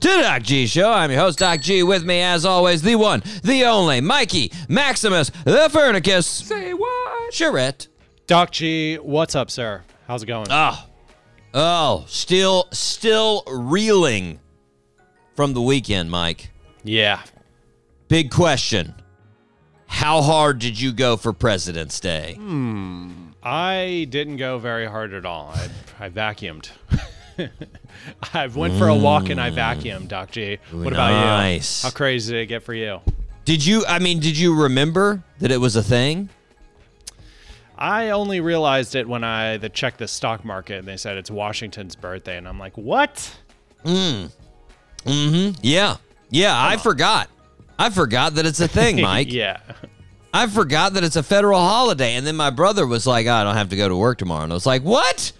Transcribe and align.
to 0.00 0.08
the 0.08 0.22
Doc 0.22 0.42
G 0.42 0.66
Show. 0.66 0.90
I'm 0.90 1.10
your 1.10 1.20
host, 1.20 1.38
Doc 1.38 1.60
G. 1.60 1.82
With 1.82 2.04
me, 2.04 2.20
as 2.20 2.44
always, 2.44 2.82
the 2.82 2.96
one, 2.96 3.22
the 3.42 3.64
only, 3.64 4.00
Mikey 4.00 4.52
Maximus, 4.68 5.30
the 5.44 5.68
Furnicus. 5.70 6.26
Say 6.26 6.72
what? 6.72 7.32
Charette. 7.34 7.86
Doc 8.26 8.50
G, 8.52 8.96
what's 8.96 9.34
up, 9.34 9.50
sir? 9.50 9.82
How's 10.06 10.22
it 10.22 10.26
going? 10.26 10.46
Oh, 10.50 10.86
oh, 11.54 12.04
still, 12.08 12.68
still 12.72 13.42
reeling 13.46 14.40
from 15.34 15.52
the 15.54 15.60
weekend, 15.62 16.10
Mike. 16.10 16.50
yeah. 16.82 17.20
Big 18.08 18.32
question. 18.32 18.92
How 19.86 20.20
hard 20.20 20.58
did 20.58 20.80
you 20.80 20.90
go 20.92 21.16
for 21.16 21.32
President's 21.32 22.00
Day? 22.00 22.34
Hmm. 22.36 23.12
I 23.40 24.08
didn't 24.10 24.36
go 24.36 24.58
very 24.58 24.86
hard 24.86 25.14
at 25.14 25.24
all. 25.24 25.52
I, 25.54 26.06
I 26.06 26.08
vacuumed. 26.08 26.70
I 28.34 28.46
went 28.48 28.76
for 28.78 28.88
a 28.88 28.94
walk 28.94 29.28
and 29.28 29.40
I 29.40 29.50
vacuumed, 29.50 30.08
Doc 30.08 30.30
G. 30.30 30.58
What 30.70 30.92
about 30.92 31.10
nice. 31.10 31.82
you? 31.82 31.90
How 31.90 31.94
crazy 31.94 32.32
did 32.32 32.42
it 32.42 32.46
get 32.46 32.62
for 32.62 32.74
you? 32.74 33.00
Did 33.44 33.64
you, 33.64 33.84
I 33.86 33.98
mean, 33.98 34.20
did 34.20 34.38
you 34.38 34.54
remember 34.62 35.22
that 35.38 35.50
it 35.50 35.58
was 35.58 35.76
a 35.76 35.82
thing? 35.82 36.28
I 37.76 38.10
only 38.10 38.40
realized 38.40 38.94
it 38.94 39.08
when 39.08 39.24
I 39.24 39.56
the 39.56 39.70
checked 39.70 39.98
the 39.98 40.08
stock 40.08 40.44
market 40.44 40.80
and 40.80 40.86
they 40.86 40.98
said 40.98 41.16
it's 41.16 41.30
Washington's 41.30 41.96
birthday, 41.96 42.36
and 42.36 42.46
I'm 42.46 42.58
like, 42.58 42.76
what? 42.76 43.34
Mm. 43.84 44.30
Mm-hmm. 45.04 45.58
Yeah. 45.62 45.96
Yeah, 46.28 46.54
I 46.54 46.76
forgot. 46.76 47.30
I 47.78 47.88
forgot 47.88 48.34
that 48.34 48.44
it's 48.44 48.60
a 48.60 48.68
thing, 48.68 49.00
Mike. 49.00 49.32
yeah. 49.32 49.60
I 50.32 50.46
forgot 50.46 50.92
that 50.94 51.02
it's 51.02 51.16
a 51.16 51.22
federal 51.22 51.58
holiday. 51.58 52.14
And 52.14 52.26
then 52.26 52.36
my 52.36 52.50
brother 52.50 52.86
was 52.86 53.06
like, 53.06 53.26
"Oh, 53.26 53.32
I 53.32 53.42
don't 53.42 53.56
have 53.56 53.70
to 53.70 53.76
go 53.76 53.88
to 53.88 53.96
work 53.96 54.18
tomorrow. 54.18 54.44
And 54.44 54.52
I 54.52 54.54
was 54.54 54.66
like, 54.66 54.82
what? 54.82 55.32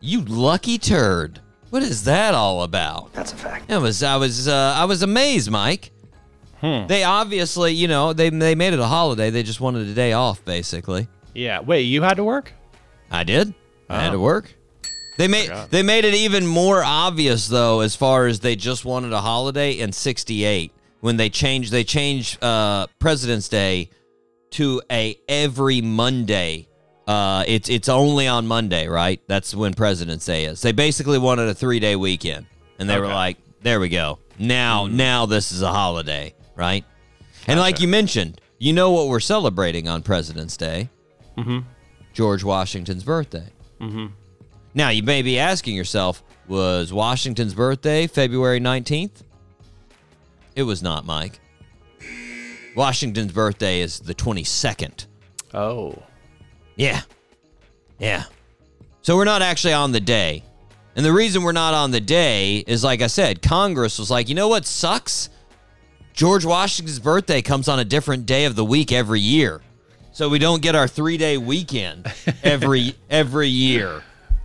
You 0.00 0.22
lucky 0.22 0.78
turd. 0.78 1.40
What 1.74 1.82
is 1.82 2.04
that 2.04 2.34
all 2.34 2.62
about? 2.62 3.12
That's 3.14 3.32
a 3.32 3.36
fact. 3.36 3.68
It 3.68 3.78
was, 3.78 4.04
I 4.04 4.14
was, 4.14 4.46
uh, 4.46 4.74
I 4.76 4.84
was 4.84 5.02
amazed, 5.02 5.50
Mike. 5.50 5.90
They 6.62 7.02
obviously, 7.02 7.72
you 7.72 7.88
know, 7.88 8.12
they, 8.12 8.30
they 8.30 8.54
made 8.54 8.74
it 8.74 8.78
a 8.78 8.86
holiday. 8.86 9.30
They 9.30 9.42
just 9.42 9.60
wanted 9.60 9.88
a 9.88 9.92
day 9.92 10.12
off, 10.12 10.44
basically. 10.44 11.08
Yeah. 11.34 11.58
Wait, 11.58 11.80
you 11.80 12.00
had 12.02 12.14
to 12.18 12.22
work? 12.22 12.52
I 13.10 13.24
did. 13.24 13.52
I 13.90 14.00
had 14.04 14.10
to 14.12 14.18
Oh. 14.18 14.20
work. 14.20 14.54
They 15.18 15.26
made 15.26 15.48
Forgot. 15.48 15.70
they 15.72 15.82
made 15.82 16.04
it 16.04 16.14
even 16.14 16.46
more 16.46 16.80
obvious 16.84 17.48
though, 17.48 17.80
as 17.80 17.96
far 17.96 18.28
as 18.28 18.38
they 18.38 18.54
just 18.54 18.84
wanted 18.84 19.12
a 19.12 19.20
holiday 19.20 19.72
in 19.72 19.90
'68 19.92 20.70
when 21.00 21.16
they 21.16 21.28
changed 21.28 21.72
they 21.72 21.82
changed 21.84 22.42
uh, 22.42 22.86
President's 23.00 23.48
Day 23.48 23.90
to 24.52 24.80
a 24.92 25.18
every 25.28 25.80
Monday. 25.80 26.68
Uh, 27.06 27.44
it's 27.46 27.68
it's 27.68 27.88
only 27.88 28.26
on 28.26 28.46
Monday, 28.46 28.86
right? 28.88 29.20
That's 29.26 29.54
when 29.54 29.74
President's 29.74 30.24
Day 30.24 30.44
is. 30.46 30.62
They 30.62 30.72
basically 30.72 31.18
wanted 31.18 31.48
a 31.48 31.54
three 31.54 31.78
day 31.80 31.96
weekend, 31.96 32.46
and 32.78 32.88
they 32.88 32.98
were 32.98 33.04
Okay. 33.06 33.12
Mm. 33.12 33.16
like, 33.16 33.36
"There 33.62 33.78
we 33.80 33.88
go. 33.90 34.18
Now 34.38 34.86
now 34.86 35.26
this 35.26 35.52
is 35.52 35.60
a 35.62 35.70
holiday, 35.70 36.34
right?" 36.56 36.84
And 37.46 37.60
like 37.60 37.80
you 37.80 37.88
mentioned, 37.88 38.40
you 38.58 38.72
know 38.72 38.90
what 38.90 39.08
we're 39.08 39.20
celebrating 39.20 39.86
on 39.88 40.02
President's 40.02 40.56
Day? 40.56 40.88
George 42.14 42.42
Washington's 42.44 43.02
birthday. 43.04 43.48
Mm-hmm. 43.80 44.06
Now, 44.72 44.88
you 44.88 45.02
may 45.02 45.20
be 45.22 45.38
asking 45.38 45.74
yourself, 45.76 46.22
was 46.48 46.92
Washington's 46.92 47.54
birthday 47.54 48.06
February 48.06 48.60
19th? 48.60 49.22
It 50.56 50.62
was 50.62 50.80
not, 50.82 51.04
Mike. 51.04 51.40
Washington's 52.76 53.32
birthday 53.32 53.80
is 53.80 54.00
the 54.00 54.14
22nd. 54.14 55.06
Oh. 55.52 56.02
Yeah. 56.76 57.02
Yeah. 57.98 58.24
So 59.02 59.16
we're 59.16 59.24
not 59.24 59.42
actually 59.42 59.74
on 59.74 59.92
the 59.92 60.00
day. 60.00 60.42
And 60.96 61.04
the 61.04 61.12
reason 61.12 61.42
we're 61.42 61.52
not 61.52 61.74
on 61.74 61.90
the 61.90 62.00
day 62.00 62.58
is, 62.58 62.84
like 62.84 63.02
I 63.02 63.08
said, 63.08 63.42
Congress 63.42 63.98
was 63.98 64.10
like, 64.10 64.28
you 64.28 64.34
know 64.34 64.48
what 64.48 64.64
sucks? 64.64 65.28
George 66.12 66.44
Washington's 66.44 67.00
birthday 67.00 67.42
comes 67.42 67.68
on 67.68 67.80
a 67.80 67.84
different 67.84 68.26
day 68.26 68.44
of 68.44 68.54
the 68.54 68.64
week 68.64 68.92
every 68.92 69.20
year. 69.20 69.60
So 70.12 70.28
we 70.28 70.38
don't 70.38 70.62
get 70.62 70.76
our 70.76 70.86
three 70.86 71.16
day 71.16 71.36
weekend 71.36 72.06
every 72.44 72.94
every 73.10 73.48
year. 73.48 74.02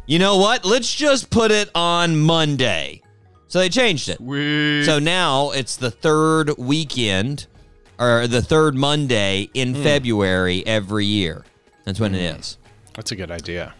You 0.07 0.18
know 0.18 0.38
what? 0.38 0.66
Let's 0.66 0.94
just 0.94 1.29
put 1.29 1.51
it 1.51 1.69
on 1.75 2.18
Monday. 2.18 3.03
So 3.47 3.59
they 3.59 3.69
changed 3.69 4.09
it. 4.09 4.18
So 4.85 4.97
now 4.97 5.51
it's 5.51 5.75
the 5.75 5.91
third 5.91 6.57
weekend 6.57 7.45
or 8.00 8.25
the 8.25 8.41
third 8.41 8.75
Monday 8.75 9.50
in 9.53 9.75
hmm. 9.75 9.84
February 9.84 10.66
every 10.66 11.06
year. 11.06 11.45
That's 11.85 12.00
when 12.00 12.13
it 12.16 12.22
is. 12.40 12.57
That's 12.94 13.12
a 13.12 13.16
good 13.16 13.31
idea. 13.31 13.73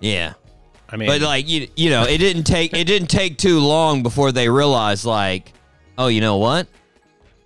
Yeah. 0.00 0.34
I 0.90 0.96
mean, 0.96 1.08
But 1.08 1.20
like 1.20 1.48
you 1.48 1.68
you 1.76 1.90
know, 1.90 2.04
it 2.04 2.18
didn't 2.18 2.44
take 2.44 2.72
it 2.74 2.84
didn't 2.84 3.08
take 3.08 3.36
too 3.38 3.60
long 3.60 4.02
before 4.02 4.32
they 4.32 4.48
realized 4.48 5.04
like, 5.04 5.52
oh, 5.96 6.06
you 6.08 6.20
know 6.20 6.38
what? 6.38 6.66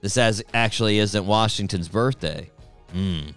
This 0.00 0.16
as 0.16 0.42
actually 0.52 0.98
isn't 0.98 1.26
Washington's 1.26 1.88
birthday. 1.88 2.50
Hmm. 2.92 3.30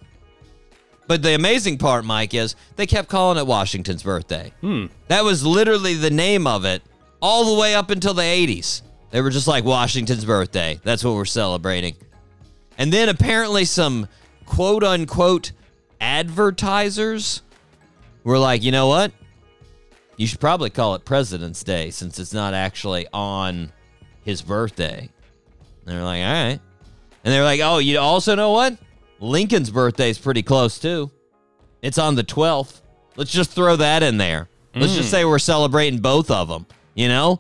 But 1.08 1.22
the 1.22 1.36
amazing 1.36 1.78
part, 1.78 2.04
Mike, 2.04 2.34
is 2.34 2.56
they 2.76 2.88
kept 2.88 3.10
calling 3.10 3.38
it 3.38 3.46
Washington's 3.46 4.02
birthday. 4.04 4.52
Hmm. 4.62 4.88
That 5.08 5.24
was 5.24 5.46
literally 5.46 5.94
the 5.94 6.10
name 6.10 6.48
of 6.48 6.66
it 6.66 6.82
all 7.22 7.54
the 7.54 7.60
way 7.62 7.76
up 7.76 7.92
until 7.92 8.14
the 8.16 8.24
80s. 8.24 8.82
They 9.12 9.22
were 9.22 9.30
just 9.30 9.48
like 9.48 9.64
Washington's 9.64 10.26
birthday. 10.26 10.80
That's 10.84 11.04
what 11.04 11.14
we're 11.14 11.26
celebrating. 11.26 11.96
And 12.78 12.92
then 12.92 13.10
apparently 13.10 13.66
some 13.66 14.08
quote 14.46 14.84
unquote 14.84 15.52
advertisers 16.06 17.42
were 18.24 18.38
like, 18.38 18.64
you 18.64 18.72
know 18.72 18.88
what? 18.88 19.12
You 20.18 20.28
should 20.28 20.40
probably 20.40 20.70
call 20.70 20.96
it 20.96 21.04
President's 21.04 21.64
Day 21.64 21.90
since 21.90 22.20
it's 22.20 22.34
not 22.34 22.54
actually 22.54 23.08
on 23.12 23.72
his 24.24 24.42
birthday. 24.42 25.00
And 25.00 25.96
they're 25.96 26.04
like, 26.04 26.24
all 26.24 26.32
right. 26.32 26.60
And 27.24 27.34
they're 27.34 27.44
like, 27.44 27.60
oh, 27.62 27.80
you 27.80 27.98
also 28.00 28.36
know 28.36 28.52
what? 28.52 28.78
Lincoln's 29.20 29.72
birthday 29.72 30.10
is 30.10 30.20
pretty 30.20 30.44
close 30.44 30.78
too. 30.78 31.12
It's 31.82 31.98
on 31.98 32.16
the 32.16 32.24
12th. 32.24 32.82
Let's 33.16 33.32
just 33.32 33.52
throw 33.52 33.76
that 33.76 34.04
in 34.04 34.18
there. 34.18 34.48
Let's 34.76 34.94
just 34.94 35.08
mm. 35.08 35.12
say 35.12 35.26
we're 35.26 35.40
celebrating 35.40 36.00
both 36.00 36.30
of 36.30 36.50
them, 36.50 36.66
you 36.94 37.08
know? 37.08 37.40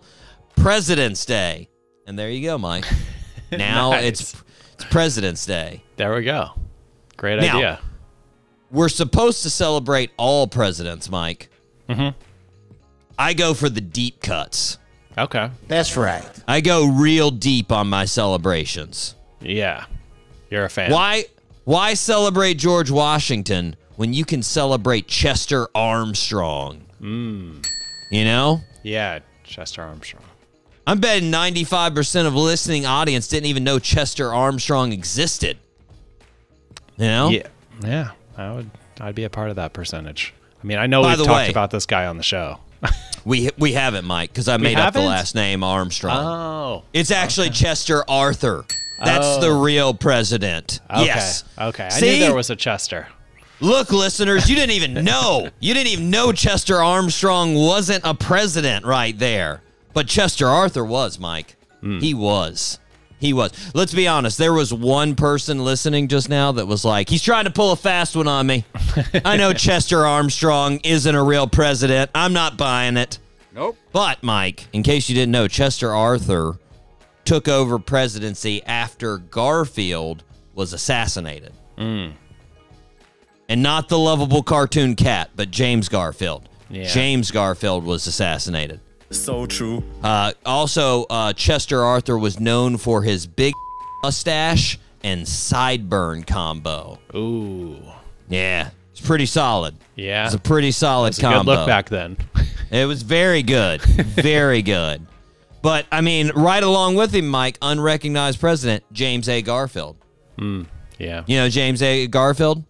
President's 0.55 1.25
Day. 1.25 1.69
And 2.07 2.17
there 2.17 2.29
you 2.29 2.41
go, 2.47 2.57
Mike. 2.57 2.85
Now 3.51 3.93
it's 3.93 4.35
it's 4.73 4.83
President's 4.85 5.45
Day. 5.45 5.83
there 5.95 6.13
we 6.13 6.23
go. 6.23 6.49
Great 7.15 7.39
Now- 7.39 7.57
idea. 7.57 7.79
We're 8.75 8.89
supposed 8.89 9.43
to 9.43 9.49
celebrate 9.49 10.11
all 10.17 10.47
presidents, 10.47 11.09
Mike. 11.09 11.49
Mm-hmm. 11.87 12.17
I 13.17 13.33
go 13.33 13.53
for 13.53 13.69
the 13.69 13.79
deep 13.79 14.21
cuts. 14.21 14.77
Okay. 15.17 15.49
That's 15.69 15.95
right. 15.95 16.29
I 16.45 16.59
go 16.59 16.85
real 16.85 17.31
deep 17.31 17.71
on 17.71 17.87
my 17.87 18.03
celebrations. 18.03 19.15
Yeah. 19.39 19.85
You're 20.49 20.65
a 20.65 20.69
fan. 20.69 20.91
Why 20.91 21.25
why 21.63 21.93
celebrate 21.93 22.55
George 22.55 22.91
Washington 22.91 23.77
when 23.95 24.13
you 24.13 24.25
can 24.25 24.43
celebrate 24.43 25.07
Chester 25.07 25.69
Armstrong? 25.73 26.81
You 26.99 28.25
know? 28.25 28.61
Yeah, 28.83 29.19
Chester 29.43 29.83
Armstrong. 29.83 30.23
I'm 30.85 30.99
betting 30.99 31.31
95% 31.31 32.27
of 32.27 32.35
listening 32.35 32.85
audience 32.85 33.27
didn't 33.27 33.47
even 33.47 33.63
know 33.63 33.79
Chester 33.79 34.33
Armstrong 34.33 34.91
existed. 34.91 35.57
You 36.97 37.05
know? 37.05 37.29
Yeah. 37.29 37.47
Yeah. 37.83 38.11
I 38.37 38.51
would 38.51 38.69
I'd 38.99 39.15
be 39.15 39.23
a 39.23 39.29
part 39.29 39.49
of 39.49 39.55
that 39.57 39.73
percentage. 39.73 40.33
I 40.63 40.67
mean, 40.67 40.77
I 40.77 40.87
know 40.87 41.01
By 41.01 41.09
we've 41.15 41.25
talked 41.25 41.29
way- 41.29 41.49
about 41.49 41.71
this 41.71 41.85
guy 41.85 42.05
on 42.07 42.17
the 42.17 42.23
show. 42.23 42.59
We 43.25 43.49
we 43.57 43.73
haven't, 43.73 44.05
Mike, 44.05 44.29
because 44.31 44.47
I 44.47 44.57
made 44.57 44.77
up 44.77 44.93
the 44.93 44.99
haven't? 44.99 45.05
last 45.05 45.33
name 45.33 45.63
Armstrong. 45.63 46.15
Oh. 46.15 46.83
It's 46.93 47.09
actually 47.09 47.49
Chester 47.49 48.03
Arthur. 48.07 48.65
That's 49.03 49.25
Oh. 49.25 49.41
the 49.41 49.51
real 49.51 49.95
president. 49.95 50.79
Okay. 50.91 51.05
Yes. 51.05 51.43
Okay. 51.59 51.85
I 51.85 51.89
See? 51.89 52.05
knew 52.05 52.19
there 52.19 52.35
was 52.35 52.51
a 52.51 52.55
Chester. 52.55 53.07
Look, 53.61 53.91
listeners, 53.91 54.47
you 54.47 54.55
didn't 54.55 54.73
even 54.75 55.03
know. 55.03 55.49
You 55.59 55.73
didn't 55.73 55.87
even 55.93 56.11
know 56.11 56.33
Chester 56.33 56.75
Armstrong 56.83 57.55
wasn't 57.55 58.01
a 58.03 58.13
president 58.13 58.85
right 58.85 59.17
there. 59.17 59.63
But 59.93 60.07
Chester 60.07 60.47
Arthur 60.47 60.85
was, 60.85 61.17
Mike. 61.17 61.55
Hmm. 61.81 61.99
He 62.01 62.13
was. 62.13 62.77
He 63.25 63.33
was. 63.33 63.51
Let's 63.73 63.93
be 63.93 64.07
honest. 64.07 64.37
There 64.37 64.53
was 64.53 64.71
one 64.71 65.15
person 65.15 65.63
listening 65.65 66.07
just 66.07 66.29
now 66.29 66.51
that 66.51 66.67
was 66.67 66.85
like, 66.85 67.09
he's 67.09 67.23
trying 67.23 67.45
to 67.45 67.51
pull 67.51 67.71
a 67.71 67.75
fast 67.75 68.15
one 68.15 68.27
on 68.27 68.45
me. 68.45 68.65
I 69.25 69.35
know 69.35 69.51
Chester 69.51 70.05
Armstrong 70.05 70.79
isn't 70.83 71.15
a 71.15 71.23
real 71.23 71.47
president. 71.47 72.11
I'm 72.13 72.33
not 72.33 72.55
buying 72.55 72.97
it. 72.97 73.17
Nope. 73.51 73.77
But, 73.91 74.21
Mike, 74.21 74.67
in 74.73 74.83
case 74.83 75.09
you 75.09 75.15
didn't 75.15 75.31
know, 75.31 75.47
Chester 75.47 75.91
Arthur 75.91 76.59
took 77.23 77.47
over 77.47 77.79
presidency 77.79 78.63
after 78.63 79.17
Garfield 79.17 80.23
was 80.53 80.71
assassinated. 80.71 81.51
Hmm. 81.77 82.11
and 83.49 83.61
not 83.61 83.89
the 83.89 83.97
lovable 83.97 84.43
cartoon 84.43 84.95
cat, 84.95 85.31
but 85.35 85.49
James 85.51 85.89
Garfield. 85.89 86.47
Yeah. 86.69 86.85
James 86.85 87.31
Garfield 87.31 87.83
was 87.83 88.07
assassinated. 88.07 88.79
So 89.11 89.45
true. 89.45 89.83
Uh, 90.03 90.33
also, 90.45 91.03
uh, 91.09 91.33
Chester 91.33 91.83
Arthur 91.83 92.17
was 92.17 92.39
known 92.39 92.77
for 92.77 93.03
his 93.03 93.27
big 93.27 93.53
mustache 94.03 94.79
and 95.03 95.21
sideburn 95.25 96.25
combo. 96.25 96.99
Ooh. 97.15 97.77
Yeah, 98.29 98.69
it's 98.91 99.01
pretty 99.01 99.25
solid. 99.27 99.75
Yeah. 99.95 100.25
It's 100.25 100.33
a 100.35 100.39
pretty 100.39 100.71
solid 100.71 101.17
a 101.17 101.21
combo. 101.21 101.39
good 101.51 101.59
look 101.59 101.67
back 101.67 101.89
then. 101.89 102.17
It 102.71 102.87
was 102.87 103.03
very 103.03 103.43
good, 103.43 103.79
very 103.83 104.63
good. 104.63 105.05
But 105.61 105.85
I 105.91 106.01
mean, 106.01 106.31
right 106.35 106.63
along 106.63 106.95
with 106.95 107.13
him, 107.13 107.27
Mike, 107.27 107.59
unrecognized 107.61 108.39
president 108.39 108.83
James 108.91 109.29
A. 109.29 109.43
Garfield. 109.43 109.97
yeah. 110.39 111.23
You 111.27 111.37
know 111.37 111.47
James 111.47 111.83
A. 111.83 112.07
Garfield? 112.07 112.63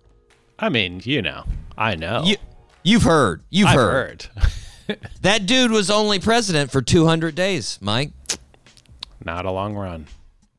I 0.60 0.68
mean, 0.68 1.02
you 1.06 1.22
know. 1.22 1.46
I 1.78 1.96
know. 1.96 2.24
You, 2.26 2.36
you've 2.84 3.04
heard. 3.04 3.42
You've 3.50 3.70
I've 3.70 3.76
heard. 3.76 4.24
heard. 4.36 4.44
That 5.22 5.46
dude 5.46 5.72
was 5.72 5.90
only 5.90 6.20
president 6.20 6.72
for 6.72 6.82
200 6.82 7.36
days, 7.36 7.80
Mike. 7.82 8.12
Not 9.24 9.46
a 9.46 9.52
long 9.52 9.76
run. 9.76 10.08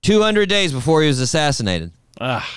200 0.02 0.49
days 0.49 0.73
before 0.73 1.02
he 1.02 1.08
was 1.08 1.20
assassinated. 1.20 1.93
Ah, 2.20 2.49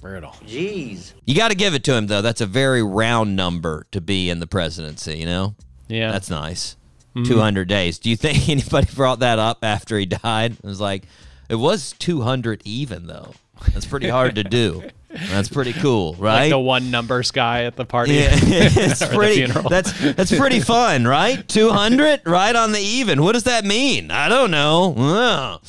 brutal. 0.00 0.30
Jeez. 0.46 1.12
You 1.24 1.34
got 1.34 1.50
to 1.50 1.56
give 1.56 1.74
it 1.74 1.84
to 1.84 1.94
him, 1.94 2.06
though. 2.06 2.22
That's 2.22 2.40
a 2.40 2.46
very 2.46 2.82
round 2.82 3.36
number 3.36 3.86
to 3.92 4.00
be 4.00 4.28
in 4.30 4.40
the 4.40 4.46
presidency, 4.46 5.18
you 5.18 5.26
know? 5.26 5.54
Yeah. 5.88 6.12
That's 6.12 6.30
nice. 6.30 6.76
Mm-hmm. 7.14 7.24
200 7.32 7.68
days. 7.68 7.98
Do 7.98 8.10
you 8.10 8.16
think 8.16 8.48
anybody 8.48 8.88
brought 8.94 9.20
that 9.20 9.38
up 9.38 9.58
after 9.62 9.98
he 9.98 10.06
died? 10.06 10.52
It 10.52 10.64
was 10.64 10.80
like, 10.80 11.04
it 11.48 11.56
was 11.56 11.94
200 11.98 12.62
even, 12.64 13.06
though. 13.06 13.32
That's 13.72 13.86
pretty 13.86 14.08
hard 14.08 14.34
to 14.34 14.44
do. 14.44 14.82
That's 15.28 15.48
pretty 15.48 15.72
cool, 15.72 16.14
right? 16.14 16.42
like 16.42 16.50
the 16.50 16.58
one 16.58 16.90
numbers 16.90 17.30
guy 17.30 17.64
at 17.64 17.76
the 17.76 17.84
party. 17.84 18.14
Yeah, 18.14 18.30
it's 18.32 19.06
pretty. 19.06 19.46
That's 19.46 19.92
that's 20.14 20.36
pretty 20.36 20.60
fun, 20.60 21.06
right? 21.06 21.46
Two 21.48 21.70
hundred, 21.70 22.22
right 22.26 22.54
on 22.54 22.72
the 22.72 22.80
even. 22.80 23.22
What 23.22 23.32
does 23.32 23.44
that 23.44 23.64
mean? 23.64 24.10
I 24.10 24.28
don't 24.28 24.50
know. 24.50 24.94
Ugh. 24.96 25.60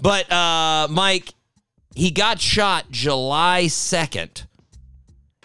But 0.00 0.30
uh, 0.32 0.88
Mike, 0.90 1.32
he 1.94 2.10
got 2.10 2.40
shot 2.40 2.90
July 2.90 3.66
second, 3.68 4.46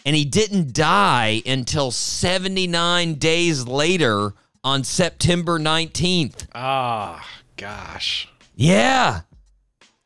and 0.05 0.15
he 0.15 0.25
didn't 0.25 0.73
die 0.73 1.41
until 1.45 1.91
seventy 1.91 2.67
nine 2.67 3.15
days 3.15 3.67
later 3.67 4.33
on 4.63 4.83
September 4.83 5.59
nineteenth. 5.59 6.47
Ah, 6.55 7.27
gosh. 7.57 8.27
Yeah. 8.55 9.21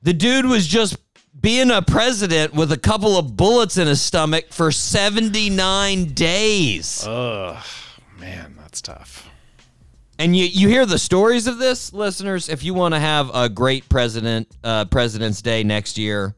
The 0.04 0.14
dude 0.14 0.46
was 0.46 0.68
just 0.68 0.98
being 1.40 1.72
a 1.72 1.82
president 1.82 2.54
with 2.54 2.72
a 2.72 2.78
couple 2.78 3.18
of 3.18 3.36
bullets 3.38 3.78
in 3.78 3.88
his 3.88 4.02
stomach 4.02 4.48
for 4.52 4.72
79 4.72 6.06
days. 6.14 7.06
Ugh. 7.08 7.64
Man, 8.20 8.56
that's 8.58 8.82
tough. 8.82 9.30
And 10.20 10.36
you, 10.36 10.46
you 10.46 10.68
hear 10.68 10.86
the 10.86 10.98
stories 10.98 11.46
of 11.46 11.60
this, 11.60 11.94
listeners. 11.94 12.50
If 12.50 12.64
you 12.64 12.74
want 12.74 12.96
to 12.96 13.00
have 13.00 13.30
a 13.36 13.50
great 13.50 13.88
president, 13.88 14.48
uh, 14.64 14.86
President's 14.86 15.42
Day 15.44 15.64
next 15.64 15.98
year, 15.98 16.36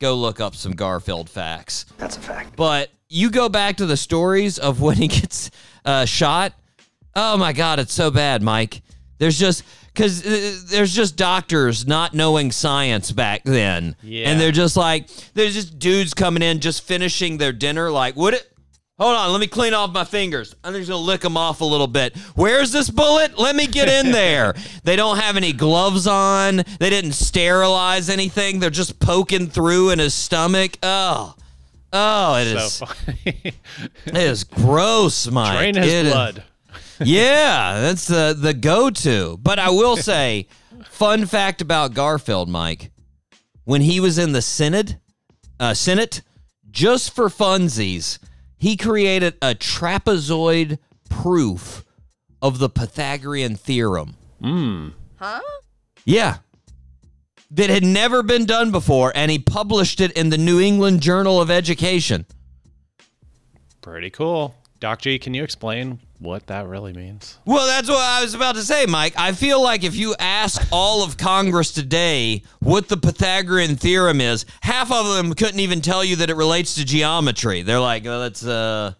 go 0.00 0.14
look 0.14 0.38
up 0.40 0.54
some 0.54 0.72
Garfield 0.72 1.30
facts. 1.30 1.86
That's 1.96 2.18
a 2.18 2.20
fact. 2.20 2.56
But 2.56 2.90
you 3.08 3.30
go 3.30 3.48
back 3.48 3.78
to 3.78 3.86
the 3.86 3.96
stories 3.96 4.58
of 4.58 4.82
when 4.82 4.96
he 4.96 5.08
gets 5.08 5.50
uh, 5.84 6.04
shot. 6.04 6.52
Oh 7.14 7.38
my 7.38 7.54
God, 7.54 7.78
it's 7.78 7.94
so 7.94 8.10
bad, 8.10 8.42
Mike. 8.42 8.82
There's 9.18 9.38
just 9.38 9.62
because 9.94 10.24
uh, 10.26 10.58
there's 10.66 10.94
just 10.94 11.16
doctors 11.16 11.86
not 11.86 12.14
knowing 12.14 12.50
science 12.52 13.12
back 13.12 13.42
then, 13.44 13.96
Yeah. 14.02 14.30
and 14.30 14.40
they're 14.40 14.52
just 14.52 14.76
like 14.76 15.08
there's 15.34 15.54
just 15.54 15.78
dudes 15.78 16.14
coming 16.14 16.42
in 16.42 16.60
just 16.60 16.82
finishing 16.84 17.38
their 17.38 17.52
dinner. 17.52 17.90
Like, 17.90 18.16
would 18.16 18.34
it? 18.34 18.48
Hold 18.98 19.16
on, 19.16 19.32
let 19.32 19.40
me 19.40 19.46
clean 19.48 19.74
off 19.74 19.90
my 19.92 20.04
fingers. 20.04 20.54
I'm 20.62 20.74
just 20.74 20.88
gonna 20.88 21.00
lick 21.02 21.22
them 21.22 21.36
off 21.36 21.60
a 21.60 21.64
little 21.64 21.86
bit. 21.88 22.16
Where's 22.36 22.70
this 22.70 22.88
bullet? 22.88 23.36
Let 23.38 23.56
me 23.56 23.66
get 23.66 23.88
in 23.88 24.12
there. 24.12 24.54
they 24.84 24.94
don't 24.96 25.18
have 25.18 25.36
any 25.36 25.52
gloves 25.52 26.06
on. 26.06 26.56
They 26.78 26.90
didn't 26.90 27.12
sterilize 27.12 28.08
anything. 28.08 28.60
They're 28.60 28.70
just 28.70 29.00
poking 29.00 29.48
through 29.48 29.90
in 29.90 29.98
his 29.98 30.14
stomach. 30.14 30.78
Oh, 30.84 31.34
oh, 31.92 32.36
it 32.36 32.46
is. 32.48 32.72
So 32.74 32.86
funny. 32.86 33.18
It 34.06 34.16
is 34.16 34.44
gross, 34.44 35.26
Mike. 35.28 35.58
Drain 35.58 35.74
his 35.74 35.86
It 35.92 36.06
is- 36.06 36.12
blood. 36.12 36.44
Yeah, 37.04 37.80
that's 37.80 38.06
the 38.06 38.36
the 38.38 38.54
go 38.54 38.90
to. 38.90 39.38
But 39.40 39.58
I 39.58 39.70
will 39.70 39.96
say, 40.10 40.48
fun 40.84 41.26
fact 41.26 41.60
about 41.60 41.94
Garfield, 41.94 42.48
Mike, 42.48 42.90
when 43.64 43.80
he 43.82 44.00
was 44.00 44.18
in 44.18 44.32
the 44.32 44.42
Senate, 44.42 44.96
uh, 45.60 45.74
Senate, 45.74 46.22
just 46.70 47.14
for 47.14 47.28
funsies, 47.28 48.18
he 48.56 48.76
created 48.76 49.34
a 49.42 49.54
trapezoid 49.54 50.78
proof 51.08 51.84
of 52.40 52.58
the 52.58 52.68
Pythagorean 52.68 53.56
theorem. 53.56 54.16
Huh? 55.16 55.40
Yeah. 56.04 56.38
That 57.50 57.68
had 57.68 57.84
never 57.84 58.22
been 58.22 58.46
done 58.46 58.70
before, 58.70 59.12
and 59.14 59.30
he 59.30 59.38
published 59.38 60.00
it 60.00 60.12
in 60.12 60.30
the 60.30 60.38
New 60.38 60.58
England 60.58 61.02
Journal 61.02 61.38
of 61.40 61.50
Education. 61.50 62.24
Pretty 63.82 64.08
cool. 64.08 64.54
Doc 64.80 65.02
G, 65.02 65.18
can 65.18 65.34
you 65.34 65.44
explain 65.44 66.00
what 66.22 66.46
that 66.46 66.66
really 66.66 66.92
means? 66.92 67.38
Well, 67.44 67.66
that's 67.66 67.88
what 67.88 67.98
I 67.98 68.22
was 68.22 68.34
about 68.34 68.54
to 68.54 68.62
say, 68.62 68.86
Mike. 68.86 69.14
I 69.16 69.32
feel 69.32 69.60
like 69.62 69.82
if 69.84 69.96
you 69.96 70.14
ask 70.18 70.66
all 70.70 71.02
of 71.02 71.16
Congress 71.16 71.72
today 71.72 72.42
what 72.60 72.88
the 72.88 72.96
Pythagorean 72.96 73.76
theorem 73.76 74.20
is, 74.20 74.46
half 74.62 74.90
of 74.92 75.16
them 75.16 75.34
couldn't 75.34 75.60
even 75.60 75.80
tell 75.80 76.04
you 76.04 76.16
that 76.16 76.30
it 76.30 76.36
relates 76.36 76.74
to 76.76 76.84
geometry. 76.84 77.62
They're 77.62 77.80
like, 77.80 78.06
"Oh, 78.06 78.20
that's 78.20 78.44
uh, 78.46 78.94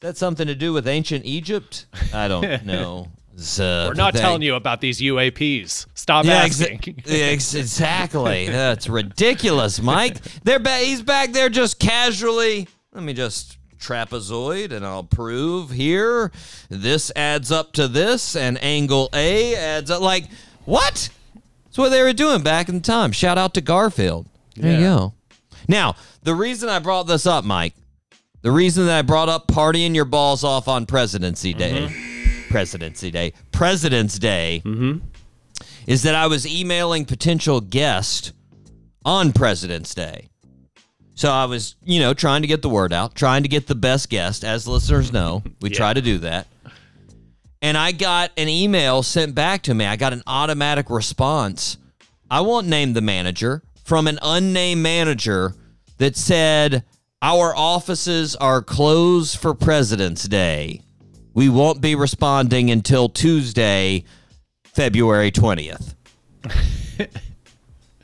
that's 0.00 0.18
something 0.18 0.46
to 0.46 0.54
do 0.54 0.72
with 0.72 0.86
ancient 0.86 1.24
Egypt." 1.24 1.86
I 2.14 2.28
don't 2.28 2.64
know. 2.66 3.08
Uh, 3.38 3.86
We're 3.88 3.94
not 3.94 4.14
Pythag- 4.14 4.20
telling 4.20 4.42
you 4.42 4.56
about 4.56 4.80
these 4.80 5.00
UAPs. 5.00 5.86
Stop 5.94 6.24
yeah, 6.24 6.42
asking. 6.44 7.02
ex- 7.06 7.54
exactly. 7.54 8.48
That's 8.48 8.88
ridiculous, 8.88 9.80
Mike. 9.80 10.16
They're 10.42 10.58
ba- 10.58 10.78
he's 10.78 11.02
back 11.02 11.30
there 11.32 11.48
just 11.48 11.78
casually. 11.78 12.66
Let 12.92 13.04
me 13.04 13.12
just 13.12 13.57
trapezoid 13.78 14.72
and 14.72 14.84
I'll 14.84 15.04
prove 15.04 15.70
here 15.70 16.32
this 16.68 17.12
adds 17.14 17.52
up 17.52 17.72
to 17.72 17.88
this 17.88 18.36
and 18.36 18.62
angle 18.62 19.08
A 19.12 19.54
adds 19.54 19.90
up 19.90 20.00
like 20.00 20.24
what? 20.64 21.08
That's 21.64 21.78
what 21.78 21.90
they 21.90 22.02
were 22.02 22.12
doing 22.12 22.42
back 22.42 22.68
in 22.68 22.76
the 22.76 22.80
time. 22.80 23.12
Shout 23.12 23.38
out 23.38 23.54
to 23.54 23.60
Garfield. 23.60 24.26
There 24.56 24.72
you 24.72 24.80
go. 24.80 25.14
Now, 25.68 25.96
the 26.22 26.34
reason 26.34 26.68
I 26.68 26.78
brought 26.78 27.04
this 27.04 27.26
up, 27.26 27.44
Mike, 27.44 27.74
the 28.42 28.50
reason 28.50 28.86
that 28.86 28.98
I 28.98 29.02
brought 29.02 29.28
up 29.28 29.48
partying 29.48 29.94
your 29.94 30.04
balls 30.04 30.44
off 30.44 30.68
on 30.68 30.86
Presidency 30.86 31.54
Day, 31.54 31.88
mm-hmm. 31.88 32.50
Presidency 32.50 33.10
Day, 33.10 33.32
President's 33.52 34.18
Day, 34.18 34.62
mm-hmm. 34.64 35.04
is 35.86 36.02
that 36.02 36.14
I 36.14 36.26
was 36.26 36.46
emailing 36.46 37.04
potential 37.04 37.60
guests 37.60 38.32
on 39.04 39.32
President's 39.32 39.94
Day. 39.94 40.27
So 41.18 41.32
I 41.32 41.46
was, 41.46 41.74
you 41.84 41.98
know, 41.98 42.14
trying 42.14 42.42
to 42.42 42.46
get 42.46 42.62
the 42.62 42.68
word 42.68 42.92
out, 42.92 43.16
trying 43.16 43.42
to 43.42 43.48
get 43.48 43.66
the 43.66 43.74
best 43.74 44.08
guest. 44.08 44.44
As 44.44 44.68
listeners 44.68 45.12
know, 45.12 45.42
we 45.60 45.68
try 45.68 45.92
to 45.92 46.00
do 46.00 46.18
that. 46.18 46.46
And 47.60 47.76
I 47.76 47.90
got 47.90 48.30
an 48.36 48.48
email 48.48 49.02
sent 49.02 49.34
back 49.34 49.62
to 49.62 49.74
me. 49.74 49.84
I 49.84 49.96
got 49.96 50.12
an 50.12 50.22
automatic 50.28 50.88
response. 50.90 51.76
I 52.30 52.42
won't 52.42 52.68
name 52.68 52.92
the 52.92 53.00
manager 53.00 53.64
from 53.84 54.06
an 54.06 54.20
unnamed 54.22 54.80
manager 54.80 55.56
that 55.96 56.14
said, 56.14 56.84
Our 57.20 57.52
offices 57.52 58.36
are 58.36 58.62
closed 58.62 59.38
for 59.40 59.54
President's 59.54 60.28
Day. 60.28 60.82
We 61.34 61.48
won't 61.48 61.80
be 61.80 61.96
responding 61.96 62.70
until 62.70 63.08
Tuesday, 63.08 64.04
February 64.62 65.32
20th. 65.32 65.96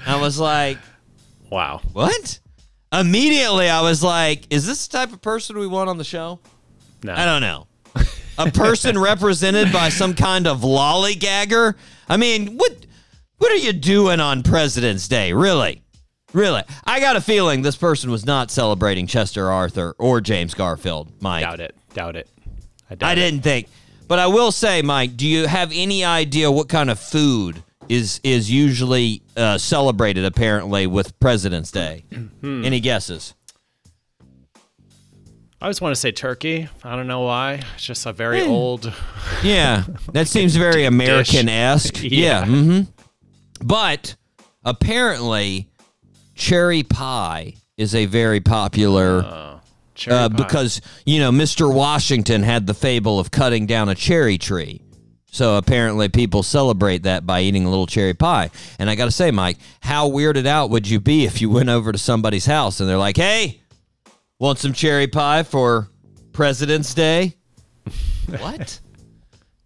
I 0.04 0.20
was 0.20 0.40
like, 0.40 0.78
Wow. 1.48 1.80
What? 1.92 2.40
Immediately, 3.00 3.68
I 3.68 3.80
was 3.80 4.02
like, 4.02 4.46
Is 4.50 4.66
this 4.66 4.86
the 4.86 4.98
type 4.98 5.12
of 5.12 5.20
person 5.20 5.58
we 5.58 5.66
want 5.66 5.88
on 5.90 5.98
the 5.98 6.04
show? 6.04 6.40
No. 7.02 7.14
I 7.14 7.24
don't 7.24 7.40
know. 7.42 7.66
A 8.38 8.50
person 8.50 8.98
represented 9.00 9.72
by 9.72 9.88
some 9.88 10.14
kind 10.14 10.46
of 10.46 10.60
lollygagger? 10.60 11.74
I 12.08 12.16
mean, 12.16 12.56
what 12.56 12.86
what 13.38 13.52
are 13.52 13.56
you 13.56 13.72
doing 13.72 14.20
on 14.20 14.42
President's 14.42 15.08
Day? 15.08 15.32
Really? 15.32 15.82
Really? 16.32 16.62
I 16.84 16.98
got 17.00 17.16
a 17.16 17.20
feeling 17.20 17.62
this 17.62 17.76
person 17.76 18.10
was 18.10 18.24
not 18.24 18.50
celebrating 18.50 19.06
Chester 19.06 19.50
Arthur 19.50 19.94
or 19.98 20.20
James 20.20 20.54
Garfield, 20.54 21.12
Mike. 21.20 21.42
Doubt 21.42 21.60
it. 21.60 21.76
Doubt 21.94 22.16
it. 22.16 22.28
I, 22.90 22.94
doubt 22.94 23.10
I 23.10 23.14
didn't 23.14 23.42
think. 23.42 23.68
But 24.08 24.18
I 24.18 24.26
will 24.26 24.52
say, 24.52 24.82
Mike, 24.82 25.16
do 25.16 25.26
you 25.26 25.46
have 25.46 25.70
any 25.72 26.04
idea 26.04 26.50
what 26.50 26.68
kind 26.68 26.90
of 26.90 26.98
food 26.98 27.62
is 27.88 28.20
is 28.24 28.50
usually 28.50 29.22
uh, 29.36 29.58
celebrated 29.58 30.24
apparently 30.24 30.86
with 30.86 31.18
President's 31.20 31.70
Day? 31.70 32.04
Hmm. 32.40 32.64
Any 32.64 32.80
guesses? 32.80 33.34
I 35.60 35.68
just 35.70 35.80
want 35.80 35.94
to 35.94 36.00
say 36.00 36.12
turkey. 36.12 36.68
I 36.82 36.94
don't 36.94 37.06
know 37.06 37.22
why. 37.22 37.62
It's 37.74 37.84
just 37.86 38.04
a 38.04 38.12
very 38.12 38.42
old. 38.42 38.92
Yeah, 39.42 39.84
that 40.12 40.28
seems 40.28 40.56
very 40.56 40.84
American 40.94 41.48
esque. 41.48 41.94
Yeah. 42.02 42.10
Yeah. 42.10 42.44
hmm 42.46 42.80
But 43.62 44.16
apparently, 44.62 45.70
cherry 46.34 46.82
pie 46.82 47.54
is 47.78 47.94
a 47.94 48.04
very 48.06 48.40
popular 48.40 49.22
Cherry 49.94 50.16
uh, 50.16 50.28
pie. 50.28 50.36
because 50.36 50.80
you 51.06 51.18
know 51.18 51.30
Mr. 51.32 51.72
Washington 51.72 52.42
had 52.42 52.66
the 52.66 52.74
fable 52.74 53.18
of 53.18 53.30
cutting 53.30 53.64
down 53.66 53.88
a 53.88 53.94
cherry 53.94 54.36
tree. 54.36 54.82
So 55.34 55.56
apparently 55.56 56.08
people 56.08 56.44
celebrate 56.44 57.02
that 57.02 57.26
by 57.26 57.40
eating 57.40 57.64
a 57.64 57.68
little 57.68 57.88
cherry 57.88 58.14
pie. 58.14 58.52
And 58.78 58.88
I 58.88 58.94
got 58.94 59.06
to 59.06 59.10
say, 59.10 59.32
Mike, 59.32 59.58
how 59.80 60.08
weirded 60.08 60.46
out 60.46 60.70
would 60.70 60.88
you 60.88 61.00
be 61.00 61.24
if 61.24 61.40
you 61.40 61.50
went 61.50 61.68
over 61.68 61.90
to 61.90 61.98
somebody's 61.98 62.46
house 62.46 62.78
and 62.78 62.88
they're 62.88 62.96
like, 62.98 63.16
"Hey, 63.16 63.60
want 64.38 64.60
some 64.60 64.72
cherry 64.72 65.08
pie 65.08 65.42
for 65.42 65.88
President's 66.32 66.94
Day?" 66.94 67.34
what? 68.38 68.78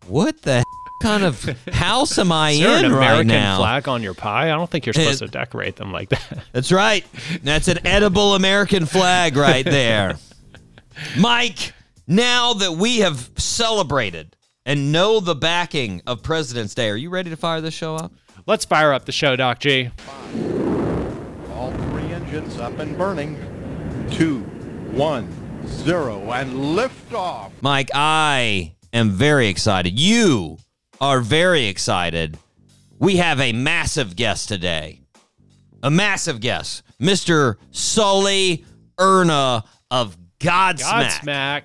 What 0.06 0.40
the 0.40 0.64
kind 1.02 1.22
of 1.22 1.44
house 1.70 2.18
am 2.18 2.32
I 2.32 2.52
Is 2.52 2.60
there 2.60 2.78
in 2.78 2.84
an 2.86 2.92
right 2.94 3.06
American 3.08 3.28
now? 3.28 3.58
flag 3.58 3.88
on 3.88 4.02
your 4.02 4.14
pie? 4.14 4.46
I 4.46 4.54
don't 4.56 4.70
think 4.70 4.86
you're 4.86 4.94
supposed 4.94 5.20
It- 5.20 5.26
to 5.26 5.30
decorate 5.32 5.76
them 5.76 5.92
like 5.92 6.08
that. 6.08 6.44
That's 6.52 6.72
right. 6.72 7.04
That's 7.42 7.68
an 7.68 7.86
edible 7.86 8.34
American 8.34 8.86
flag 8.86 9.36
right 9.36 9.66
there. 9.66 10.16
Mike, 11.18 11.74
now 12.06 12.54
that 12.54 12.72
we 12.72 13.00
have 13.00 13.28
celebrated 13.36 14.34
and 14.68 14.92
know 14.92 15.18
the 15.18 15.34
backing 15.34 16.02
of 16.06 16.22
President's 16.22 16.74
Day, 16.74 16.90
are 16.90 16.96
you 16.96 17.08
ready 17.08 17.30
to 17.30 17.36
fire 17.36 17.62
this 17.62 17.72
show 17.72 17.96
up? 17.96 18.12
Let's 18.46 18.66
fire 18.66 18.92
up 18.92 19.06
the 19.06 19.12
show, 19.12 19.34
Doc 19.34 19.60
G. 19.60 19.90
All 21.54 21.72
three 21.72 22.12
engines 22.12 22.58
up 22.58 22.78
and 22.78 22.96
burning. 22.96 23.38
Two, 24.10 24.40
one, 24.92 25.26
zero, 25.66 26.20
and 26.32 26.76
lift 26.76 27.14
off. 27.14 27.50
Mike, 27.62 27.90
I 27.94 28.74
am 28.92 29.10
very 29.10 29.48
excited. 29.48 29.98
You 29.98 30.58
are 31.00 31.22
very 31.22 31.64
excited. 31.64 32.36
We 32.98 33.16
have 33.16 33.40
a 33.40 33.52
massive 33.52 34.16
guest 34.16 34.48
today. 34.48 35.00
A 35.82 35.90
massive 35.90 36.40
guest. 36.40 36.82
Mr. 37.00 37.56
Sully 37.70 38.66
Erna 38.98 39.64
of 39.90 40.18
Godsmack. 40.38 41.22
Godsmack 41.22 41.62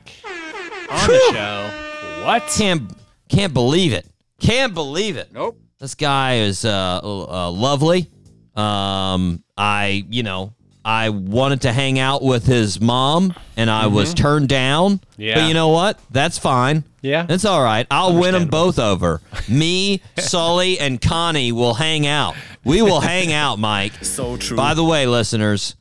on 0.89 1.07
the 1.09 1.19
show. 1.33 1.82
What? 2.23 2.47
Can't 2.55 2.91
can't 3.29 3.53
believe 3.53 3.93
it. 3.93 4.05
Can't 4.39 4.73
believe 4.73 5.17
it. 5.17 5.33
Nope. 5.33 5.59
This 5.79 5.95
guy 5.95 6.35
is 6.37 6.63
uh, 6.63 6.99
uh, 7.03 7.51
lovely. 7.51 8.09
Um, 8.55 9.43
I, 9.57 10.05
you 10.09 10.23
know, 10.23 10.53
I 10.85 11.09
wanted 11.09 11.61
to 11.61 11.73
hang 11.73 11.99
out 11.99 12.21
with 12.23 12.45
his 12.45 12.79
mom, 12.79 13.33
and 13.57 13.69
I 13.69 13.87
was 13.87 14.13
turned 14.13 14.47
down. 14.49 14.99
Mm-hmm. 14.99 15.21
Yeah. 15.21 15.35
But 15.35 15.47
you 15.47 15.53
know 15.53 15.69
what? 15.69 15.99
That's 16.11 16.37
fine. 16.37 16.83
Yeah. 17.01 17.25
It's 17.27 17.45
all 17.45 17.61
right. 17.61 17.87
I'll 17.91 18.17
win 18.17 18.33
them 18.33 18.47
both 18.47 18.79
over. 18.79 19.21
Me, 19.49 20.01
Sully, 20.17 20.79
and 20.79 21.01
Connie 21.01 21.51
will 21.51 21.73
hang 21.73 22.07
out. 22.07 22.35
We 22.63 22.81
will 22.81 23.01
hang 23.01 23.33
out, 23.33 23.59
Mike. 23.59 23.93
So 24.03 24.37
true. 24.37 24.55
By 24.55 24.73
the 24.73 24.83
way, 24.83 25.05
listeners, 25.07 25.75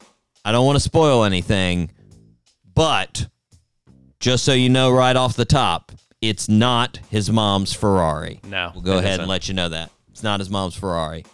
I 0.44 0.50
don't 0.52 0.66
want 0.66 0.76
to 0.76 0.80
spoil 0.80 1.25
anything, 1.25 1.90
but 2.75 3.26
just 4.18 4.44
so 4.44 4.52
you 4.52 4.68
know 4.68 4.90
right 4.90 5.14
off 5.14 5.37
the 5.37 5.44
top, 5.44 5.92
it's 6.23 6.49
not 6.49 6.99
his 7.11 7.31
mom's 7.31 7.73
Ferrari. 7.75 8.41
No, 8.49 8.71
We'll 8.75 8.83
go 8.83 8.93
ahead 8.99 9.11
isn't. 9.11 9.21
and 9.23 9.29
let 9.29 9.49
you 9.49 9.55
know 9.55 9.69
that. 9.69 9.91
It's 10.11 10.23
not 10.23 10.41
his 10.41 10.49
mom's 10.49 10.75
Ferrari. 10.75 11.25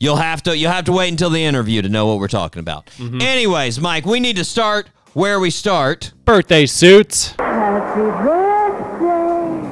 You'll 0.00 0.16
have 0.16 0.42
to 0.42 0.56
you'll 0.58 0.72
have 0.72 0.84
to 0.86 0.92
wait 0.92 1.08
until 1.10 1.30
the 1.30 1.42
interview 1.44 1.80
to 1.80 1.88
know 1.88 2.06
what 2.06 2.18
we're 2.18 2.26
talking 2.28 2.60
about. 2.60 2.86
Mm-hmm. 2.98 3.20
Anyways, 3.22 3.80
Mike, 3.80 4.04
we 4.04 4.18
need 4.20 4.36
to 4.36 4.44
start 4.44 4.88
where 5.14 5.38
we 5.38 5.48
start. 5.50 6.12
Birthday 6.24 6.66
suits. 6.66 7.34
Happy 7.38 8.00
birthday, 8.00 9.70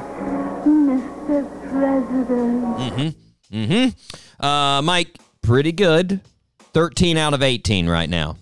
Mr. 0.65 1.71
President. 1.71 3.15
Mm 3.51 3.93
hmm. 4.39 4.45
Uh 4.45 4.81
Mike, 4.81 5.17
pretty 5.41 5.71
good. 5.73 6.21
13 6.73 7.17
out 7.17 7.33
of 7.33 7.43
18 7.43 7.89
right 7.89 8.09
now. 8.09 8.37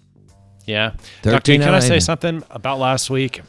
Yeah. 0.69 0.91
13 1.23 1.31
Doc 1.33 1.43
G, 1.43 1.57
can 1.57 1.73
I 1.73 1.79
say 1.79 1.99
something 1.99 2.43
about 2.51 2.79
last 2.79 3.09
week? 3.09 3.41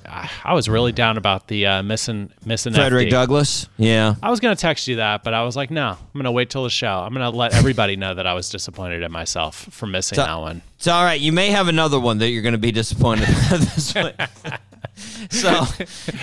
I 0.44 0.54
was 0.54 0.68
really 0.68 0.92
down 0.92 1.18
about 1.18 1.48
the 1.48 1.66
uh, 1.66 1.82
missing 1.82 2.32
missing 2.44 2.72
Frederick 2.72 3.08
FD. 3.08 3.10
Douglass. 3.10 3.68
Yeah. 3.76 4.14
I 4.22 4.30
was 4.30 4.40
gonna 4.40 4.56
text 4.56 4.88
you 4.88 4.96
that, 4.96 5.22
but 5.22 5.34
I 5.34 5.42
was 5.42 5.54
like, 5.56 5.70
no, 5.70 5.88
I'm 5.90 6.18
gonna 6.18 6.32
wait 6.32 6.48
till 6.50 6.64
the 6.64 6.70
show. 6.70 7.00
I'm 7.00 7.12
gonna 7.12 7.30
let 7.30 7.52
everybody 7.54 7.96
know 7.96 8.14
that 8.14 8.26
I 8.26 8.34
was 8.34 8.48
disappointed 8.48 9.02
in 9.02 9.12
myself 9.12 9.68
for 9.70 9.86
missing 9.86 10.16
So- 10.16 10.24
that 10.24 10.34
one. 10.36 10.62
It's 10.78 10.88
all 10.88 11.04
right. 11.04 11.20
You 11.20 11.30
may 11.32 11.50
have 11.50 11.68
another 11.68 12.00
one 12.00 12.16
that 12.18 12.30
you're 12.30 12.40
going 12.40 12.54
to 12.54 12.58
be 12.58 12.72
disappointed 12.72 13.28
with 13.50 13.74
this 13.74 13.94
week. 13.94 14.14
so 15.30 15.64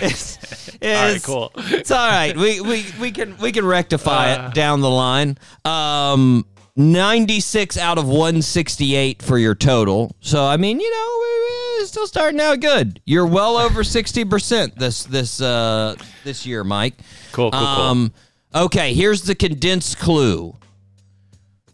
it's, 0.02 0.68
it's 0.80 0.82
All 0.82 1.12
right, 1.12 1.22
cool. 1.22 1.52
It's 1.56 1.92
all 1.92 2.08
right. 2.08 2.36
We 2.36 2.60
we 2.60 2.84
we 3.00 3.12
can 3.12 3.36
we 3.38 3.52
can 3.52 3.64
rectify 3.64 4.32
Uh. 4.32 4.48
it 4.48 4.54
down 4.54 4.80
the 4.80 4.90
line. 4.90 5.38
Um, 5.64 6.44
96 6.78 7.76
out 7.76 7.98
of 7.98 8.06
168 8.06 9.20
for 9.20 9.36
your 9.36 9.54
total. 9.56 10.14
So 10.20 10.44
I 10.44 10.56
mean, 10.56 10.78
you 10.80 10.90
know, 10.90 11.84
still 11.84 12.06
starting 12.06 12.40
out 12.40 12.60
good. 12.60 13.00
You're 13.04 13.26
well 13.26 13.56
over 13.56 13.82
60 13.82 14.24
percent 14.24 14.78
this 14.78 15.04
this 15.04 15.40
uh 15.40 15.96
this 16.24 16.46
year, 16.46 16.62
Mike. 16.62 16.94
Cool, 17.32 17.50
cool, 17.50 17.60
cool. 17.60 17.66
Um, 17.66 18.12
okay, 18.54 18.94
here's 18.94 19.22
the 19.22 19.34
condensed 19.34 19.98
clue. 19.98 20.56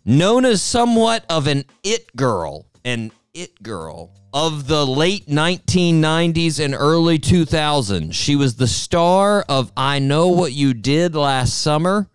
Known 0.06 0.44
as 0.44 0.62
somewhat 0.62 1.24
of 1.28 1.46
an 1.46 1.64
it 1.82 2.14
girl, 2.16 2.66
an 2.84 3.12
it 3.34 3.62
girl 3.62 4.10
of 4.32 4.66
the 4.66 4.86
late 4.86 5.26
1990s 5.26 6.62
and 6.62 6.74
early 6.74 7.18
2000s. 7.18 8.12
She 8.12 8.36
was 8.36 8.56
the 8.56 8.66
star 8.66 9.44
of 9.48 9.70
I 9.76 10.00
Know 10.00 10.28
What 10.28 10.52
You 10.52 10.74
Did 10.74 11.14
Last 11.14 11.60
Summer, 11.60 12.08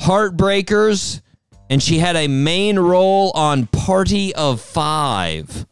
Heartbreakers, 0.00 1.22
and 1.72 1.82
she 1.82 1.98
had 1.98 2.16
a 2.16 2.28
main 2.28 2.78
role 2.78 3.30
on 3.34 3.66
Party 3.66 4.34
of 4.34 4.60
Five. 4.60 5.64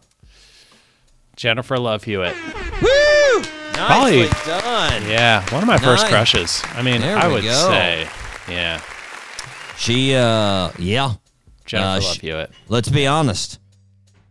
Jennifer 1.37 1.79
Love 1.79 2.05
Hewitt. 2.05 2.35
Woo! 2.83 3.43
Probably- 3.75 4.23
Nicely 4.23 4.29
done. 4.47 5.07
Yeah, 5.09 5.45
one 5.53 5.63
of 5.63 5.67
my 5.67 5.79
first 5.79 6.05
Nice. 6.05 6.11
crushes. 6.11 6.63
I 6.75 6.83
mean, 6.83 7.01
There 7.01 7.17
I 7.19 7.29
we 7.29 7.35
would 7.35 7.45
go. 7.45 7.69
say, 7.71 8.09
yeah, 8.49 8.81
She, 9.79 10.15
uh, 10.15 10.71
yeah. 10.79 11.15
Jennifer 11.65 11.87
Uh, 11.89 12.01
Love 12.01 12.15
sh- 12.17 12.21
Hewitt. 12.21 12.51
Let's 12.69 12.89
be 12.91 13.07
honest. 13.07 13.59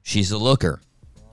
She's 0.03 0.31
a 0.31 0.37
looker. 0.37 0.81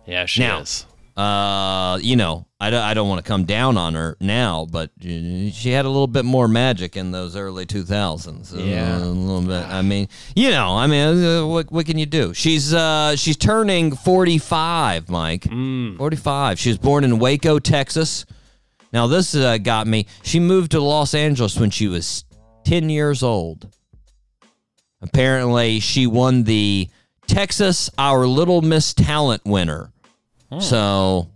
Yeah, 0.07 0.25
she 0.27 0.41
Now- 0.41 0.61
is. 0.61 0.86
Uh, 1.17 1.99
you 2.03 2.15
know, 2.15 2.47
I 2.61 2.69
don't, 2.69 2.83
I 2.83 2.93
don't 2.93 3.09
want 3.09 3.25
to 3.25 3.29
come 3.29 3.45
down 3.45 3.79
on 3.79 3.95
her 3.95 4.19
now, 4.21 4.67
but 4.71 4.91
she 5.01 5.71
had 5.71 5.87
a 5.87 5.89
little 5.89 6.07
bit 6.07 6.27
more 6.27 6.47
magic 6.47 6.95
in 6.95 7.11
those 7.11 7.37
early 7.37 7.65
2000s. 7.65 8.55
Uh, 8.55 8.59
Yeah. 8.63 8.99
a 8.99 9.07
little 9.07 9.41
bit. 9.41 9.65
I 9.67 9.81
mean, 9.81 10.09
you 10.35 10.51
know, 10.51 10.77
I 10.77 10.87
mean, 10.87 11.25
uh, 11.25 11.47
what 11.47 11.73
what 11.73 11.87
can 11.87 11.97
you 11.97 12.05
do? 12.05 12.35
She's 12.35 12.75
uh 12.75 13.17
she's 13.17 13.39
turning 13.39 13.97
45, 13.97 15.09
Mike. 15.09 15.45
Mm. 15.45 15.97
45. 15.97 16.59
She 16.59 16.69
was 16.69 16.77
born 16.79 17.03
in 17.03 17.19
Waco, 17.19 17.59
Texas. 17.59 18.27
Now 18.93 19.07
this 19.07 19.35
uh, 19.35 19.57
got 19.57 19.87
me. 19.87 20.07
She 20.23 20.39
moved 20.39 20.73
to 20.73 20.81
Los 20.81 21.15
Angeles 21.15 21.59
when 21.59 21.71
she 21.71 21.89
was 21.89 22.25
10 22.65 22.91
years 22.91 23.23
old. 23.23 23.69
Apparently, 25.03 25.81
she 25.81 26.07
won 26.07 26.45
the 26.45 26.89
Texas 27.27 27.91
Our 27.99 28.27
Little 28.27 28.63
Miss 28.63 28.93
Talent 28.95 29.43
winner. 29.45 29.93
So, 30.61 31.29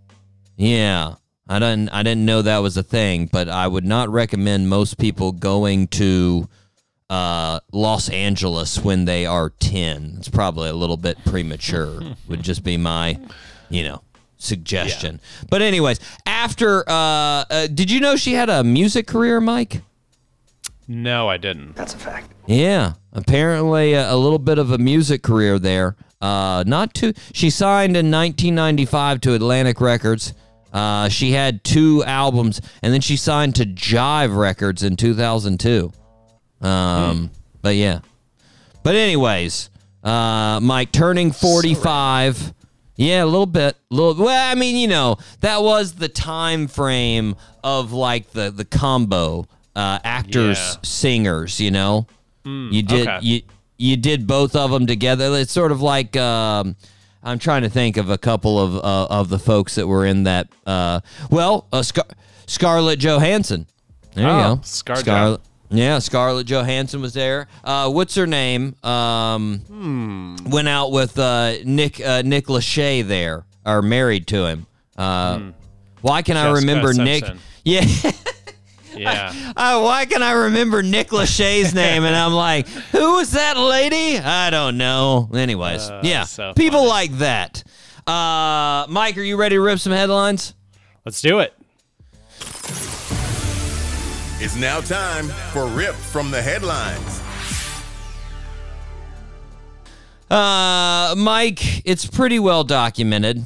yeah, 0.55 1.15
I 1.47 1.59
didn't 1.59 1.89
I 1.89 2.03
didn't 2.03 2.25
know 2.25 2.41
that 2.41 2.59
was 2.59 2.77
a 2.77 2.83
thing, 2.83 3.27
but 3.31 3.49
I 3.49 3.67
would 3.67 3.85
not 3.85 4.09
recommend 4.09 4.69
most 4.69 4.97
people 4.97 5.31
going 5.31 5.87
to 5.89 6.47
uh, 7.09 7.59
Los 7.73 8.07
Angeles 8.09 8.79
when 8.79 9.05
they 9.05 9.25
are 9.25 9.49
ten. 9.49 10.15
It's 10.17 10.29
probably 10.29 10.69
a 10.69 10.73
little 10.73 10.97
bit 10.97 11.17
premature. 11.25 12.01
would 12.29 12.41
just 12.41 12.63
be 12.63 12.77
my, 12.77 13.19
you 13.69 13.83
know, 13.83 14.01
suggestion. 14.37 15.19
But 15.49 15.61
anyways, 15.61 15.99
after 16.25 16.87
uh, 16.89 17.43
uh, 17.49 17.67
did 17.67 17.91
you 17.91 17.99
know 17.99 18.15
she 18.15 18.33
had 18.33 18.49
a 18.49 18.63
music 18.63 19.07
career, 19.07 19.41
Mike? 19.41 19.81
No, 20.87 21.27
I 21.27 21.37
didn't. 21.37 21.75
That's 21.75 21.93
a 21.93 21.97
fact. 21.97 22.31
Yeah, 22.47 22.93
apparently 23.13 23.93
a, 23.93 24.11
a 24.11 24.15
little 24.15 24.39
bit 24.39 24.57
of 24.57 24.71
a 24.71 24.77
music 24.77 25.21
career 25.21 25.59
there. 25.59 25.95
Uh, 26.21 26.63
not 26.67 26.93
too. 26.93 27.13
She 27.33 27.49
signed 27.49 27.97
in 27.97 28.11
1995 28.11 29.21
to 29.21 29.33
Atlantic 29.33 29.81
Records. 29.81 30.33
Uh, 30.71 31.09
she 31.09 31.31
had 31.31 31.63
two 31.63 32.03
albums, 32.05 32.61
and 32.81 32.93
then 32.93 33.01
she 33.01 33.17
signed 33.17 33.55
to 33.55 33.65
Jive 33.65 34.35
Records 34.35 34.83
in 34.83 34.95
2002. 34.95 35.91
Um, 36.61 37.31
but 37.61 37.75
yeah. 37.75 37.99
But 38.83 38.95
anyways, 38.95 39.69
uh, 40.03 40.59
Mike 40.61 40.91
turning 40.91 41.31
45. 41.31 42.53
Yeah, 42.97 43.23
a 43.23 43.25
little 43.25 43.45
bit. 43.47 43.75
little 43.89 44.13
well, 44.23 44.51
I 44.51 44.55
mean, 44.55 44.75
you 44.75 44.87
know, 44.87 45.17
that 45.39 45.61
was 45.63 45.93
the 45.93 46.07
time 46.09 46.67
frame 46.67 47.35
of 47.63 47.93
like 47.93 48.31
the 48.31 48.51
the 48.51 48.65
combo 48.65 49.47
uh, 49.75 49.99
actors 50.03 50.57
Yeah. 50.59 50.75
singers, 50.83 51.59
you 51.59 51.71
know. 51.71 52.05
you 52.45 52.81
did 52.83 53.07
okay. 53.07 53.19
you 53.25 53.41
you 53.81 53.97
did 53.97 54.27
both 54.27 54.55
of 54.55 54.71
them 54.71 54.85
together. 54.87 55.25
It's 55.35 55.51
sort 55.51 55.71
of 55.71 55.81
like 55.81 56.15
um, 56.15 56.75
I'm 57.23 57.39
trying 57.39 57.63
to 57.63 57.69
think 57.69 57.97
of 57.97 58.09
a 58.09 58.17
couple 58.17 58.59
of 58.59 58.75
uh, 58.77 59.07
of 59.09 59.29
the 59.29 59.39
folks 59.39 59.75
that 59.75 59.87
were 59.87 60.05
in 60.05 60.23
that. 60.23 60.47
Uh, 60.65 60.99
well, 61.29 61.67
uh, 61.73 61.81
Scar- 61.83 62.05
Scarlett 62.47 62.99
Johansson. 62.99 63.65
There 64.13 64.25
you 64.25 64.29
Oh, 64.31 64.55
go. 64.57 64.61
Scar 64.63 64.95
Scarlett. 64.97 65.41
Yeah, 65.73 65.99
Scarlett 65.99 66.47
Johansson 66.47 67.01
was 67.01 67.13
there. 67.13 67.47
Uh, 67.63 67.89
what's 67.89 68.13
her 68.15 68.27
name? 68.27 68.75
Um, 68.83 69.59
Hmm. 69.59 70.35
Went 70.49 70.67
out 70.67 70.91
with 70.91 71.17
uh, 71.17 71.53
Nick 71.63 71.99
uh, 72.05 72.21
Nick 72.23 72.47
Lachey 72.47 73.07
there, 73.07 73.45
or 73.65 73.81
married 73.81 74.27
to 74.27 74.45
him. 74.47 74.65
Uh, 74.97 75.51
Why 76.01 76.21
can 76.23 76.35
I 76.37 76.49
Jessica 76.51 76.67
remember 76.67 76.93
Nick? 76.93 77.25
Simpson. 77.25 77.39
Yeah. 78.95 79.33
Yeah. 79.33 79.53
Uh, 79.57 79.81
why 79.81 80.05
can 80.05 80.23
I 80.23 80.31
remember 80.31 80.81
Nick 80.83 81.09
Lachey's 81.09 81.73
name? 81.83 82.03
And 82.03 82.15
I'm 82.15 82.33
like, 82.33 82.67
who 82.67 83.15
was 83.15 83.31
that 83.31 83.57
lady? 83.57 84.17
I 84.17 84.49
don't 84.49 84.77
know. 84.77 85.29
Anyways, 85.33 85.89
Uh, 85.89 86.01
yeah, 86.03 86.23
so 86.23 86.53
people 86.53 86.79
funny. 86.79 86.89
like 86.89 87.11
that. 87.19 87.63
Uh, 88.07 88.85
Mike, 88.89 89.17
are 89.17 89.21
you 89.21 89.37
ready 89.37 89.55
to 89.55 89.61
rip 89.61 89.79
some 89.79 89.93
headlines? 89.93 90.53
Let's 91.05 91.21
do 91.21 91.39
it. 91.39 91.53
It's 94.43 94.55
now 94.55 94.81
time 94.81 95.27
for 95.53 95.67
Rip 95.67 95.93
from 95.93 96.31
the 96.31 96.41
Headlines. 96.41 97.21
Uh, 100.29 101.13
Mike, 101.17 101.85
it's 101.85 102.05
pretty 102.07 102.39
well 102.39 102.63
documented 102.63 103.43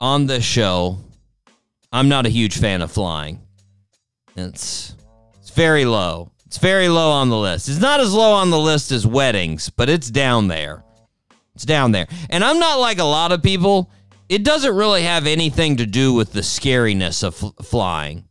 on 0.00 0.26
the 0.26 0.40
show. 0.40 0.98
I'm 1.92 2.08
not 2.08 2.24
a 2.24 2.28
huge 2.28 2.56
fan 2.58 2.82
of 2.82 2.90
flying. 2.92 3.40
It's 4.36 4.94
it's 5.40 5.50
very 5.50 5.84
low. 5.84 6.30
It's 6.46 6.58
very 6.58 6.88
low 6.88 7.10
on 7.10 7.28
the 7.28 7.38
list. 7.38 7.68
It's 7.68 7.80
not 7.80 8.00
as 8.00 8.12
low 8.12 8.32
on 8.32 8.50
the 8.50 8.58
list 8.58 8.90
as 8.90 9.06
weddings, 9.06 9.70
but 9.70 9.88
it's 9.88 10.10
down 10.10 10.48
there. 10.48 10.82
It's 11.54 11.64
down 11.64 11.92
there. 11.92 12.08
And 12.28 12.42
I'm 12.42 12.58
not 12.58 12.80
like 12.80 12.98
a 12.98 13.04
lot 13.04 13.32
of 13.32 13.42
people. 13.42 13.90
It 14.28 14.44
doesn't 14.44 14.74
really 14.74 15.02
have 15.02 15.26
anything 15.26 15.76
to 15.76 15.86
do 15.86 16.12
with 16.12 16.32
the 16.32 16.40
scariness 16.40 17.22
of 17.22 17.34
fl- 17.36 17.48
flying. 17.62 18.24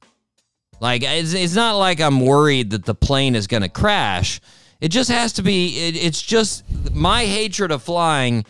Like 0.79 1.03
it's, 1.03 1.33
it's 1.33 1.55
not 1.55 1.77
like 1.77 1.99
I'm 1.99 2.21
worried 2.21 2.71
that 2.71 2.85
the 2.85 2.95
plane 2.95 3.35
is 3.35 3.47
going 3.47 3.63
to 3.63 3.69
crash. 3.69 4.39
It 4.81 4.89
just 4.89 5.09
has 5.09 5.33
to 5.33 5.41
be 5.41 5.87
it, 5.87 5.95
it's 5.95 6.21
just 6.21 6.63
my 6.93 7.25
hatred 7.25 7.71
of 7.71 7.83
flying 7.83 8.45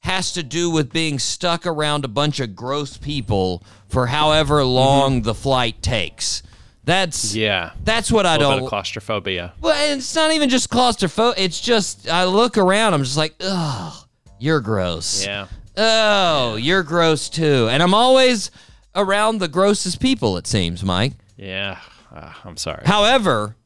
has 0.00 0.32
to 0.34 0.42
do 0.42 0.70
with 0.70 0.92
being 0.92 1.18
stuck 1.18 1.66
around 1.66 2.04
a 2.04 2.08
bunch 2.08 2.40
of 2.40 2.54
gross 2.54 2.96
people 2.96 3.62
for 3.88 4.06
however 4.06 4.60
mm-hmm. 4.60 4.70
long 4.70 5.22
the 5.22 5.34
flight 5.34 5.82
takes. 5.82 6.42
That's 6.84 7.34
Yeah. 7.34 7.70
that's 7.84 8.12
what 8.12 8.26
I 8.26 8.36
don't 8.36 8.56
bit 8.56 8.62
of 8.64 8.68
claustrophobia. 8.68 9.52
well, 9.60 9.72
and 9.74 9.98
it's 10.00 10.14
not 10.14 10.32
even 10.32 10.48
just 10.50 10.68
claustrophobia. 10.70 11.42
It's 11.44 11.60
just 11.60 12.08
I 12.08 12.24
look 12.24 12.58
around. 12.58 12.94
I'm 12.94 13.02
just 13.04 13.16
like, 13.16 13.34
ugh, 13.40 14.06
you're 14.38 14.60
gross. 14.60 15.24
Yeah. 15.24 15.46
Oh, 15.76 16.56
you're 16.56 16.82
gross 16.82 17.28
too. 17.28 17.68
And 17.70 17.82
I'm 17.82 17.94
always 17.94 18.50
around 18.94 19.38
the 19.38 19.48
grossest 19.48 19.98
people. 20.00 20.36
It 20.36 20.46
seems, 20.46 20.84
Mike. 20.84 21.14
Yeah. 21.36 21.78
Uh, 22.14 22.32
I'm 22.44 22.56
sorry. 22.56 22.82
However, 22.84 23.56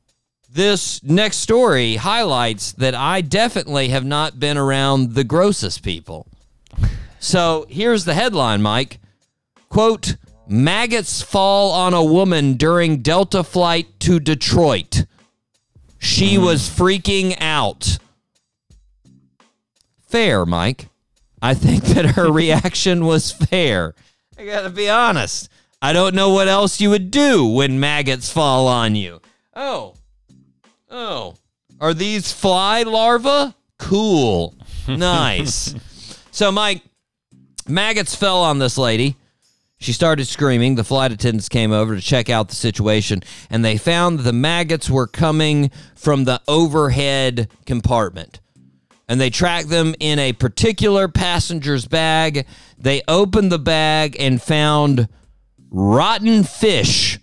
this 0.50 1.02
next 1.02 1.38
story 1.38 1.96
highlights 1.96 2.72
that 2.72 2.94
I 2.94 3.20
definitely 3.20 3.88
have 3.88 4.04
not 4.06 4.38
been 4.40 4.56
around 4.56 5.14
the 5.14 5.24
grossest 5.24 5.82
people. 5.82 6.26
So 7.20 7.66
here's 7.68 8.04
the 8.04 8.14
headline, 8.14 8.62
Mike. 8.62 9.00
Quote, 9.68 10.16
maggots 10.48 11.22
fall 11.22 11.70
on 11.72 11.94
a 11.94 12.02
woman 12.02 12.54
during 12.54 13.02
Delta 13.02 13.44
flight 13.44 14.00
to 14.00 14.18
Detroit. 14.18 15.04
She 15.98 16.36
hmm. 16.36 16.44
was 16.44 16.68
freaking 16.68 17.36
out. 17.40 17.98
Fair, 20.08 20.46
Mike. 20.46 20.88
I 21.40 21.54
think 21.54 21.84
that 21.84 22.06
her 22.16 22.32
reaction 22.32 23.04
was 23.04 23.30
fair. 23.30 23.94
I 24.38 24.44
gotta 24.44 24.70
be 24.70 24.88
honest. 24.88 25.50
I 25.80 25.92
don't 25.92 26.14
know 26.14 26.30
what 26.30 26.48
else 26.48 26.80
you 26.80 26.90
would 26.90 27.10
do 27.10 27.46
when 27.46 27.78
maggots 27.78 28.32
fall 28.32 28.66
on 28.66 28.96
you. 28.96 29.20
Oh. 29.54 29.94
Oh. 30.90 31.36
Are 31.80 31.94
these 31.94 32.32
fly 32.32 32.82
larvae? 32.82 33.54
Cool. 33.78 34.54
Nice. 34.88 35.74
so, 36.30 36.50
Mike, 36.50 36.80
maggots 37.68 38.14
fell 38.14 38.38
on 38.38 38.58
this 38.58 38.78
lady. 38.78 39.18
She 39.78 39.92
started 39.92 40.26
screaming. 40.26 40.74
The 40.74 40.84
flight 40.84 41.12
attendants 41.12 41.48
came 41.48 41.70
over 41.70 41.94
to 41.94 42.00
check 42.00 42.28
out 42.28 42.48
the 42.48 42.56
situation, 42.56 43.22
and 43.48 43.64
they 43.64 43.76
found 43.76 44.20
the 44.20 44.32
maggots 44.32 44.90
were 44.90 45.06
coming 45.06 45.70
from 45.94 46.24
the 46.24 46.40
overhead 46.48 47.48
compartment. 47.64 48.40
And 49.08 49.20
they 49.20 49.30
tracked 49.30 49.68
them 49.68 49.94
in 50.00 50.18
a 50.18 50.32
particular 50.32 51.08
passenger's 51.08 51.86
bag. 51.86 52.46
They 52.76 53.02
opened 53.08 53.50
the 53.52 53.58
bag 53.58 54.16
and 54.18 54.42
found 54.42 55.08
rotten 55.70 56.42
fish. 56.44 57.18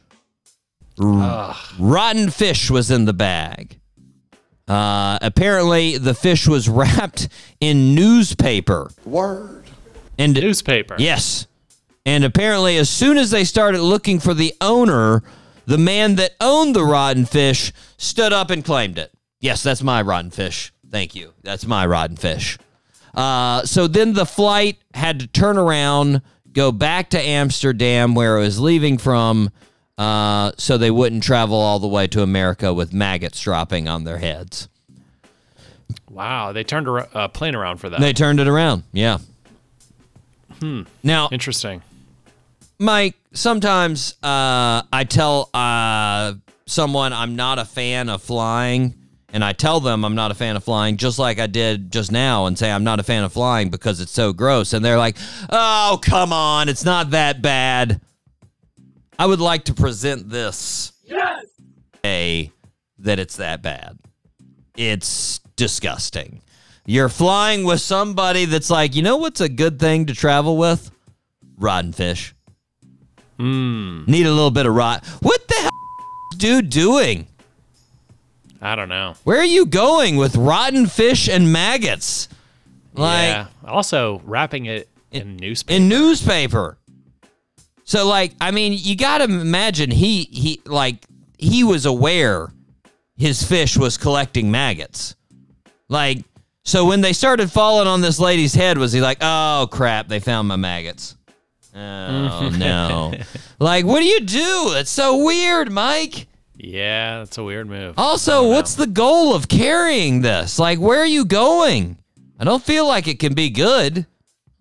R- 0.99 1.55
rotten 1.77 2.31
fish 2.31 2.71
was 2.71 2.89
in 2.89 3.05
the 3.05 3.13
bag. 3.13 3.79
Uh, 4.67 5.19
apparently, 5.21 5.97
the 5.97 6.15
fish 6.15 6.47
was 6.47 6.67
wrapped 6.69 7.27
in 7.59 7.93
newspaper. 7.93 8.89
Word. 9.03 9.65
And 10.17 10.33
Newspaper. 10.33 10.95
Yes. 10.97 11.45
And 12.05 12.23
apparently, 12.23 12.77
as 12.77 12.89
soon 12.89 13.17
as 13.17 13.31
they 13.31 13.43
started 13.43 13.81
looking 13.81 14.19
for 14.19 14.33
the 14.33 14.53
owner, 14.61 15.23
the 15.65 15.77
man 15.77 16.15
that 16.15 16.35
owned 16.39 16.75
the 16.75 16.83
rotten 16.83 17.25
fish 17.25 17.71
stood 17.97 18.31
up 18.31 18.51
and 18.51 18.63
claimed 18.63 18.99
it. 18.99 19.11
Yes, 19.39 19.63
that's 19.63 19.81
my 19.81 20.01
rotten 20.01 20.31
fish. 20.31 20.71
Thank 20.89 21.15
you. 21.15 21.33
That's 21.41 21.65
my 21.65 21.85
rotten 21.85 22.15
fish. 22.15 22.57
Uh, 23.13 23.63
so 23.65 23.87
then 23.87 24.13
the 24.13 24.25
flight 24.25 24.77
had 24.93 25.19
to 25.19 25.27
turn 25.27 25.57
around, 25.57 26.21
go 26.51 26.71
back 26.71 27.09
to 27.11 27.19
Amsterdam, 27.19 28.13
where 28.13 28.37
it 28.37 28.41
was 28.41 28.59
leaving 28.59 28.97
from, 28.97 29.49
uh, 29.97 30.51
so 30.57 30.77
they 30.77 30.91
wouldn't 30.91 31.23
travel 31.23 31.57
all 31.57 31.79
the 31.79 31.87
way 31.87 32.07
to 32.07 32.21
America 32.21 32.73
with 32.73 32.93
maggots 32.93 33.39
dropping 33.41 33.87
on 33.87 34.03
their 34.03 34.17
heads. 34.17 34.67
Wow. 36.09 36.51
They 36.51 36.63
turned 36.63 36.87
a 36.87 37.17
uh, 37.17 37.27
plane 37.29 37.55
around 37.55 37.77
for 37.77 37.89
that. 37.89 37.99
They 37.99 38.13
turned 38.13 38.39
it 38.39 38.47
around. 38.47 38.83
Yeah. 38.91 39.19
Hmm. 40.59 40.83
Now, 41.03 41.29
Interesting. 41.31 41.81
Mike, 42.77 43.15
sometimes 43.33 44.15
uh, 44.21 44.83
I 44.91 45.05
tell 45.07 45.49
uh, 45.53 46.33
someone 46.65 47.13
I'm 47.13 47.35
not 47.35 47.57
a 47.59 47.65
fan 47.65 48.09
of 48.09 48.21
flying, 48.21 48.95
and 49.29 49.43
I 49.43 49.53
tell 49.53 49.79
them 49.79 50.03
I'm 50.03 50.15
not 50.15 50.31
a 50.31 50.33
fan 50.33 50.55
of 50.55 50.63
flying, 50.63 50.97
just 50.97 51.17
like 51.17 51.39
I 51.39 51.47
did 51.47 51.91
just 51.91 52.11
now, 52.11 52.47
and 52.47 52.57
say 52.57 52.71
I'm 52.71 52.83
not 52.83 52.99
a 52.99 53.03
fan 53.03 53.23
of 53.23 53.31
flying 53.31 53.69
because 53.69 54.01
it's 54.01 54.11
so 54.11 54.33
gross. 54.33 54.73
And 54.73 54.83
they're 54.83 54.97
like, 54.97 55.17
oh, 55.49 55.99
come 56.01 56.33
on, 56.33 56.67
it's 56.67 56.83
not 56.83 57.11
that 57.11 57.41
bad. 57.41 58.01
I 59.17 59.25
would 59.25 59.39
like 59.39 59.65
to 59.65 59.73
present 59.73 60.29
this 60.29 60.91
yes! 61.05 61.45
a 62.05 62.51
that 62.99 63.19
it's 63.19 63.37
that 63.37 63.61
bad. 63.61 63.97
It's 64.75 65.39
disgusting. 65.55 66.41
You're 66.85 67.09
flying 67.09 67.63
with 67.63 67.79
somebody 67.79 68.45
that's 68.45 68.69
like, 68.69 68.95
you 68.95 69.01
know 69.01 69.17
what's 69.17 69.41
a 69.41 69.49
good 69.49 69.79
thing 69.79 70.07
to 70.07 70.13
travel 70.13 70.57
with? 70.57 70.91
Rotten 71.57 71.93
fish. 71.93 72.34
Hmm. 73.37 74.03
Need 74.07 74.25
a 74.25 74.31
little 74.31 74.51
bit 74.51 74.65
of 74.65 74.73
rot. 74.73 75.05
What 75.21 75.47
the 75.47 75.55
hell 75.55 75.71
is 76.31 76.37
dude 76.37 76.69
doing? 76.69 77.27
I 78.61 78.75
don't 78.75 78.89
know. 78.89 79.15
Where 79.23 79.39
are 79.39 79.43
you 79.43 79.65
going 79.65 80.15
with 80.15 80.35
rotten 80.35 80.87
fish 80.87 81.27
and 81.29 81.51
maggots? 81.51 82.29
Like 82.93 83.27
yeah. 83.27 83.47
Also, 83.67 84.21
wrapping 84.25 84.65
it 84.65 84.89
in 85.11 85.37
newspaper. 85.37 85.75
in 85.75 85.89
newspaper. 85.89 86.77
So 87.83 88.07
like, 88.07 88.33
I 88.41 88.51
mean, 88.51 88.73
you 88.75 88.95
got 88.95 89.19
to 89.19 89.25
imagine 89.25 89.91
he 89.91 90.23
he 90.31 90.61
like 90.65 91.05
he 91.37 91.63
was 91.63 91.85
aware 91.85 92.51
his 93.17 93.43
fish 93.43 93.77
was 93.77 93.97
collecting 93.97 94.51
maggots. 94.51 95.15
Like, 95.87 96.23
so 96.63 96.85
when 96.85 97.01
they 97.01 97.13
started 97.13 97.51
falling 97.51 97.87
on 97.87 98.01
this 98.01 98.19
lady's 98.19 98.55
head, 98.55 98.77
was 98.77 98.91
he 98.91 99.01
like, 99.01 99.19
"Oh 99.21 99.67
crap, 99.71 100.07
they 100.07 100.19
found 100.19 100.47
my 100.47 100.55
maggots"? 100.55 101.15
Oh 101.75 102.49
no! 102.57 103.13
like, 103.59 103.85
what 103.85 103.99
do 103.99 104.05
you 104.05 104.21
do? 104.21 104.73
It's 104.75 104.89
so 104.89 105.23
weird, 105.25 105.71
Mike. 105.71 106.27
yeah, 106.57 107.19
that's 107.19 107.37
a 107.37 107.43
weird 107.43 107.67
move. 107.67 107.95
Also, 107.97 108.47
what's 108.47 108.75
the 108.75 108.87
goal 108.87 109.35
of 109.35 109.47
carrying 109.49 110.21
this? 110.21 110.57
Like, 110.57 110.79
where 110.79 110.99
are 110.99 111.05
you 111.05 111.25
going? 111.25 111.97
I 112.39 112.43
don't 112.45 112.63
feel 112.63 112.87
like 112.87 113.07
it 113.07 113.19
can 113.19 113.33
be 113.33 113.49
good. 113.49 114.05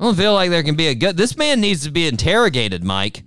I 0.01 0.05
don't 0.05 0.17
feel 0.17 0.35
like 0.35 0.51
there 0.51 0.63
can 0.65 0.75
be 0.75 0.89
a 0.89 0.95
good. 0.95 1.17
This 1.17 1.37
man 1.37 1.61
needs 1.61 1.85
to 1.85 1.91
be 1.91 2.07
interrogated, 2.09 2.83
Mike. 2.83 3.23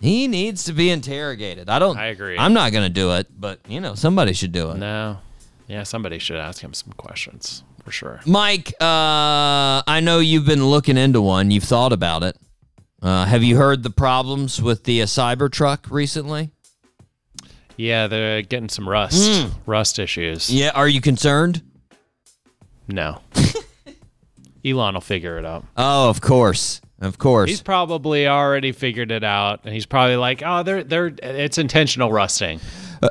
He 0.00 0.26
needs 0.28 0.64
to 0.64 0.72
be 0.72 0.90
interrogated. 0.90 1.68
I 1.68 1.78
don't. 1.78 1.96
I 1.98 2.06
agree. 2.06 2.38
I'm 2.38 2.52
not 2.54 2.72
gonna 2.72 2.88
do 2.88 3.12
it, 3.12 3.26
but 3.38 3.60
you 3.68 3.80
know, 3.80 3.94
somebody 3.94 4.32
should 4.32 4.52
do 4.52 4.70
it. 4.70 4.78
No. 4.78 5.18
Yeah, 5.66 5.82
somebody 5.82 6.18
should 6.18 6.36
ask 6.36 6.62
him 6.62 6.74
some 6.74 6.92
questions 6.94 7.64
for 7.84 7.90
sure. 7.90 8.20
Mike, 8.26 8.68
uh, 8.80 9.80
I 9.86 10.00
know 10.02 10.18
you've 10.18 10.44
been 10.46 10.64
looking 10.64 10.96
into 10.98 11.20
one. 11.22 11.50
You've 11.50 11.64
thought 11.64 11.92
about 11.92 12.22
it. 12.22 12.36
Uh, 13.04 13.26
have 13.26 13.42
you 13.44 13.56
heard 13.58 13.82
the 13.82 13.90
problems 13.90 14.60
with 14.62 14.84
the 14.84 15.02
uh, 15.02 15.04
Cybertruck 15.04 15.90
recently? 15.90 16.50
Yeah, 17.76 18.06
they're 18.06 18.40
getting 18.42 18.68
some 18.70 18.88
rust, 18.88 19.42
Hmm. 19.42 19.48
rust 19.66 19.98
issues. 19.98 20.48
Yeah. 20.52 20.70
Are 20.74 20.88
you 20.88 21.00
concerned? 21.00 21.60
No. 22.88 23.20
Elon 24.64 24.94
will 24.94 25.00
figure 25.02 25.38
it 25.38 25.44
out. 25.44 25.64
Oh, 25.76 26.08
of 26.08 26.20
course, 26.22 26.80
of 27.00 27.18
course. 27.18 27.50
He's 27.50 27.60
probably 27.62 28.26
already 28.26 28.72
figured 28.72 29.10
it 29.10 29.22
out, 29.24 29.60
and 29.64 29.74
he's 29.74 29.84
probably 29.84 30.16
like, 30.16 30.42
"Oh, 30.44 30.62
they're 30.62 30.82
they're 30.82 31.12
it's 31.22 31.58
intentional 31.58 32.10
rusting." 32.10 32.60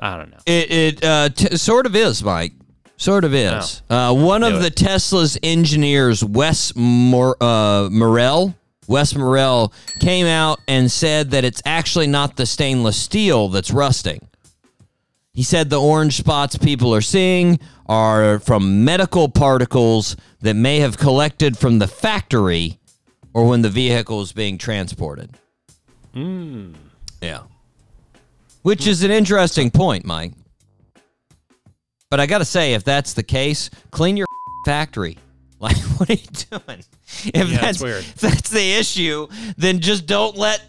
I 0.02 0.18
don't 0.18 0.32
know. 0.32 0.38
It 0.48 0.72
it 0.72 1.04
uh, 1.04 1.30
t- 1.30 1.56
sort 1.58 1.86
of 1.86 1.96
is, 1.96 2.24
Mike. 2.24 2.54
Sort 2.98 3.24
of 3.26 3.34
is. 3.36 3.84
Uh, 3.90 4.14
one 4.16 4.42
of 4.44 4.62
the. 4.64 4.72
Tesla's 4.72 5.38
engineers, 5.44 6.24
Wes 6.24 6.74
Mor- 6.76 7.38
uh, 7.42 7.90
Morrill, 7.92 8.56
Wes 8.94 9.16
Morrill 9.16 9.74
came 10.00 10.28
out 10.28 10.60
and 10.68 10.92
said 10.92 11.32
that 11.32 11.44
it's 11.44 11.64
actually 11.66 12.06
not 12.06 12.36
the 12.36 12.46
stainless 12.46 12.96
steel 12.96 13.50
that's 13.50 13.72
rusting. 13.72 14.28
He 15.34 15.42
said 15.42 15.72
the 15.72 15.82
orange 15.82 16.16
spots 16.16 16.56
people 16.60 16.94
are 16.94 17.02
seeing 17.02 17.60
are 17.88 18.38
from 18.38 18.86
medical 18.86 19.30
particles 19.30 20.16
that 20.42 20.54
may 20.54 20.78
have 20.78 21.00
collected 21.00 21.58
from 21.58 21.80
the 21.80 21.88
factory 21.88 22.78
or 23.34 23.48
when 23.48 23.64
the 23.64 23.70
vehicle 23.72 24.22
is 24.22 24.32
being 24.32 24.60
transported. 24.60 25.32
Mm. 26.14 26.76
Yeah. 27.20 27.42
Which 28.62 28.86
is 28.86 29.02
an 29.02 29.10
interesting 29.10 29.72
point, 29.72 30.06
Mike. 30.06 30.34
But 32.12 32.20
I 32.20 32.28
got 32.28 32.38
to 32.38 32.46
say, 32.46 32.76
if 32.76 32.84
that's 32.84 33.16
the 33.16 33.24
case, 33.24 33.72
clean 33.90 34.18
your 34.18 34.28
factory. 34.68 35.18
Like, 35.64 35.78
what 35.98 36.10
are 36.10 36.14
you 36.14 36.28
doing? 36.50 36.84
If 37.34 37.50
Yeah, 37.50 37.62
that's 37.62 37.82
weird. 37.82 38.00
if 38.04 38.16
that's 38.16 38.50
the 38.50 38.74
issue, 38.74 39.28
then 39.58 39.80
just 39.80 40.06
don't 40.06 40.38
let 40.38 40.62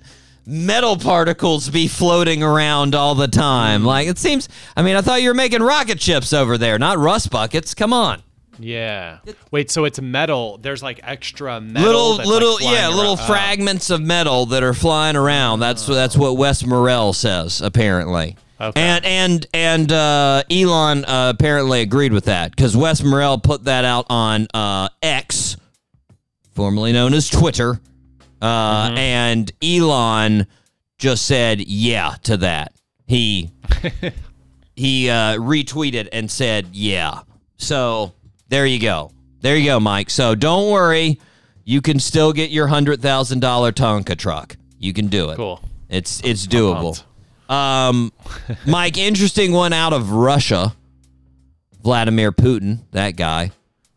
metal 0.46 0.96
particles 0.96 1.68
be 1.68 1.88
floating 1.88 2.42
around 2.42 2.94
all 2.94 3.14
the 3.14 3.28
time. 3.28 3.82
Mm. 3.82 3.86
Like, 3.86 4.08
it 4.08 4.18
seems, 4.18 4.48
I 4.76 4.82
mean, 4.82 4.94
I 4.96 5.00
thought 5.00 5.20
you 5.22 5.28
were 5.28 5.34
making 5.34 5.62
rocket 5.62 6.00
ships 6.00 6.32
over 6.32 6.56
there, 6.58 6.78
not 6.78 6.98
rust 6.98 7.30
buckets. 7.30 7.74
Come 7.74 7.92
on. 7.92 8.22
Yeah. 8.58 9.18
Wait, 9.50 9.70
so 9.70 9.84
it's 9.84 10.00
metal. 10.00 10.58
There's 10.58 10.82
like 10.82 11.00
extra 11.02 11.60
metal. 11.60 12.14
little 12.16 12.16
little 12.28 12.54
like, 12.54 12.62
yeah 12.62 12.88
little 12.88 13.14
around. 13.14 13.20
Oh. 13.20 13.26
fragments 13.26 13.90
of 13.90 14.00
metal 14.00 14.46
that 14.46 14.62
are 14.62 14.74
flying 14.74 15.16
around 15.16 15.58
that's 15.58 15.86
that's 15.86 16.16
what 16.16 16.36
wes 16.36 16.64
morrill 16.64 17.12
says 17.12 17.60
apparently 17.60 18.36
Okay. 18.60 18.80
and 18.80 19.04
and 19.04 19.46
and 19.52 19.92
uh, 19.92 20.42
elon 20.50 21.04
uh, 21.04 21.32
apparently 21.34 21.80
agreed 21.80 22.12
with 22.12 22.26
that 22.26 22.50
because 22.54 22.76
wes 22.76 23.02
morrill 23.02 23.36
put 23.38 23.64
that 23.64 23.84
out 23.84 24.06
on 24.08 24.46
uh, 24.54 24.88
x 25.02 25.56
formerly 26.54 26.92
known 26.92 27.14
as 27.14 27.28
twitter 27.28 27.80
uh, 28.40 28.88
Mm-hmm. 28.88 28.96
and 28.98 29.52
elon 29.62 30.46
just 30.98 31.26
said 31.26 31.60
yeah 31.62 32.14
to 32.24 32.36
that 32.38 32.72
he 33.06 33.50
he 34.76 35.08
uh, 35.10 35.36
retweeted 35.38 36.08
and 36.12 36.30
said 36.30 36.68
yeah 36.72 37.22
so 37.56 38.12
there 38.48 38.66
you 38.66 38.78
go 38.80 39.10
there 39.40 39.56
you 39.56 39.64
go 39.66 39.80
mike 39.80 40.10
so 40.10 40.34
don't 40.34 40.70
worry 40.70 41.20
you 41.64 41.80
can 41.80 41.98
still 41.98 42.32
get 42.32 42.50
your 42.50 42.66
hundred 42.68 43.00
thousand 43.00 43.40
dollar 43.40 43.72
tonka 43.72 44.16
truck 44.16 44.56
you 44.78 44.92
can 44.92 45.08
do 45.08 45.30
it 45.30 45.36
Cool. 45.36 45.60
it's 45.88 46.20
it's 46.24 46.46
doable. 46.46 47.02
Um 47.48 48.12
mike 48.66 48.96
interesting 48.96 49.52
one 49.52 49.72
out 49.72 49.92
of 49.92 50.10
russia 50.10 50.74
vladimir 51.82 52.32
putin 52.32 52.80
that 52.92 53.16
guy 53.16 53.50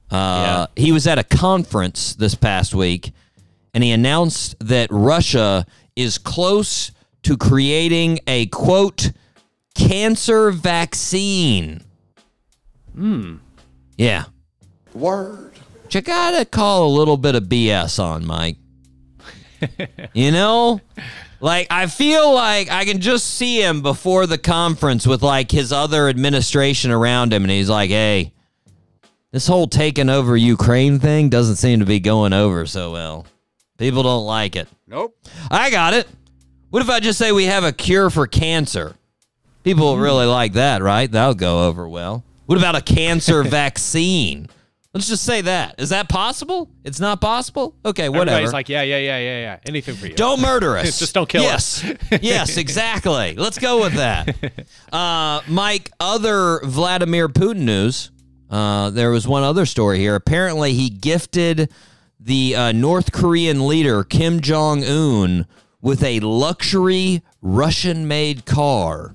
uh, 0.09 0.67
he 0.77 0.93
was 0.93 1.05
at 1.05 1.19
a 1.19 1.23
conference 1.23 2.15
this 2.15 2.33
past 2.33 2.73
week 2.73 3.11
and 3.73 3.83
he 3.83 3.91
announced 3.91 4.55
that 4.59 4.87
russia 4.91 5.65
is 5.95 6.17
close 6.17 6.91
to 7.23 7.35
creating 7.35 8.19
a 8.25 8.45
quote 8.47 9.11
cancer 9.75 10.51
vaccine 10.51 11.81
hmm 12.93 13.35
yeah 13.97 14.25
Word. 14.93 15.53
you 15.91 16.01
gotta 16.01 16.43
call 16.45 16.87
a 16.87 16.91
little 16.97 17.17
bit 17.17 17.35
of 17.35 17.43
BS 17.43 18.03
on, 18.03 18.25
Mike. 18.25 18.57
you 20.13 20.31
know? 20.31 20.81
Like, 21.39 21.67
I 21.69 21.87
feel 21.87 22.33
like 22.33 22.71
I 22.71 22.85
can 22.85 22.99
just 22.99 23.35
see 23.35 23.61
him 23.61 23.81
before 23.81 24.25
the 24.25 24.37
conference 24.37 25.05
with 25.05 25.21
like 25.21 25.51
his 25.51 25.71
other 25.71 26.07
administration 26.09 26.91
around 26.91 27.31
him, 27.33 27.43
and 27.43 27.51
he's 27.51 27.69
like, 27.69 27.89
hey, 27.89 28.33
this 29.31 29.45
whole 29.47 29.67
taking 29.67 30.09
over 30.09 30.35
Ukraine 30.35 30.99
thing 30.99 31.29
doesn't 31.29 31.57
seem 31.57 31.79
to 31.79 31.85
be 31.85 31.99
going 31.99 32.33
over 32.33 32.65
so 32.65 32.91
well. 32.91 33.25
People 33.77 34.01
don't 34.03 34.25
like 34.25 34.55
it. 34.55 34.67
Nope. 34.87 35.15
I 35.51 35.69
got 35.69 35.93
it. 35.93 36.07
What 36.69 36.81
if 36.81 36.89
I 36.89 36.99
just 36.99 37.19
say 37.19 37.31
we 37.31 37.45
have 37.45 37.63
a 37.63 37.71
cure 37.71 38.09
for 38.09 38.25
cancer? 38.25 38.95
People 39.63 39.97
really 39.97 40.25
like 40.25 40.53
that, 40.53 40.81
right? 40.81 41.11
That'll 41.11 41.35
go 41.35 41.67
over 41.67 41.87
well. 41.87 42.23
What 42.45 42.57
about 42.57 42.75
a 42.75 42.81
cancer 42.81 43.43
vaccine? 43.43 44.47
Let's 44.97 45.09
just 45.09 45.25
say 45.25 45.41
that. 45.41 45.75
Is 45.77 45.89
that 45.89 46.09
possible? 46.09 46.71
It's 46.83 46.99
not 46.99 47.21
possible? 47.21 47.75
Okay, 47.85 48.09
whatever. 48.09 48.31
Everybody's 48.31 48.51
like, 48.51 48.67
yeah, 48.67 48.81
yeah, 48.81 48.97
yeah, 48.97 49.19
yeah, 49.19 49.39
yeah. 49.41 49.59
Anything 49.67 49.93
for 49.93 50.07
you. 50.07 50.15
don't 50.15 50.41
murder 50.41 50.75
us. 50.75 50.97
Just 50.99 51.13
don't 51.13 51.29
kill 51.29 51.43
us. 51.43 51.83
yes. 51.83 51.97
yes, 52.23 52.57
exactly. 52.57 53.35
Let's 53.35 53.59
go 53.59 53.79
with 53.79 53.93
that. 53.93 54.35
Uh, 54.91 55.41
Mike, 55.47 55.91
other 55.99 56.61
Vladimir 56.63 57.29
Putin 57.29 57.57
news. 57.59 58.09
Uh, 58.49 58.89
there 58.89 59.11
was 59.11 59.27
one 59.27 59.43
other 59.43 59.65
story 59.65 59.99
here. 59.99 60.15
Apparently, 60.15 60.73
he 60.73 60.89
gifted 60.89 61.71
the 62.19 62.55
uh, 62.55 62.71
North 62.71 63.11
Korean 63.11 63.67
leader 63.67 64.03
Kim 64.03 64.39
Jong 64.39 64.83
Un 64.83 65.45
with 65.81 66.01
a 66.03 66.21
luxury 66.21 67.21
Russian-made 67.41 68.45
car. 68.45 69.13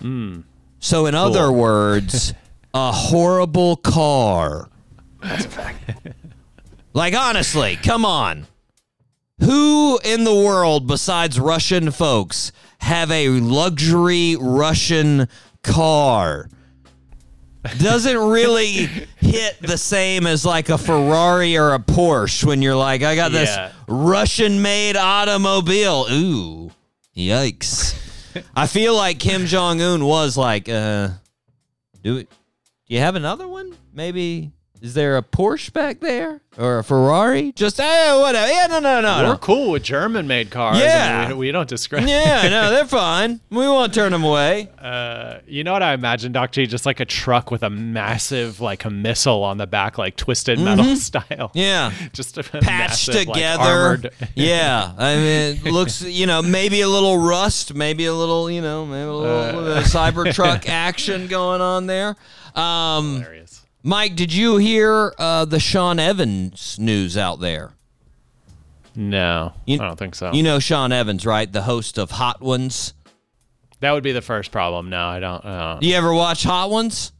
Hmm. 0.00 0.40
So, 0.78 1.06
in 1.06 1.14
other 1.14 1.50
words, 1.50 2.34
a 2.74 2.92
horrible 2.92 3.76
car. 3.76 4.68
Like 6.94 7.14
honestly, 7.14 7.76
come 7.76 8.04
on. 8.04 8.46
Who 9.40 10.00
in 10.04 10.24
the 10.24 10.34
world 10.34 10.88
besides 10.88 11.38
Russian 11.38 11.92
folks 11.92 12.50
have 12.80 13.10
a 13.12 13.28
luxury 13.28 14.36
Russian 14.40 15.28
car? 15.62 16.48
Doesn't 17.78 18.16
really 18.16 18.86
hit 19.18 19.60
the 19.60 19.78
same 19.78 20.26
as 20.26 20.44
like 20.44 20.70
a 20.70 20.78
Ferrari 20.78 21.56
or 21.56 21.74
a 21.74 21.78
Porsche 21.78 22.44
when 22.44 22.62
you're 22.62 22.74
like, 22.74 23.02
I 23.02 23.14
got 23.14 23.30
this 23.30 23.50
Yeah. 23.50 23.70
Russian 23.86 24.60
made 24.62 24.96
automobile. 24.96 26.06
Ooh, 26.10 26.70
yikes. 27.16 27.94
I 28.56 28.66
feel 28.66 28.96
like 28.96 29.18
Kim 29.20 29.46
Jong 29.46 29.80
Un 29.80 30.04
was 30.04 30.36
like, 30.36 30.68
uh, 30.68 31.10
do, 32.02 32.22
do 32.22 32.28
you 32.86 32.98
have 33.00 33.14
another 33.14 33.46
one? 33.46 33.76
Maybe. 33.92 34.52
Is 34.80 34.94
there 34.94 35.16
a 35.16 35.22
Porsche 35.22 35.72
back 35.72 36.00
there 36.00 36.40
or 36.56 36.78
a 36.78 36.84
Ferrari? 36.84 37.52
Just 37.52 37.80
eh, 37.80 38.20
whatever. 38.20 38.50
Yeah, 38.50 38.66
no, 38.68 38.78
no, 38.78 39.00
no, 39.00 39.22
We're 39.22 39.32
no. 39.32 39.38
cool 39.38 39.72
with 39.72 39.82
German-made 39.82 40.50
cars. 40.50 40.76
I 40.76 40.78
mean, 40.80 40.86
Yeah. 40.88 41.28
we, 41.28 41.34
we 41.34 41.50
don't 41.52 41.68
discriminate. 41.68 42.10
Yeah, 42.14 42.48
no, 42.48 42.70
they're 42.74 42.84
fine. 42.86 43.40
We 43.50 43.58
won't 43.66 43.92
turn 43.92 44.12
them 44.12 44.22
away. 44.24 44.68
Uh, 44.80 45.38
you 45.46 45.64
know 45.64 45.72
what 45.72 45.82
I 45.82 45.94
imagine, 45.94 46.30
Doc 46.32 46.52
G? 46.52 46.66
Just 46.66 46.86
like 46.86 47.00
a 47.00 47.04
truck 47.04 47.50
with 47.50 47.62
a 47.64 47.70
massive, 47.70 48.60
like 48.60 48.84
a 48.84 48.90
missile 48.90 49.42
on 49.42 49.58
the 49.58 49.66
back, 49.66 49.98
like 49.98 50.16
twisted 50.16 50.60
metal 50.60 50.84
style. 50.96 51.24
Mm-hmm. 51.48 51.58
Yeah. 51.58 51.92
Just 52.12 52.38
a 52.38 52.42
Patched 52.44 52.64
massive, 53.08 53.14
together. 53.26 53.62
armored- 53.64 54.12
yeah. 54.36 54.92
I 54.96 55.14
mean, 55.16 55.60
it 55.64 55.72
looks, 55.72 56.02
you 56.02 56.26
know, 56.26 56.40
maybe 56.42 56.80
a 56.82 56.88
little 56.88 57.18
rust, 57.18 57.74
maybe 57.74 58.06
a 58.06 58.14
little, 58.14 58.48
you 58.50 58.60
know, 58.62 58.86
maybe 58.86 59.08
a 59.08 59.12
little 59.12 59.58
Uh. 59.68 59.70
uh, 59.78 59.82
Cybertruck 59.82 60.68
action 60.68 61.26
going 61.26 61.60
on 61.60 61.86
there. 61.86 62.16
Um, 62.54 63.16
Hilarious. 63.20 63.47
Mike, 63.82 64.16
did 64.16 64.32
you 64.34 64.56
hear 64.56 65.14
uh, 65.18 65.44
the 65.44 65.60
Sean 65.60 65.98
Evans 65.98 66.78
news 66.78 67.16
out 67.16 67.40
there? 67.40 67.72
No, 68.94 69.52
You- 69.66 69.80
I 69.80 69.84
don't 69.86 69.98
think 69.98 70.14
so. 70.14 70.32
You 70.32 70.42
know 70.42 70.58
Sean 70.58 70.90
Evans, 70.92 71.24
right? 71.24 71.50
The 71.50 71.62
host 71.62 71.98
of 71.98 72.10
Hot 72.12 72.40
Ones. 72.40 72.94
that 73.80 73.92
would 73.92 74.02
be 74.02 74.12
the 74.12 74.22
first 74.22 74.50
problem. 74.50 74.90
No, 74.90 75.06
I 75.06 75.20
don't. 75.20 75.44
I 75.44 75.72
don't. 75.72 75.80
Do 75.80 75.86
you 75.86 75.94
ever 75.94 76.12
watch 76.12 76.42
Hot 76.42 76.70
Ones? 76.70 77.12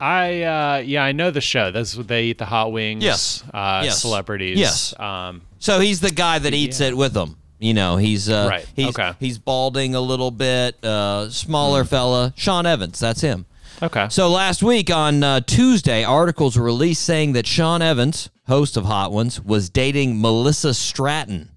I 0.00 0.42
uh, 0.42 0.76
yeah, 0.78 1.04
I 1.04 1.12
know 1.12 1.30
the 1.30 1.40
show. 1.42 1.70
That's 1.70 1.94
what 1.96 2.08
they 2.08 2.24
eat 2.24 2.38
the 2.38 2.46
hot 2.46 2.72
wings. 2.72 3.04
Yes. 3.04 3.44
Uh, 3.52 3.82
Yes. 3.84 4.00
Celebrities. 4.00 4.58
Yes. 4.58 4.98
Um, 4.98 5.42
So 5.58 5.78
he's 5.78 6.00
the 6.00 6.10
guy 6.10 6.38
that 6.38 6.54
eats 6.54 6.80
it 6.80 6.96
with 6.96 7.12
them. 7.12 7.36
You 7.58 7.74
know, 7.74 7.98
he's 7.98 8.30
uh, 8.30 8.46
Right, 8.50 8.66
He's, 8.74 8.88
okay. 8.88 9.12
He's 9.20 9.36
balding 9.36 9.94
a 9.94 10.00
little 10.00 10.30
bit, 10.30 10.82
uh, 10.82 11.28
smaller 11.28 11.84
fella. 11.84 12.32
Sean 12.34 12.64
Evans, 12.64 12.98
that's 12.98 13.20
him. 13.20 13.44
Okay. 13.82 14.06
So 14.10 14.28
last 14.28 14.62
week 14.62 14.90
on 14.90 15.22
uh, 15.22 15.40
Tuesday, 15.40 16.04
articles 16.04 16.56
were 16.56 16.64
released 16.64 17.02
saying 17.02 17.32
that 17.32 17.46
Sean 17.46 17.82
Evans, 17.82 18.30
host 18.46 18.76
of 18.76 18.84
Hot 18.84 19.12
Ones, 19.12 19.40
was 19.40 19.70
dating 19.70 20.20
Melissa 20.20 20.74
Stratton. 20.74 21.50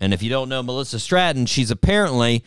And 0.00 0.12
if 0.12 0.22
you 0.22 0.30
don't 0.30 0.48
know 0.48 0.62
Melissa 0.62 0.98
Stratton, 0.98 1.46
she's 1.46 1.70
apparently 1.70 2.44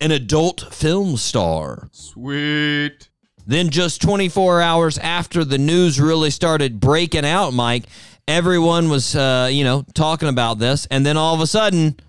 an 0.00 0.10
adult 0.10 0.72
film 0.72 1.16
star. 1.16 1.88
Sweet. 1.92 3.08
Then, 3.46 3.68
just 3.68 4.00
24 4.00 4.62
hours 4.62 4.96
after 4.96 5.44
the 5.44 5.58
news 5.58 6.00
really 6.00 6.30
started 6.30 6.80
breaking 6.80 7.26
out, 7.26 7.52
Mike, 7.52 7.84
everyone 8.26 8.88
was, 8.88 9.14
uh, 9.14 9.50
you 9.52 9.64
know, 9.64 9.84
talking 9.92 10.28
about 10.30 10.58
this. 10.58 10.86
And 10.90 11.04
then 11.04 11.18
all 11.18 11.34
of 11.34 11.42
a 11.42 11.46
sudden, 11.46 12.00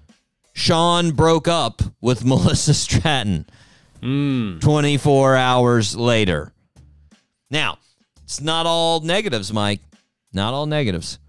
Sean 0.54 1.12
broke 1.12 1.50
up 1.50 1.82
with 2.00 2.24
Melissa 2.26 2.74
Stratton 2.74 3.46
24 4.02 5.36
hours 5.36 5.96
later. 5.96 6.52
Now, 7.50 7.78
it's 8.24 8.42
not 8.42 8.66
all 8.66 9.00
negatives, 9.02 9.52
Mike. 9.54 9.82
Not 10.34 10.54
all 10.54 10.66
negatives. 10.66 11.20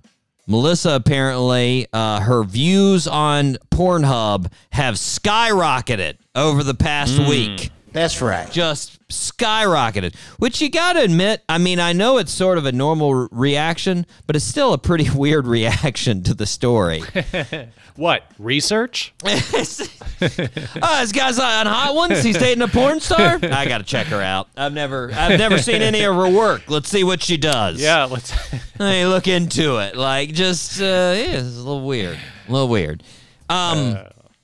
Melissa 0.48 0.90
apparently, 0.92 1.86
uh, 1.92 2.20
her 2.20 2.44
views 2.44 3.08
on 3.08 3.56
Pornhub 3.70 4.50
have 4.70 4.94
skyrocketed 4.94 6.18
over 6.34 6.62
the 6.62 6.74
past 6.74 7.18
week. 7.28 7.70
That's 7.96 8.20
right. 8.20 8.50
just 8.50 9.06
skyrocketed. 9.08 10.14
Which 10.38 10.60
you 10.60 10.70
got 10.70 10.92
to 10.94 11.00
admit, 11.02 11.42
I 11.48 11.58
mean, 11.58 11.80
I 11.80 11.92
know 11.92 12.18
it's 12.18 12.30
sort 12.32 12.58
of 12.58 12.66
a 12.66 12.72
normal 12.72 13.14
re- 13.14 13.28
reaction, 13.30 14.04
but 14.26 14.36
it's 14.36 14.44
still 14.44 14.72
a 14.72 14.78
pretty 14.78 15.08
weird 15.14 15.46
reaction 15.46 16.22
to 16.24 16.34
the 16.34 16.46
story. 16.46 17.02
What 17.96 18.24
research? 18.38 19.14
oh, 19.24 19.28
this 19.30 21.12
guy's 21.12 21.38
on 21.38 21.66
Hot 21.66 21.94
Ones. 21.94 22.22
He's 22.22 22.36
dating 22.36 22.62
a 22.62 22.68
porn 22.68 23.00
star. 23.00 23.38
I 23.42 23.66
got 23.66 23.78
to 23.78 23.84
check 23.84 24.08
her 24.08 24.20
out. 24.20 24.48
I've 24.54 24.74
never, 24.74 25.10
I've 25.14 25.38
never 25.38 25.56
seen 25.56 25.80
any 25.80 26.02
of 26.02 26.14
her 26.14 26.28
work. 26.28 26.68
Let's 26.68 26.90
see 26.90 27.04
what 27.04 27.22
she 27.22 27.38
does. 27.38 27.80
Yeah, 27.80 28.04
let's. 28.04 28.30
Hey, 28.76 29.06
look 29.06 29.26
into 29.28 29.78
it. 29.78 29.96
Like, 29.96 30.34
just, 30.34 30.78
uh, 30.78 30.84
yeah, 30.84 31.38
it's 31.38 31.56
a 31.56 31.62
little 31.62 31.86
weird. 31.86 32.18
A 32.46 32.52
little 32.52 32.68
weird. 32.68 33.02
Um, 33.48 33.96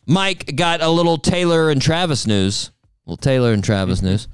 Mike 0.07 0.57
got 0.57 0.81
a 0.81 0.89
little 0.89 1.19
Taylor 1.19 1.69
and 1.69 1.83
Travis 1.83 2.27
news. 2.27 2.71
Little 3.07 3.17
Taylor 3.17 3.53
and 3.53 3.63
Travis 3.65 4.03
news. 4.03 4.29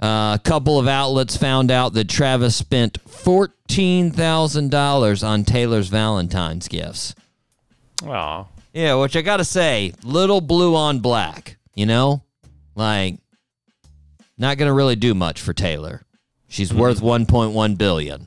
Uh, 0.00 0.36
a 0.38 0.40
couple 0.42 0.78
of 0.80 0.88
outlets 0.88 1.36
found 1.36 1.70
out 1.70 1.92
that 1.92 2.08
Travis 2.08 2.56
spent 2.56 2.98
$14,000 3.04 5.26
on 5.26 5.44
Taylor's 5.44 5.88
Valentine's 5.88 6.66
gifts. 6.68 7.14
Aw. 8.06 8.46
Yeah, 8.72 8.94
which 8.94 9.16
I 9.16 9.22
got 9.22 9.36
to 9.36 9.44
say, 9.44 9.92
little 10.02 10.40
blue 10.40 10.74
on 10.74 10.98
black, 11.00 11.56
you 11.74 11.86
know? 11.86 12.22
Like, 12.74 13.18
not 14.38 14.56
going 14.58 14.68
to 14.68 14.72
really 14.72 14.96
do 14.96 15.14
much 15.14 15.40
for 15.40 15.52
Taylor. 15.52 16.02
She's 16.48 16.72
worth 16.74 17.00
1.1 17.00 17.78
billion. 17.78 18.26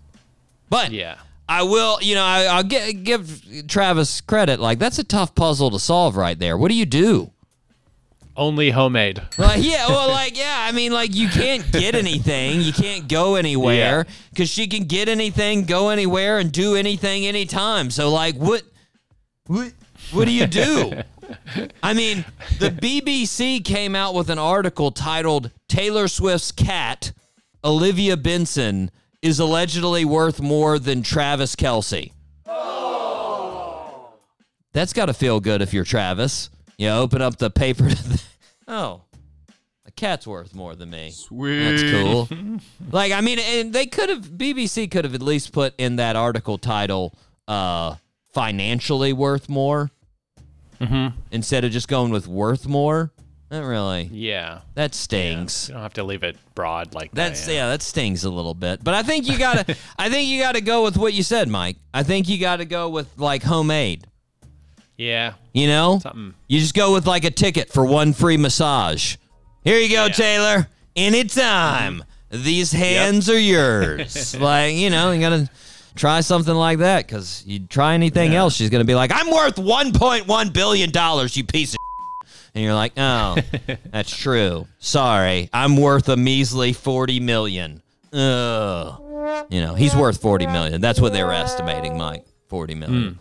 But 0.69 0.91
Yeah. 0.91 1.17
I 1.47 1.62
will, 1.63 1.99
you 2.01 2.15
know, 2.15 2.23
I, 2.23 2.45
I'll 2.45 2.63
gi- 2.63 2.93
give 2.93 3.67
Travis 3.67 4.19
credit. 4.21 4.60
Like, 4.60 4.79
that's 4.79 4.97
a 4.97 5.03
tough 5.03 5.36
puzzle 5.36 5.69
to 5.71 5.79
solve 5.79 6.15
right 6.15 6.38
there. 6.39 6.58
What 6.58 6.69
do 6.69 6.75
you 6.75 6.86
do? 6.88 7.31
Only 8.38 8.69
homemade. 8.69 9.21
Like, 9.38 9.63
yeah, 9.63 9.88
well, 9.88 10.10
like, 10.10 10.38
yeah, 10.38 10.65
I 10.67 10.74
mean, 10.74 10.91
like, 10.91 11.15
you 11.15 11.30
can't 11.30 11.71
get 11.71 11.95
anything. 11.95 12.60
You 12.62 12.74
can't 12.74 13.08
go 13.08 13.36
anywhere 13.36 14.06
because 14.32 14.50
she 14.50 14.67
can 14.67 14.84
get 14.84 15.08
anything, 15.08 15.63
go 15.63 15.89
anywhere, 15.89 16.39
and 16.39 16.52
do 16.52 16.76
anything 16.76 17.26
anytime. 17.26 17.89
So, 17.91 18.10
like, 18.10 18.36
what, 18.36 18.63
what, 19.48 19.71
what 20.12 20.26
do 20.26 20.32
you 20.32 20.48
do? 20.48 21.02
I 21.84 21.93
mean, 21.93 22.26
the 22.60 22.69
BBC 22.69 23.63
came 23.63 23.95
out 23.95 24.13
with 24.13 24.30
an 24.30 24.39
article 24.39 24.91
titled 24.91 25.52
Taylor 25.69 26.08
Swift's 26.10 26.52
cat, 26.52 27.13
Olivia 27.63 28.17
Benson, 28.17 28.91
is 29.21 29.39
allegedly 29.39 30.04
worth 30.04 30.41
more 30.41 30.78
than 30.78 31.02
Travis 31.04 31.56
Kelce. 31.56 32.12
Oh. 32.45 34.13
That's 34.74 34.93
got 34.93 35.06
to 35.06 35.13
feel 35.13 35.39
good 35.39 35.62
if 35.62 35.74
you're 35.74 35.86
Travis. 35.86 36.50
You 36.77 36.89
open 36.89 37.21
up 37.21 37.38
the 37.38 37.49
paper. 37.49 37.89
oh, 38.67 39.01
a 39.85 39.91
cat's 39.91 40.27
worth 40.27 40.53
more 40.53 40.75
than 40.75 40.89
me. 40.89 41.11
Sweet. 41.11 41.63
That's 41.63 41.83
cool. 41.83 42.27
like, 42.91 43.11
I 43.11 43.21
mean, 43.21 43.39
and 43.39 43.73
they 43.73 43.85
could 43.85 44.09
have, 44.09 44.23
BBC 44.23 44.89
could 44.89 45.05
have 45.05 45.15
at 45.15 45.21
least 45.21 45.51
put 45.51 45.73
in 45.77 45.97
that 45.97 46.15
article 46.15 46.57
title, 46.57 47.13
uh, 47.47 47.95
financially 48.33 49.13
worth 49.13 49.47
more 49.47 49.91
instead 51.31 51.63
of 51.63 51.71
just 51.71 51.88
going 51.88 52.11
with 52.11 52.27
worth 52.27 52.67
more. 52.67 53.11
Not 53.49 53.63
really. 53.63 54.09
Yeah. 54.11 54.61
That 54.73 54.95
stings. 54.95 55.69
You 55.69 55.75
don't 55.75 55.83
have 55.83 55.93
to 55.93 56.03
leave 56.03 56.23
it 56.23 56.35
broad 56.55 56.93
like 56.93 57.11
That's 57.11 57.45
that. 57.45 57.53
yeah, 57.53 57.69
that 57.69 57.81
stings 57.81 58.23
a 58.23 58.29
little 58.29 58.55
bit. 58.55 58.83
But 58.83 58.93
I 58.95 59.03
think 59.03 59.29
you 59.29 59.38
gotta 59.38 59.75
I 59.97 60.09
think 60.09 60.27
you 60.29 60.41
gotta 60.41 60.61
go 60.61 60.83
with 60.83 60.97
what 60.97 61.13
you 61.13 61.23
said, 61.23 61.47
Mike. 61.47 61.77
I 61.93 62.03
think 62.03 62.27
you 62.27 62.39
gotta 62.39 62.65
go 62.65 62.89
with 62.89 63.17
like 63.17 63.43
homemade. 63.43 64.07
Yeah. 64.97 65.34
You 65.53 65.67
know? 65.67 65.99
Something. 65.99 66.34
You 66.47 66.60
just 66.60 66.73
go 66.73 66.93
with 66.93 67.05
like 67.08 67.25
a 67.25 67.31
ticket 67.31 67.71
for 67.71 67.86
one 67.86 68.13
free 68.13 68.38
massage. 68.38 69.17
Here 69.63 69.79
you 69.79 69.89
go, 69.89 70.05
Yeah. 70.05 70.12
Taylor. 70.13 70.67
Anytime. 70.95 72.03
These 72.31 72.71
hands 72.71 73.29
are 73.29 73.39
yours. 73.39 74.36
like, 74.39 74.75
you 74.75 74.89
know, 74.89 75.12
you 75.12 75.21
gotta 75.21 75.49
try 75.95 76.21
something 76.21 76.53
like 76.53 76.79
that 76.79 77.08
because 77.08 77.43
you 77.45 77.60
try 77.60 77.93
anything 77.93 78.34
else, 78.36 78.55
she's 78.55 78.69
gonna 78.69 78.84
be 78.84 78.95
like, 78.95 79.12
I'm 79.13 79.31
worth 79.31 79.58
one 79.58 79.93
point 79.93 80.27
one 80.27 80.49
billion 80.49 80.91
dollars, 80.91 81.38
you 81.38 81.43
piece 81.43 81.73
of 81.73 81.77
and 82.53 82.63
you're 82.63 82.73
like, 82.73 82.93
oh, 82.97 83.38
that's 83.91 84.15
true. 84.15 84.65
Sorry, 84.79 85.49
I'm 85.53 85.77
worth 85.77 86.08
a 86.10 86.17
measly 86.17 86.73
forty 86.73 87.19
million. 87.19 87.81
Ugh. 88.13 89.45
You 89.49 89.62
know, 89.62 89.75
he's 89.75 89.95
worth 89.95 90.21
forty 90.21 90.47
million. 90.47 90.81
That's 90.81 90.99
what 90.99 91.13
they 91.13 91.23
were 91.23 91.34
estimating, 91.34 91.97
Mike. 91.97 92.25
Forty 92.47 92.75
million. 92.75 93.10
Hmm. 93.10 93.19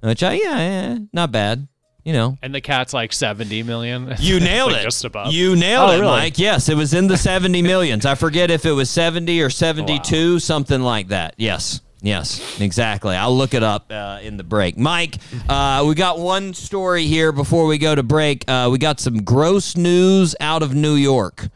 Which 0.00 0.22
I 0.22 0.34
yeah, 0.34 0.58
yeah, 0.58 0.98
not 1.12 1.30
bad. 1.32 1.68
You 2.02 2.14
know, 2.14 2.38
And 2.40 2.54
the 2.54 2.62
cat's 2.62 2.94
like 2.94 3.12
70 3.12 3.62
million. 3.62 4.14
you 4.20 4.40
nailed 4.40 4.72
like 4.72 4.80
it. 4.80 4.84
Just 4.84 5.04
above. 5.04 5.34
You 5.34 5.54
nailed 5.54 5.90
Oh, 5.90 5.92
it, 5.92 6.00
really? 6.00 6.10
Mike. 6.12 6.38
Yes, 6.38 6.70
it 6.70 6.74
was 6.74 6.94
in 6.94 7.08
the 7.08 7.18
70 7.18 7.60
millions. 7.60 8.06
I 8.06 8.14
forget 8.14 8.50
if 8.50 8.64
it 8.64 8.72
was 8.72 8.88
70 8.88 9.42
or 9.42 9.50
72, 9.50 10.38
something 10.40 10.80
like 10.80 11.08
that. 11.08 11.34
Yes. 11.36 11.82
Yes, 12.02 12.58
exactly. 12.58 13.14
I'll 13.14 13.36
look 13.36 13.52
it 13.52 13.62
up 13.62 13.92
uh, 13.92 14.20
in 14.22 14.38
the 14.38 14.42
break. 14.42 14.78
Mike, 14.78 15.16
uh, 15.50 15.84
we 15.86 15.94
got 15.94 16.18
one 16.18 16.54
story 16.54 17.04
here 17.04 17.30
before 17.32 17.66
we 17.66 17.76
go 17.76 17.94
to 17.94 18.02
break. 18.02 18.48
Uh, 18.48 18.70
we 18.72 18.78
got 18.78 18.98
some 18.98 19.22
gross 19.22 19.76
news 19.76 20.34
out 20.40 20.62
of 20.62 20.74
New 20.74 20.94
York. 20.94 21.48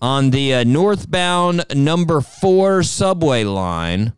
On 0.00 0.30
the 0.30 0.54
uh, 0.54 0.64
northbound 0.64 1.66
number 1.74 2.22
four 2.22 2.82
subway 2.82 3.44
line 3.44 4.14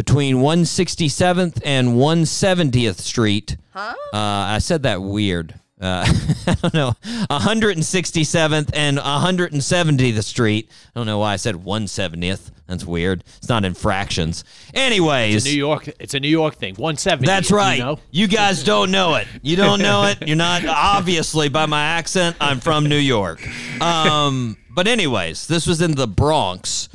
between 0.00 0.36
167th 0.36 1.60
and 1.62 1.88
170th 1.88 3.00
Street. 3.00 3.58
Huh? 3.74 3.94
Uh, 4.14 4.16
I 4.16 4.58
said 4.58 4.84
that 4.84 5.02
weird. 5.02 5.60
Uh, 5.78 6.06
I 6.46 6.54
don't 6.54 6.72
know. 6.72 6.94
167th 7.28 8.70
and 8.72 8.96
170th 8.96 10.24
Street. 10.24 10.70
I 10.70 11.00
don't 11.00 11.06
know 11.06 11.18
why 11.18 11.34
I 11.34 11.36
said 11.36 11.56
170th. 11.56 12.50
That's 12.66 12.86
weird. 12.86 13.24
It's 13.36 13.50
not 13.50 13.66
in 13.66 13.74
fractions. 13.74 14.42
Anyways, 14.72 15.44
New 15.44 15.50
York. 15.50 15.90
It's 16.00 16.14
a 16.14 16.20
New 16.20 16.28
York 16.28 16.54
thing. 16.54 16.76
170. 16.76 17.26
that's 17.26 17.50
you 17.50 17.56
right. 17.58 17.78
know? 17.78 17.98
You 18.10 18.26
guys 18.26 18.64
don't 18.72 18.90
know 18.90 19.16
it. 19.16 19.28
You 19.42 19.56
don't 19.56 19.82
know 19.82 20.04
it. 20.04 20.26
You're 20.26 20.34
not 20.38 20.64
obviously 20.64 21.50
by 21.50 21.66
my 21.66 21.82
accent. 21.82 22.36
I'm 22.40 22.60
from 22.60 22.88
New 22.88 22.96
York. 22.96 23.46
Um, 23.82 24.56
but 24.74 24.86
anyways, 24.86 25.46
this 25.46 25.66
was 25.66 25.82
in 25.82 25.94
the 25.94 26.08
Bronx. 26.08 26.88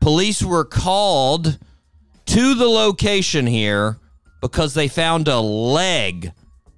Police 0.00 0.42
were 0.42 0.64
called 0.64 1.56
to 2.32 2.54
the 2.54 2.66
location 2.68 3.46
here 3.46 3.98
because 4.40 4.72
they 4.74 4.88
found 4.88 5.28
a 5.28 5.38
leg 5.38 6.32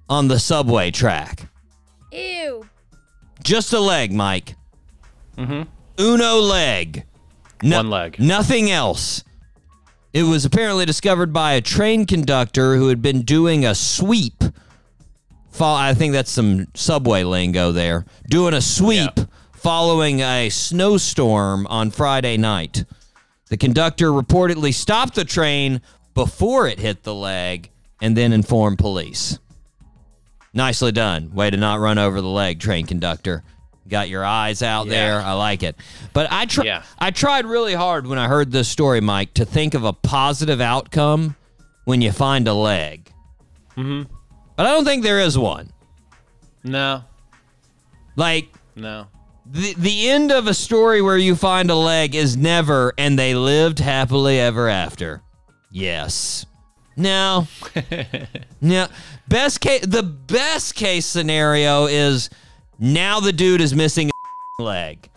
on 0.09 0.27
the 0.27 0.37
subway 0.37 0.91
track. 0.91 1.47
Ew. 2.11 2.67
Just 3.43 3.71
a 3.73 3.79
leg, 3.79 4.11
Mike. 4.11 4.55
Mm-hmm. 5.37 5.63
Uno 5.99 6.35
leg. 6.39 7.05
No- 7.63 7.77
One 7.77 7.89
leg. 7.89 8.19
Nothing 8.19 8.69
else. 8.69 9.23
It 10.11 10.23
was 10.23 10.43
apparently 10.45 10.85
discovered 10.85 11.31
by 11.31 11.53
a 11.53 11.61
train 11.61 12.05
conductor 12.05 12.75
who 12.75 12.89
had 12.89 13.01
been 13.01 13.21
doing 13.21 13.65
a 13.65 13.75
sweep. 13.75 14.43
Fo- 15.51 15.73
I 15.73 15.93
think 15.93 16.11
that's 16.13 16.31
some 16.31 16.67
subway 16.73 17.23
lingo 17.23 17.71
there. 17.71 18.05
Doing 18.29 18.53
a 18.53 18.61
sweep 18.61 19.11
Yeah. 19.17 19.25
following 19.53 20.19
a 20.19 20.49
snowstorm 20.49 21.65
on 21.67 21.91
Friday 21.91 22.35
night. 22.37 22.83
The 23.55 23.59
conductor 23.59 24.11
reportedly 24.11 24.73
stopped 24.73 25.15
the 25.15 25.23
train 25.23 25.79
before 26.13 26.67
it 26.67 26.77
hit 26.77 27.03
the 27.03 27.13
leg 27.15 27.71
and 28.01 28.17
then 28.17 28.33
informed 28.33 28.79
police. 28.79 29.39
Nicely 30.53 30.91
done. 30.91 31.33
Way 31.33 31.51
to 31.51 31.55
not 31.55 31.79
run 31.79 31.97
over 31.97 32.19
the 32.19 32.27
leg, 32.27 32.59
train 32.59 32.85
conductor. 32.85 33.43
Got 33.87 34.09
your 34.09 34.25
eyes 34.25 34.61
out 34.61 34.87
Yeah. 34.87 34.91
there. 34.91 35.21
I 35.21 35.31
like 35.31 35.63
it. 35.63 35.77
But 36.11 36.29
I 36.33 36.47
tr- 36.47 36.65
Yeah. 36.65 36.83
I 36.99 37.11
tried 37.11 37.45
really 37.45 37.73
hard 37.75 38.07
when 38.07 38.19
I 38.19 38.27
heard 38.27 38.51
this 38.51 38.67
story, 38.67 38.99
Mike, 38.99 39.33
to 39.35 39.45
think 39.45 39.73
of 39.73 39.85
a 39.85 39.93
positive 39.93 40.59
outcome 40.59 41.37
when 41.85 42.01
you 42.01 42.11
find 42.11 42.49
a 42.49 42.53
leg. 42.53 43.09
Mm-hmm. 43.77 44.11
But 44.57 44.65
I 44.65 44.71
don't 44.71 44.83
think 44.83 45.03
there 45.03 45.21
is 45.21 45.37
one. 45.37 45.71
No. 46.61 47.05
Like 48.17 48.49
No. 48.75 49.07
The 49.45 49.73
the 49.75 50.09
end 50.09 50.31
of 50.31 50.47
a 50.47 50.53
story 50.53 51.01
where 51.01 51.17
you 51.17 51.35
find 51.35 51.69
a 51.69 51.75
leg 51.75 52.15
is 52.15 52.35
never 52.35 52.93
and 52.97 53.17
they 53.17 53.35
lived 53.35 53.79
happily 53.79 54.39
ever 54.39 54.67
after. 54.67 55.21
Yes. 55.71 56.45
No. 56.97 57.47
no. 58.61 58.87
Best 59.27 59.61
case 59.61 59.85
the 59.85 60.03
best 60.03 60.75
case 60.75 61.05
scenario 61.05 61.85
is 61.85 62.29
now 62.79 63.19
the 63.19 63.33
dude 63.33 63.61
is 63.61 63.75
missing 63.75 64.09
a 64.59 64.63
leg. 64.63 65.09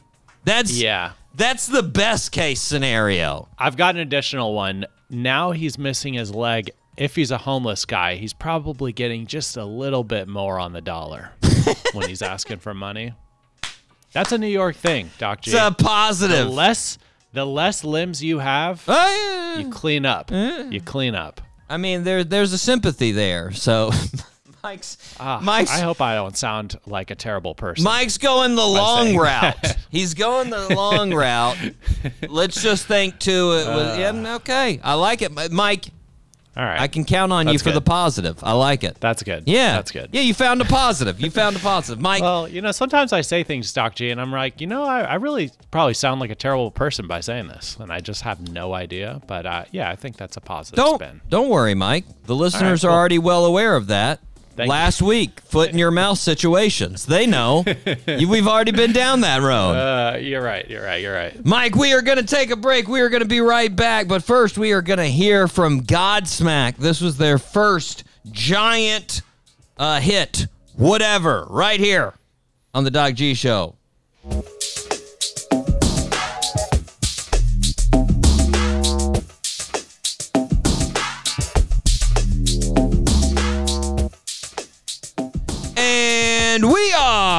That's 0.45 0.73
Yeah. 0.73 1.13
That's 1.35 1.67
the 1.69 1.85
best 1.85 2.33
case 2.33 2.61
scenario. 2.61 3.49
I've 3.57 3.77
got 3.77 3.95
an 3.95 4.01
additional 4.01 4.55
one. 4.55 4.87
Now 5.09 5.53
he's 5.53 5.79
missing 5.79 6.15
his 6.15 6.35
leg. 6.35 6.71
If 6.97 7.15
he's 7.15 7.31
a 7.31 7.39
homeless 7.39 7.85
guy, 7.85 8.17
he's 8.17 8.33
probably 8.33 8.93
getting 8.93 9.27
just 9.27 9.57
a 9.57 9.65
little 9.65 10.03
bit 10.03 10.27
more 10.27 10.59
on 10.59 10.73
the 10.73 10.81
dollar 10.81 11.31
when 11.93 12.09
he's 12.09 12.23
asking 12.23 12.59
for 12.59 12.75
money. 12.75 13.15
That's 14.13 14.33
a 14.33 14.39
New 14.39 14.47
York 14.49 14.77
thing, 14.77 15.11
Doc 15.19 15.43
G. 15.43 15.51
It's 15.51 15.61
a 15.61 15.71
positive. 15.73 16.47
the 16.47 16.53
less 16.53 16.99
the 17.33 17.45
less 17.45 17.85
limbs 17.85 18.23
you 18.23 18.39
have, 18.39 18.83
Oh, 18.89 19.55
yeah. 19.57 19.63
you 19.63 19.71
clean 19.71 20.07
up. 20.07 20.31
You 20.31 20.81
clean 20.81 21.15
up. 21.15 21.41
I 21.69 21.77
mean, 21.77 22.05
there 22.05 22.25
there's 22.25 22.53
a 22.53 22.59
sympathy 22.59 23.13
there. 23.13 23.53
So, 23.53 23.91
Mike's 24.63 24.97
Ah, 25.21 25.39
Mike's 25.43 25.71
I 25.71 25.81
hope 25.81 26.01
I 26.01 26.15
don't 26.15 26.37
sound 26.37 26.77
like 26.87 27.11
a 27.11 27.15
terrible 27.15 27.55
person. 27.55 27.85
Mike's 27.85 28.17
going 28.19 28.55
the 28.57 28.67
long 28.67 29.17
route. 29.17 29.77
He's 29.91 30.15
going 30.15 30.51
the 30.51 30.75
long 30.75 31.13
route. 31.15 31.59
Let's 32.29 32.63
just 32.63 32.87
think 32.87 33.19
too. 33.19 33.53
It 33.53 33.67
was, 33.69 33.99
yeah, 33.99 34.35
okay. 34.37 34.81
I 34.83 34.95
like 34.95 35.21
it, 35.23 35.53
Mike. 35.53 35.87
All 36.59 36.65
right. 36.65 36.81
I 36.81 36.89
can 36.89 37.05
count 37.05 37.33
on 37.33 37.47
you 37.47 37.53
That's 37.53 37.63
for 37.63 37.71
the 37.71 37.81
positive. 37.81 38.43
I 38.43 38.53
like 38.53 38.83
it. 38.83 38.99
That's 38.99 39.23
good. 39.23 39.45
yeah, 39.47 39.77
That's 39.77 39.93
good. 39.93 40.11
Yeah, 40.13 40.23
you 40.23 40.35
found 40.35 40.61
a 40.61 40.65
positive. 40.65 41.21
You 41.21 41.31
found 41.31 41.55
a 41.55 41.61
positive, 41.61 42.03
Mike. 42.03 42.21
Well, 42.21 42.49
you 42.49 42.61
know, 42.61 42.73
sometimes 42.73 43.13
I 43.13 43.21
say 43.21 43.45
things, 43.45 43.73
Doc 43.73 43.95
G, 43.95 44.11
and 44.11 44.21
I'm 44.21 44.33
like, 44.33 44.61
you 44.61 44.67
know, 44.67 44.83
I, 44.83 45.03
I 45.03 45.15
really 45.15 45.53
probably 45.71 45.95
sound 45.95 46.21
like 46.21 46.31
a 46.31 46.35
terrible 46.35 46.73
person 46.73 47.07
by 47.07 47.21
saying 47.21 47.47
this, 47.47 47.77
and 47.79 47.93
I 47.93 48.01
just 48.01 48.23
have 48.23 48.51
no 48.51 48.75
idea. 48.75 49.23
But 49.29 49.47
uh, 49.47 49.65
yeah, 49.71 49.89
I 49.89 49.95
think 49.95 50.17
that's 50.17 50.37
a 50.37 50.41
positive 50.41 50.77
don't 50.77 50.99
spin. 51.01 51.21
don't 51.29 51.49
worry, 51.49 51.77
Mike. 51.77 52.07
The 52.25 52.35
listeners 52.35 52.81
cool. 52.81 52.91
are 52.91 52.93
already 52.93 53.21
well 53.21 53.45
aware 53.45 53.77
of 53.77 53.87
that. 53.87 54.19
Thank 54.59 54.69
Last 54.69 55.01
week, 55.01 55.39
foot 55.41 55.71
in 55.71 55.79
your 55.79 55.93
mouth 55.93 56.19
situations. 56.19 57.07
They 57.07 57.27
know. 57.27 57.65
You- 58.07 58.29
We've 58.29 58.49
already 58.49 58.73
been 58.73 58.93
down 58.93 59.21
that 59.21 59.41
road. 59.41 59.73
Uh, 59.73 60.17
you're 60.19 60.43
right. 60.43 60.69
You're 60.69 60.85
right. 60.85 61.01
You're 61.01 61.15
right. 61.15 61.45
Mike, 61.45 61.77
we 61.77 61.93
are 61.93 62.03
going 62.03 62.19
to 62.19 62.25
take 62.25 62.51
a 62.51 62.57
break. 62.57 62.89
We 62.89 63.01
are 63.01 63.09
going 63.09 63.23
to 63.23 63.29
be 63.29 63.41
right 63.41 63.75
back. 63.75 64.09
But 64.09 64.25
first, 64.25 64.59
we 64.59 64.73
are 64.73 64.83
going 64.83 64.99
to 64.99 65.07
hear 65.07 65.47
from 65.47 65.83
Godsmack. 65.83 66.77
This 66.77 67.01
was 67.01 67.17
their 67.17 67.39
first 67.39 68.03
giant 68.33 69.23
uh, 69.77 70.01
hit, 70.01 70.47
whatever, 70.75 71.47
right 71.49 71.79
here 71.79 72.15
on 72.75 72.83
the 72.85 72.91
Doc 72.91 73.15
G 73.15 73.35
Show. 73.35 73.77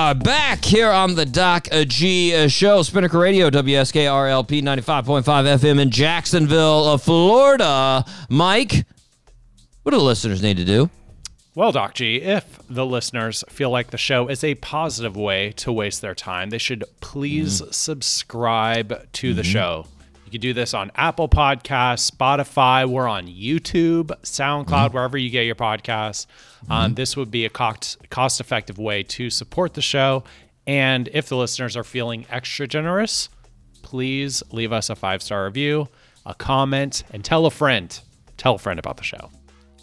Are 0.10 0.16
back 0.16 0.66
here 0.66 0.90
on 0.90 1.14
the 1.14 1.26
Doc 1.26 1.68
G 1.86 2.34
uh, 2.36 2.48
Show, 2.48 2.82
Spinnaker 2.82 3.20
Radio, 3.20 3.52
WSKRLP 3.52 4.64
95.5 4.64 5.24
FM 5.24 5.80
in 5.80 5.92
Jacksonville, 5.92 6.86
uh, 6.86 6.98
Florida. 6.98 8.04
Mike, 8.28 8.88
what 9.84 9.92
do 9.92 10.00
the 10.00 10.04
listeners 10.04 10.42
need 10.42 10.58
to 10.58 10.66
do? 10.66 10.90
Well, 11.54 11.72
Doc 11.72 11.94
G, 11.94 12.16
if 12.16 12.60
the 12.68 12.88
listeners 12.88 13.44
feel 13.50 13.70
like 13.70 13.92
the 13.92 14.00
show 14.00 14.28
is 14.30 14.44
a 14.44 14.56
positive 14.56 15.16
way 15.16 15.52
to 15.58 15.72
waste 15.72 16.02
their 16.02 16.16
time, 16.16 16.50
they 16.50 16.58
should 16.58 16.84
please 17.02 17.62
subscribe 17.70 19.12
to 19.14 19.36
the 19.36 19.44
show. 19.44 19.86
You 20.30 20.34
can 20.34 20.42
do 20.42 20.54
this 20.54 20.76
on 20.76 20.92
Apple 20.94 21.28
Podcasts, 21.28 22.12
Spotify. 22.12 22.88
We're 22.88 23.08
on 23.08 23.26
YouTube, 23.26 24.12
SoundCloud, 24.22 24.94
wherever 24.94 25.18
you 25.18 25.32
get 25.32 25.48
your 25.48 25.56
podcasts. 25.56 26.28
Um, 26.70 26.94
this 26.94 27.18
would 27.18 27.32
be 27.32 27.46
a 27.46 27.50
cost 27.50 27.98
cost 28.12 28.40
effective 28.40 28.78
way 28.78 29.02
to 29.02 29.32
support 29.32 29.74
the 29.74 29.82
show. 29.82 30.24
And 30.68 31.10
if 31.14 31.30
the 31.30 31.36
listeners 31.36 31.76
are 31.76 31.84
feeling 31.84 32.28
extra 32.30 32.68
generous, 32.68 33.30
please 33.82 34.44
leave 34.52 34.72
us 34.72 34.92
a 34.92 34.96
five 34.96 35.24
star 35.24 35.46
review, 35.46 35.88
a 36.28 36.36
comment, 36.36 37.06
and 37.12 37.26
tell 37.26 37.48
a 37.48 37.52
friend. 37.52 38.00
Tell 38.38 38.54
a 38.54 38.60
friend 38.60 38.78
about 38.78 38.98
the 38.98 39.04
show. 39.04 39.32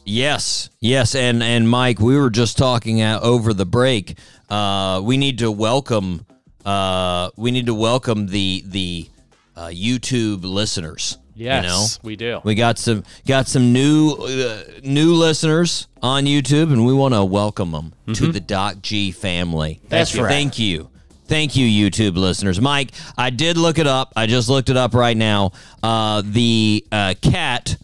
Yes, 0.04 0.70
yes, 0.78 1.16
and 1.16 1.42
and 1.42 1.68
Mike, 1.68 1.98
we 1.98 2.16
were 2.16 2.30
just 2.30 2.56
talking 2.56 3.02
uh, 3.02 3.18
over 3.20 3.52
the 3.52 3.66
break. 3.66 4.16
Uh, 4.48 5.00
we 5.02 5.16
need 5.16 5.40
to 5.40 5.50
welcome. 5.50 6.24
Uh, 6.64 7.30
we 7.36 7.50
need 7.50 7.66
to 7.66 7.74
welcome 7.74 8.28
the 8.28 8.62
the 8.64 9.08
uh, 9.56 9.66
YouTube 9.68 10.44
listeners. 10.44 11.18
Yes, 11.34 11.62
you 11.64 11.68
know? 11.68 11.86
we 12.02 12.16
do. 12.16 12.40
We 12.44 12.54
got 12.54 12.78
some 12.78 13.04
got 13.26 13.46
some 13.46 13.72
new 13.72 14.12
uh, 14.12 14.62
new 14.82 15.12
listeners 15.14 15.86
on 16.02 16.24
YouTube, 16.24 16.72
and 16.72 16.86
we 16.86 16.94
want 16.94 17.12
to 17.14 17.24
welcome 17.24 17.72
them 17.72 17.92
to 18.14 18.32
the 18.32 18.40
Doc 18.40 18.80
G 18.80 19.12
family. 19.12 19.80
That's 19.88 20.10
Thank 20.10 20.18
you. 20.18 20.24
right. 20.24 20.30
Thank 20.30 20.58
you. 20.58 20.90
Thank 21.26 21.56
you, 21.56 21.90
YouTube 21.90 22.16
listeners. 22.16 22.60
Mike, 22.60 22.92
I 23.18 23.30
did 23.30 23.56
look 23.56 23.78
it 23.78 23.86
up. 23.86 24.12
I 24.14 24.26
just 24.26 24.48
looked 24.48 24.70
it 24.70 24.76
up 24.76 24.94
right 24.94 25.16
now. 25.16 25.50
Uh, 25.82 26.22
the 26.24 26.86
uh, 26.92 27.14
cat 27.20 27.76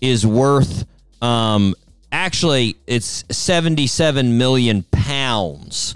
is 0.00 0.26
worth, 0.26 0.84
um, 1.22 1.76
actually, 2.10 2.76
it's 2.88 3.24
77 3.30 4.36
million 4.36 4.82
pounds. 4.82 5.94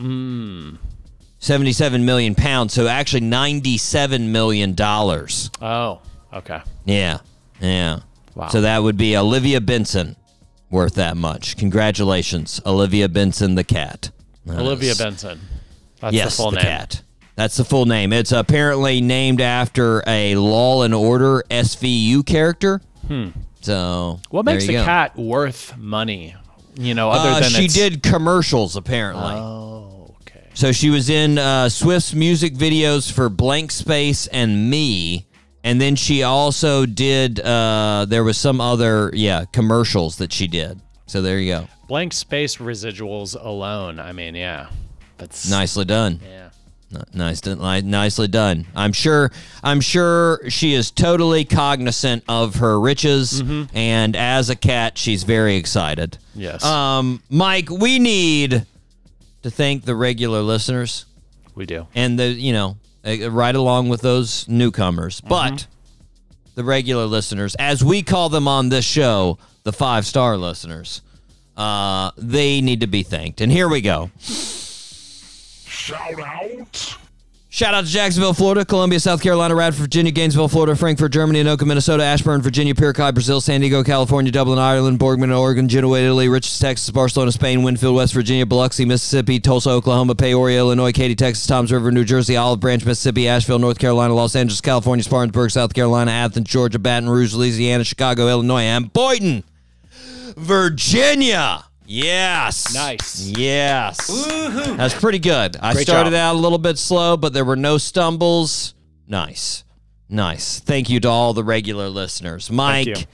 77 1.47 2.05
million 2.05 2.35
pounds. 2.35 2.73
So 2.75 2.89
actually, 2.89 3.21
97 3.21 4.33
million 4.33 4.75
dollars. 4.75 5.51
Oh, 5.63 6.01
okay. 6.33 6.61
Yeah. 6.85 7.19
Yeah. 7.61 8.01
Wow. 8.35 8.49
So 8.49 8.61
that 8.63 8.83
would 8.83 8.97
be 8.97 9.17
Olivia 9.17 9.61
Benson 9.61 10.17
worth 10.71 10.95
that 10.95 11.17
much. 11.17 11.57
Congratulations, 11.57 12.61
Olivia 12.67 13.09
Benson 13.09 13.55
the 13.55 13.65
cat. 13.65 14.11
That 14.45 14.59
Olivia 14.61 14.91
is- 14.93 14.99
Benson. 14.99 15.41
That's 16.01 16.15
yes, 16.15 16.37
the 16.37 16.43
full 16.43 16.51
name. 16.53 16.63
cat. 16.63 17.03
That's 17.37 17.57
the 17.57 17.65
full 17.65 17.87
name. 17.87 18.13
It's 18.13 18.33
apparently 18.33 19.01
named 19.01 19.41
after 19.41 20.03
a 20.07 20.35
Law 20.37 20.83
and 20.83 20.93
Order 20.95 21.43
SVU 21.51 22.23
character. 22.27 22.81
Hmm. 23.09 23.29
So 23.63 24.21
What 24.31 24.45
makes 24.45 24.67
the 24.67 24.75
go. 24.75 24.85
got 24.85 25.17
worth 25.17 25.77
money? 25.79 26.35
You 26.79 26.95
know, 26.95 27.11
other 27.11 27.31
Uh, 27.31 27.41
than 27.41 27.51
she 27.51 27.69
did 27.69 28.03
commercials 28.03 28.77
apparently. 28.77 29.33
Oh. 29.35 29.86
So 30.57 30.73
she 30.73 30.89
was 30.89 31.11
in 31.11 31.37
uh, 31.37 31.69
Swift's 31.69 32.15
music 32.15 32.55
videos 32.55 33.13
for 33.13 33.29
Blank 33.29 33.71
Space 33.71 34.27
and 34.29 34.71
Me. 34.71 35.27
And 35.63 35.79
then 35.79 35.97
she 35.97 36.23
also 36.23 36.87
did, 36.87 37.41
uh, 37.41 38.07
there 38.09 38.25
was 38.25 38.39
some 38.39 38.59
other, 38.59 39.11
yeah, 39.13 39.45
commercials 39.53 40.17
that 40.17 40.33
she 40.33 40.47
did. 40.47 40.81
So 41.05 41.21
there 41.21 41.39
you 41.39 41.53
go. 41.53 41.69
Blank 41.89 42.15
space 42.15 42.57
residuals 42.57 43.37
alone. 43.39 44.01
I 44.01 44.13
mean, 44.13 44.35
yeah, 44.35 44.69
that's 45.19 45.47
Nicely 45.51 45.85
done. 45.85 46.21
Yeah. 46.27 46.49
Nice, 47.13 47.45
nicely 47.45 48.29
done. 48.29 48.65
I'm 48.75 48.95
sure. 48.95 49.33
I'm 49.63 49.83
sure 49.83 50.41
she 50.49 50.73
is 50.73 50.91
totally 50.91 51.45
cognizant 51.45 52.25
of 52.29 52.55
her 52.57 52.81
riches, 52.81 53.43
and 53.75 54.17
as 54.17 54.49
a 54.51 54.57
cat, 54.57 54.97
she's 54.97 55.25
very 55.25 55.57
excited. 55.57 56.17
Yes. 56.35 56.65
Um, 56.65 57.23
Mike, 57.29 57.69
we 57.71 57.99
need 57.99 58.65
to 59.47 59.51
thank 59.53 59.85
the 59.85 59.95
regular 59.95 60.43
listeners. 60.43 61.07
we 61.55 61.67
do. 61.67 61.87
and 61.95 62.19
the 62.19 62.27
you 62.27 62.53
know 62.53 62.77
uh, 63.05 63.31
right 63.31 63.55
along 63.55 63.89
with 63.89 64.01
those 64.01 64.49
newcomers 64.49 65.21
but 65.21 65.69
the 66.57 66.65
regular 66.65 67.05
listeners 67.05 67.55
as 67.57 67.85
we 67.85 68.03
call 68.03 68.29
them 68.29 68.49
on 68.49 68.71
this 68.71 68.85
show 68.85 69.39
the 69.63 69.73
five 69.73 70.05
star 70.05 70.37
listeners 70.37 71.01
uh, 71.57 72.11
they 72.17 72.61
need 72.61 72.81
to 72.81 72.89
be 72.89 73.05
thanked 73.05 73.41
and 73.41 73.53
here 73.53 73.69
we 73.69 73.81
go 73.81 74.11
Shout 75.69 76.19
out. 76.21 76.97
Shout 77.57 77.73
out 77.73 77.87
to 77.87 77.91
Jacksonville, 77.91 78.35
Florida, 78.35 78.67
Columbia, 78.67 79.01
South 79.01 79.23
Carolina, 79.23 79.55
Radford, 79.55 79.85
Virginia, 79.85 80.13
Gainesville, 80.13 80.47
Florida, 80.47 80.77
Frankfurt, 80.77 81.11
Germany, 81.11 81.43
Anoka, 81.43 81.67
Minnesota, 81.67 82.05
Ashburn, 82.05 82.43
Virginia, 82.43 82.75
Pircai, 82.75 83.15
Brazil, 83.15 83.41
San 83.41 83.63
Diego, 83.63 83.83
California, 83.83 84.31
Dublin, 84.31 84.59
Ireland, 84.59 84.99
Boardman, 84.99 85.33
Oregon, 85.33 85.67
Genoa, 85.67 85.99
Italy, 86.01 86.29
Richards, 86.29 86.59
Texas, 86.59 86.91
Barcelona, 86.91 87.33
Spain, 87.33 87.63
Winfield, 87.63 87.97
West 87.97 88.13
Virginia, 88.13 88.45
Biloxi, 88.45 88.85
Mississippi, 88.85 89.41
Tulsa, 89.41 89.71
Oklahoma, 89.71 90.15
Peoria, 90.15 90.59
Illinois, 90.59 90.93
Katy, 90.93 91.15
Texas, 91.15 91.47
Toms 91.47 91.73
River, 91.73 91.91
New 91.91 92.05
Jersey, 92.05 92.37
Olive 92.37 92.61
Branch, 92.61 92.85
Mississippi, 92.85 93.27
Asheville, 93.27 93.59
North 93.59 93.79
Carolina, 93.79 94.13
Los 94.13 94.37
Angeles, 94.37 94.61
California, 94.61 95.03
Spartanburg, 95.03 95.51
South 95.51 95.73
Carolina, 95.73 96.11
Athens, 96.11 96.47
Georgia, 96.47 96.79
Baton 96.79 97.09
Rouge, 97.09 97.33
Louisiana, 97.33 97.85
Chicago, 97.85 98.29
Illinois, 98.29 98.65
and 98.65 98.93
Boydton, 98.93 99.45
Virginia. 100.37 101.66
Yes. 101.87 102.75
Nice. 102.75 103.27
Yes. 103.29 104.07
That's 104.77 104.95
pretty 104.95 105.19
good. 105.19 105.57
I 105.61 105.73
Great 105.75 105.87
started 105.87 106.11
job. 106.11 106.17
out 106.19 106.35
a 106.37 106.39
little 106.39 106.59
bit 106.59 106.79
slow, 106.79 107.17
but 107.17 107.33
there 107.33 107.45
were 107.45 107.57
no 107.57 107.79
stumbles. 107.79 108.75
Nice. 109.07 109.65
Nice. 110.09 110.61
Thank 110.61 110.89
you 110.91 111.01
to 111.01 111.09
all 111.09 111.33
the 111.33 111.45
regular 111.45 111.89
listeners. 111.89 112.51
Mike 112.51 113.07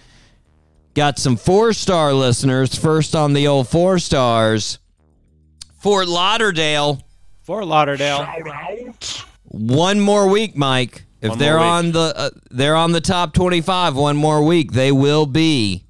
got 0.94 1.18
some 1.18 1.36
four 1.36 1.72
star 1.72 2.12
listeners. 2.12 2.74
First 2.74 3.14
on 3.14 3.32
the 3.32 3.46
old 3.46 3.68
four 3.68 3.98
stars. 3.98 4.78
Fort 5.78 6.08
Lauderdale. 6.08 7.00
Fort 7.42 7.66
Lauderdale. 7.66 8.18
Shout 8.24 8.48
out. 8.48 9.24
One 9.44 10.00
more 10.00 10.28
week, 10.28 10.56
Mike. 10.56 11.04
If 11.20 11.30
One 11.30 11.38
they're 11.38 11.58
on 11.58 11.92
the 11.92 12.12
uh, 12.16 12.30
they're 12.50 12.74
on 12.76 12.92
the 12.92 13.00
top 13.00 13.32
25 13.32 13.94
one 13.96 14.16
more 14.16 14.42
week, 14.44 14.72
they 14.72 14.90
will 14.90 15.24
be 15.26 15.84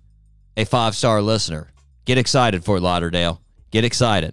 a 0.57 0.65
five-star 0.65 1.23
listener. 1.23 1.72
Get 2.05 2.19
excited 2.19 2.65
Fort 2.65 2.83
Lauderdale. 2.83 3.41
Get 3.71 3.85
excited. 3.85 4.33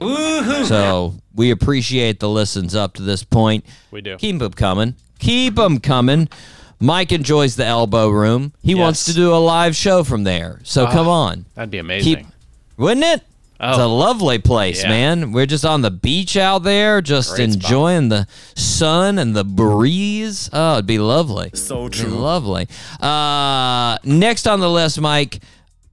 So, 0.66 1.16
we 1.34 1.52
appreciate 1.52 2.20
the 2.20 2.28
listens 2.30 2.76
up 2.76 2.96
to 2.96 3.02
this 3.04 3.24
point. 3.24 3.66
We 3.92 4.02
do. 4.02 4.18
Keep 4.18 4.40
them 4.40 4.52
coming. 4.54 4.96
Keep 5.20 5.56
them 5.56 5.80
coming. 5.80 6.28
Mike 6.80 7.12
enjoys 7.12 7.56
the 7.56 7.66
elbow 7.66 8.10
room. 8.10 8.54
He 8.62 8.76
wants 8.76 9.06
to 9.06 9.14
do 9.14 9.34
a 9.34 9.38
live 9.38 9.76
show 9.76 10.04
from 10.04 10.24
there. 10.24 10.60
So 10.64 10.88
come 10.88 11.08
on. 11.08 11.46
That'd 11.56 11.70
be 11.72 11.78
amazing. 11.78 12.16
Keep 12.18 12.26
wouldn't 12.78 13.06
it? 13.06 13.22
It's 13.62 13.78
a 13.78 13.84
Oh. 13.84 13.94
lovely 13.98 14.40
place, 14.40 14.84
Yeah. 14.84 14.90
man. 14.90 15.32
We're 15.34 15.46
just 15.46 15.66
on 15.66 15.82
the 15.82 15.92
beach 15.92 16.38
out 16.38 16.64
there, 16.64 17.02
just 17.02 17.36
Great 17.36 17.52
spot. 17.52 17.64
enjoying 17.66 18.08
the 18.10 18.26
sun 18.56 19.20
and 19.20 19.36
the 19.36 19.44
breeze. 19.44 20.50
Oh, 20.54 20.74
it'd 20.76 20.86
be 20.86 20.98
lovely. 21.00 21.52
So 21.54 21.88
It'd 21.88 21.92
be 21.92 21.98
true. 21.98 22.10
lovely. 22.18 22.68
Uh, 23.02 23.98
next 24.06 24.48
on 24.48 24.62
the 24.62 24.70
list, 24.70 25.02
Mike, 25.02 25.42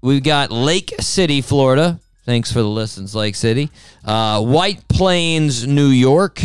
we've 0.00 0.22
got 0.22 0.50
Lake 0.50 0.94
City, 1.00 1.40
Florida. 1.40 2.00
Thanks 2.24 2.52
for 2.52 2.60
the 2.60 2.68
listens, 2.68 3.14
Lake 3.14 3.36
City. 3.36 3.70
Uh, 4.04 4.42
White 4.42 4.88
Plains, 4.88 5.66
New 5.66 5.88
York. 5.88 6.42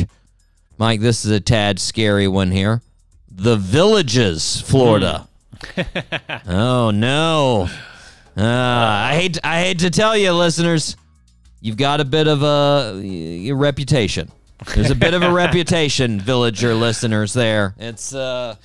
Mike, 0.78 1.02
this 1.02 1.26
is 1.26 1.32
a 1.32 1.40
tad 1.40 1.80
scary 1.80 2.28
one 2.28 2.52
here. 2.52 2.82
The 3.30 3.56
Villages, 3.56 4.62
Florida. 4.62 5.28
oh 6.48 6.92
no! 6.92 7.70
Uh, 8.36 8.44
I 8.44 9.16
hate 9.16 9.38
I 9.44 9.62
hate 9.62 9.80
to 9.80 9.90
tell 9.90 10.18
you, 10.18 10.32
listeners, 10.34 10.96
you've 11.60 11.78
got 11.78 12.02
a 12.02 12.06
bit 12.06 12.28
of 12.28 12.42
a, 12.44 13.00
a 13.50 13.52
reputation. 13.52 14.32
There's 14.76 14.92
a 14.92 14.96
bit 14.96 15.14
of 15.14 15.24
a 15.24 15.32
reputation, 15.34 16.20
villager 16.20 16.74
listeners. 16.74 17.34
There, 17.34 17.74
it's 17.78 18.14
uh, 18.14 18.56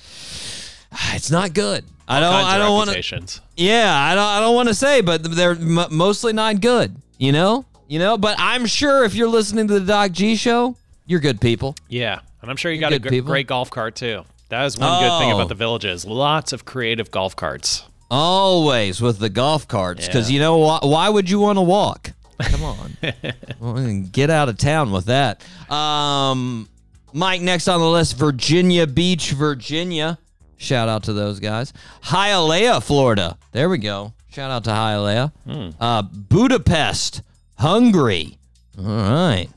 it's 1.13 1.31
not 1.31 1.53
good. 1.53 1.83
I 2.07 2.19
don't 2.21 2.33
I 2.33 2.57
don't 2.57 2.73
want 2.73 2.89
to. 2.89 3.41
Yeah, 3.57 3.93
I 3.93 4.15
don't. 4.15 4.23
I 4.23 4.39
don't 4.39 4.55
want 4.55 4.69
to 4.69 4.73
say, 4.73 5.01
but 5.01 5.23
they're 5.35 5.51
m- 5.51 5.87
mostly 5.91 6.31
not 6.31 6.61
good. 6.61 6.95
You 7.17 7.31
know, 7.33 7.65
you 7.87 7.99
know. 7.99 8.17
But 8.17 8.37
I'm 8.39 8.65
sure 8.65 9.03
if 9.03 9.13
you're 9.13 9.27
listening 9.27 9.67
to 9.67 9.79
the 9.79 9.85
Doc 9.85 10.11
G 10.13 10.35
show, 10.37 10.77
you're 11.05 11.19
good 11.19 11.41
people. 11.41 11.75
Yeah, 11.89 12.19
and 12.41 12.49
I'm 12.49 12.55
sure 12.55 12.71
you 12.71 12.79
got 12.79 12.93
a 12.93 12.99
people. 13.01 13.27
great 13.29 13.47
golf 13.47 13.69
cart 13.69 13.95
too. 13.95 14.23
That 14.49 14.63
is 14.65 14.77
one 14.77 15.01
good 15.03 15.19
thing 15.19 15.31
Oh. 15.33 15.35
about 15.35 15.49
the 15.49 15.55
villages. 15.55 16.05
Lots 16.05 16.53
of 16.53 16.63
creative 16.63 17.11
golf 17.11 17.35
carts. 17.35 17.83
Always 18.09 19.01
with 19.01 19.19
the 19.19 19.29
golf 19.29 19.67
carts, 19.67 20.05
because 20.07 20.29
Yeah. 20.29 20.35
you 20.35 20.39
know 20.39 20.57
why? 20.59 20.79
Why 20.83 21.09
would 21.09 21.29
you 21.29 21.39
want 21.41 21.57
to 21.57 21.61
walk? 21.63 22.13
Come 22.41 22.63
on, 22.63 24.03
get 24.13 24.29
out 24.29 24.47
of 24.47 24.57
town 24.57 24.91
with 24.91 25.05
that. 25.07 25.43
Um, 25.69 26.69
Mike, 27.11 27.41
next 27.41 27.67
on 27.67 27.79
the 27.81 27.89
list, 27.89 28.15
Virginia 28.15 28.87
Beach, 28.87 29.31
Virginia. 29.31 30.19
Shout 30.57 30.89
out 30.89 31.03
to 31.03 31.13
those 31.13 31.39
guys. 31.39 31.71
Hialeah, 32.03 32.83
Florida. 32.83 33.37
There 33.51 33.69
we 33.69 33.77
go. 33.77 34.13
Shout 34.31 34.51
out 34.51 34.63
to 34.65 34.71
Hialeah. 34.71 35.73
Uh, 35.79 36.01
Budapest, 36.01 37.21
Hungary. 37.55 38.37
All 38.77 38.85
right. 38.85 39.47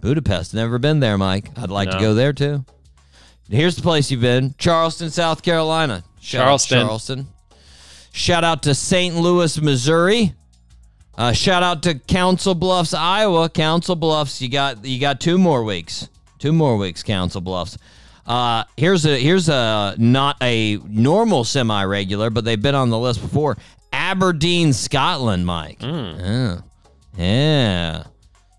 Budapest. 0.00 0.54
Never 0.54 0.78
been 0.78 1.00
there, 1.00 1.18
Mike. 1.18 1.50
I'd 1.56 1.70
like 1.70 1.90
to 1.90 1.98
go 1.98 2.14
there 2.14 2.32
too. 2.32 2.64
Here's 3.48 3.76
the 3.76 3.82
place 3.82 4.10
you've 4.10 4.20
been 4.20 4.54
Charleston, 4.58 5.10
South 5.10 5.42
Carolina. 5.42 6.02
Shout 6.20 6.40
out 6.42 6.44
Charleston. 6.46 6.78
Charleston. 6.80 7.26
Shout 8.12 8.44
out 8.44 8.62
to 8.64 8.74
St. 8.74 9.14
Louis, 9.14 9.60
Missouri. 9.60 10.34
Uh, 11.16 11.32
shout 11.32 11.62
out 11.62 11.82
to 11.84 11.98
Council 11.98 12.54
Bluffs, 12.54 12.92
Iowa. 12.94 13.48
Council 13.48 13.94
Bluffs, 13.96 14.40
you 14.42 14.48
got 14.48 14.84
you 14.84 14.98
got 15.00 15.20
two 15.20 15.38
more 15.38 15.64
weeks. 15.64 16.08
Two 16.38 16.52
more 16.52 16.76
weeks, 16.76 17.02
Council 17.02 17.40
Bluffs. 17.40 17.78
Uh, 18.26 18.64
here's 18.76 19.06
a 19.06 19.18
here's 19.18 19.48
a 19.48 19.94
not 19.98 20.36
a 20.42 20.78
normal 20.88 21.44
semi 21.44 21.84
regular, 21.84 22.30
but 22.30 22.44
they've 22.44 22.60
been 22.60 22.74
on 22.74 22.90
the 22.90 22.98
list 22.98 23.20
before. 23.20 23.56
Aberdeen, 23.92 24.72
Scotland, 24.72 25.46
Mike. 25.46 25.78
Yeah. 25.82 26.60
yeah. 27.16 28.04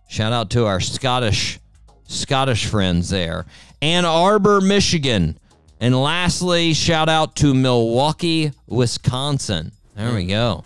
Shout 0.09 0.31
out 0.31 0.49
to 0.51 0.65
our 0.65 0.79
Scottish 0.79 1.59
Scottish 2.05 2.65
friends 2.65 3.09
there. 3.09 3.45
Ann 3.81 4.05
Arbor, 4.05 4.61
Michigan. 4.61 5.37
And 5.79 5.95
lastly, 6.01 6.73
shout 6.73 7.07
out 7.07 7.35
to 7.37 7.53
Milwaukee, 7.53 8.51
Wisconsin. 8.65 9.71
There 9.95 10.13
we 10.13 10.25
go. 10.25 10.63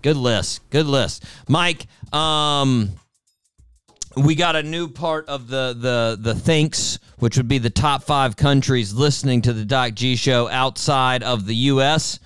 Good 0.00 0.16
list. 0.16 0.68
Good 0.70 0.86
list. 0.86 1.24
Mike, 1.48 1.86
um 2.12 2.92
we 4.24 4.34
got 4.34 4.56
a 4.56 4.62
new 4.62 4.88
part 4.88 5.28
of 5.28 5.48
the 5.48 5.74
the 5.78 6.18
the 6.20 6.34
thanks, 6.34 6.98
which 7.18 7.36
would 7.36 7.48
be 7.48 7.58
the 7.58 7.70
top 7.70 8.02
5 8.02 8.36
countries 8.36 8.92
listening 8.92 9.42
to 9.42 9.52
the 9.52 9.64
Doc 9.64 9.94
G 9.94 10.16
show 10.16 10.48
outside 10.48 11.22
of 11.22 11.46
the 11.46 11.54
US. 11.54 12.18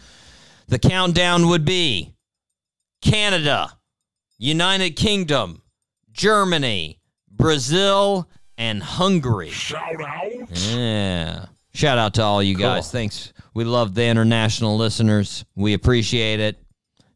The 0.68 0.78
countdown 0.78 1.48
would 1.48 1.64
be 1.64 2.14
Canada, 3.02 3.76
United 4.38 4.96
Kingdom, 4.96 5.62
Germany, 6.12 7.00
Brazil, 7.30 8.28
and 8.56 8.82
Hungary. 8.82 9.50
Shout 9.50 10.00
out. 10.00 10.56
Yeah. 10.56 11.46
Shout 11.74 11.98
out 11.98 12.14
to 12.14 12.22
all 12.22 12.42
you 12.42 12.54
guys. 12.54 12.90
Thanks. 12.90 13.32
We 13.54 13.64
love 13.64 13.94
the 13.94 14.04
international 14.04 14.76
listeners. 14.76 15.44
We 15.54 15.72
appreciate 15.74 16.38
it. 16.38 16.62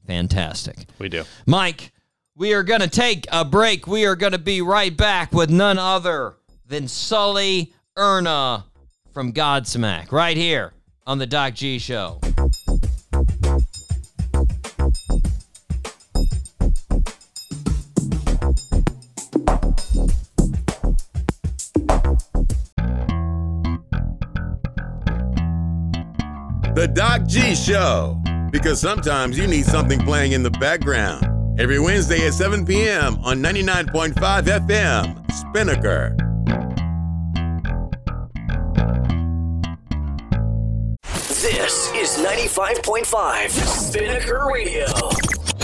Fantastic. 0.07 0.87
We 0.99 1.09
do. 1.09 1.25
Mike, 1.47 1.93
we 2.37 2.53
are 2.53 2.63
going 2.63 2.83
to 2.83 2.89
take 2.89 3.27
a 3.33 3.45
break. 3.45 3.87
We 3.87 4.05
are 4.05 4.15
going 4.15 4.33
to 4.33 4.39
be 4.39 4.61
right 4.61 4.95
back 4.95 5.33
with 5.33 5.49
none 5.51 5.79
other 5.79 6.37
than 6.67 6.87
Sully 6.87 7.73
Erna 7.97 8.67
from 9.13 9.33
Godsmack 9.33 10.13
right 10.13 10.37
here 10.37 10.75
on 11.07 11.19
the 11.19 11.27
Doc 11.27 11.55
G 11.55 11.79
Show. 11.79 12.21
The 26.75 26.93
Doc 26.93 27.27
G 27.27 27.55
Show. 27.55 28.23
Because 28.51 28.81
sometimes 28.81 29.39
you 29.39 29.47
need 29.47 29.65
something 29.65 29.99
playing 30.01 30.33
in 30.33 30.43
the 30.43 30.51
background. 30.51 31.36
Every 31.59 31.79
Wednesday 31.79 32.27
at 32.27 32.35
7 32.35 32.67
p.m. 32.67 33.19
on 33.25 33.39
99.5 33.39 34.13
FM, 34.13 35.33
Spinnaker. 35.33 36.15
This 41.03 41.91
is 41.95 42.25
95.5 42.25 43.49
Spinnaker 43.51 44.47
Radio. 44.53 44.85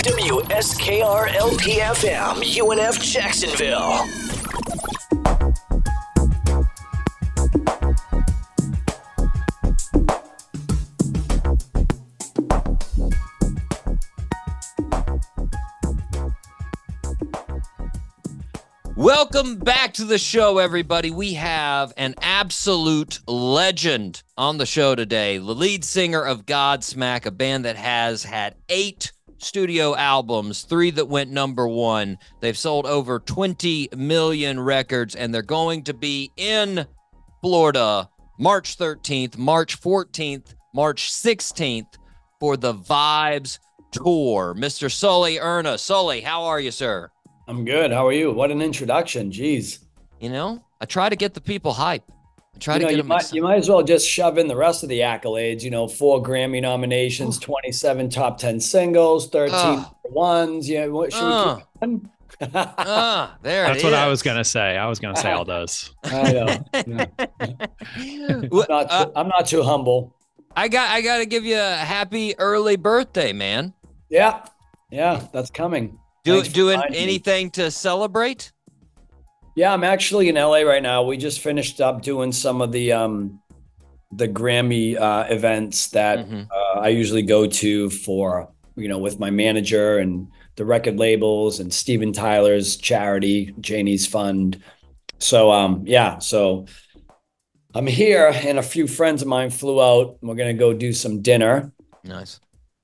WSKR 0.02 1.28
LPFM, 1.28 2.42
UNF 2.42 3.00
Jacksonville. 3.02 4.21
Welcome 19.02 19.56
back 19.56 19.94
to 19.94 20.04
the 20.04 20.16
show, 20.16 20.58
everybody. 20.58 21.10
We 21.10 21.34
have 21.34 21.92
an 21.96 22.14
absolute 22.22 23.18
legend 23.26 24.22
on 24.38 24.58
the 24.58 24.64
show 24.64 24.94
today. 24.94 25.38
The 25.38 25.56
lead 25.56 25.84
singer 25.84 26.22
of 26.22 26.46
Godsmack, 26.46 27.26
a 27.26 27.32
band 27.32 27.64
that 27.64 27.74
has 27.74 28.22
had 28.22 28.54
eight 28.68 29.10
studio 29.38 29.96
albums, 29.96 30.62
three 30.62 30.92
that 30.92 31.08
went 31.08 31.32
number 31.32 31.66
one. 31.66 32.16
They've 32.40 32.56
sold 32.56 32.86
over 32.86 33.18
20 33.18 33.88
million 33.96 34.60
records, 34.60 35.16
and 35.16 35.34
they're 35.34 35.42
going 35.42 35.82
to 35.82 35.94
be 35.94 36.30
in 36.36 36.86
Florida 37.40 38.08
March 38.38 38.78
13th, 38.78 39.36
March 39.36 39.80
14th, 39.80 40.54
March 40.72 41.10
16th 41.10 41.98
for 42.38 42.56
the 42.56 42.74
Vibez 42.74 43.58
Tour. 43.90 44.54
Mr. 44.56 44.88
Sully 44.88 45.40
Erna. 45.40 45.76
Sully, 45.76 46.20
how 46.20 46.44
are 46.44 46.60
you, 46.60 46.70
sir? 46.70 47.10
I'm 47.48 47.64
good. 47.64 47.90
How 47.92 48.06
are 48.06 48.12
you? 48.12 48.32
What 48.32 48.50
an 48.50 48.62
introduction. 48.62 49.30
Jeez. 49.30 49.78
You 50.20 50.30
know, 50.30 50.64
I 50.80 50.84
try 50.86 51.08
to 51.08 51.16
get 51.16 51.34
the 51.34 51.40
people 51.40 51.72
hype. 51.72 52.04
I 52.54 52.58
try 52.58 52.74
You 52.74 52.80
to 52.80 52.84
know, 52.84 52.88
get 52.90 52.96
you 52.96 53.02
them 53.02 53.08
might, 53.08 53.32
you 53.32 53.42
might 53.42 53.56
as 53.58 53.68
well 53.68 53.82
just 53.82 54.08
shove 54.08 54.38
in 54.38 54.46
the 54.46 54.56
rest 54.56 54.82
of 54.82 54.88
the 54.88 55.00
accolades. 55.00 55.62
You 55.62 55.70
know, 55.70 55.88
four 55.88 56.22
Grammy 56.22 56.60
nominations, 56.62 57.38
27 57.40 58.10
top 58.10 58.38
10 58.38 58.60
singles, 58.60 59.28
13 59.30 59.54
Ugh. 59.54 59.76
number 59.76 59.90
ones. 60.10 60.68
Yeah, 60.68 60.86
what 60.86 61.12
should 61.12 61.22
Uh. 61.22 61.54
we 61.56 61.60
keep 61.62 61.80
going? 61.80 62.10
Ah, 62.54 63.36
there 63.42 63.66
That's 63.66 63.80
it 63.82 63.84
what 63.84 63.94
I 63.94 64.08
was 64.08 64.22
gonna 64.22 64.42
say. 64.42 64.76
I 64.76 64.88
was 64.88 64.98
gonna 64.98 65.16
say 65.16 65.30
all 65.30 65.44
those. 65.44 65.94
I 66.04 66.32
know. 66.32 67.06
Yeah. 67.98 68.42
Well, 68.50 68.66
Not 68.68 68.90
uh, 68.90 69.04
too, 69.04 69.12
I'm 69.14 69.28
not 69.28 69.46
too 69.46 69.62
humble. 69.62 70.16
I 70.56 70.66
got 70.68 70.90
I 70.90 71.02
got 71.02 71.18
to 71.18 71.26
give 71.26 71.44
you 71.44 71.58
a 71.58 71.74
happy 71.76 72.34
early 72.38 72.76
birthday, 72.76 73.32
man. 73.32 73.74
Yeah. 74.08 74.44
Yeah, 74.90 75.24
that's 75.32 75.50
coming. 75.50 75.98
Do 76.24 76.42
doing 76.44 76.76
reminding 76.76 76.92
me. 76.92 77.02
anything 77.02 77.50
to 77.52 77.70
celebrate? 77.70 78.52
Yeah, 79.56 79.72
I'm 79.72 79.84
actually 79.84 80.28
in 80.28 80.36
LA 80.36 80.60
right 80.62 80.82
now. 80.82 81.02
We 81.02 81.16
just 81.16 81.40
finished 81.40 81.80
up 81.80 82.02
doing 82.02 82.32
some 82.32 82.62
of 82.62 82.72
the 82.72 82.92
um 82.92 83.40
the 84.12 84.28
Grammy 84.28 84.98
uh 84.98 85.26
events 85.28 85.88
that 85.88 86.20
Mhm. 86.26 86.46
uh, 86.50 86.80
I 86.80 86.88
usually 86.88 87.22
go 87.22 87.46
to 87.46 87.90
for, 87.90 88.48
you 88.76 88.88
know, 88.88 88.98
with 88.98 89.18
my 89.18 89.30
manager 89.30 89.98
and 89.98 90.28
the 90.56 90.64
record 90.64 90.98
labels 90.98 91.60
and 91.60 91.72
Steven 91.72 92.12
Tyler's 92.12 92.76
charity, 92.76 93.54
Janie's 93.60 94.06
Fund. 94.06 94.62
So 95.18 95.50
um 95.50 95.82
yeah, 95.86 96.18
so 96.18 96.66
I'm 97.74 97.86
here 97.86 98.30
and 98.34 98.58
a 98.58 98.62
few 98.62 98.86
friends 98.86 99.22
of 99.22 99.28
mine 99.28 99.50
flew 99.50 99.82
out. 99.82 100.18
We're 100.22 100.34
gonna 100.34 100.54
go 100.54 100.72
do 100.72 100.92
some 100.92 101.20
dinner 101.20 101.72
Nice. 102.04 102.38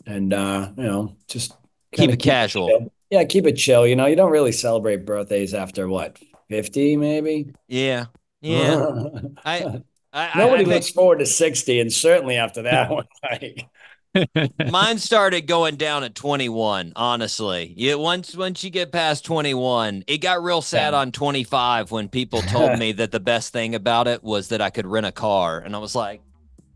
and 0.07 0.33
uh, 0.33 0.71
you 0.77 0.83
know, 0.85 1.17
just 1.29 1.53
Keep 1.93 1.99
kinda 2.01 2.15
it 2.15 2.21
casual. 2.21 2.69
chill. 2.69 2.93
Yeah, 3.11 3.25
keep 3.25 3.47
it 3.47 3.55
chill. 3.57 3.87
You 3.87 3.97
know, 3.97 4.07
you 4.07 4.17
don't 4.17 4.31
really 4.31 4.53
celebrate 4.53 5.05
birthdays 5.07 5.55
after 5.55 5.89
what, 5.89 6.19
50 6.51 6.97
maybe? 6.97 7.53
Yeah. 7.69 8.07
Yeah. 8.41 8.91
I 9.45 9.81
I, 10.13 10.31
I- 10.35 10.39
Nobody 10.39 10.55
I 10.63 10.65
think- 10.65 10.69
looks 10.69 10.91
forward 10.91 11.19
to 11.21 11.27
60, 11.27 11.81
and 11.81 11.93
certainly 11.93 12.37
after 12.37 12.63
that 12.63 12.91
one. 12.91 13.07
Like, 13.23 13.67
Mine 14.71 14.99
started 14.99 15.47
going 15.47 15.77
down 15.77 16.03
at 16.03 16.15
21, 16.15 16.93
honestly. 16.97 17.73
Yeah, 17.77 17.95
once 17.95 18.35
once 18.35 18.65
you 18.65 18.71
get 18.71 18.91
past 18.91 19.25
21, 19.25 20.05
it 20.07 20.19
got 20.19 20.43
real 20.43 20.63
sad 20.63 20.93
Yeah. 20.93 21.01
on 21.01 21.13
25 21.13 21.91
when 21.91 22.09
people 22.09 22.41
told 22.43 22.79
me 22.79 22.93
that 22.93 23.11
the 23.13 23.21
best 23.21 23.53
thing 23.53 23.75
about 23.75 24.09
it 24.09 24.25
was 24.25 24.49
that 24.49 24.61
I 24.63 24.71
could 24.71 24.87
rent 24.87 25.07
a 25.07 25.13
car. 25.13 25.59
And 25.61 25.77
I 25.77 25.79
was 25.79 25.95
like, 25.95 26.23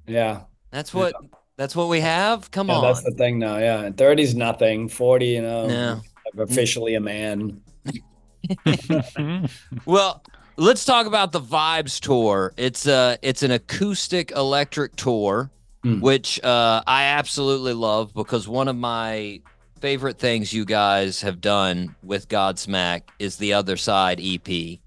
Yeah. 0.07 0.43
that's 0.71 0.93
what 0.93 1.15
that's 1.57 1.75
what 1.75 1.89
we 1.89 2.01
have? 2.01 2.51
Come 2.51 2.69
Yeah, 2.69 2.77
on. 2.77 2.83
that's 2.85 3.03
the 3.03 3.13
thing 3.13 3.39
now. 3.39 3.57
Yeah. 3.57 3.89
30's 3.91 4.35
nothing. 4.35 4.89
40, 4.89 5.27
you 5.27 5.43
know, 5.43 5.67
No. 5.67 6.01
I'm 6.35 6.41
officially 6.41 6.95
a 6.95 7.01
man. 7.01 7.61
Well, 9.87 10.23
let's 10.57 10.85
talk 10.85 11.07
about 11.07 11.33
the 11.33 11.41
Vibez 11.41 12.01
tour. 12.01 12.53
It's 12.57 12.87
a 12.87 13.19
it's 13.23 13.43
an 13.43 13.51
acoustic 13.51 14.31
electric 14.33 14.97
tour, 14.97 15.51
Hmm. 15.85 16.01
which 16.01 16.43
uh, 16.45 16.83
I 16.87 17.05
absolutely 17.05 17.73
love 17.73 18.15
because 18.15 18.47
one 18.47 18.69
of 18.69 18.77
my 18.77 19.41
favorite 19.81 20.19
things 20.19 20.53
you 20.53 20.65
guys 20.65 21.23
have 21.23 21.41
done 21.41 21.97
with 22.05 22.29
Godsmack 22.29 23.03
is 23.19 23.37
the 23.37 23.55
Other 23.55 23.77
Side 23.77 24.21
EP. 24.23 24.79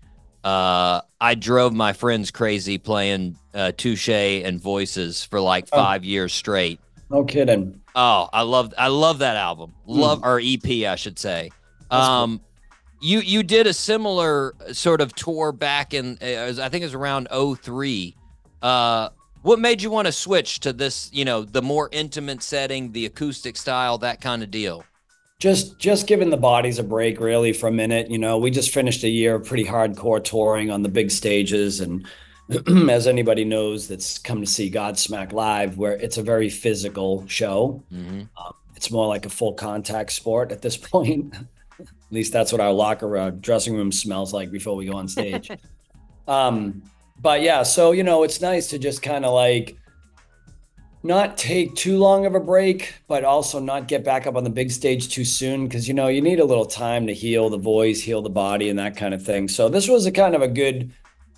Uh, 0.43 1.01
I 1.19 1.35
drove 1.35 1.73
my 1.73 1.91
friends 1.91 2.31
crazy 2.31 2.77
playing 2.77 3.35
uh, 3.53 3.73
Touche 3.75 4.07
and 4.09 4.61
Voices 4.61 5.25
for 5.25 5.41
like 5.41 5.67
Oh. 5.73 5.77
five 5.77 6.05
years 6.05 6.31
straight. 6.33 6.79
No 7.09 7.23
kidding. 7.23 7.81
Oh, 7.95 8.29
I 8.33 8.41
love 8.41 8.73
I 8.77 8.87
love 8.87 9.19
that 9.19 9.35
album. 9.35 9.73
Love 9.85 10.21
or 10.23 10.41
EP, 10.43 10.65
I 10.87 10.95
should 10.95 11.19
say. 11.19 11.51
Um, 11.91 12.41
you 13.01 13.19
you 13.19 13.43
did 13.43 13.67
a 13.67 13.73
similar 13.73 14.53
sort 14.73 15.01
of 15.01 15.13
tour 15.13 15.51
back 15.51 15.93
in 15.93 16.17
uh, 16.21 16.53
I 16.61 16.69
think 16.69 16.81
it 16.81 16.85
was 16.85 16.95
around 16.95 17.27
03. 17.31 18.15
Uh, 18.61 19.09
what 19.43 19.59
made 19.59 19.81
you 19.81 19.91
want 19.91 20.07
to 20.07 20.11
switch 20.11 20.59
to 20.61 20.73
this? 20.73 21.09
You 21.13 21.23
know, 21.23 21.43
the 21.43 21.61
more 21.61 21.87
intimate 21.91 22.41
setting, 22.41 22.91
the 22.91 23.05
acoustic 23.05 23.57
style, 23.57 23.99
that 23.99 24.19
kind 24.19 24.41
of 24.41 24.49
deal. 24.49 24.83
Just 25.39 25.77
just 25.77 26.07
giving 26.07 26.31
the 26.31 26.37
bodies 26.37 26.79
a 26.79 26.83
break 26.83 27.19
really 27.19 27.53
for 27.53 27.67
a 27.67 27.71
minute. 27.71 28.09
You 28.09 28.17
know, 28.17 28.37
we 28.39 28.49
just 28.49 28.73
finished 28.73 29.03
a 29.03 29.09
year 29.09 29.35
of 29.35 29.45
pretty 29.45 29.65
hardcore 29.65 30.23
touring 30.23 30.71
on 30.71 30.81
the 30.81 30.89
big 30.89 31.11
stages 31.11 31.79
and 31.79 32.07
as 32.89 33.07
anybody 33.07 33.45
knows 33.45 33.87
that's 33.87 34.17
come 34.17 34.41
to 34.41 34.47
see 34.47 34.69
Godsmack 34.69 35.33
live, 35.33 35.77
where 35.77 35.93
it's 35.93 36.17
a 36.17 36.23
very 36.23 36.49
physical 36.49 37.25
show. 37.27 37.83
Mm-hmm. 37.91 38.21
Um, 38.37 38.53
it's 38.75 38.91
more 38.91 39.07
like 39.07 39.25
a 39.25 39.29
full 39.29 39.53
contact 39.53 40.11
sport 40.11 40.51
at 40.51 40.61
this 40.61 40.77
point. 40.91 41.33
at 41.79 41.87
least 42.11 42.31
that's 42.31 42.51
what 42.51 42.61
our 42.61 42.71
locker 42.71 43.17
uh, 43.17 43.29
dressing 43.31 43.75
room 43.75 43.91
smells 43.91 44.33
like 44.33 44.51
before 44.51 44.75
we 44.75 44.85
go 44.85 44.93
on 44.93 45.07
stage. 45.07 45.49
um, 46.27 46.83
but 47.21 47.41
yeah, 47.41 47.63
so 47.63 47.91
you 47.91 48.03
know, 48.03 48.23
it's 48.23 48.41
nice 48.41 48.67
to 48.67 48.79
just 48.79 49.01
kind 49.01 49.25
of 49.25 49.33
like 49.33 49.77
not 51.05 51.37
take 51.37 51.75
too 51.75 51.97
long 51.99 52.25
of 52.25 52.33
a 52.33 52.39
break, 52.39 52.95
but 53.07 53.23
also 53.23 53.59
not 53.59 53.87
get 53.87 54.03
back 54.03 54.25
up 54.25 54.35
on 54.35 54.43
the 54.43 54.49
big 54.49 54.71
stage 54.71 55.07
too 55.09 55.23
soon 55.23 55.67
because 55.67 55.87
you 55.87 55.93
know 55.93 56.07
you 56.07 56.21
need 56.21 56.39
a 56.39 56.45
little 56.45 56.65
time 56.65 57.05
to 57.07 57.13
heal 57.13 57.49
the 57.49 57.57
voice, 57.57 58.01
heal 58.01 58.21
the 58.21 58.29
body, 58.29 58.69
and 58.69 58.79
that 58.79 58.97
kind 58.97 59.13
of 59.13 59.23
thing. 59.23 59.47
So 59.47 59.69
this 59.69 59.87
was 59.87 60.07
a 60.07 60.11
kind 60.11 60.33
of 60.33 60.41
a 60.41 60.47
good, 60.47 60.91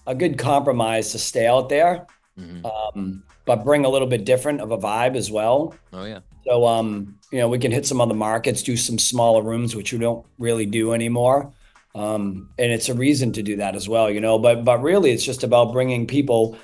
a 0.07 0.15
good 0.15 0.37
compromise 0.39 1.11
to 1.11 1.19
stay 1.19 1.45
out 1.45 1.69
there, 1.69 2.07
Mhm. 2.39 2.65
um, 2.65 3.23
but 3.45 3.63
bring 3.63 3.85
a 3.85 3.89
little 3.89 4.07
bit 4.07 4.25
different 4.25 4.61
of 4.61 4.71
a 4.71 4.77
vibe 4.77 5.15
as 5.15 5.29
well. 5.29 5.75
Oh 5.93 6.05
yeah. 6.05 6.19
So 6.45 6.65
um, 6.65 7.15
you 7.31 7.39
know, 7.39 7.49
we 7.49 7.59
can 7.59 7.71
hit 7.71 7.85
some 7.85 7.99
other 8.01 8.15
markets, 8.15 8.63
do 8.63 8.77
some 8.77 8.97
smaller 8.97 9.41
rooms, 9.43 9.75
which 9.75 9.91
we 9.93 9.99
don't 9.99 10.25
really 10.39 10.65
do 10.65 10.93
anymore. 10.93 11.51
Um, 11.93 12.49
and 12.59 12.71
it's 12.71 12.89
a 12.89 12.93
reason 12.93 13.31
to 13.33 13.41
do 13.43 13.55
that 13.57 13.75
as 13.75 13.89
well, 13.89 14.09
you 14.09 14.21
know. 14.21 14.37
But 14.39 14.63
but 14.63 14.81
really, 14.81 15.11
it's 15.11 15.25
just 15.25 15.43
about 15.43 15.73
bringing 15.73 16.07
people 16.07 16.55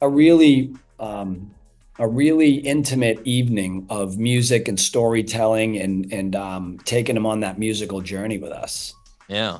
a 0.00 0.08
really 0.08 0.74
um, 1.00 1.50
a 1.98 2.06
really 2.06 2.54
intimate 2.56 3.20
evening 3.24 3.86
of 3.90 4.18
music 4.18 4.68
and 4.68 4.78
storytelling, 4.78 5.76
and 5.78 6.12
and 6.12 6.36
um, 6.36 6.78
taking 6.84 7.14
them 7.16 7.26
on 7.26 7.40
that 7.40 7.58
musical 7.58 8.00
journey 8.00 8.38
with 8.38 8.52
us. 8.52 8.94
Yeah. 9.28 9.58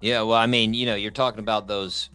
Yeah. 0.00 0.22
Well, 0.22 0.36
I 0.38 0.46
mean, 0.46 0.74
you 0.74 0.84
know, 0.86 0.94
you're 0.96 1.10
talking 1.12 1.38
about 1.40 1.68
those 1.68 2.10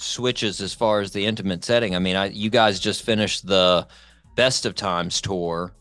switches 0.00 0.60
as 0.60 0.72
far 0.74 1.00
as 1.00 1.12
the 1.12 1.26
intimate 1.26 1.64
setting. 1.64 1.94
I 1.94 1.98
mean, 1.98 2.16
I 2.16 2.26
you 2.26 2.50
guys 2.50 2.80
just 2.80 3.02
finished 3.02 3.46
the 3.46 3.86
Best 4.36 4.64
of 4.66 4.74
Times 4.74 5.20
tour, 5.20 5.72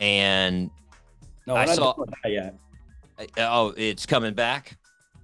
and 0.00 0.70
No, 1.46 1.56
I 1.56 1.66
saw- 1.66 1.94
that 2.22 2.30
yet. 2.30 2.54
uh, 3.18 3.24
oh, 3.38 3.74
it's 3.76 4.06
coming 4.06 4.34
back. 4.34 4.76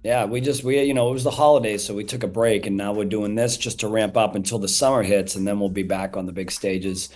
Yeah, 0.03 0.25
we 0.25 0.41
just 0.41 0.63
we 0.65 0.81
you 0.83 0.93
know 0.93 1.09
it 1.09 1.13
was 1.13 1.23
the 1.23 1.31
holidays, 1.31 1.83
so 1.83 1.93
we 1.93 2.03
took 2.03 2.23
a 2.23 2.27
break, 2.27 2.65
and 2.65 2.75
now 2.75 2.91
we're 2.93 3.05
doing 3.05 3.35
this 3.35 3.55
just 3.55 3.79
to 3.81 3.87
ramp 3.87 4.17
up 4.17 4.35
until 4.35 4.59
the 4.59 4.67
summer 4.67 5.01
hits, 5.03 5.35
and 5.35 5.47
then 5.47 5.59
we'll 5.59 5.69
be 5.69 5.83
back 5.83 6.17
on 6.17 6.25
the 6.25 6.33
big 6.33 6.51
stages, 6.51 7.09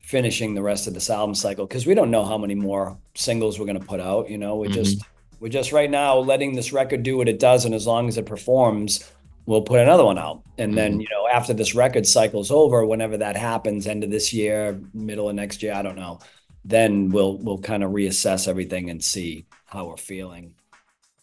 finishing 0.00 0.54
the 0.54 0.62
rest 0.62 0.86
of 0.86 0.92
this 0.92 1.08
album 1.08 1.34
cycle 1.34 1.66
because 1.66 1.86
we 1.86 1.94
don't 1.94 2.10
know 2.10 2.24
how 2.24 2.36
many 2.36 2.54
more 2.54 2.98
singles 3.14 3.58
we're 3.58 3.64
gonna 3.66 3.80
put 3.80 4.00
out. 4.00 4.28
You 4.28 4.36
know, 4.36 4.56
we 4.56 4.68
just 4.68 5.02
we're 5.40 5.48
just 5.48 5.72
right 5.72 5.90
now 5.90 6.18
letting 6.18 6.54
this 6.54 6.70
record 6.72 7.02
do 7.02 7.16
what 7.16 7.28
it 7.28 7.38
does, 7.38 7.64
and 7.64 7.74
as 7.74 7.86
long 7.86 8.08
as 8.08 8.18
it 8.18 8.26
performs, 8.26 9.10
we'll 9.46 9.62
put 9.62 9.80
another 9.80 10.04
one 10.04 10.18
out, 10.18 10.42
and 10.58 10.76
then 10.76 11.00
you 11.00 11.08
know 11.10 11.26
after 11.28 11.52
this 11.54 11.74
record 11.74 12.06
cycle's 12.06 12.50
over, 12.50 12.84
whenever 12.84 13.16
that 13.18 13.36
happens, 13.36 13.86
end 13.86 14.04
of 14.04 14.10
this 14.10 14.32
year, 14.32 14.80
middle 14.92 15.28
of 15.28 15.34
next 15.34 15.62
year, 15.62 15.74
I 15.74 15.82
don't 15.82 15.96
know, 15.96 16.20
then 16.64 17.10
we'll 17.10 17.38
we'll 17.38 17.58
kind 17.58 17.84
of 17.84 17.90
reassess 17.92 18.48
everything 18.48 18.90
and 18.90 19.02
see 19.02 19.46
how 19.66 19.86
we're 19.86 19.96
feeling. 19.96 20.54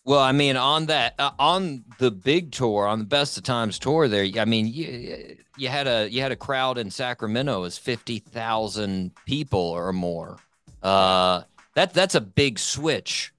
Well, 0.03 0.19
I 0.19 0.32
mean, 0.32 0.57
on 0.57 0.88
that, 0.88 1.13
uh, 1.19 1.32
on 1.38 1.84
the 1.99 2.09
big 2.09 2.51
tour, 2.51 2.88
on 2.88 2.99
the 2.99 3.05
Best 3.05 3.38
of 3.38 3.43
Times 3.43 3.78
tour, 3.78 4.07
there, 4.07 4.28
I 4.39 4.45
mean, 4.45 4.65
you, 4.65 5.38
you 5.57 5.67
had 5.67 5.88
a 5.88 6.09
you 6.09 6.22
had 6.22 6.32
a 6.32 6.36
crowd 6.36 6.78
in 6.78 6.89
Sacramento 6.89 7.63
as 7.63 7.78
fifty 7.78 8.19
thousand 8.19 9.11
people 9.26 9.59
or 9.59 9.93
more. 9.93 10.38
Uh, 10.82 11.43
that 11.76 11.93
that's 11.93 12.15
a 12.15 12.22
big 12.22 12.57
switch 12.57 13.32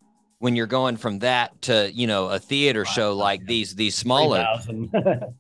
when 0.43 0.57
you're 0.57 0.67
going 0.67 0.97
from 0.97 1.21
that 1.21 1.63
to 1.63 1.89
you 1.95 2.09
know 2.09 2.29
a 2.29 2.39
theater 2.41 2.85
show 2.85 3.15
like 3.15 3.47
these 3.47 3.77
these 3.77 3.95
smaller. 3.95 4.45
3,000. 4.65 4.91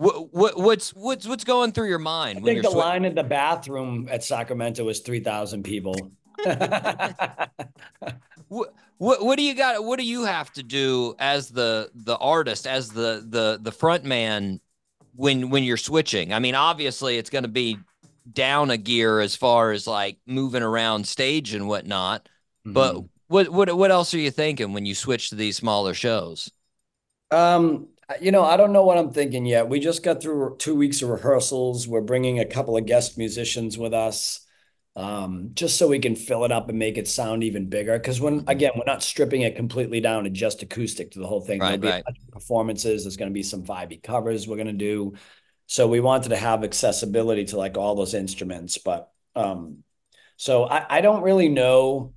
What, 0.00 0.32
what 0.32 0.56
what's 0.56 0.90
what's 0.90 1.26
what's 1.26 1.42
going 1.42 1.72
through 1.72 1.88
your 1.88 1.98
mind 1.98 2.38
I 2.38 2.42
when 2.42 2.54
think 2.54 2.62
the 2.62 2.70
line 2.70 3.04
in 3.04 3.16
the 3.16 3.24
bathroom 3.24 4.06
at 4.08 4.22
Sacramento 4.22 4.84
was 4.84 5.00
3,000 5.00 5.64
people. 5.64 6.12
what, 8.46 8.72
what 8.98 9.24
what 9.24 9.36
do 9.36 9.42
you 9.42 9.54
got 9.56 9.82
what 9.82 9.98
do 9.98 10.04
you 10.04 10.22
have 10.22 10.52
to 10.52 10.62
do 10.62 11.16
as 11.18 11.48
the 11.48 11.90
the 11.96 12.16
artist 12.16 12.64
as 12.64 12.90
the 12.90 13.26
the 13.28 13.58
the 13.60 13.72
front 13.72 14.04
man 14.04 14.60
when 15.16 15.50
when 15.50 15.64
you're 15.64 15.76
switching 15.76 16.32
i 16.32 16.38
mean 16.38 16.54
obviously 16.54 17.18
it's 17.18 17.30
going 17.30 17.42
to 17.42 17.48
be 17.48 17.76
down 18.32 18.70
a 18.70 18.76
gear 18.76 19.18
as 19.18 19.34
far 19.34 19.72
as 19.72 19.88
like 19.88 20.18
moving 20.26 20.62
around 20.62 21.08
stage 21.08 21.54
and 21.54 21.66
whatnot 21.66 22.28
but 22.64 22.94
Mhm. 22.94 23.08
What 23.28 23.48
what 23.50 23.74
what 23.76 23.90
else 23.90 24.12
are 24.14 24.18
you 24.18 24.30
thinking 24.30 24.72
when 24.72 24.86
you 24.86 24.94
switch 24.94 25.28
to 25.30 25.34
these 25.36 25.56
smaller 25.56 25.94
shows 25.94 26.50
Um, 27.30 27.88
you 28.20 28.32
know, 28.32 28.42
I 28.42 28.56
don't 28.56 28.72
know 28.72 28.84
what 28.84 28.98
I'm 28.98 29.12
thinking 29.12 29.44
yet. 29.46 29.68
We 29.68 29.80
just 29.80 30.02
got 30.02 30.22
through 30.22 30.56
two 30.58 30.74
weeks 30.74 31.02
of 31.02 31.10
rehearsals. 31.10 31.86
We're 31.86 32.00
bringing 32.00 32.38
a 32.38 32.46
couple 32.46 32.76
of 32.76 32.86
guest 32.86 33.18
musicians 33.18 33.76
with 33.76 33.92
us, 33.92 34.40
um, 34.96 35.50
just 35.54 35.76
so 35.76 35.88
we 35.88 35.98
can 35.98 36.16
fill 36.16 36.44
it 36.44 36.52
up 36.52 36.68
and 36.70 36.78
make 36.78 36.96
it 36.96 37.06
sound 37.06 37.44
even 37.44 37.68
bigger. 37.68 37.98
Because 37.98 38.20
when 38.20 38.44
again, 38.46 38.72
we're 38.76 38.84
not 38.90 39.02
stripping 39.02 39.42
it 39.42 39.56
completely 39.56 40.00
down 40.00 40.24
to 40.24 40.30
just 40.30 40.62
acoustic 40.62 41.10
to 41.12 41.18
the 41.18 41.26
whole 41.26 41.42
thing. 41.42 41.60
Right, 41.60 41.66
There'll 41.66 41.80
be 41.80 41.88
right. 41.88 42.04
a 42.06 42.10
bunch 42.10 42.18
of 42.26 42.32
performances. 42.32 43.04
There's 43.04 43.16
going 43.18 43.30
to 43.30 43.34
be 43.34 43.42
some 43.42 43.62
vibey 43.64 44.02
covers 44.02 44.48
we're 44.48 44.56
going 44.56 44.68
to 44.68 44.72
do. 44.72 45.14
So 45.66 45.86
we 45.86 46.00
wanted 46.00 46.30
to 46.30 46.36
have 46.36 46.64
accessibility 46.64 47.44
to 47.46 47.58
like 47.58 47.76
all 47.76 47.94
those 47.94 48.14
instruments, 48.14 48.78
but 48.78 49.12
um, 49.36 49.84
so 50.36 50.64
I, 50.64 50.98
I 50.98 51.00
don't 51.02 51.22
really 51.22 51.48
know 51.48 52.14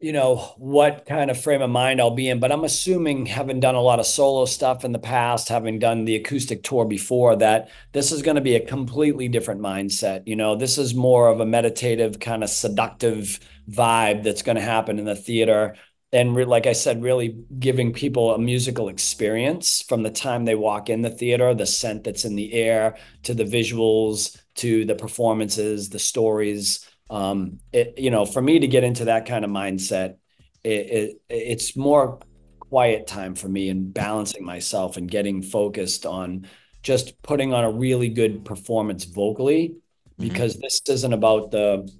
you 0.00 0.12
know 0.12 0.36
what 0.58 1.06
kind 1.06 1.28
of 1.28 1.40
frame 1.40 1.60
of 1.60 1.70
mind 1.70 2.00
I'll 2.00 2.12
be 2.12 2.28
in, 2.28 2.38
but 2.38 2.52
I'm 2.52 2.62
assuming 2.62 3.26
having 3.26 3.58
done 3.58 3.74
a 3.74 3.80
lot 3.80 3.98
of 3.98 4.06
solo 4.06 4.44
stuff 4.44 4.84
in 4.84 4.92
the 4.92 4.98
past, 4.98 5.48
having 5.48 5.80
done 5.80 6.04
the 6.04 6.14
acoustic 6.14 6.62
tour 6.62 6.84
before 6.84 7.34
that, 7.36 7.70
this 7.92 8.12
is 8.12 8.22
going 8.22 8.36
to 8.36 8.40
be 8.40 8.54
a 8.54 8.64
completely 8.64 9.26
different 9.28 9.60
mindset. 9.60 10.22
You 10.24 10.36
know, 10.36 10.54
this 10.54 10.78
is 10.78 10.94
more 10.94 11.28
of 11.28 11.40
a 11.40 11.46
meditative 11.46 12.20
kind 12.20 12.44
of 12.44 12.50
seductive 12.50 13.40
vibe 13.68 14.22
that's 14.22 14.42
going 14.42 14.56
to 14.56 14.62
happen 14.62 15.00
in 15.00 15.04
the 15.04 15.16
theater. 15.16 15.74
And 16.12 16.34
re- 16.36 16.44
like 16.44 16.66
I 16.66 16.74
said, 16.74 17.02
really 17.02 17.36
giving 17.58 17.92
people 17.92 18.32
a 18.32 18.38
musical 18.38 18.88
experience 18.88 19.82
from 19.82 20.04
the 20.04 20.10
time 20.10 20.44
they 20.44 20.54
walk 20.54 20.88
in 20.88 21.02
the 21.02 21.10
theater, 21.10 21.54
the 21.54 21.66
scent 21.66 22.04
that's 22.04 22.24
in 22.24 22.36
the 22.36 22.52
air, 22.52 22.96
to 23.24 23.34
the 23.34 23.44
visuals, 23.44 24.40
to 24.54 24.84
the 24.84 24.94
performances, 24.94 25.88
the 25.88 25.98
stories 25.98 26.88
um 27.10 27.58
it 27.72 27.94
you 27.98 28.10
know 28.10 28.26
for 28.26 28.42
me 28.42 28.58
to 28.58 28.66
get 28.66 28.84
into 28.84 29.06
that 29.06 29.26
kind 29.26 29.44
of 29.44 29.50
mindset 29.50 30.16
it, 30.64 30.70
it 30.70 31.20
it's 31.28 31.76
more 31.76 32.18
quiet 32.60 33.06
time 33.06 33.34
for 33.34 33.48
me 33.48 33.70
and 33.70 33.94
balancing 33.94 34.44
myself 34.44 34.96
and 34.96 35.10
getting 35.10 35.42
focused 35.42 36.04
on 36.04 36.46
just 36.82 37.20
putting 37.22 37.52
on 37.54 37.64
a 37.64 37.70
really 37.70 38.08
good 38.08 38.44
performance 38.44 39.04
vocally 39.04 39.76
because 40.18 40.56
this 40.58 40.80
isn't 40.88 41.12
about 41.12 41.50
the 41.50 41.90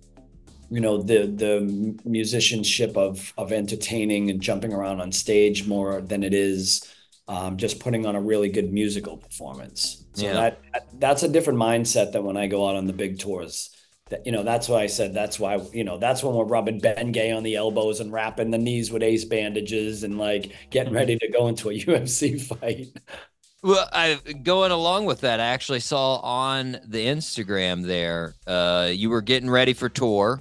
you 0.70 0.80
know 0.80 1.02
the 1.02 1.26
the 1.26 1.96
musicianship 2.04 2.96
of 2.96 3.32
of 3.38 3.52
entertaining 3.52 4.30
and 4.30 4.40
jumping 4.42 4.72
around 4.72 5.00
on 5.00 5.11
stage 5.12 5.66
more 5.66 6.00
than 6.02 6.22
it 6.22 6.34
is 6.34 6.92
um, 7.28 7.56
just 7.56 7.78
putting 7.80 8.06
on 8.06 8.16
a 8.16 8.20
really 8.20 8.48
good 8.48 8.72
musical 8.72 9.16
performance. 9.16 10.04
So 10.14 10.26
Yeah. 10.26 10.32
that 10.34 10.62
that's 10.98 11.22
a 11.22 11.28
different 11.28 11.59
mindset 11.59 12.12
than 12.12 12.24
when 12.24 12.36
i 12.36 12.46
go 12.46 12.68
out 12.68 12.76
on 12.76 12.86
the 12.86 12.92
big 12.92 13.18
tours 13.18 13.70
that, 14.11 14.24
you 14.26 14.32
know, 14.32 14.42
that's 14.42 14.68
why 14.68 14.82
I 14.82 14.86
said 14.86 15.12
that's 15.14 15.38
why, 15.38 15.56
you 15.72 15.84
know, 15.84 15.98
that's 15.98 16.22
when 16.22 16.34
we're 16.34 16.44
rubbing 16.44 16.78
Ben 16.78 17.12
Gay 17.12 17.30
on 17.30 17.42
the 17.42 17.56
elbows 17.56 18.00
and 18.00 18.12
wrapping 18.12 18.50
the 18.50 18.59
knees 18.59 18.90
with 18.90 19.02
ace 19.02 19.24
bandages 19.24 20.02
and 20.04 20.18
like 20.18 20.52
getting 20.70 20.92
ready 20.92 21.16
to 21.18 21.28
go 21.28 21.48
into 21.48 21.70
a 21.70 21.72
UFC 21.78 22.40
fight. 22.40 22.88
Well, 23.62 23.88
I 23.92 24.18
going 24.42 24.70
along 24.70 25.06
with 25.06 25.20
that, 25.22 25.40
I 25.40 25.46
actually 25.46 25.80
saw 25.80 26.16
on 26.18 26.72
the 26.86 27.06
Instagram 27.06 27.84
there, 27.84 28.34
uh, 28.46 28.90
you 28.92 29.11
were 29.11 29.20
getting 29.22 29.50
ready 29.50 29.72
for 29.74 29.88
tour, 29.88 30.40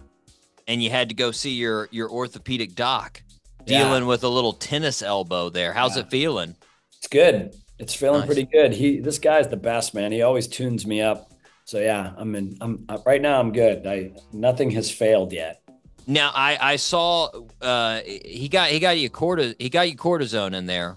and 0.68 0.84
you 0.84 0.90
had 0.92 1.10
to 1.10 1.16
go 1.16 1.32
see 1.32 1.52
your 1.52 1.90
your 1.92 2.10
orthopedic 2.10 2.76
doc, 2.76 3.22
Yeah. 3.66 3.84
dealing 3.84 4.06
with 4.06 4.24
a 4.24 4.30
little 4.30 4.54
tennis 4.54 5.02
elbow 5.02 5.50
there. 5.50 5.74
How's 5.74 5.96
Yeah. 5.98 6.04
it 6.04 6.12
feeling? 6.12 6.56
It's 7.00 7.08
good. 7.08 7.56
It's 7.80 7.94
feeling 7.94 8.20
Nice. 8.22 8.28
pretty 8.28 8.44
good. 8.46 8.74
He, 8.74 9.00
this 9.00 9.20
guy's 9.20 9.48
the 9.48 9.58
best, 9.58 9.94
man. 9.94 10.12
He 10.12 10.22
always 10.22 10.48
tunes 10.48 10.86
me 10.86 11.02
up. 11.02 11.32
So 11.68 11.80
yeah, 11.82 12.14
I'm 12.16 12.34
in. 12.36 12.56
I'm 12.62 12.86
uh, 12.88 12.98
right 13.06 13.22
now. 13.22 13.42
I'm 13.42 13.52
good. 13.52 13.86
I 13.86 14.12
nothing 14.32 14.72
has 14.72 14.90
failed 14.90 15.34
yet. 15.34 15.62
Now, 16.08 16.32
I 16.34 16.58
I 16.62 16.76
saw 16.78 17.30
uh, 17.62 18.00
he 18.06 18.48
got 18.48 18.70
he 18.70 18.80
got 18.80 18.98
you 18.98 19.10
cortis 19.10 19.54
he 19.60 19.70
got 19.70 19.90
you 19.90 19.98
cortisone 19.98 20.56
in 20.56 20.66
there. 20.66 20.96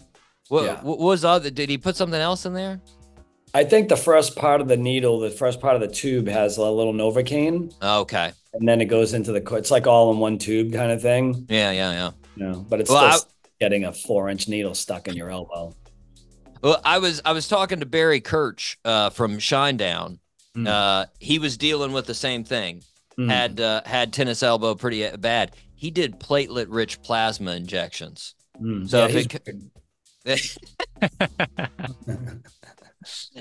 What, 0.49 0.65
Yeah. 0.65 0.81
what 0.83 0.99
was 1.01 1.23
the 1.23 1.29
other? 1.29 1.51
Did 1.51 1.69
he 1.71 1.77
put 1.77 1.97
something 1.97 2.21
else 2.21 2.47
in 2.47 2.55
there? 2.55 2.81
I 3.53 3.65
think 3.65 3.89
the 3.89 3.97
first 3.97 4.37
part 4.37 4.61
of 4.61 4.69
the 4.69 4.77
needle, 4.77 5.19
the 5.19 5.31
first 5.31 5.61
part 5.61 5.75
of 5.75 5.81
the 5.81 5.89
tube, 5.89 6.29
has 6.29 6.57
a 6.57 6.71
little 6.71 6.93
novocaine, 6.93 7.73
Okay, 7.83 8.31
and 8.55 8.69
then 8.69 8.81
it 8.81 8.85
goes 8.85 9.13
into 9.13 9.33
the. 9.33 9.43
It's 9.57 9.73
like 9.73 9.89
all 9.89 10.13
in 10.13 10.21
one 10.21 10.39
tube 10.39 10.73
kind 10.73 10.93
of 10.93 11.03
thing. 11.03 11.47
yeah, 11.49 11.73
yeah, 11.73 11.91
yeah. 11.91 12.11
You 12.37 12.45
know, 12.49 12.67
but 12.69 12.81
it's 12.81 12.89
Well, 12.91 13.11
still 13.19 13.29
getting 13.59 13.87
a 13.87 13.93
four-inch 13.93 14.47
needle 14.47 14.75
stuck 14.77 15.09
in 15.09 15.17
your 15.17 15.31
elbow. 15.31 15.75
Well, 16.63 16.81
I 16.85 16.99
was 16.99 17.21
I 17.25 17.33
was 17.33 17.49
talking 17.49 17.81
to 17.81 17.87
Barry 17.87 18.21
Kerch 18.21 18.77
uh, 18.85 19.11
from 19.11 19.39
Shinedown. 19.39 20.21
Mm. 20.57 20.67
Uh, 20.67 21.07
he 21.19 21.39
was 21.39 21.57
dealing 21.57 21.93
with 21.93 22.07
the 22.07 22.15
same 22.15 22.45
thing. 22.45 22.83
Mm. 23.19 23.31
Had 23.31 23.61
uh, 23.61 23.83
had 23.85 24.13
tennis 24.13 24.43
elbow 24.43 24.75
pretty 24.75 25.07
uh, 25.07 25.17
bad. 25.17 25.53
He 25.75 25.91
did 25.91 26.21
platelet 26.21 26.67
rich 26.69 27.03
plasma 27.03 27.53
injections. 27.53 28.35
Mm. 28.61 28.89
So 28.89 29.07
Yeah, 29.07 29.07
if 29.07 29.15
he's 29.15 29.27
it 30.25 30.59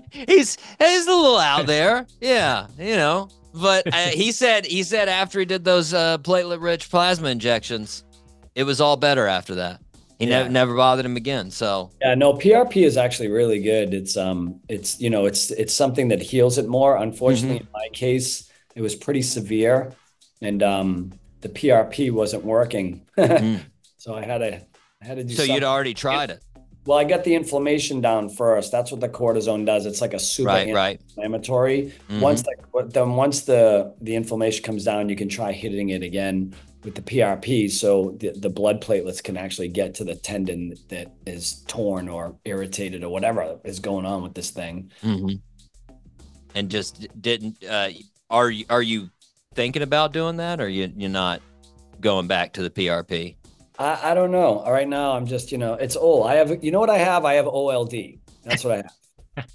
he's 0.11 0.57
he's 0.79 1.07
a 1.07 1.11
little 1.11 1.37
out 1.37 1.65
there, 1.65 2.07
yeah, 2.21 2.67
you 2.77 2.95
know. 2.95 3.29
But 3.53 3.93
uh, 3.93 4.09
he 4.09 4.31
said 4.31 4.65
he 4.65 4.83
said 4.83 5.09
after 5.09 5.39
he 5.39 5.45
did 5.45 5.63
those 5.63 5.93
uh, 5.93 6.19
platelet 6.19 6.61
rich 6.61 6.89
plasma 6.89 7.29
injections, 7.29 8.03
it 8.55 8.63
was 8.63 8.79
all 8.79 8.95
better 8.95 9.27
after 9.27 9.55
that. 9.55 9.81
He 10.19 10.25
Yeah. 10.27 10.39
never 10.39 10.49
never 10.49 10.75
bothered 10.75 11.05
him 11.05 11.15
again. 11.17 11.49
So 11.49 11.91
Yeah, 12.01 12.13
no, 12.15 12.33
PRP 12.33 12.85
is 12.85 12.97
actually 12.97 13.29
really 13.29 13.61
good. 13.61 13.93
It's 13.93 14.15
um 14.17 14.59
it's 14.67 14.99
you 14.99 15.09
know, 15.09 15.25
it's 15.25 15.49
it's 15.51 15.73
something 15.73 16.09
that 16.09 16.21
heals 16.21 16.57
it 16.57 16.67
more. 16.67 16.97
Unfortunately, 16.97 17.59
Mm-hmm. 17.59 17.67
in 17.67 17.71
my 17.73 17.87
case, 17.93 18.49
it 18.75 18.81
was 18.81 18.95
pretty 18.95 19.21
severe 19.21 19.93
and 20.41 20.61
um 20.61 21.11
the 21.41 21.49
PRP 21.49 22.11
wasn't 22.11 22.43
working. 22.43 23.01
Mm. 23.17 23.59
So 23.97 24.13
I 24.13 24.23
had 24.25 24.37
to 24.39 24.61
I 25.01 25.05
had 25.05 25.17
to 25.17 25.23
do 25.23 25.33
so 25.33 25.37
something. 25.37 25.55
you'd 25.55 25.63
already 25.63 25.93
tried 25.93 26.29
it, 26.31 26.39
Well, 26.85 26.97
I 26.97 27.05
got 27.05 27.23
the 27.23 27.35
inflammation 27.35 28.01
down 28.01 28.27
first. 28.29 28.71
That's 28.71 28.91
what 28.91 28.99
the 29.01 29.07
cortisone 29.09 29.65
does. 29.65 29.85
It's 29.85 30.01
like 30.01 30.13
a 30.13 30.19
super 30.19 30.47
right? 30.49 30.73
Right. 30.73 31.01
inflammatory. 31.09 31.93
Mhm. 32.09 32.19
Once 32.21 32.41
the 32.43 32.53
then 32.93 33.15
once 33.15 33.41
the 33.41 33.93
the 34.01 34.15
inflammation 34.15 34.63
comes 34.63 34.83
down, 34.83 35.07
you 35.09 35.15
can 35.15 35.29
try 35.29 35.51
hitting 35.53 35.89
it 35.89 36.03
again 36.03 36.53
with 36.83 36.95
the 36.95 37.01
PRP. 37.01 37.69
So 37.69 38.15
the, 38.19 38.31
the 38.31 38.49
blood 38.49 38.81
platelets 38.81 39.23
can 39.23 39.37
actually 39.37 39.67
get 39.67 39.95
to 39.95 40.03
the 40.03 40.15
tendon 40.15 40.75
that 40.89 41.11
is 41.25 41.63
torn 41.67 42.07
or 42.07 42.35
irritated 42.45 43.03
or 43.03 43.09
whatever 43.09 43.59
is 43.63 43.79
going 43.79 44.05
on 44.05 44.23
with 44.23 44.33
this 44.33 44.49
thing. 44.51 44.91
hmm 45.01 45.33
And 46.55 46.69
just 46.69 47.07
didn't. 47.21 47.63
Uh, 47.63 47.89
are 48.29 48.49
you 48.49 48.65
are 48.69 48.81
you 48.81 49.09
thinking 49.55 49.81
about 49.81 50.13
doing 50.13 50.37
that, 50.37 50.61
or 50.61 50.69
you 50.69 50.91
you're 50.95 51.09
not 51.09 51.41
going 51.99 52.27
back 52.27 52.53
to 52.53 52.63
the 52.63 52.69
PRP? 52.69 53.35
I, 53.77 54.11
I 54.11 54.13
don't 54.13 54.31
know. 54.31 54.63
Right 54.65 54.87
now, 54.87 55.13
I'm 55.13 55.25
just 55.25 55.51
you 55.51 55.57
know 55.57 55.73
it's 55.73 55.95
old. 55.95 56.27
I 56.27 56.35
have 56.35 56.63
you 56.63 56.71
know 56.71 56.79
what 56.79 56.89
I 56.89 56.97
have? 56.97 57.25
I 57.25 57.33
have 57.35 57.47
OLD. 57.47 58.19
That's 58.43 58.63
what 58.63 58.73
I 58.73 58.77
have. 58.77 58.93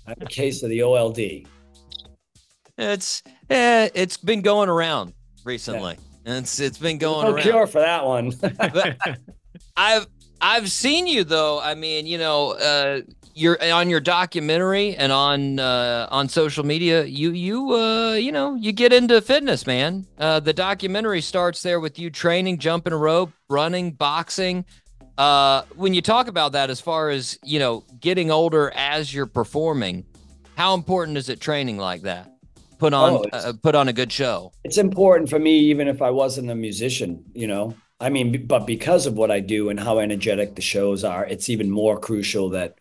I 0.07 0.11
have 0.11 0.23
a 0.23 0.27
case 0.27 0.63
of 0.63 0.71
the 0.71 0.83
OLD. 0.83 1.47
It's 2.77 3.23
eh, 3.51 3.89
it's 3.95 4.17
been 4.17 4.43
going 4.43 4.69
around 4.69 5.15
recently. 5.45 5.97
It's 6.25 6.59
it's 6.61 6.79
been 6.79 6.99
going 6.99 7.27
No 7.27 7.35
around. 7.35 7.43
cure 7.43 7.67
for 7.67 7.81
that 7.81 8.05
one. 8.05 8.33
I've 9.77 10.07
I've 10.41 10.71
seen 10.71 11.07
you 11.07 11.25
though. 11.25 11.61
I 11.61 11.75
mean, 11.75 12.07
you 12.07 12.19
know, 12.19 12.53
uh, 12.53 13.01
you're 13.35 13.59
on 13.73 13.91
your 13.91 14.01
documentary 14.01 14.95
and 14.97 15.11
on 15.13 15.59
uh, 15.59 16.09
on 16.11 16.29
social 16.29 16.65
media. 16.65 17.05
You 17.05 17.33
you 17.33 17.73
uh, 17.75 18.13
you 18.15 18.33
know 18.33 18.55
you 18.55 18.73
get 18.73 18.93
into 18.93 19.21
fitness, 19.21 19.67
man. 19.67 20.07
Uh, 20.19 20.41
the 20.41 20.53
documentary 20.53 21.21
starts 21.21 21.63
there 21.63 21.81
with 21.81 21.99
you 21.99 22.11
training, 22.11 22.59
jumping 22.59 22.95
rope, 22.95 23.33
running, 23.49 23.93
boxing. 23.93 24.65
Uh, 25.19 25.63
when 25.77 25.95
you 25.95 26.03
talk 26.03 26.27
about 26.29 26.53
that, 26.53 26.71
as 26.71 26.81
far 26.81 27.11
as 27.11 27.39
you 27.45 27.59
know, 27.59 27.85
getting 28.01 28.31
older 28.31 28.73
as 28.75 29.13
you're 29.15 29.27
performing, 29.27 30.05
how 30.57 30.75
important 30.75 31.17
is 31.19 31.29
it 31.29 31.41
training 31.41 31.77
like 31.79 32.03
that? 32.03 32.31
Put 32.85 32.93
on 32.93 33.13
Oh, 33.15 33.25
uh, 33.33 33.53
put 33.63 33.75
on 33.75 33.89
a 33.89 33.95
good 33.95 34.13
show. 34.13 34.53
it's 34.63 34.77
important 34.77 35.31
for 35.31 35.39
me 35.39 35.59
even 35.73 35.89
if 35.89 36.03
i 36.03 36.11
wasn't 36.11 36.51
a 36.51 36.55
musician 36.55 37.25
you 37.35 37.47
know 37.47 37.75
i 37.99 38.09
mean 38.11 38.47
but 38.47 38.67
because 38.67 39.07
of 39.07 39.15
what 39.15 39.31
i 39.31 39.41
do 39.41 39.71
and 39.71 39.81
how 39.81 39.99
energetic 39.99 40.55
the 40.55 40.63
shows 40.63 41.03
are 41.03 41.25
it's 41.25 41.49
even 41.49 41.71
more 41.71 41.99
crucial 41.99 42.51
that 42.51 42.77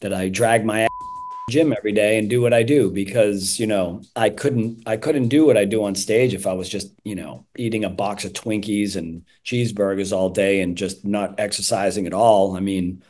that 0.00 0.14
i 0.14 0.28
drag 0.30 0.64
my 0.64 0.78
ass 0.82 0.88
to 0.88 1.06
the 1.48 1.52
gym 1.56 1.74
every 1.78 1.92
day 1.92 2.18
and 2.18 2.30
do 2.30 2.40
what 2.40 2.54
i 2.54 2.62
do 2.62 2.90
because 2.90 3.60
you 3.60 3.66
know 3.66 4.00
i 4.16 4.30
couldn't 4.30 4.82
i 4.86 4.96
couldn't 4.96 5.28
do 5.28 5.44
what 5.44 5.58
i 5.58 5.64
do 5.66 5.84
on 5.84 5.94
stage 5.94 6.32
if 6.34 6.46
i 6.46 6.54
was 6.54 6.68
just 6.76 6.88
you 7.04 7.14
know 7.14 7.44
eating 7.58 7.84
a 7.84 7.90
box 7.90 8.24
of 8.24 8.32
twinkies 8.32 8.96
and 8.96 9.22
cheeseburgers 9.44 10.12
all 10.16 10.30
day 10.30 10.62
and 10.62 10.78
just 10.78 11.04
not 11.04 11.38
exercising 11.38 12.06
at 12.06 12.14
all 12.14 12.56
i 12.56 12.60
mean 12.60 13.02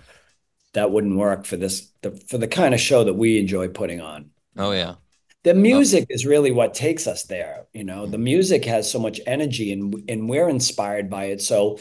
that 0.73 0.91
wouldn't 0.91 1.17
work 1.17 1.45
for 1.47 1.57
this 1.57 1.77
the, 2.03 2.11
for 2.29 2.39
the 2.39 2.49
kind 2.49 2.75
of 2.75 2.81
show 2.81 3.05
that 3.05 3.15
we 3.15 3.39
enjoy 3.39 3.69
putting 3.69 4.01
on 4.01 4.31
Oh 4.57 4.73
yeah. 4.73 4.95
The 5.43 5.55
music 5.55 6.07
is 6.11 6.27
really 6.27 6.51
what 6.51 6.75
takes 6.75 7.07
us 7.07 7.25
there 7.25 7.61
you 7.73 7.85
know? 7.85 8.07
The 8.07 8.19
music 8.19 8.65
has 8.65 8.91
so 8.91 8.99
much 8.99 9.21
energy 9.27 9.73
and 9.73 10.03
and 10.09 10.29
we're 10.29 10.49
inspired 10.49 11.09
by 11.09 11.27
it. 11.27 11.41
So 11.41 11.79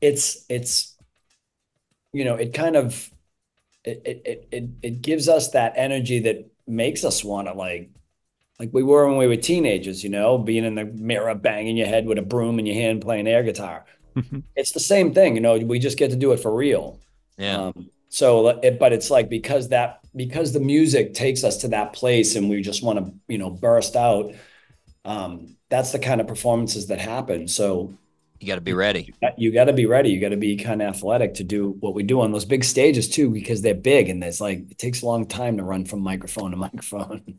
it's 0.00 0.44
it's 0.48 0.96
you 2.12 2.24
know 2.24 2.36
it 2.36 2.54
kind 2.54 2.76
of 2.76 3.10
it 3.84 4.02
it 4.04 4.22
it, 4.24 4.48
it, 4.52 4.70
it 4.82 5.02
gives 5.02 5.28
us 5.28 5.50
that 5.50 5.74
energy 5.76 6.20
that 6.20 6.50
makes 6.66 7.04
us 7.04 7.24
want 7.24 7.48
to 7.48 7.54
like 7.54 7.90
like 8.58 8.70
we 8.72 8.82
were 8.82 9.08
when 9.08 9.16
we 9.16 9.26
were 9.26 9.36
teenagers 9.36 10.04
you 10.04 10.10
know 10.10 10.38
being 10.38 10.64
in 10.64 10.74
the 10.76 10.84
mirror 10.84 11.34
banging 11.34 11.76
your 11.76 11.88
head 11.88 12.06
with 12.06 12.18
a 12.18 12.22
broom 12.22 12.58
in 12.58 12.66
your 12.66 12.76
hand 12.76 13.02
playing 13.02 13.26
air 13.26 13.42
guitar. 13.42 13.84
It's 14.54 14.72
the 14.72 14.80
same 14.80 15.14
thing 15.14 15.34
you 15.34 15.40
know? 15.40 15.58
We 15.58 15.78
just 15.78 15.98
get 15.98 16.10
to 16.10 16.16
do 16.16 16.32
it 16.32 16.40
for 16.40 16.54
real. 16.54 17.00
Yeah. 17.38 17.56
um, 17.56 17.90
so, 18.10 18.48
it, 18.48 18.78
but 18.78 18.92
it's 18.92 19.10
like 19.10 19.30
because 19.30 19.70
that 19.70 20.01
because 20.14 20.52
the 20.52 20.60
music 20.60 21.14
takes 21.14 21.44
us 21.44 21.58
to 21.58 21.68
that 21.68 21.92
place, 21.92 22.36
and 22.36 22.48
we 22.48 22.62
just 22.62 22.82
want 22.82 22.98
to 22.98 23.12
you 23.28 23.38
know 23.38 23.50
burst 23.50 23.96
out. 23.96 24.34
Um, 25.04 25.56
that's 25.68 25.92
the 25.92 25.98
kind 25.98 26.20
of 26.20 26.26
performances 26.26 26.88
that 26.88 27.00
happen. 27.00 27.48
So 27.48 27.94
you 28.38 28.46
got 28.46 28.56
to 28.56 28.60
be 28.60 28.72
ready. 28.72 29.14
you 29.36 29.52
got 29.52 29.64
to 29.64 29.72
be 29.72 29.86
ready. 29.86 30.10
You 30.10 30.20
got 30.20 30.30
to 30.30 30.36
be 30.36 30.56
kind 30.56 30.82
of 30.82 30.88
athletic 30.88 31.34
to 31.34 31.44
do 31.44 31.76
what 31.80 31.94
we 31.94 32.02
do 32.02 32.20
on 32.20 32.32
those 32.32 32.44
big 32.44 32.64
stages 32.64 33.08
too, 33.08 33.30
because 33.30 33.62
they're 33.62 33.74
big 33.74 34.08
and 34.08 34.22
there's 34.22 34.40
like 34.40 34.70
it 34.70 34.78
takes 34.78 35.02
a 35.02 35.06
long 35.06 35.26
time 35.26 35.56
to 35.56 35.62
run 35.62 35.84
from 35.84 36.00
microphone 36.00 36.50
to 36.50 36.56
microphone. 36.68 37.38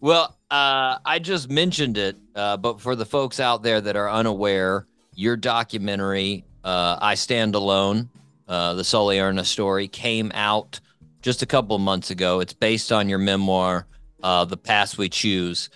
Well, 0.00 0.36
uh, 0.50 0.98
I 1.04 1.18
just 1.18 1.50
mentioned 1.50 1.98
it, 1.98 2.16
uh, 2.34 2.56
but 2.56 2.80
for 2.80 2.96
the 2.96 3.04
folks 3.04 3.40
out 3.40 3.62
there 3.62 3.80
that 3.80 3.96
are 3.96 4.10
unaware, 4.10 4.86
your 5.14 5.36
documentary, 5.36 6.44
uh, 6.62 6.98
"I 7.00 7.14
Stand 7.14 7.54
Alone," 7.54 8.08
uh, 8.48 8.74
the 8.74 8.84
Sully 8.84 9.20
Erna 9.20 9.44
story, 9.44 9.88
came 9.88 10.30
out 10.34 10.80
just 11.24 11.40
a 11.40 11.46
couple 11.46 11.78
months 11.78 12.10
ago. 12.10 12.40
It's 12.40 12.52
based 12.52 12.92
on 12.92 13.08
your 13.08 13.18
memoir, 13.18 13.86
uh, 14.22 14.44
"The 14.44 14.58
Paths 14.58 14.98
We 14.98 15.08
Choose." 15.08 15.70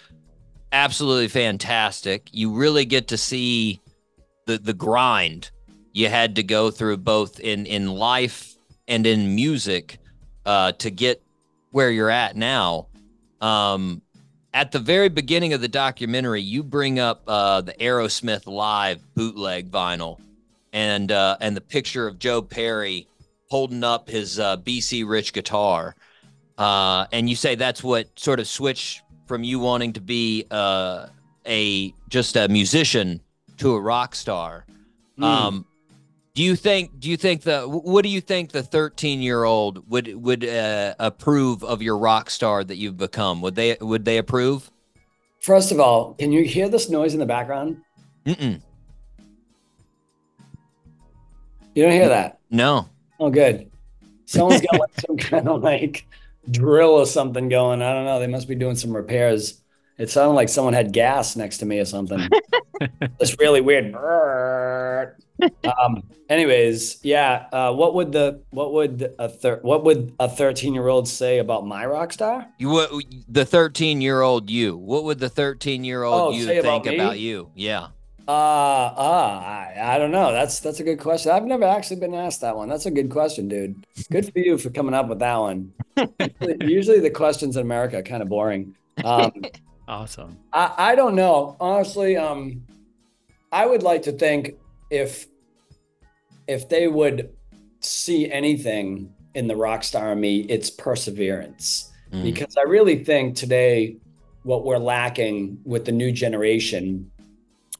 Absolutely 0.71 1.29
fantastic. 1.29 2.29
You 2.31 2.53
really 2.53 2.85
get 2.85 3.09
to 3.09 3.17
see 3.17 3.81
the 4.45 4.59
the 4.59 4.75
grind 4.75 5.51
you 5.95 6.09
had 6.11 6.37
to 6.37 6.43
go 6.43 6.71
through, 6.71 6.99
both 6.99 7.41
in 7.41 7.65
in 7.65 7.89
life 7.89 8.55
and 8.87 9.07
in 9.07 9.35
music, 9.35 9.99
uh, 10.45 10.73
to 10.73 10.91
get 10.91 11.23
where 11.71 11.91
you're 11.91 12.11
at 12.11 12.37
now. 12.37 12.87
Um, 13.41 14.03
at 14.53 14.71
the 14.73 14.79
very 14.79 15.09
beginning 15.09 15.55
of 15.55 15.63
the 15.63 15.69
documentary, 15.69 16.43
you 16.43 16.63
bring 16.63 16.99
up 16.99 17.23
uh, 17.27 17.63
the 17.63 17.73
Aerosmith 17.73 18.47
live 18.47 19.01
bootleg 19.15 19.71
vinyl, 19.71 20.19
and 20.75 21.11
uh, 21.11 21.39
and 21.41 21.57
the 21.57 21.63
picture 21.63 22.07
of 22.07 22.19
Joe 22.19 22.43
Perry 22.43 23.07
holding 23.49 23.85
up 23.85 24.09
his 24.09 24.39
uh, 24.39 24.57
BC 24.59 25.09
Rich 25.09 25.33
guitar, 25.33 25.95
uh, 26.57 27.07
and 27.13 27.29
you 27.29 27.37
say 27.37 27.55
that's 27.55 27.83
what 27.83 28.07
sort 28.19 28.41
of 28.41 28.47
switched 28.47 29.03
from 29.27 29.45
you 29.45 29.59
wanting 29.59 29.93
to 29.95 30.01
be 30.01 30.47
uh, 30.51 31.07
a 31.47 31.93
just 32.09 32.37
a 32.37 32.49
musician 32.49 33.21
to 33.59 33.75
a 33.75 33.81
rock 33.81 34.15
star. 34.15 34.65
Um, 35.21 35.67
do 36.35 36.45
you 36.45 36.55
think? 36.55 37.01
Do 37.01 37.11
you 37.11 37.17
think 37.17 37.43
the? 37.43 37.63
What 37.63 38.03
do 38.03 38.09
you 38.09 38.21
think 38.21 38.53
the 38.53 38.63
thirteen-year-old 38.63 39.91
would 39.91 40.15
would 40.15 40.45
uh, 40.45 40.95
approve 41.01 41.65
of 41.65 41.83
your 41.83 41.99
rock 41.99 42.31
star 42.31 42.63
that 42.63 42.77
you've 42.77 42.97
become? 42.97 43.41
Would 43.41 43.57
they? 43.57 43.77
Would 43.81 44.05
they 44.05 44.19
approve? 44.19 44.71
First 45.41 45.73
of 45.73 45.81
all, 45.81 46.15
can 46.15 46.31
you 46.31 46.45
hear 46.45 46.69
this 46.69 46.91
noise 46.91 47.15
in 47.15 47.21
the 47.21 47.27
background? 47.27 47.79
Mm-mm. 48.25 48.61
You 51.75 51.83
don't 51.83 51.93
hear 51.93 52.09
that? 52.09 52.39
No. 52.51 52.89
Oh, 53.19 53.31
good. 53.31 53.71
Someone's 54.27 54.61
got 54.61 54.79
like 54.81 55.01
some 55.07 55.17
kind 55.17 55.49
of 55.49 55.63
like 55.63 56.07
drill 56.51 56.91
or 56.91 57.07
something 57.07 57.49
going. 57.49 57.83
I 57.83 57.93
don't 57.95 58.05
know. 58.05 58.21
They 58.21 58.27
must 58.27 58.49
be 58.49 58.55
doing 58.55 58.77
some 58.77 58.95
repairs. 58.95 59.61
It 59.97 60.11
sounded 60.11 60.35
like 60.35 60.49
someone 60.49 60.75
had 60.75 60.93
gas 60.93 61.35
next 61.35 61.59
to 61.59 61.67
me 61.67 61.81
or 61.81 61.85
something. 61.85 62.29
it's 63.19 63.37
really 63.41 63.61
weird. 63.61 63.95
um, 65.65 66.03
anyways, 66.29 66.99
yeah. 67.03 67.47
Uh, 67.53 67.73
what 67.73 67.95
would 67.95 68.13
the 68.13 68.43
what 68.51 68.73
would 68.75 69.15
a 69.19 69.29
thir- 69.29 69.59
what 69.63 69.83
would 69.85 70.15
a 70.21 70.29
thirteen 70.29 70.75
year 70.75 70.87
old 70.87 71.09
say 71.09 71.39
about 71.39 71.67
my 71.67 71.85
rock 71.85 72.13
star? 72.13 72.47
You 72.59 72.69
what 72.71 72.93
the 73.29 73.45
13 73.45 74.01
year 74.01 74.21
old 74.21 74.51
you? 74.51 74.77
What 74.77 75.05
would 75.05 75.19
the 75.19 75.29
13 75.29 75.83
year 75.85 76.05
Oh, 76.05 76.13
old 76.13 76.37
you 76.37 76.45
say 76.45 76.59
about 76.59 76.85
think 76.85 76.97
about 77.01 77.19
you? 77.19 77.51
Yeah. 77.57 77.89
Uh, 78.29 78.31
uh, 78.31 79.43
I, 79.43 79.95
I 79.95 79.99
don't 79.99 80.11
know. 80.11 80.33
That's 80.33 80.61
that's 80.61 80.81
a 80.81 80.85
good 80.85 80.99
question. 80.99 81.33
I've 81.33 81.47
never 81.47 81.65
actually 81.65 82.01
been 82.01 82.15
asked 82.15 82.43
that 82.43 82.57
one. 82.57 82.69
That's 82.69 82.85
a 82.85 82.91
good 82.91 83.11
question, 83.11 83.49
dude. 83.49 83.87
Good 84.11 84.31
for 84.31 84.39
you 84.39 84.59
for 84.59 84.69
coming 84.69 84.93
up 84.93 85.09
with 85.09 85.21
that 85.21 85.37
one. 85.37 85.73
usually, 86.61 87.01
the 87.09 87.11
questions 87.11 87.57
in 87.57 87.63
America 87.63 87.99
are 87.99 88.03
kind 88.03 88.23
of 88.23 88.29
boring. 88.29 88.77
Um, 89.03 89.33
Awesome. 89.89 90.37
I, 90.53 90.75
I 90.77 90.95
don't 90.95 91.15
know. 91.15 91.57
Honestly, 91.59 92.19
um, 92.19 92.63
I 93.51 93.65
would 93.65 93.83
like 93.83 94.03
to 94.03 94.13
think 94.13 94.57
if 94.91 95.27
if 96.47 96.69
they 96.69 96.89
would 96.89 97.31
see 97.81 98.31
anything 98.31 99.13
in 99.35 99.47
the 99.47 99.57
rock 99.57 99.83
star 99.83 100.13
in 100.13 100.21
me, 100.21 100.41
it's 100.41 100.69
perseverance. 100.69 101.91
Mm. 102.13 102.23
Because 102.23 102.57
I 102.59 102.63
really 102.63 103.03
think 103.03 103.37
today 103.37 103.97
what 104.43 104.65
we're 104.65 104.79
lacking 104.79 105.59
with 105.65 105.87
the 105.87 105.93
new 105.93 106.13
generation 106.13 107.11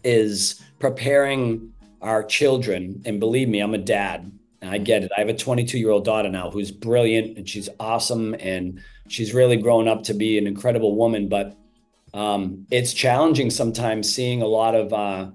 is 0.05 0.63
preparing 0.79 1.73
our 2.01 2.23
children. 2.23 3.03
And 3.05 3.19
believe 3.21 3.49
me, 3.49 3.61
I'm 3.61 3.75
a 3.75 3.79
dad. 3.79 4.31
And 4.61 4.71
I 4.71 4.79
get 4.79 5.05
it. 5.05 5.13
I 5.17 5.21
have 5.21 5.29
a 5.29 5.35
22 5.35 5.79
year 5.79 5.91
old 5.91 6.05
daughter 6.05 6.29
now 6.29 6.51
who's 6.51 6.71
brilliant 6.73 7.39
and 7.39 7.49
she's 7.49 7.69
awesome 7.79 8.35
and 8.41 8.81
she's 9.09 9.33
really 9.33 9.57
grown 9.57 9.87
up 9.87 10.03
to 10.05 10.15
be 10.15 10.37
an 10.37 10.47
incredible 10.47 10.97
woman. 10.97 11.29
But 11.29 11.57
um, 12.13 12.67
it's 12.71 12.93
challenging 12.93 13.51
sometimes 13.51 14.13
seeing 14.13 14.43
a 14.43 14.47
lot 14.47 14.75
of 14.75 14.93
uh, 14.93 15.31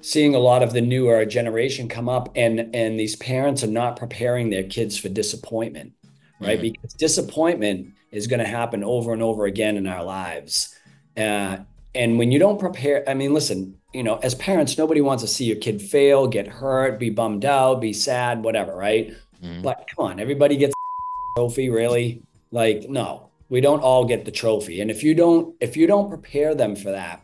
seeing 0.00 0.34
a 0.34 0.38
lot 0.38 0.62
of 0.62 0.72
the 0.72 0.80
newer 0.80 1.24
generation 1.24 1.88
come 1.88 2.08
up 2.08 2.30
and 2.36 2.74
and 2.74 2.98
these 2.98 3.16
parents 3.16 3.62
are 3.64 3.68
not 3.68 3.96
preparing 3.96 4.50
their 4.50 4.62
kids 4.64 4.96
for 4.98 5.08
disappointment 5.08 5.92
right 6.40 6.58
Mhm. 6.58 6.62
because 6.72 6.92
disappointment 6.94 7.88
is 8.12 8.26
going 8.26 8.40
to 8.40 8.46
happen 8.46 8.84
over 8.84 9.12
and 9.12 9.22
over 9.22 9.46
again 9.46 9.76
in 9.76 9.86
our 9.86 10.04
lives 10.04 10.74
uh, 11.16 11.58
and 11.96 12.18
when 12.18 12.30
you 12.30 12.38
don't 12.38 12.60
prepare 12.60 13.02
i 13.08 13.14
mean 13.14 13.32
listen 13.34 13.76
you 13.92 14.02
know 14.02 14.16
as 14.22 14.34
parents 14.34 14.78
nobody 14.78 15.00
wants 15.00 15.22
to 15.22 15.28
see 15.28 15.44
your 15.44 15.56
kid 15.56 15.80
fail 15.80 16.26
get 16.26 16.46
hurt 16.46 16.98
be 16.98 17.10
bummed 17.10 17.44
out 17.44 17.80
be 17.80 17.92
sad 17.92 18.44
whatever 18.44 18.74
right? 18.76 19.14
Mhm. 19.42 19.62
but 19.62 19.86
come 19.94 20.06
on 20.06 20.20
everybody 20.20 20.56
gets 20.56 20.72
a 20.72 21.40
trophy 21.40 21.68
really? 21.68 22.22
Like 22.50 22.88
no 22.88 23.30
we 23.48 23.60
don't 23.60 23.80
all 23.80 24.04
get 24.04 24.24
the 24.24 24.32
trophy. 24.32 24.80
And 24.80 24.90
if 24.90 25.02
you 25.04 25.14
don't 25.14 25.54
if 25.60 25.76
you 25.76 25.86
don't 25.86 26.08
prepare 26.08 26.54
them 26.54 26.74
for 26.76 26.90
that 26.90 27.22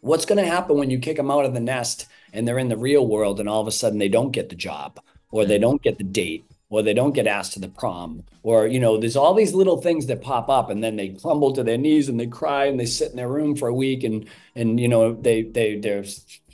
what's 0.00 0.26
going 0.26 0.42
to 0.42 0.50
happen 0.50 0.76
when 0.76 0.90
you 0.90 0.98
kick 0.98 1.16
them 1.16 1.30
out 1.30 1.44
of 1.46 1.54
the 1.54 1.60
nest 1.60 2.06
and 2.32 2.46
they're 2.46 2.58
in 2.58 2.68
the 2.68 2.76
real 2.76 3.06
world 3.06 3.40
and 3.40 3.48
all 3.48 3.60
of 3.60 3.66
a 3.66 3.72
sudden 3.72 3.98
they 3.98 4.08
don't 4.08 4.32
get 4.32 4.48
the 4.48 4.54
job 4.56 5.00
or 5.30 5.44
they 5.44 5.58
don't 5.58 5.82
get 5.82 5.96
the 5.98 6.04
date 6.04 6.44
or 6.70 6.82
they 6.82 6.94
don't 6.94 7.14
get 7.14 7.26
asked 7.26 7.52
to 7.52 7.60
the 7.60 7.68
prom 7.68 8.24
or 8.42 8.66
you 8.66 8.80
know 8.80 8.96
there's 8.98 9.16
all 9.16 9.34
these 9.34 9.54
little 9.54 9.80
things 9.80 10.06
that 10.06 10.22
pop 10.22 10.48
up 10.48 10.70
and 10.70 10.82
then 10.82 10.96
they 10.96 11.08
crumble 11.10 11.52
to 11.52 11.62
their 11.62 11.78
knees 11.78 12.08
and 12.08 12.18
they 12.18 12.26
cry 12.26 12.66
and 12.66 12.78
they 12.78 12.86
sit 12.86 13.10
in 13.10 13.16
their 13.16 13.28
room 13.28 13.54
for 13.54 13.68
a 13.68 13.74
week 13.74 14.02
and 14.04 14.26
and 14.54 14.80
you 14.80 14.88
know 14.88 15.14
they 15.14 15.42
they 15.42 15.78
they're 15.78 16.04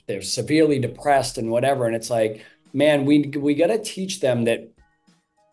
they're 0.06 0.22
severely 0.22 0.78
depressed 0.78 1.38
and 1.38 1.50
whatever 1.50 1.86
and 1.86 1.94
it's 1.94 2.10
like 2.10 2.44
man 2.72 3.04
we 3.04 3.30
we 3.36 3.54
got 3.54 3.68
to 3.68 3.78
teach 3.78 4.20
them 4.20 4.44
that 4.44 4.68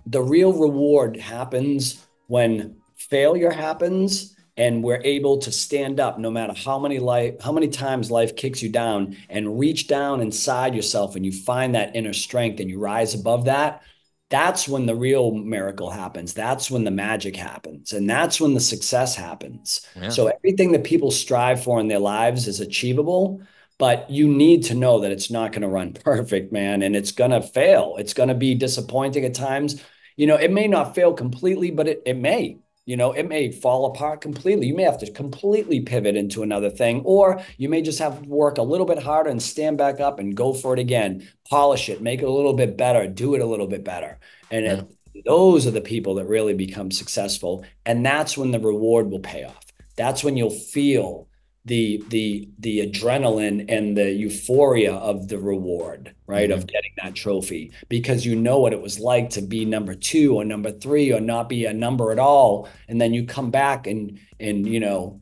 the 0.06 0.22
real 0.22 0.54
reward 0.54 1.18
happens 1.18 2.06
when 2.28 2.76
failure 2.96 3.52
happens 3.52 4.36
and 4.58 4.84
we're 4.84 5.02
able 5.04 5.38
to 5.38 5.52
stand 5.52 6.00
up 6.00 6.18
no 6.18 6.32
matter 6.32 6.54
how 6.54 6.80
many 6.80 6.98
life 6.98 7.36
how 7.42 7.52
many 7.52 7.68
times 7.68 8.10
life 8.10 8.36
kicks 8.36 8.62
you 8.62 8.70
down 8.70 9.16
and 9.30 9.60
reach 9.60 9.88
down 9.88 10.20
inside 10.20 10.74
yourself 10.74 11.16
and 11.16 11.26
you 11.26 11.32
find 11.32 11.76
that 11.76 11.96
inner 11.96 12.14
strength 12.14 12.60
and 12.60 12.70
you 12.70 12.80
rise 12.80 13.14
above 13.14 13.46
that 13.46 13.84
that's 14.30 14.68
when 14.68 14.86
the 14.86 14.96
real 14.96 15.32
miracle 15.32 15.90
happens. 15.90 16.34
That's 16.34 16.70
when 16.70 16.84
the 16.84 16.92
magic 16.92 17.36
happens. 17.36 17.94
And 17.94 18.10
that's 18.10 18.42
when 18.42 18.54
the 18.54 18.60
success 18.60 19.16
happens. 19.16 19.88
Yeah. 19.96 20.10
so 20.10 20.28
everything 20.28 20.74
that 20.74 20.84
people 20.84 21.12
strive 21.12 21.64
for 21.64 21.80
in 21.80 21.88
their 21.88 22.00
lives 22.00 22.48
is 22.48 22.60
achievable 22.60 23.42
but 23.80 24.10
you 24.10 24.28
need 24.28 24.64
to 24.64 24.74
know 24.74 25.02
that 25.02 25.12
it's 25.12 25.30
not 25.30 25.52
going 25.52 25.62
to 25.62 25.68
run 25.68 25.94
perfect 26.04 26.52
man 26.52 26.82
and 26.82 26.96
it's 26.96 27.12
going 27.12 27.32
to 27.32 27.42
fail. 27.42 27.96
It's 28.00 28.14
going 28.14 28.30
to 28.30 28.36
be 28.36 28.56
disappointing 28.56 29.24
at 29.26 29.34
times. 29.34 29.82
You 30.16 30.28
know 30.28 30.36
it 30.36 30.52
may 30.52 30.68
not 30.68 30.96
fail 30.96 31.14
completely 31.14 31.72
but 31.72 31.88
it, 31.88 32.02
it 32.06 32.18
may 32.18 32.58
you 32.88 32.98
know 32.98 33.12
it 33.14 33.28
may 33.30 33.52
fall 33.52 33.86
apart 33.88 34.22
completely. 34.22 34.68
You 34.68 34.76
may 34.76 34.84
have 34.84 34.98
to 35.00 35.12
completely 35.12 35.82
pivot 35.82 36.16
into 36.18 36.44
another 36.44 36.72
thing 36.72 37.02
or 37.06 37.42
you 37.58 37.70
may 37.70 37.84
just 37.84 38.00
have 38.00 38.24
to 38.24 38.30
work 38.30 38.58
a 38.58 38.64
little 38.64 38.88
bit 38.88 39.04
harder 39.04 39.30
and 39.30 39.42
stand 39.44 39.78
back 39.78 40.00
up 40.02 40.20
and 40.20 40.36
go 40.36 40.54
for 40.54 40.74
it 40.74 40.80
again. 40.80 41.28
Polish 41.50 41.90
it 41.90 42.02
make 42.02 42.22
it 42.22 42.28
a 42.28 42.32
little 42.32 42.54
bit 42.56 42.78
better 42.78 43.08
do 43.08 43.36
it 43.36 43.42
a 43.42 43.46
little 43.46 43.68
bit 43.68 43.84
better. 43.84 44.20
And 44.52 44.66
Yeah. 44.66 44.82
it, 45.14 45.24
those 45.26 45.68
are 45.68 45.72
the 45.72 45.82
people 45.82 46.16
that 46.16 46.26
really 46.28 46.56
become 46.56 46.92
successful 46.92 47.66
and 47.86 48.06
that's 48.06 48.38
when 48.38 48.52
the 48.52 48.60
reward 48.60 49.12
will 49.12 49.20
pay 49.20 49.44
off. 49.44 49.66
That's 49.96 50.24
when 50.24 50.38
you'll 50.38 50.50
feel 50.52 51.28
the 51.68 52.04
the 52.10 52.48
the 52.60 52.80
adrenaline 52.86 53.66
and 53.70 53.96
the 53.98 54.12
euphoria 54.12 54.94
of 54.94 55.28
the 55.28 55.38
reward 55.38 56.14
right 56.26 56.50
of 56.50 56.66
getting 56.68 56.92
that 57.04 57.14
trophy 57.14 57.72
because 57.90 58.26
you 58.26 58.36
know 58.36 58.60
what 58.60 58.74
it 58.74 58.82
was 58.82 59.00
like 59.00 59.30
to 59.30 59.42
be 59.42 59.66
number 59.66 59.94
two 59.94 60.36
or 60.36 60.46
number 60.46 60.72
three 60.72 61.12
or 61.12 61.20
not 61.20 61.50
be 61.50 61.66
a 61.66 61.74
number 61.74 62.12
at 62.12 62.20
all 62.20 62.68
and 62.88 63.00
then 63.02 63.14
you 63.14 63.26
come 63.26 63.52
back 63.52 63.86
and 63.86 64.20
and 64.40 64.68
you 64.68 64.80
know 64.80 65.20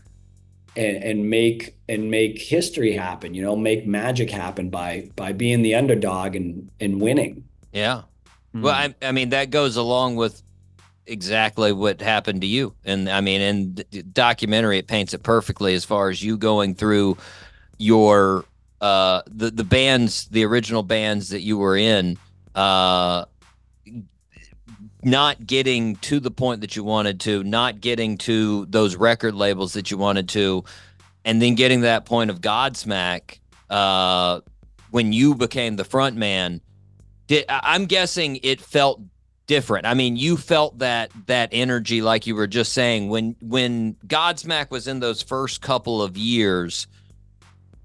and, 0.76 1.04
and 1.04 1.30
make 1.30 1.76
and 1.90 2.12
make 2.12 2.38
history 2.40 2.94
happen 2.94 3.34
you 3.34 3.42
know 3.42 3.56
make 3.56 3.88
magic 3.88 4.30
happen 4.30 4.70
by 4.70 5.10
by 5.16 5.34
being 5.34 5.64
the 5.64 5.74
underdog 5.76 6.36
and 6.36 6.70
and 6.80 7.02
winning 7.02 7.44
Yeah. 7.76 8.04
Hmm. 8.54 8.62
Well, 8.62 8.74
I, 8.74 8.96
I 9.02 9.12
mean, 9.12 9.30
that 9.30 9.50
goes 9.50 9.76
along 9.76 10.16
with 10.16 10.42
exactly 11.08 11.72
what 11.72 12.02
happened 12.02 12.42
to 12.42 12.48
you. 12.48 12.74
And 12.84 13.10
I 13.10 13.22
mean, 13.22 13.42
in 13.42 13.76
the 13.76 14.04
documentary, 14.04 14.78
it 14.80 14.88
paints 14.88 15.14
it 15.14 15.24
perfectly 15.24 15.74
as 15.74 15.86
far 15.86 16.10
as 16.10 16.24
you 16.24 16.38
going 16.38 16.76
through 16.76 17.18
your, 17.78 18.46
uh, 18.82 19.22
the, 19.28 19.52
the 19.52 19.64
bands, 19.64 20.28
the 20.28 20.46
original 20.46 20.84
bands 20.84 21.30
that 21.30 21.42
you 21.42 21.58
were 21.58 21.78
in, 21.78 22.18
uh, 22.54 23.26
not 25.04 25.46
getting 25.46 25.96
to 25.98 26.20
the 26.20 26.32
point 26.32 26.62
that 26.62 26.76
you 26.76 26.84
wanted 26.84 27.20
to, 27.22 27.44
not 27.44 27.80
getting 27.80 28.18
to 28.18 28.66
those 28.68 28.96
record 28.96 29.36
labels 29.36 29.74
that 29.74 29.92
you 29.92 29.98
wanted 29.98 30.30
to, 30.30 30.64
and 31.24 31.42
then 31.42 31.56
getting 31.56 31.80
to 31.80 31.86
that 31.86 32.06
point 32.06 32.30
of 32.30 32.42
Godsmack, 32.42 33.40
uh, 33.70 34.42
when 34.92 35.14
you 35.14 35.36
became 35.36 35.76
the 35.76 35.84
front 35.84 36.16
man 36.16 36.62
did 37.28 37.46
I'm 37.50 37.86
guessing 37.86 38.40
it 38.44 38.62
felt 38.62 39.02
different. 39.48 39.86
I 39.86 39.94
mean, 39.94 40.16
you 40.18 40.38
felt 40.38 40.80
that 40.80 41.12
that 41.28 41.50
energy 41.52 42.02
like 42.02 42.28
you 42.28 42.36
were 42.36 42.48
just 42.48 42.74
saying 42.74 43.10
when 43.10 43.36
when 43.42 43.96
Godsmack 44.08 44.72
was 44.72 44.88
in 44.88 45.00
those 45.00 45.22
first 45.22 45.62
couple 45.62 46.02
of 46.02 46.18
years 46.18 46.88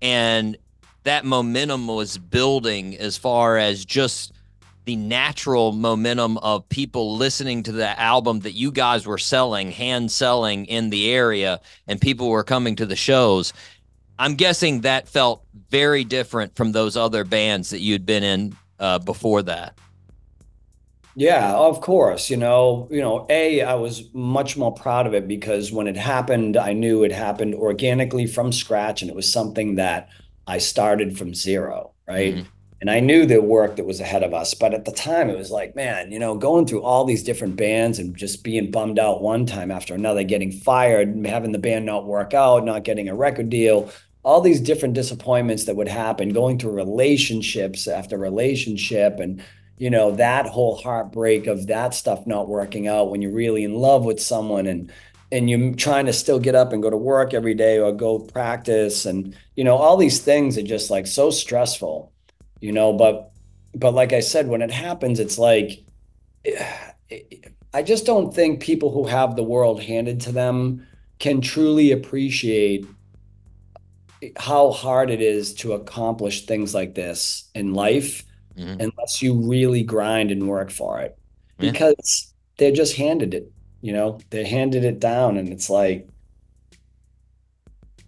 and 0.02 0.56
that 1.04 1.24
momentum 1.24 1.86
was 1.86 2.18
building 2.18 2.96
as 2.96 3.16
far 3.16 3.56
as 3.56 3.84
just 3.84 4.32
the 4.84 4.96
natural 4.96 5.72
momentum 5.72 6.38
of 6.38 6.68
people 6.68 7.16
listening 7.16 7.62
to 7.62 7.72
the 7.72 7.98
album 8.00 8.40
that 8.40 8.52
you 8.52 8.72
guys 8.72 9.06
were 9.06 9.18
selling, 9.18 9.70
hand 9.70 10.10
selling 10.10 10.64
in 10.66 10.90
the 10.90 11.10
area 11.10 11.60
and 11.86 12.00
people 12.00 12.28
were 12.28 12.42
coming 12.42 12.76
to 12.76 12.86
the 12.86 12.96
shows. 12.96 13.52
I'm 14.18 14.34
guessing 14.34 14.82
that 14.82 15.08
felt 15.08 15.44
very 15.70 16.04
different 16.04 16.56
from 16.56 16.72
those 16.72 16.96
other 16.96 17.24
bands 17.24 17.70
that 17.70 17.80
you'd 17.80 18.04
been 18.04 18.22
in 18.22 18.56
uh, 18.78 18.98
before 18.98 19.42
that. 19.42 19.78
Yeah, 21.14 21.54
of 21.54 21.80
course. 21.80 22.30
You 22.30 22.36
know, 22.36 22.88
you 22.90 23.00
know, 23.00 23.26
A, 23.28 23.62
I 23.62 23.74
was 23.74 24.04
much 24.14 24.56
more 24.56 24.72
proud 24.72 25.06
of 25.06 25.14
it 25.14 25.26
because 25.26 25.72
when 25.72 25.88
it 25.88 25.96
happened, 25.96 26.56
I 26.56 26.72
knew 26.72 27.02
it 27.02 27.12
happened 27.12 27.54
organically 27.54 28.26
from 28.26 28.52
scratch 28.52 29.02
and 29.02 29.10
it 29.10 29.16
was 29.16 29.30
something 29.30 29.74
that 29.74 30.08
I 30.46 30.58
started 30.58 31.18
from 31.18 31.34
zero, 31.34 31.92
right? 32.06 32.36
Mhm. 32.36 32.46
And 32.80 32.90
I 32.90 33.00
knew 33.00 33.26
the 33.26 33.42
work 33.42 33.76
that 33.76 33.84
was 33.84 34.00
ahead 34.00 34.22
of 34.22 34.32
us. 34.32 34.54
But 34.54 34.72
at 34.72 34.86
the 34.86 34.92
time, 34.92 35.28
it 35.28 35.36
was 35.36 35.50
like, 35.50 35.76
man, 35.76 36.12
you 36.12 36.18
know, 36.18 36.34
going 36.36 36.66
through 36.66 36.82
all 36.82 37.04
these 37.04 37.22
different 37.22 37.56
bands 37.56 37.98
and 37.98 38.16
just 38.16 38.42
being 38.42 38.70
bummed 38.70 38.98
out 38.98 39.20
one 39.20 39.44
time 39.44 39.70
after 39.70 39.94
another, 39.94 40.22
getting 40.22 40.50
fired, 40.50 41.26
having 41.26 41.52
the 41.52 41.58
band 41.58 41.84
not 41.84 42.06
work 42.06 42.32
out, 42.32 42.64
not 42.64 42.84
getting 42.84 43.08
a 43.08 43.14
record 43.14 43.50
deal, 43.50 43.90
all 44.22 44.40
these 44.40 44.60
different 44.60 44.94
disappointments 44.94 45.64
that 45.64 45.76
would 45.76 45.88
happen, 45.88 46.30
going 46.30 46.58
through 46.58 46.72
relationships 46.72 47.86
after 47.86 48.16
relationship 48.16 49.18
and 49.20 49.42
you 49.80 49.88
know 49.88 50.10
that 50.12 50.46
whole 50.46 50.76
heartbreak 50.76 51.46
of 51.46 51.66
that 51.68 51.94
stuff 51.94 52.26
not 52.26 52.48
working 52.48 52.86
out 52.86 53.10
when 53.10 53.22
you're 53.22 53.32
really 53.32 53.64
in 53.64 53.74
love 53.74 54.04
with 54.04 54.20
someone 54.20 54.66
and 54.66 54.92
and 55.32 55.48
you're 55.48 55.74
trying 55.74 56.04
to 56.04 56.12
still 56.12 56.38
get 56.38 56.54
up 56.54 56.72
and 56.72 56.82
go 56.82 56.90
to 56.90 56.96
work 56.96 57.32
every 57.32 57.54
day 57.54 57.78
or 57.78 57.90
go 57.90 58.18
practice 58.18 59.06
and 59.06 59.34
you 59.56 59.64
know 59.64 59.76
all 59.76 59.96
these 59.96 60.20
things 60.20 60.58
are 60.58 60.62
just 60.62 60.90
like 60.90 61.06
so 61.06 61.30
stressful 61.30 62.12
you 62.60 62.70
know 62.70 62.92
but 62.92 63.32
but 63.74 63.94
like 63.94 64.12
i 64.12 64.20
said 64.20 64.46
when 64.48 64.60
it 64.60 64.70
happens 64.70 65.18
it's 65.18 65.38
like 65.38 65.82
i 67.74 67.82
just 67.82 68.04
don't 68.04 68.34
think 68.34 68.60
people 68.60 68.92
who 68.92 69.06
have 69.06 69.34
the 69.34 69.42
world 69.42 69.82
handed 69.82 70.20
to 70.20 70.30
them 70.30 70.86
can 71.18 71.40
truly 71.40 71.90
appreciate 71.90 72.86
how 74.36 74.72
hard 74.72 75.08
it 75.08 75.22
is 75.22 75.54
to 75.54 75.72
accomplish 75.72 76.44
things 76.44 76.74
like 76.74 76.94
this 76.94 77.48
in 77.54 77.72
life 77.72 78.24
Mhm. 78.60 78.80
unless 78.80 79.22
you 79.22 79.34
really 79.34 79.82
grind 79.82 80.30
and 80.30 80.46
work 80.48 80.70
for 80.70 81.00
it 81.00 81.16
Yeah. 81.58 81.70
because 81.72 82.32
they're 82.58 82.72
just 82.82 82.96
handed 82.96 83.32
it 83.34 83.50
you 83.80 83.92
know 83.92 84.18
they 84.30 84.44
handed 84.44 84.84
it 84.84 85.00
down 85.00 85.36
and 85.38 85.48
it's 85.48 85.70
like 85.70 86.06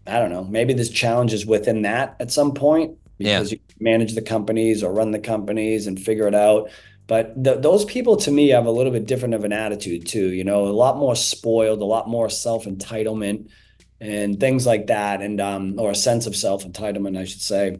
i 0.07 0.18
don't 0.18 0.30
know 0.30 0.44
maybe 0.44 0.72
there's 0.74 0.90
challenges 0.90 1.46
within 1.46 1.82
that 1.82 2.16
at 2.20 2.30
some 2.30 2.53
point 2.53 2.96
Yeah. 3.18 3.38
because 3.38 3.53
you 3.53 3.59
manage 3.80 4.14
the 4.14 4.22
companies 4.22 4.82
or 4.82 4.92
run 4.92 5.11
the 5.12 5.18
companies 5.18 5.86
and 5.86 5.98
figure 6.00 6.28
it 6.28 6.34
out 6.34 6.70
but 7.07 7.42
th- 7.42 7.61
those 7.62 7.84
people 7.84 8.16
to 8.18 8.30
me 8.30 8.48
have 8.48 8.66
a 8.66 8.70
little 8.70 8.92
bit 8.92 9.07
different 9.07 9.34
of 9.34 9.44
an 9.44 9.53
attitude 9.53 10.07
too 10.07 10.32
you 10.32 10.44
know 10.44 10.66
a 10.66 10.76
lot 10.84 10.96
more 10.98 11.16
spoiled 11.16 11.80
a 11.80 11.84
lot 11.84 12.09
more 12.09 12.28
self-entitlement 12.28 13.48
and 14.00 14.40
things 14.40 14.66
like 14.66 14.88
that 14.88 15.22
and 15.22 15.40
um 15.40 15.78
or 15.78 15.90
a 15.92 15.94
sense 15.94 16.26
of 16.26 16.34
self-entitlement 16.36 17.16
i 17.16 17.24
should 17.24 17.40
say 17.40 17.78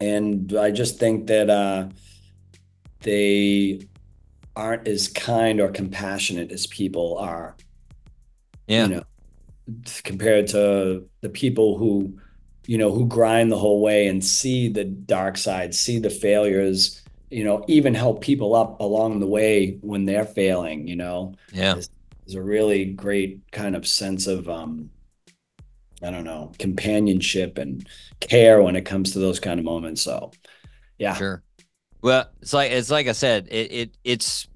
and 0.00 0.54
i 0.58 0.70
just 0.70 0.98
think 0.98 1.26
that 1.26 1.50
uh 1.50 1.88
they 3.00 3.80
aren't 4.56 4.88
as 4.88 5.08
kind 5.08 5.60
or 5.60 5.68
compassionate 5.70 6.50
as 6.52 6.66
people 6.66 7.16
are 7.18 7.56
Yeah. 8.66 8.86
you 8.86 8.94
know 8.94 9.02
compared 10.04 10.46
to 10.48 11.08
the 11.20 11.28
people 11.28 11.76
who 11.78 12.18
you 12.66 12.78
know 12.78 12.90
who 12.90 13.06
grind 13.06 13.52
the 13.52 13.58
whole 13.58 13.80
way 13.82 14.06
and 14.08 14.24
see 14.24 14.68
the 14.68 14.84
dark 14.84 15.36
side 15.36 15.74
see 15.74 15.98
the 15.98 16.10
failures 16.10 17.02
you 17.30 17.44
know 17.44 17.64
even 17.68 17.94
help 17.94 18.20
people 18.22 18.54
up 18.54 18.80
along 18.80 19.20
the 19.20 19.26
way 19.26 19.78
when 19.82 20.04
they're 20.06 20.24
failing 20.24 20.88
you 20.88 20.96
know 20.96 21.34
Yeah. 21.52 21.76
is 21.76 22.34
a 22.34 22.42
really 22.42 22.84
great 22.86 23.40
kind 23.52 23.76
of 23.76 23.86
sense 23.86 24.26
of 24.26 24.48
um 24.48 24.90
i 26.02 26.10
don't 26.10 26.24
know 26.24 26.52
companionship 26.58 27.58
and 27.58 27.88
care 28.20 28.62
when 28.62 28.76
it 28.76 28.84
comes 28.84 29.12
to 29.12 29.18
those 29.18 29.40
kind 29.40 29.58
of 29.58 29.64
moments 29.64 30.02
so 30.02 30.30
yeah 30.98 31.14
Sure. 31.14 31.42
Well, 32.00 32.28
it's 32.40 32.52
like 32.52 32.70
it's 32.70 32.90
like 32.90 33.08
I 33.08 33.12
said, 33.12 33.48
it, 33.50 33.72
it 33.72 33.98
it's 34.04 34.46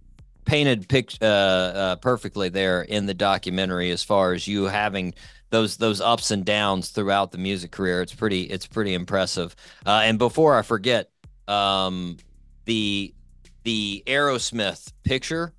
painted 0.44 0.88
pic 0.88 1.12
uh, 1.20 1.24
uh, 1.24 1.96
perfectly 1.96 2.48
there 2.48 2.82
in 2.82 3.06
the 3.06 3.14
documentary 3.14 3.90
as 3.90 4.02
far 4.02 4.32
as 4.32 4.46
you 4.46 4.64
having 4.64 5.14
those 5.50 5.76
those 5.76 6.00
ups 6.00 6.30
and 6.30 6.44
downs 6.44 6.90
throughout 6.90 7.32
the 7.32 7.38
music 7.38 7.72
career. 7.72 8.00
It's 8.00 8.14
pretty 8.14 8.42
it's 8.42 8.66
pretty 8.66 8.94
impressive. 8.94 9.56
Uh, 9.84 10.02
and 10.04 10.18
before 10.18 10.56
I 10.56 10.62
forget, 10.62 11.10
um, 11.48 12.16
the 12.64 13.12
the 13.64 14.02
Aerosmith 14.06 14.92
picture. 15.02 15.52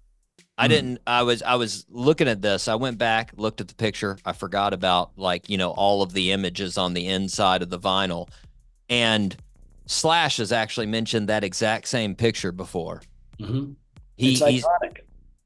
I 0.58 0.66
Hmm. 0.66 0.70
didn't. 0.72 1.00
I 1.08 1.24
was. 1.24 1.42
I 1.42 1.56
was 1.56 1.86
looking 1.90 2.28
at 2.28 2.42
this. 2.42 2.68
I 2.68 2.76
went 2.76 2.98
back, 2.98 3.32
looked 3.36 3.60
at 3.62 3.68
the 3.68 3.74
picture. 3.76 4.18
I 4.24 4.34
forgot 4.34 4.74
about 4.74 5.12
like 5.18 5.50
you 5.50 5.58
know 5.58 5.72
all 5.72 6.02
of 6.04 6.14
the 6.14 6.32
images 6.32 6.78
on 6.78 6.94
the 6.94 7.08
inside 7.08 7.62
of 7.64 7.70
the 7.70 7.80
vinyl, 7.80 8.30
and 8.90 9.36
Slash 9.88 10.38
has 10.38 10.52
actually 10.52 10.86
mentioned 10.86 11.28
that 11.30 11.44
exact 11.44 11.88
same 11.88 12.16
picture 12.16 12.52
before. 12.52 13.02
Mhm. 13.40 13.76
He 14.16 14.34
it's 14.34 14.46
he's, 14.46 14.64
iconic 14.64 14.98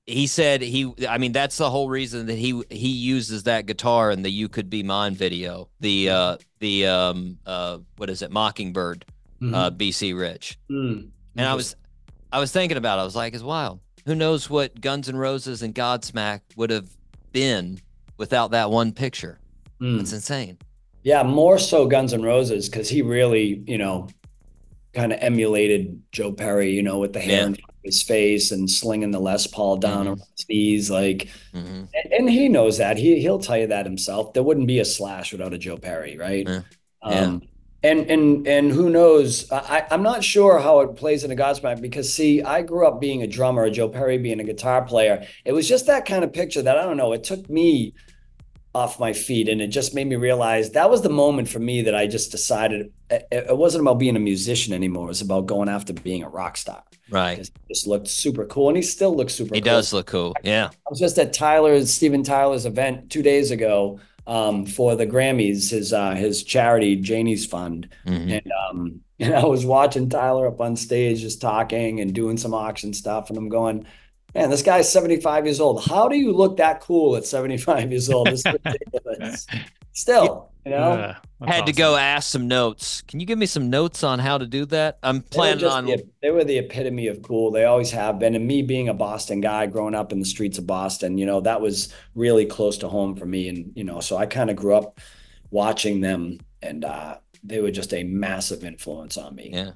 he 0.06 0.28
said 0.28 0.62
he. 0.62 0.94
I 1.08 1.18
mean, 1.18 1.32
that's 1.32 1.58
the 1.58 1.70
whole 1.70 1.90
reason 1.90 2.26
that 2.28 2.38
he 2.38 2.62
he 2.70 2.90
uses 2.90 3.44
that 3.44 3.66
guitar 3.66 4.12
in 4.12 4.22
the 4.24 4.30
"You 4.30 4.50
Could 4.50 4.70
Be 4.70 4.84
Mine" 4.84 5.16
video. 5.16 5.70
The 5.80 6.10
uh 6.10 6.38
the 6.60 6.86
um 6.88 7.38
uh 7.46 7.80
what 7.96 8.10
is 8.10 8.22
it? 8.22 8.32
Mockingbird. 8.32 9.06
Uh, 9.40 9.70
BC 9.70 10.18
Rich. 10.20 10.58
Mm. 10.70 11.10
And 11.36 11.48
I 11.48 11.54
was 11.54 11.76
I 12.32 12.40
was 12.40 12.52
thinking 12.52 12.76
about 12.78 12.98
it. 12.98 13.02
I 13.02 13.06
was 13.06 13.16
like, 13.16 13.34
it's 13.36 13.44
wild. 13.44 13.80
Who 14.08 14.16
knows 14.16 14.50
what 14.50 14.80
Guns 14.80 15.10
N' 15.10 15.18
Roses 15.18 15.62
and 15.62 15.76
Godsmack 15.76 16.40
would 16.56 16.70
have 16.70 16.90
been 17.34 17.78
without 18.16 18.52
that 18.52 18.72
one 18.72 18.94
picture? 18.94 19.38
Mm. 19.82 20.00
It's 20.00 20.14
insane. 20.14 20.58
Yeah, 21.04 21.24
more 21.24 21.60
so 21.60 21.86
Guns 21.88 22.14
N' 22.14 22.22
Roses 22.24 22.70
because 22.70 22.88
he 22.88 23.02
really, 23.02 23.62
you 23.68 23.78
know, 23.78 24.08
kind 24.94 25.12
of 25.12 25.20
emulated 25.22 26.02
Joe 26.14 26.32
Perry, 26.32 26.72
you 26.72 26.84
know, 26.84 27.00
with 27.00 27.12
the 27.12 27.20
hair 27.20 27.42
Yeah. 27.42 27.46
in 27.48 27.58
his 27.84 28.02
face 28.02 28.52
and 28.54 28.72
slinging 28.72 29.12
the 29.12 29.20
Les 29.20 29.46
Paul 29.46 29.76
down 29.76 30.06
Mhm. 30.06 30.08
around 30.08 30.22
his 30.38 30.46
knees, 30.48 30.90
like, 30.90 31.28
hmm 31.54 31.84
and, 31.94 32.14
and 32.18 32.30
he 32.30 32.48
knows 32.48 32.78
that. 32.78 32.98
He 32.98 33.20
he'll 33.20 33.40
tell 33.40 33.58
you 33.58 33.68
that 33.68 33.86
himself. 33.86 34.32
There 34.32 34.42
wouldn't 34.42 34.68
be 34.68 34.80
a 34.80 34.86
Slash 34.86 35.34
without 35.34 35.54
a 35.54 35.58
Joe 35.58 35.76
Perry, 35.78 36.18
right? 36.18 36.48
Yeah. 36.48 36.62
Um, 37.04 37.42
and 37.84 38.10
and 38.10 38.48
and 38.48 38.72
who 38.72 38.90
knows? 38.90 39.52
I, 39.52 39.86
I'm 39.92 40.04
not 40.04 40.24
sure 40.24 40.60
how 40.60 40.80
it 40.82 40.96
plays 40.96 41.24
in 41.24 41.32
a 41.32 41.36
Godsmack 41.36 41.82
because 41.82 42.12
see, 42.12 42.42
I 42.42 42.62
grew 42.62 42.88
up 42.88 43.00
being 43.00 43.22
a 43.22 43.28
drummer, 43.28 43.70
Joe 43.70 43.90
Perry 43.90 44.18
being 44.18 44.40
a 44.40 44.44
guitar 44.44 44.84
player. 44.84 45.26
It 45.46 45.54
was 45.54 45.68
just 45.68 45.86
that 45.88 46.06
kind 46.06 46.24
of 46.24 46.34
picture 46.34 46.62
that 46.62 46.78
I 46.78 46.84
don't 46.84 46.98
know. 46.98 47.14
It 47.14 47.24
took 47.24 47.50
me 47.50 47.94
off 48.74 49.00
my 49.00 49.14
feet, 49.14 49.48
and 49.48 49.62
it 49.62 49.68
just 49.68 49.94
made 49.94 50.08
me 50.08 50.16
realize 50.16 50.72
that 50.72 50.90
was 50.90 51.02
the 51.02 51.10
moment 51.10 51.50
for 51.50 51.60
me 51.60 51.82
that 51.84 51.96
I 51.96 52.08
just 52.08 52.32
decided 52.32 52.92
it, 53.10 53.28
it 53.32 53.58
wasn't 53.58 53.82
about 53.82 54.00
being 54.00 54.16
a 54.16 54.20
musician 54.20 54.74
anymore. 54.74 55.06
It 55.06 55.10
was 55.10 55.22
about 55.22 55.46
going 55.46 55.70
after 55.70 55.94
being 55.94 56.24
a 56.24 56.30
rock 56.30 56.58
star. 56.58 56.84
Right. 57.10 57.40
It 57.40 57.52
just 57.70 57.88
looked 57.88 58.08
super 58.08 58.46
cool, 58.46 58.70
and 58.70 58.78
he 58.78 58.84
still 58.84 59.16
looks 59.16 59.34
super. 59.34 59.54
He 59.54 59.62
cool. 59.62 59.72
does 59.72 59.94
look 59.94 60.08
cool. 60.08 60.36
Yeah. 60.44 60.70
I 60.72 60.90
was 60.90 61.00
just 61.00 61.18
at 61.20 61.32
Tyler's 61.32 61.92
Steven 61.92 62.24
Tyler's 62.24 62.66
event 62.66 63.12
two 63.12 63.22
days 63.22 63.52
ago 63.52 64.00
um, 64.28 64.66
for 64.66 64.96
the 64.96 65.08
Grammys, 65.08 65.72
his 65.72 65.94
uh, 65.94 66.14
his 66.14 66.44
charity 66.44 66.96
Janie's 66.98 67.46
Fund, 67.46 67.90
Mhm. 68.06 68.32
and 68.44 68.52
um, 68.70 69.02
and 69.20 69.34
I 69.34 69.46
was 69.46 69.66
watching 69.66 70.10
Tyler 70.10 70.48
up 70.48 70.62
on 70.62 70.76
stage 70.76 71.22
just 71.22 71.42
talking 71.42 72.00
and 72.02 72.14
doing 72.14 72.38
some 72.38 72.54
auction 72.54 72.94
stuff, 72.94 73.30
and 73.30 73.38
I'm 73.38 73.50
going, 73.50 73.86
man, 74.36 74.50
this 74.52 74.62
guy's 74.62 74.92
75 74.92 75.46
years 75.46 75.60
old. 75.60 75.84
How 75.86 76.08
do 76.08 76.16
you 76.18 76.32
look 76.34 76.58
that 76.58 76.82
cool 76.82 77.16
at 77.16 77.26
75 77.26 77.90
years 77.92 78.10
old? 78.10 78.28
This 78.28 78.46
is 78.46 78.54
ridiculous. 78.66 79.48
Still, 79.98 80.52
you 80.64 80.70
know. 80.70 80.94
Yeah, 80.94 81.16
that's 81.40 81.52
Had 81.52 81.66
to 81.66 81.72
awesome. 81.72 81.76
go 81.76 81.96
ask 81.96 82.30
some 82.30 82.48
notes. 82.48 83.02
Can 83.02 83.20
you 83.20 83.26
give 83.26 83.40
me 83.40 83.48
some 83.48 83.72
notes 83.72 84.04
on 84.04 84.20
how 84.20 84.38
to 84.38 84.46
do 84.46 84.64
that? 84.68 85.00
I'm 85.02 85.24
planning 85.24 85.58
just 85.58 85.76
on. 85.76 85.86
the, 85.86 86.08
they 86.22 86.30
were 86.30 86.44
the 86.44 86.60
epitome 86.60 87.08
of 87.08 87.24
cool. 87.24 87.50
They 87.50 87.66
always 87.66 87.90
have 87.90 88.20
been. 88.20 88.36
And 88.36 88.46
me 88.46 88.62
being 88.62 88.90
a 88.90 88.94
Boston 88.94 89.42
guy, 89.42 89.66
growing 89.66 89.96
up 89.96 90.12
in 90.12 90.20
the 90.20 90.26
streets 90.26 90.60
of 90.60 90.68
Boston, 90.68 91.18
you 91.18 91.26
know, 91.26 91.42
that 91.42 91.62
was 91.62 91.92
really 92.14 92.46
close 92.46 92.78
to 92.78 92.88
home 92.88 93.16
for 93.16 93.26
me. 93.26 93.50
And, 93.50 93.72
you 93.76 93.84
know, 93.84 94.00
so 94.00 94.18
I 94.18 94.28
kind 94.28 94.52
of 94.52 94.56
grew 94.56 94.76
up 94.76 95.00
watching 95.50 96.02
them 96.02 96.42
and 96.62 96.86
uh, 96.86 97.18
they 97.44 97.60
were 97.60 97.72
just 97.72 97.92
a 97.92 98.04
massive 98.04 98.64
influence 98.64 99.18
on 99.18 99.34
me. 99.34 99.50
Yeah. 99.52 99.72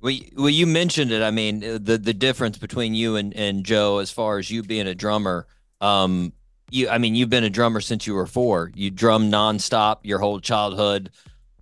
Well, 0.00 0.16
well, 0.34 0.48
you 0.48 0.66
mentioned 0.66 1.10
it. 1.12 1.20
I 1.20 1.30
mean, 1.30 1.62
uh, 1.62 1.78
the 1.78 1.98
the 1.98 2.14
difference 2.14 2.56
between 2.56 2.94
you 2.94 3.16
and, 3.16 3.34
and 3.34 3.66
Joe, 3.66 3.98
as 3.98 4.10
far 4.10 4.38
as 4.38 4.50
you 4.50 4.62
being 4.62 4.86
a 4.86 4.94
drummer, 4.94 5.46
um, 5.82 6.32
you, 6.70 6.88
I 6.88 6.98
mean, 6.98 7.14
you've 7.14 7.30
been 7.30 7.44
a 7.44 7.50
drummer 7.50 7.80
since 7.80 8.06
you 8.06 8.14
were 8.14 8.26
four. 8.26 8.70
You 8.74 8.90
drum 8.90 9.30
nonstop 9.30 9.98
your 10.02 10.18
whole 10.18 10.40
childhood, 10.40 11.10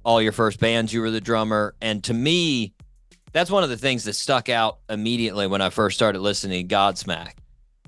all 0.04 0.20
your 0.20 0.32
first 0.32 0.60
bands. 0.60 0.92
You 0.92 1.00
were 1.00 1.10
the 1.10 1.20
drummer, 1.20 1.74
and 1.80 2.02
to 2.04 2.14
me, 2.14 2.74
that's 3.32 3.50
one 3.50 3.62
of 3.62 3.68
the 3.70 3.76
things 3.76 4.04
that 4.04 4.14
stuck 4.14 4.48
out 4.48 4.78
immediately 4.88 5.46
when 5.46 5.60
I 5.60 5.70
first 5.70 5.96
started 5.96 6.20
listening 6.20 6.66
to 6.66 6.74
Godsmack. 6.74 7.32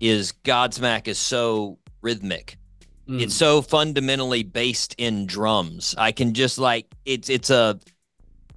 Is 0.00 0.32
Godsmack 0.44 1.08
is 1.08 1.18
so 1.18 1.78
rhythmic 2.02 2.58
Mm. 3.08 3.22
it's 3.22 3.34
so 3.34 3.62
fundamentally 3.62 4.42
based 4.42 4.94
in 4.98 5.24
drums. 5.26 5.94
I 5.96 6.12
can 6.12 6.34
just 6.34 6.58
like 6.58 6.86
it's 7.06 7.30
it's 7.30 7.48
a 7.48 7.80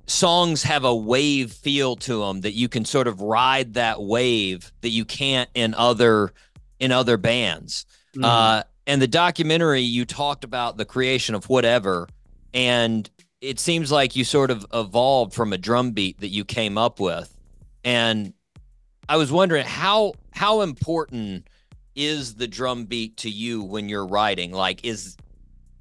songs 0.08 0.64
have 0.64 0.84
a 0.84 0.94
wave 0.94 1.54
feel 1.54 1.96
to 1.96 2.20
them 2.20 2.42
that 2.42 2.52
you 2.52 2.68
can 2.68 2.84
sort 2.84 3.08
of 3.08 3.22
ride 3.22 3.76
that 3.76 4.02
wave 4.02 4.70
that 4.82 4.90
you 4.90 5.06
can't 5.06 5.50
in 5.54 5.74
other 5.74 6.34
in 6.80 6.92
other 6.92 7.16
bands. 7.16 7.86
Mm. 8.16 8.26
Uh 8.26 8.64
and 8.88 9.02
the 9.02 9.08
documentary 9.08 9.82
you 9.82 10.06
talked 10.06 10.44
about 10.44 10.78
the 10.78 10.86
creation 10.86 11.36
of 11.36 11.48
whatever 11.50 12.08
and 12.54 13.10
it 13.40 13.60
seems 13.60 13.92
like 13.92 14.16
you 14.16 14.24
sort 14.24 14.52
of 14.52 14.66
evolved 14.74 15.34
from 15.34 15.54
a 15.54 15.58
drum 15.58 15.92
beat 15.92 16.20
that 16.20 16.28
you 16.28 16.46
came 16.46 16.78
up 16.78 17.00
with. 17.00 17.36
And 17.84 18.34
I 19.10 19.18
was 19.18 19.32
wondering 19.32 19.66
how 19.66 20.14
how 20.32 20.62
important 20.62 21.48
is 21.96 22.36
the 22.36 22.48
drum 22.48 22.86
beat 22.86 23.18
to 23.18 23.30
you 23.30 23.64
when 23.64 23.90
you're 23.90 24.06
writing? 24.06 24.52
Like 24.52 24.86
is 24.86 25.18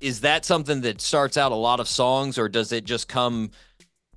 is 0.01 0.23
that 0.23 0.45
something 0.45 0.81
that 0.83 1.01
starts 1.01 1.37
out 1.37 1.53
a 1.53 1.57
lot 1.57 1.81
of 1.81 1.89
songs 1.89 2.39
or 2.39 2.49
does 2.49 2.73
it 2.73 2.85
just 2.85 3.09
come, 3.09 3.51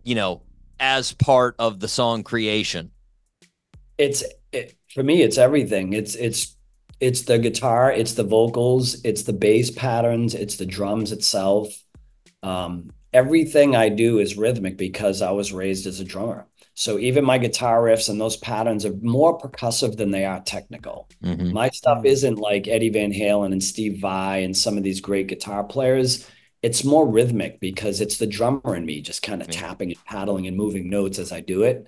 you 0.03 0.15
know, 0.15 0.41
as 0.79 1.11
part 1.13 1.55
of 1.59 1.79
the 1.79 1.87
song 1.87 2.23
creation? 2.23 2.91
it's 3.97 4.23
it, 4.51 4.75
for 4.93 5.03
me 5.03 5.21
it's 5.21 5.37
everything 5.37 5.93
it's 5.93 6.15
it's 6.15 6.55
it's 7.03 7.23
the 7.23 7.37
guitar 7.39 7.91
it's 7.91 8.13
the 8.13 8.23
vocals 8.23 8.85
it's 9.03 9.23
the 9.23 9.33
bass 9.33 9.69
patterns 9.71 10.33
it's 10.35 10.55
the 10.57 10.65
drums 10.65 11.11
itself 11.11 11.67
um 12.43 12.89
everything 13.13 13.75
i 13.75 13.89
do 13.89 14.19
is 14.19 14.37
rhythmic 14.37 14.77
because 14.77 15.21
i 15.21 15.31
was 15.31 15.53
raised 15.53 15.85
as 15.87 15.99
a 15.99 16.05
drummer 16.05 16.47
So 16.75 16.97
even 16.99 17.23
my 17.25 17.37
guitar 17.37 17.81
riffs 17.83 18.09
and 18.09 18.19
those 18.19 18.37
patterns 18.37 18.85
are 18.85 18.95
more 19.01 19.37
percussive 19.37 19.95
than 19.97 20.09
they 20.11 20.25
are 20.25 20.41
technical. 20.41 21.07
Mhm. 21.23 21.51
My 21.51 21.69
stuff 21.69 22.01
isn't 22.03 22.39
like 22.49 22.67
Eddie 22.67 22.89
Van 22.89 23.13
Halen 23.13 23.51
and 23.53 23.63
Steve 23.63 23.99
Vai 24.01 24.43
and 24.45 24.57
some 24.57 24.77
of 24.77 24.83
these 24.83 24.99
great 25.07 25.27
guitar 25.27 25.63
players. 25.63 26.25
It's 26.63 26.83
more 26.83 27.05
rhythmic 27.07 27.59
because 27.59 28.01
it's 28.01 28.17
the 28.17 28.25
drummer 28.37 28.75
in 28.75 28.85
me 28.85 29.01
just 29.01 29.21
kind 29.21 29.41
of 29.41 29.49
tapping 29.49 29.89
and 29.91 30.03
paddling 30.05 30.47
and 30.47 30.57
moving 30.57 30.89
notes 30.89 31.19
as 31.19 31.31
I 31.31 31.41
do 31.41 31.61
it. 31.63 31.87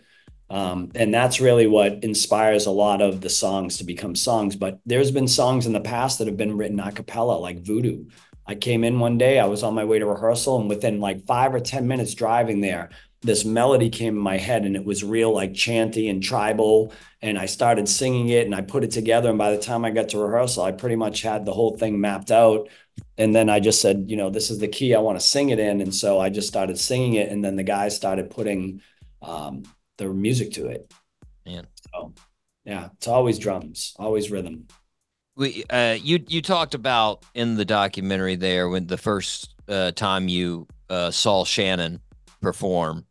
Um, 0.49 0.91
and 0.93 1.13
that's 1.13 1.41
really 1.41 1.67
what 1.67 2.03
inspires 2.03 2.65
a 2.65 2.71
lot 2.71 3.01
of 3.01 3.21
the 3.21 3.29
songs 3.29 3.77
to 3.77 3.83
become 3.83 4.15
songs. 4.15 4.55
But 4.55 4.79
there's 4.85 5.11
been 5.11 5.27
songs 5.27 5.65
in 5.65 5.73
the 5.73 5.81
past 5.81 6.19
that 6.19 6.27
have 6.27 6.37
been 6.37 6.57
written 6.57 6.79
a 6.79 6.91
cappella, 6.91 7.37
like 7.37 7.65
Voodoo. 7.65 8.05
I 8.47 8.53
came 8.55 8.83
in 8.83 8.99
one 8.99 9.17
day, 9.17 9.39
I 9.39 9.45
was 9.45 9.63
on 9.63 9.73
my 9.73 9.85
way 9.85 9.97
to 9.97 10.05
rehearsal, 10.05 10.59
and 10.59 10.69
within 10.69 10.99
like 10.99 11.25
five 11.25 11.55
or 11.55 11.59
10 11.59 11.87
minutes 11.87 12.13
driving 12.13 12.61
there, 12.61 12.91
this 13.25 13.43
melody 13.43 13.89
came 13.89 14.15
in 14.15 14.21
my 14.21 14.37
head 14.37 14.65
and 14.65 14.75
it 14.75 14.85
was 14.85 15.03
real 15.03 15.33
like 15.33 15.55
chanty 15.55 16.09
and 16.09 16.21
tribal. 16.21 16.93
And 17.23 17.39
I 17.39 17.47
started 17.47 17.89
singing 17.89 18.29
it 18.29 18.45
and 18.45 18.53
I 18.53 18.61
put 18.61 18.83
it 18.83 18.91
together. 18.91 19.29
And 19.29 19.37
by 19.37 19.49
the 19.49 19.57
time 19.57 19.83
I 19.83 19.89
got 19.89 20.09
to 20.09 20.19
rehearsal, 20.19 20.63
I 20.63 20.71
pretty 20.71 20.95
much 20.95 21.23
had 21.23 21.43
the 21.43 21.53
whole 21.53 21.75
thing 21.75 21.99
mapped 21.99 22.29
out. 22.29 22.69
And 23.17 23.35
then 23.35 23.49
I 23.49 23.59
just 23.59 23.81
said, 23.81 24.05
you 24.07 24.15
know, 24.15 24.29
this 24.29 24.51
is 24.51 24.59
the 24.59 24.67
key 24.67 24.93
I 24.93 24.99
want 24.99 25.19
to 25.19 25.25
sing 25.25 25.49
it 25.49 25.57
in. 25.57 25.81
And 25.81 25.93
so 25.93 26.19
I 26.19 26.29
just 26.29 26.47
started 26.47 26.77
singing 26.77 27.15
it. 27.15 27.29
And 27.29 27.43
then 27.43 27.55
the 27.55 27.63
guys 27.63 27.95
started 27.95 28.29
putting 28.29 28.81
um, 29.23 29.63
the 29.97 30.07
music 30.13 30.51
to 30.53 30.67
it. 30.67 30.91
Man. 31.45 31.67
So 31.93 32.13
yeah, 32.65 32.89
it's 32.95 33.07
always 33.07 33.39
drums, 33.39 33.93
always 33.97 34.31
rhythm. 34.31 34.67
We 35.35 35.65
uh 35.69 35.97
you 36.01 36.23
you 36.27 36.41
talked 36.41 36.73
about 36.73 37.23
in 37.33 37.55
the 37.55 37.65
documentary 37.65 38.35
there 38.35 38.69
when 38.69 38.87
the 38.87 38.97
first 38.97 39.53
uh, 39.67 39.91
time 39.91 40.27
you 40.27 40.67
uh, 40.89 41.11
saw 41.11 41.43
Shannon 41.43 41.99
perform 42.41 43.05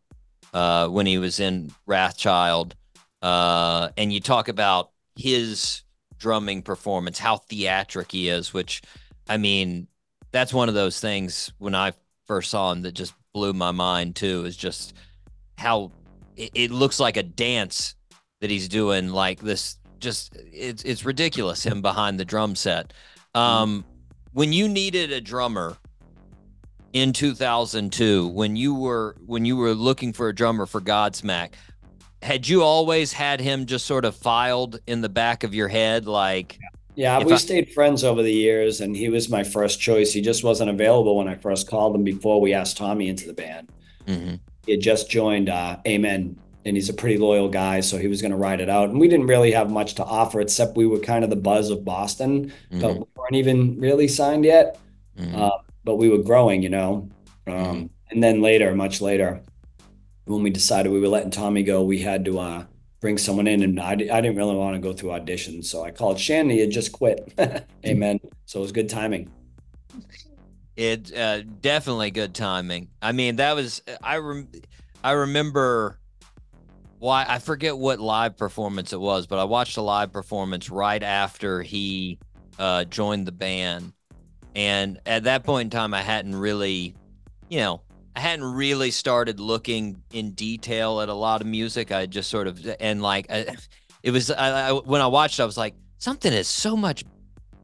uh 0.53 0.89
when 0.89 1.05
he 1.07 1.19
was 1.19 1.41
in 1.41 1.73
Wrathchild 1.89 2.73
uh 3.21 3.89
and 3.97 4.13
you 4.13 4.21
talk 4.21 4.49
about 4.49 4.91
his 5.17 5.83
drumming 6.17 6.63
performance 6.63 7.19
how 7.19 7.37
theatric 7.37 8.13
he 8.13 8.29
is 8.29 8.55
which 8.55 8.81
I 9.29 9.37
mean 9.37 9.89
that's 10.31 10.55
one 10.55 10.69
of 10.69 10.75
those 10.75 11.01
things 11.01 11.53
when 11.59 11.75
I 11.75 11.93
first 12.27 12.51
saw 12.51 12.73
him 12.73 12.83
that 12.83 12.93
just 12.93 13.13
blew 13.33 13.53
my 13.53 13.73
mind 13.73 14.17
too 14.17 14.45
is 14.45 14.57
just 14.57 14.95
how 15.59 15.91
it, 16.37 16.51
it 16.55 16.71
looks 16.71 16.99
like 17.01 17.17
a 17.17 17.23
dance 17.23 17.95
that 18.41 18.51
he's 18.51 18.69
doing 18.69 19.11
like 19.11 19.41
this 19.41 19.79
just 19.99 20.37
it's 20.53 20.83
it's 20.83 21.05
ridiculous 21.05 21.65
him 21.65 21.81
behind 21.81 22.21
the 22.21 22.25
drum 22.25 22.55
set 22.55 22.93
um 23.35 23.85
when 24.33 24.53
you 24.53 24.69
needed 24.69 25.11
a 25.13 25.21
drummer 25.21 25.77
in 26.93 27.13
2002 27.13 28.29
when 28.29 28.55
you 28.57 28.75
were 28.75 29.17
when 29.25 29.45
you 29.45 29.57
were 29.57 29.73
looking 29.75 30.13
for 30.13 30.29
a 30.29 30.35
drummer 30.35 30.67
for 30.67 30.81
Godsmack 30.81 31.51
had 32.23 32.47
you 32.49 32.63
always 32.63 33.13
had 33.13 33.41
him 33.41 33.67
just 33.67 33.87
sort 33.87 34.05
of 34.05 34.15
filed 34.15 34.79
in 34.87 35.01
the 35.01 35.09
back 35.09 35.43
of 35.45 35.55
your 35.55 35.69
head 35.69 36.07
like 36.07 36.59
Yeah, 36.97 37.23
we 37.23 37.33
I- 37.33 37.37
stayed 37.37 37.73
friends 37.73 38.05
over 38.05 38.23
the 38.23 38.33
years, 38.33 38.81
and 38.81 38.97
he 38.97 39.09
was 39.09 39.29
my 39.29 39.43
first 39.43 39.81
choice. 39.81 40.13
He 40.13 40.21
just 40.23 40.45
wasn't 40.45 40.71
available 40.71 41.17
when 41.17 41.27
I 41.29 41.35
first 41.35 41.67
called 41.69 41.95
him 41.97 42.05
before 42.05 42.41
we 42.41 42.55
asked 42.55 42.77
Tommy 42.77 43.09
into 43.09 43.27
the 43.27 43.35
band. 43.35 43.69
mhm, 44.07 44.39
He 44.67 44.73
had 44.73 44.81
just 44.81 45.11
joined 45.11 45.49
uh, 45.49 45.79
Amen, 45.87 46.39
and 46.65 46.77
he's 46.77 46.89
a 46.89 46.95
pretty 46.95 47.19
loyal 47.19 47.49
guy, 47.49 47.81
so 47.81 47.99
he 47.99 48.09
was 48.09 48.23
going 48.23 48.31
to 48.33 48.37
ride 48.39 48.61
it 48.61 48.69
out. 48.71 48.89
And 48.91 48.99
we 49.01 49.09
didn't 49.09 49.27
really 49.27 49.53
have 49.53 49.71
much 49.71 49.95
to 49.97 50.05
offer, 50.05 50.41
except 50.41 50.77
we 50.77 50.87
were 50.87 50.99
kind 51.01 51.25
of 51.25 51.31
the 51.31 51.37
buzz 51.37 51.71
of 51.71 51.85
Boston, 51.85 52.53
but 52.71 52.97
mhm, 52.97 52.99
we 52.99 53.07
weren't 53.17 53.35
even 53.37 53.79
really 53.81 54.09
signed 54.09 54.45
yet. 54.45 54.79
mhm. 55.19 55.35
Uh, 55.35 55.59
but 55.85 55.97
we 55.97 56.09
were 56.09 56.19
growing, 56.23 56.63
you 56.63 56.71
know. 56.71 57.09
Um, 57.47 57.55
Mhm. 57.55 57.91
And 58.11 58.23
then 58.23 58.41
later, 58.43 58.75
much 58.75 59.01
later, 59.01 59.43
when 60.27 60.43
we 60.43 60.51
decided 60.51 60.93
we 60.93 61.01
were 61.01 61.09
letting 61.09 61.31
Tommy 61.31 61.63
go, 61.63 61.83
we 61.85 62.01
had 62.01 62.25
to 62.27 62.39
uh, 62.39 62.65
bring 63.01 63.19
someone 63.19 63.47
in, 63.47 63.63
and 63.63 63.81
I, 63.81 63.93
I 63.93 63.97
didn't 63.97 64.37
really 64.37 64.57
want 64.57 64.75
to 64.77 64.81
go 64.81 64.93
through 64.95 65.11
auditions, 65.11 65.67
so 65.67 65.85
I 65.85 65.91
called 65.91 66.19
Shannon. 66.19 66.51
He 66.51 66.61
had 66.61 66.71
just 66.71 66.93
quit. 66.93 67.33
Amen. 67.87 68.21
So 68.47 68.61
it 68.61 68.63
was 68.63 68.73
good 68.73 68.89
timing. 68.89 69.31
It 70.77 71.17
uh, 71.17 71.43
definitely 71.43 72.11
good 72.11 72.35
timing. 72.35 72.89
I 73.01 73.13
mean, 73.13 73.37
that 73.37 73.55
was 73.55 73.83
I 74.03 74.17
rem- 74.17 74.51
I 75.03 75.13
remember 75.13 75.99
why 76.99 77.25
I 77.29 77.39
forget 77.39 77.77
what 77.77 78.01
live 78.01 78.37
performance 78.37 78.93
it 78.93 79.01
was, 79.01 79.27
but 79.27 79.39
I 79.39 79.45
watched 79.45 79.77
a 79.77 79.83
live 79.83 80.13
performance 80.13 80.71
right 80.71 81.03
after 81.03 81.63
he 81.63 82.19
uh, 82.59 82.85
joined 82.85 83.27
the 83.27 83.33
band, 83.33 83.93
and 84.57 84.99
at 85.07 85.25
that 85.25 85.45
point 85.45 85.67
in 85.67 85.71
time, 85.71 85.95
I 85.95 86.03
hadn't 86.03 86.35
really, 86.35 86.97
you 87.49 87.59
know, 87.61 87.83
I 88.17 88.21
hadn't 88.21 88.45
really 88.45 88.91
started 88.91 89.39
looking 89.39 90.03
in 90.13 90.33
detail 90.33 91.01
at 91.01 91.09
a 91.09 91.15
lot 91.15 91.41
of 91.41 91.47
music. 91.47 91.93
I 91.93 92.07
just 92.07 92.31
sort 92.31 92.47
of 92.47 92.67
and 92.81 93.03
like 93.03 93.27
I, 93.31 93.57
it 94.03 94.11
was 94.11 94.31
I, 94.31 94.71
I, 94.71 94.73
when 94.73 95.01
I 95.01 95.07
watched, 95.07 95.39
I 95.39 95.45
was 95.45 95.57
like, 95.57 95.75
something 95.99 96.33
is 96.33 96.49
so 96.49 96.77
much 96.77 97.05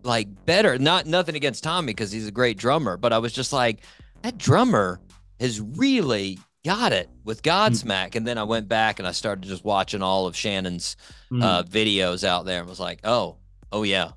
like 0.02 0.28
better. 0.46 0.78
Not 0.78 1.06
nothing 1.06 1.34
against 1.36 1.62
Tommy 1.64 1.88
because 1.88 2.10
he's 2.12 2.26
a 2.26 2.32
great 2.32 2.56
drummer, 2.58 2.96
but 2.96 3.12
I 3.12 3.18
was 3.18 3.32
just 3.32 3.52
like, 3.52 3.80
that 4.22 4.38
drummer 4.38 5.00
has 5.38 5.60
really 5.60 6.38
got 6.64 6.92
it 6.92 7.08
with 7.24 7.42
Godsmack. 7.42 8.14
And 8.16 8.26
then 8.26 8.36
I 8.38 8.42
went 8.44 8.68
back 8.68 8.98
and 8.98 9.08
I 9.08 9.12
started 9.12 9.44
just 9.44 9.64
watching 9.64 10.02
all 10.02 10.26
of 10.26 10.36
Shannon's 10.36 10.96
Hmm. 11.30 11.42
uh, 11.42 11.62
videos 11.62 12.24
out 12.24 12.44
there 12.44 12.60
and 12.60 12.68
was 12.68 12.80
like, 12.80 13.00
oh, 13.04 13.36
oh 13.72 13.82
yeah, 13.84 14.10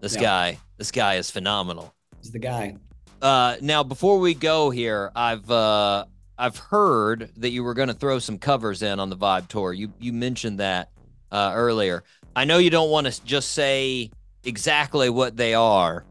this 0.00 0.14
Yeah. 0.14 0.20
guy, 0.22 0.58
this 0.78 0.90
guy 0.90 1.16
is 1.16 1.30
phenomenal. 1.30 1.94
He's 2.22 2.32
the 2.32 2.38
guy. 2.38 2.76
Uh, 3.20 3.56
now 3.60 3.82
before 3.82 4.18
we 4.18 4.34
go 4.34 4.70
here, 4.70 5.10
I've 5.14 5.50
uh, 5.50 6.06
I've 6.38 6.56
heard 6.56 7.30
that 7.36 7.50
you 7.50 7.62
were 7.62 7.74
going 7.74 7.88
to 7.88 7.94
throw 7.94 8.18
some 8.18 8.38
covers 8.38 8.82
in 8.82 8.98
on 8.98 9.08
the 9.10 9.16
Vibe 9.16 9.48
Tour. 9.48 9.72
You 9.72 9.92
you 10.00 10.12
mentioned 10.12 10.58
that 10.60 10.90
uh, 11.30 11.52
earlier. 11.54 12.02
I 12.34 12.44
know 12.44 12.58
you 12.58 12.70
don't 12.70 12.90
want 12.90 13.06
to 13.06 13.24
just 13.24 13.52
say 13.52 14.10
exactly 14.44 15.10
what 15.10 15.36
they 15.36 15.54
are, 15.54 16.04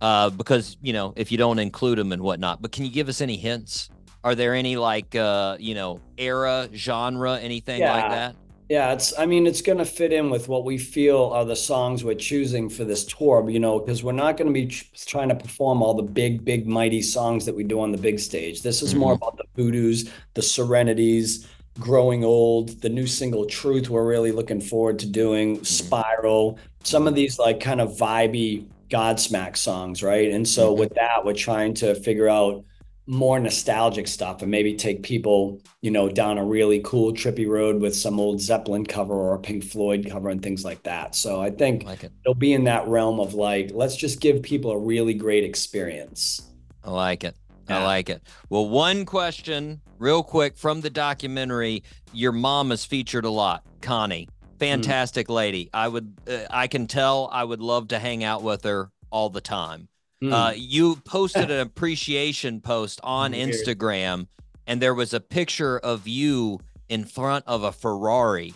uh, 0.00 0.30
because 0.30 0.76
you 0.82 0.92
know 0.92 1.12
if 1.16 1.30
you 1.32 1.38
don't 1.38 1.58
include 1.58 1.98
them 1.98 2.12
and 2.12 2.22
whatnot. 2.22 2.62
But 2.62 2.72
can 2.72 2.84
you 2.84 2.90
give 2.90 3.08
us 3.08 3.20
any 3.20 3.36
hints? 3.36 3.90
Are 4.24 4.34
there 4.34 4.54
any 4.54 4.76
like 4.76 5.14
uh, 5.14 5.56
you 5.60 5.74
know 5.74 6.00
era, 6.18 6.68
genre, 6.74 7.38
anything 7.38 7.80
like 7.82 8.10
that? 8.10 8.36
Yeah, 8.68 8.92
it's. 8.92 9.16
I 9.16 9.26
mean, 9.26 9.46
it's 9.46 9.62
going 9.62 9.78
to 9.78 9.84
fit 9.84 10.12
in 10.12 10.28
with 10.28 10.48
what 10.48 10.64
we 10.64 10.76
feel 10.76 11.26
are 11.26 11.44
the 11.44 11.54
songs 11.54 12.02
we're 12.02 12.16
choosing 12.16 12.68
for 12.68 12.82
this 12.84 13.04
tour. 13.04 13.48
You 13.48 13.60
know, 13.60 13.78
because 13.78 14.02
we're 14.02 14.10
not 14.10 14.36
going 14.36 14.48
to 14.48 14.52
be 14.52 14.66
tr- 14.66 14.84
trying 15.06 15.28
to 15.28 15.36
perform 15.36 15.82
all 15.82 15.94
the 15.94 16.02
big, 16.02 16.44
big, 16.44 16.66
mighty 16.66 17.00
songs 17.00 17.46
that 17.46 17.54
we 17.54 17.62
do 17.62 17.80
on 17.80 17.92
the 17.92 17.98
big 17.98 18.18
stage. 18.18 18.62
This 18.62 18.82
is 18.82 18.94
more 18.94 19.12
about 19.12 19.36
the 19.36 19.44
voodoos, 19.56 20.10
the 20.34 20.42
serenities, 20.42 21.46
growing 21.78 22.24
old, 22.24 22.80
the 22.82 22.88
new 22.88 23.06
single 23.06 23.44
"Truth." 23.46 23.90
We're 23.90 24.06
really 24.06 24.32
looking 24.32 24.60
forward 24.60 24.98
to 25.00 25.06
doing 25.06 25.62
Spiral. 25.64 26.58
Some 26.84 27.06
of 27.06 27.14
these 27.14 27.38
like 27.38 27.60
kind 27.60 27.80
of 27.80 27.96
vibey 27.96 28.66
Godsmack 28.90 29.56
songs, 29.56 30.02
right? 30.02 30.30
And 30.30 30.46
so 30.46 30.72
Mhm. 30.74 30.78
with 30.78 30.94
that, 30.94 31.24
we're 31.24 31.34
trying 31.34 31.74
to 31.74 31.94
figure 31.96 32.28
out 32.28 32.64
more 33.08 33.38
nostalgic 33.38 34.08
stuff 34.08 34.42
and 34.42 34.50
maybe 34.50 34.74
take 34.74 35.02
people, 35.02 35.60
you 35.80 35.90
know, 35.92 36.08
down 36.08 36.38
a 36.38 36.44
really 36.44 36.80
cool 36.84 37.12
trippy 37.12 37.46
road 37.48 37.80
with 37.80 37.94
some 37.94 38.18
old 38.18 38.40
Zeppelin 38.40 38.84
cover 38.84 39.14
or 39.14 39.34
a 39.34 39.38
Pink 39.38 39.62
Floyd 39.64 40.06
cover 40.10 40.28
and 40.28 40.42
things 40.42 40.64
like 40.64 40.82
that. 40.82 41.14
So 41.14 41.40
I 41.40 41.50
think 41.50 41.84
Like 41.84 42.02
it. 42.02 42.10
it'll 42.24 42.34
be 42.34 42.52
in 42.52 42.64
that 42.64 42.86
realm 42.88 43.20
of 43.20 43.34
like, 43.34 43.70
let's 43.74 43.94
just 43.96 44.20
give 44.20 44.42
people 44.42 44.72
a 44.72 44.78
really 44.78 45.14
great 45.14 45.44
experience. 45.44 46.42
I 46.82 46.90
like 46.90 47.22
it. 47.22 47.36
I 47.68 47.82
like 47.84 48.08
it. 48.08 48.22
Well, 48.48 48.68
one 48.68 49.04
question, 49.04 49.80
real 49.98 50.22
quick, 50.22 50.56
from 50.56 50.80
the 50.80 50.90
documentary. 50.90 51.82
Your 52.12 52.32
mom 52.32 52.72
is 52.72 52.84
featured 52.84 53.24
a 53.24 53.30
lot, 53.30 53.64
Connie. 53.82 54.28
Fantastic 54.58 55.28
lady. 55.28 55.68
I 55.74 55.88
would, 55.88 56.14
uh, 56.28 56.38
I 56.50 56.66
can 56.66 56.86
tell. 56.86 57.28
I 57.32 57.44
would 57.44 57.60
love 57.60 57.88
to 57.88 57.98
hang 57.98 58.24
out 58.24 58.42
with 58.42 58.64
her 58.64 58.90
all 59.10 59.28
the 59.30 59.40
time. 59.40 59.88
Hmm. 60.22 60.32
Uh, 60.32 60.52
you 60.56 60.96
posted 61.04 61.50
an 61.50 61.60
appreciation 61.60 62.60
post 62.60 63.00
on. 63.04 63.32
Instagram, 63.32 64.28
and 64.66 64.80
there 64.80 64.94
was 64.94 65.12
a 65.12 65.20
picture 65.20 65.78
of 65.78 66.08
you 66.08 66.60
in 66.88 67.04
front 67.04 67.44
of 67.46 67.62
a 67.64 67.72
Ferrari, 67.72 68.54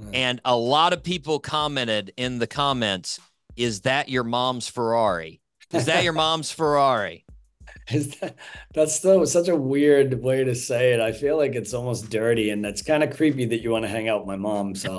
Hmm. 0.00 0.10
and 0.14 0.40
a 0.44 0.56
lot 0.56 0.92
of 0.92 1.02
people 1.02 1.38
commented 1.38 2.12
in 2.16 2.38
the 2.38 2.46
comments, 2.46 3.18
"Is 3.56 3.82
that 3.82 4.08
your 4.08 4.24
mom's 4.24 4.68
Ferrari? 4.68 5.40
Is 5.72 5.86
that 5.86 6.02
your 6.04 6.12
mom's 6.12 6.50
Ferrari?" 6.50 7.24
Is 7.90 8.16
that, 8.18 8.36
that's 8.74 9.00
so 9.00 9.24
such 9.24 9.48
a 9.48 9.56
weird 9.56 10.20
way 10.22 10.42
to 10.44 10.54
say 10.54 10.92
it. 10.92 11.00
I 11.00 11.12
feel 11.12 11.36
like 11.36 11.54
it's 11.54 11.72
almost 11.74 12.10
dirty 12.10 12.50
and 12.50 12.64
it's 12.66 12.82
kind 12.82 13.02
of 13.04 13.16
creepy 13.16 13.44
that 13.46 13.60
you 13.62 13.70
want 13.70 13.84
to 13.84 13.88
hang 13.88 14.08
out 14.08 14.20
with 14.20 14.26
my 14.28 14.36
mom. 14.36 14.74
So 14.74 14.96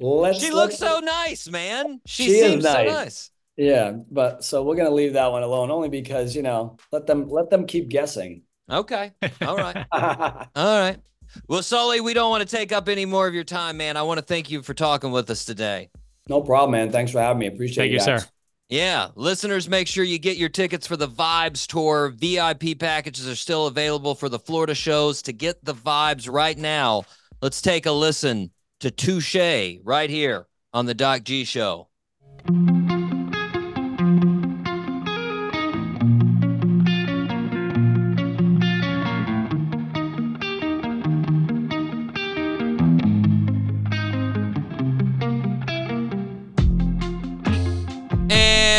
let's 0.00 0.38
She 0.40 0.50
let's- 0.50 0.54
looks 0.54 0.76
so 0.78 1.00
nice, 1.00 1.48
man. 1.48 2.00
She, 2.06 2.24
She 2.26 2.30
is 2.32 2.50
seems 2.50 2.64
so 2.64 2.72
nice. 2.72 2.92
nice. 2.92 3.30
Yeah, 3.56 3.92
but 4.10 4.44
so 4.44 4.62
we're 4.62 4.76
gonna 4.76 4.90
leave 4.90 5.14
that 5.14 5.32
one 5.32 5.42
alone 5.42 5.70
only 5.70 5.88
because 5.88 6.36
you 6.36 6.42
know 6.42 6.76
let 6.92 7.06
them 7.06 7.28
let 7.28 7.48
them 7.50 7.66
keep 7.66 7.88
guessing. 7.88 8.42
Okay. 8.70 9.12
All 9.42 9.56
right. 9.56 9.86
All 9.92 10.78
right. 10.80 10.98
Well, 11.48 11.62
Sully, 11.62 12.00
we 12.00 12.12
don't 12.14 12.30
want 12.30 12.46
to 12.48 12.56
take 12.56 12.70
up 12.72 12.88
any 12.88 13.04
more 13.06 13.26
of 13.26 13.34
your 13.34 13.44
time, 13.44 13.78
man. 13.78 13.96
I 13.96 14.02
want 14.02 14.18
to 14.18 14.24
thank 14.24 14.50
you 14.50 14.62
for 14.62 14.74
talking 14.74 15.10
with 15.10 15.30
us 15.30 15.44
today. 15.44 15.88
no 16.28 16.40
problem, 16.42 16.72
man. 16.72 16.92
Thanks 16.92 17.12
for 17.12 17.20
having 17.20 17.38
me. 17.40 17.46
Appreciate 17.46 17.84
Thank 17.84 17.92
you 17.92 17.98
you, 18.00 18.06
guys. 18.06 18.22
sir. 18.24 18.28
Yeah, 18.68 19.10
listeners, 19.14 19.68
make 19.68 19.86
sure 19.86 20.02
you 20.02 20.18
get 20.18 20.38
your 20.38 20.48
tickets 20.48 20.88
for 20.88 20.96
the 20.96 21.06
Vibez 21.06 21.68
tour. 21.68 22.08
VIP 22.08 22.76
packages 22.78 23.28
are 23.28 23.36
still 23.36 23.68
available 23.68 24.16
for 24.16 24.28
the 24.28 24.40
Florida 24.40 24.74
shows. 24.74 25.22
To 25.22 25.32
get 25.32 25.64
the 25.64 25.74
vibes 25.74 26.28
right 26.30 26.58
now, 26.58 27.04
let's 27.40 27.62
take 27.62 27.86
a 27.86 27.92
listen 27.92 28.50
to 28.80 28.90
Touché 28.90 29.80
right 29.84 30.10
here 30.10 30.48
on 30.72 30.86
the 30.86 30.94
Doc 30.94 31.22
G 31.22 31.44
Show. 31.44 31.88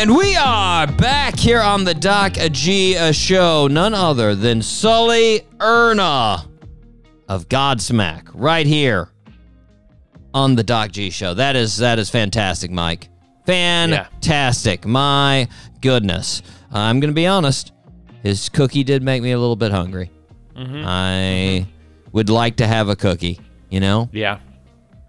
And 0.00 0.14
we 0.16 0.36
are 0.36 0.86
back 0.86 1.36
here 1.36 1.60
on 1.60 1.82
the 1.82 1.92
Doc 1.92 2.34
G 2.52 2.96
uh, 2.96 3.10
show. 3.10 3.66
None 3.66 3.94
other 3.94 4.36
than 4.36 4.62
Sully 4.62 5.44
Erna 5.58 6.48
of 7.28 7.48
Godsmack, 7.48 8.28
right 8.32 8.64
here 8.64 9.08
on 10.32 10.54
the 10.54 10.62
Doc 10.62 10.92
G 10.92 11.10
show. 11.10 11.34
That 11.34 11.56
is 11.56 11.78
that 11.78 11.98
is 11.98 12.10
fantastic, 12.10 12.70
Mike. 12.70 13.08
Fantastic. 13.44 14.86
My 14.86 15.48
goodness. 15.80 16.42
I'm 16.70 17.00
gonna 17.00 17.12
be 17.12 17.26
honest. 17.26 17.72
His 18.22 18.48
cookie 18.48 18.84
did 18.84 19.02
make 19.02 19.20
me 19.20 19.32
a 19.32 19.38
little 19.38 19.56
bit 19.56 19.72
hungry. 19.72 20.12
I 20.56 21.66
would 22.12 22.30
like 22.30 22.54
to 22.58 22.68
have 22.68 22.88
a 22.88 22.94
cookie, 22.94 23.40
you 23.68 23.80
know? 23.80 24.08
Yeah. 24.12 24.38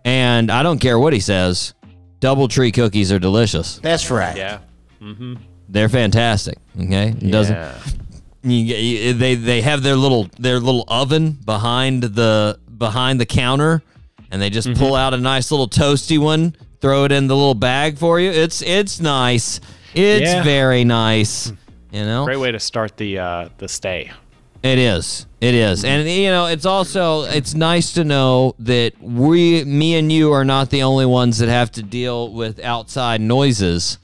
And 0.04 0.50
I 0.50 0.64
don't 0.64 0.80
care 0.80 0.98
what 0.98 1.14
he 1.14 1.20
says. 1.20 1.76
DoubleTree 2.22 2.74
cookies 2.74 3.12
are 3.12 3.20
delicious. 3.20 3.78
That's 3.78 4.10
right. 4.10 4.36
Yeah. 4.36 4.62
They're 5.70 5.90
fantastic. 5.90 6.58
Okay, 6.80 7.10
it 7.10 7.32
doesn't. 7.32 7.58
You, 8.42 8.52
you, 8.58 9.14
they 9.14 9.36
they 9.36 9.62
have 9.62 9.84
their 9.84 9.96
little 9.96 10.30
their 10.40 10.60
little 10.60 10.86
oven 10.88 11.32
behind 11.46 12.04
the 12.04 12.60
behind 12.78 13.20
the 13.20 13.26
counter, 13.26 13.82
and 14.32 14.42
they 14.42 14.50
just 14.50 14.68
Mm-hmm. 14.70 14.80
pull 14.80 14.96
out 14.96 15.14
a 15.14 15.18
nice 15.18 15.52
little 15.52 15.68
toasty 15.68 16.18
one, 16.18 16.56
throw 16.82 17.04
it 17.06 17.12
in 17.12 17.28
the 17.28 17.36
little 17.36 17.54
bag 17.56 17.98
for 17.98 18.20
you. 18.20 18.30
It's 18.32 18.62
it's 18.62 19.00
nice. 19.02 19.60
It's 19.94 20.32
Yeah. 20.32 20.44
very 20.44 20.84
nice. 20.86 21.52
You 21.92 22.06
know, 22.06 22.24
Great 22.26 22.38
way 22.40 22.52
to 22.52 22.60
start 22.60 22.96
the 22.98 23.20
uh, 23.20 23.50
the 23.58 23.68
stay. 23.68 24.12
it 24.64 24.78
is. 24.78 25.26
It 25.42 25.54
is. 25.56 25.84
And 25.84 26.08
you 26.10 26.30
know, 26.30 26.46
it's 26.46 26.66
also 26.66 27.24
it's 27.24 27.54
nice 27.56 27.94
to 27.94 28.04
know 28.04 28.56
that 28.60 28.94
we 29.02 29.64
me 29.66 29.96
and 29.96 30.12
you 30.12 30.32
are 30.32 30.46
not 30.46 30.70
the 30.70 30.84
only 30.84 31.06
ones 31.06 31.40
that 31.40 31.50
have 31.50 31.72
to 31.72 31.84
deal 31.84 32.32
with 32.32 32.60
outside 32.64 33.20
noises 33.22 33.98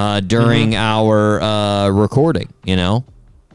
uh, 0.00 0.20
during 0.20 0.74
our 0.74 1.40
uh, 1.42 1.88
recording, 1.90 2.50
you 2.64 2.74
know? 2.74 3.04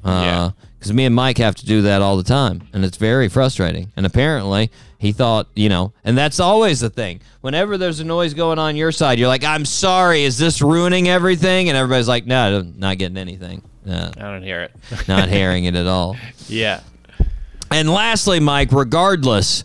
Yeah. 0.05 0.51
Because 0.77 0.93
me 0.93 1.05
and 1.05 1.15
Mike 1.15 1.39
have 1.39 1.55
to 1.55 1.65
do 1.65 1.81
that 1.83 2.03
all 2.03 2.15
the 2.15 2.23
time, 2.23 2.61
and 2.71 2.85
it's 2.85 2.97
very 2.97 3.27
frustrating. 3.27 3.91
And 3.95 4.05
apparently, 4.05 4.69
he 4.99 5.11
thought, 5.11 5.47
you 5.55 5.67
know, 5.67 5.93
and 6.03 6.15
that's 6.15 6.39
always 6.39 6.79
the 6.79 6.91
thing. 6.91 7.21
Whenever 7.41 7.79
there's 7.79 7.99
a 7.99 8.03
noise 8.03 8.35
going 8.35 8.59
on 8.59 8.75
your 8.75 8.91
side, 8.91 9.17
you're 9.17 9.27
like, 9.27 9.43
"I'm 9.43 9.65
sorry, 9.65 10.23
is 10.23 10.37
this 10.37 10.61
ruining 10.61 11.09
everything?" 11.09 11.69
And 11.69 11.77
everybody's 11.77 12.07
like, 12.07 12.27
"No, 12.27 12.61
not 12.61 12.99
getting 12.99 13.17
anything, 13.17 13.63
no, 13.83 14.11
I 14.15 14.21
don't 14.21 14.43
hear 14.43 14.61
it. 14.61 14.75
not 15.07 15.27
hearing 15.27 15.65
it 15.65 15.73
at 15.73 15.87
all." 15.87 16.15
yeah. 16.47 16.81
And 17.71 17.89
lastly, 17.89 18.39
Mike, 18.39 18.71
regardless, 18.71 19.63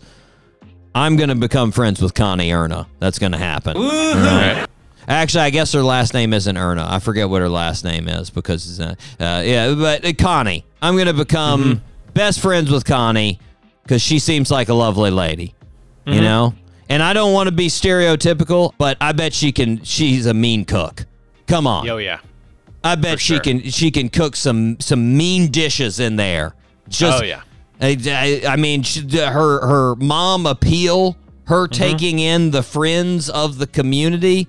I'm 0.95 1.17
going 1.17 1.29
to 1.29 1.35
become 1.35 1.71
friends 1.71 2.01
with 2.01 2.15
Connie 2.15 2.51
Erna. 2.51 2.87
That's 2.97 3.19
going 3.19 3.33
to 3.33 3.37
happen. 3.37 3.77
Right. 3.77 4.65
Actually, 5.07 5.41
I 5.45 5.49
guess 5.49 5.73
her 5.73 5.81
last 5.83 6.13
name 6.13 6.33
isn't 6.33 6.57
Erna. 6.57 6.85
I 6.89 6.99
forget 6.99 7.29
what 7.29 7.41
her 7.41 7.49
last 7.49 7.83
name 7.83 8.07
is 8.07 8.29
because, 8.29 8.79
uh, 8.79 8.95
uh, 9.19 9.41
yeah, 9.43 9.73
but 9.73 10.05
uh, 10.05 10.13
Connie. 10.17 10.65
I'm 10.81 10.95
going 10.95 11.07
to 11.07 11.13
become 11.13 11.81
best 12.13 12.39
friends 12.39 12.71
with 12.71 12.85
Connie 12.85 13.39
because 13.83 14.01
she 14.01 14.19
seems 14.19 14.49
like 14.51 14.69
a 14.69 14.73
lovely 14.73 15.11
lady, 15.11 15.53
you 16.05 16.21
know? 16.21 16.55
And 16.89 17.01
I 17.03 17.13
don't 17.13 17.33
want 17.33 17.47
to 17.47 17.51
be 17.51 17.67
stereotypical, 17.67 18.73
but 18.77 18.97
I 18.99 19.11
bet 19.11 19.33
she 19.33 19.51
can, 19.51 19.83
she's 19.83 20.25
a 20.25 20.33
mean 20.33 20.65
cook. 20.65 21.05
Come 21.47 21.67
on. 21.67 21.85
Yo, 21.85 21.97
yeah. 21.97 22.19
I 22.83 22.95
bet 22.95 23.13
For 23.13 23.19
she 23.19 23.33
sure. 23.35 23.39
can 23.41 23.61
she 23.69 23.91
can 23.91 24.09
cook 24.09 24.35
some 24.35 24.79
some 24.79 25.15
mean 25.15 25.51
dishes 25.51 25.99
in 25.99 26.15
there. 26.15 26.55
Just, 26.89 27.21
Oh, 27.21 27.25
yeah. 27.25 27.41
I, 27.79 28.41
I- 28.45 28.53
I 28.53 28.55
mean, 28.55 28.81
she, 28.81 29.01
her 29.19 29.65
her 29.67 29.95
mom 29.97 30.45
appeal, 30.47 31.15
her 31.45 31.67
Mm-hmm. 31.67 31.73
taking 31.73 32.19
in 32.19 32.49
the 32.51 32.63
friends 32.63 33.29
of 33.29 33.59
the 33.59 33.67
community. 33.67 34.47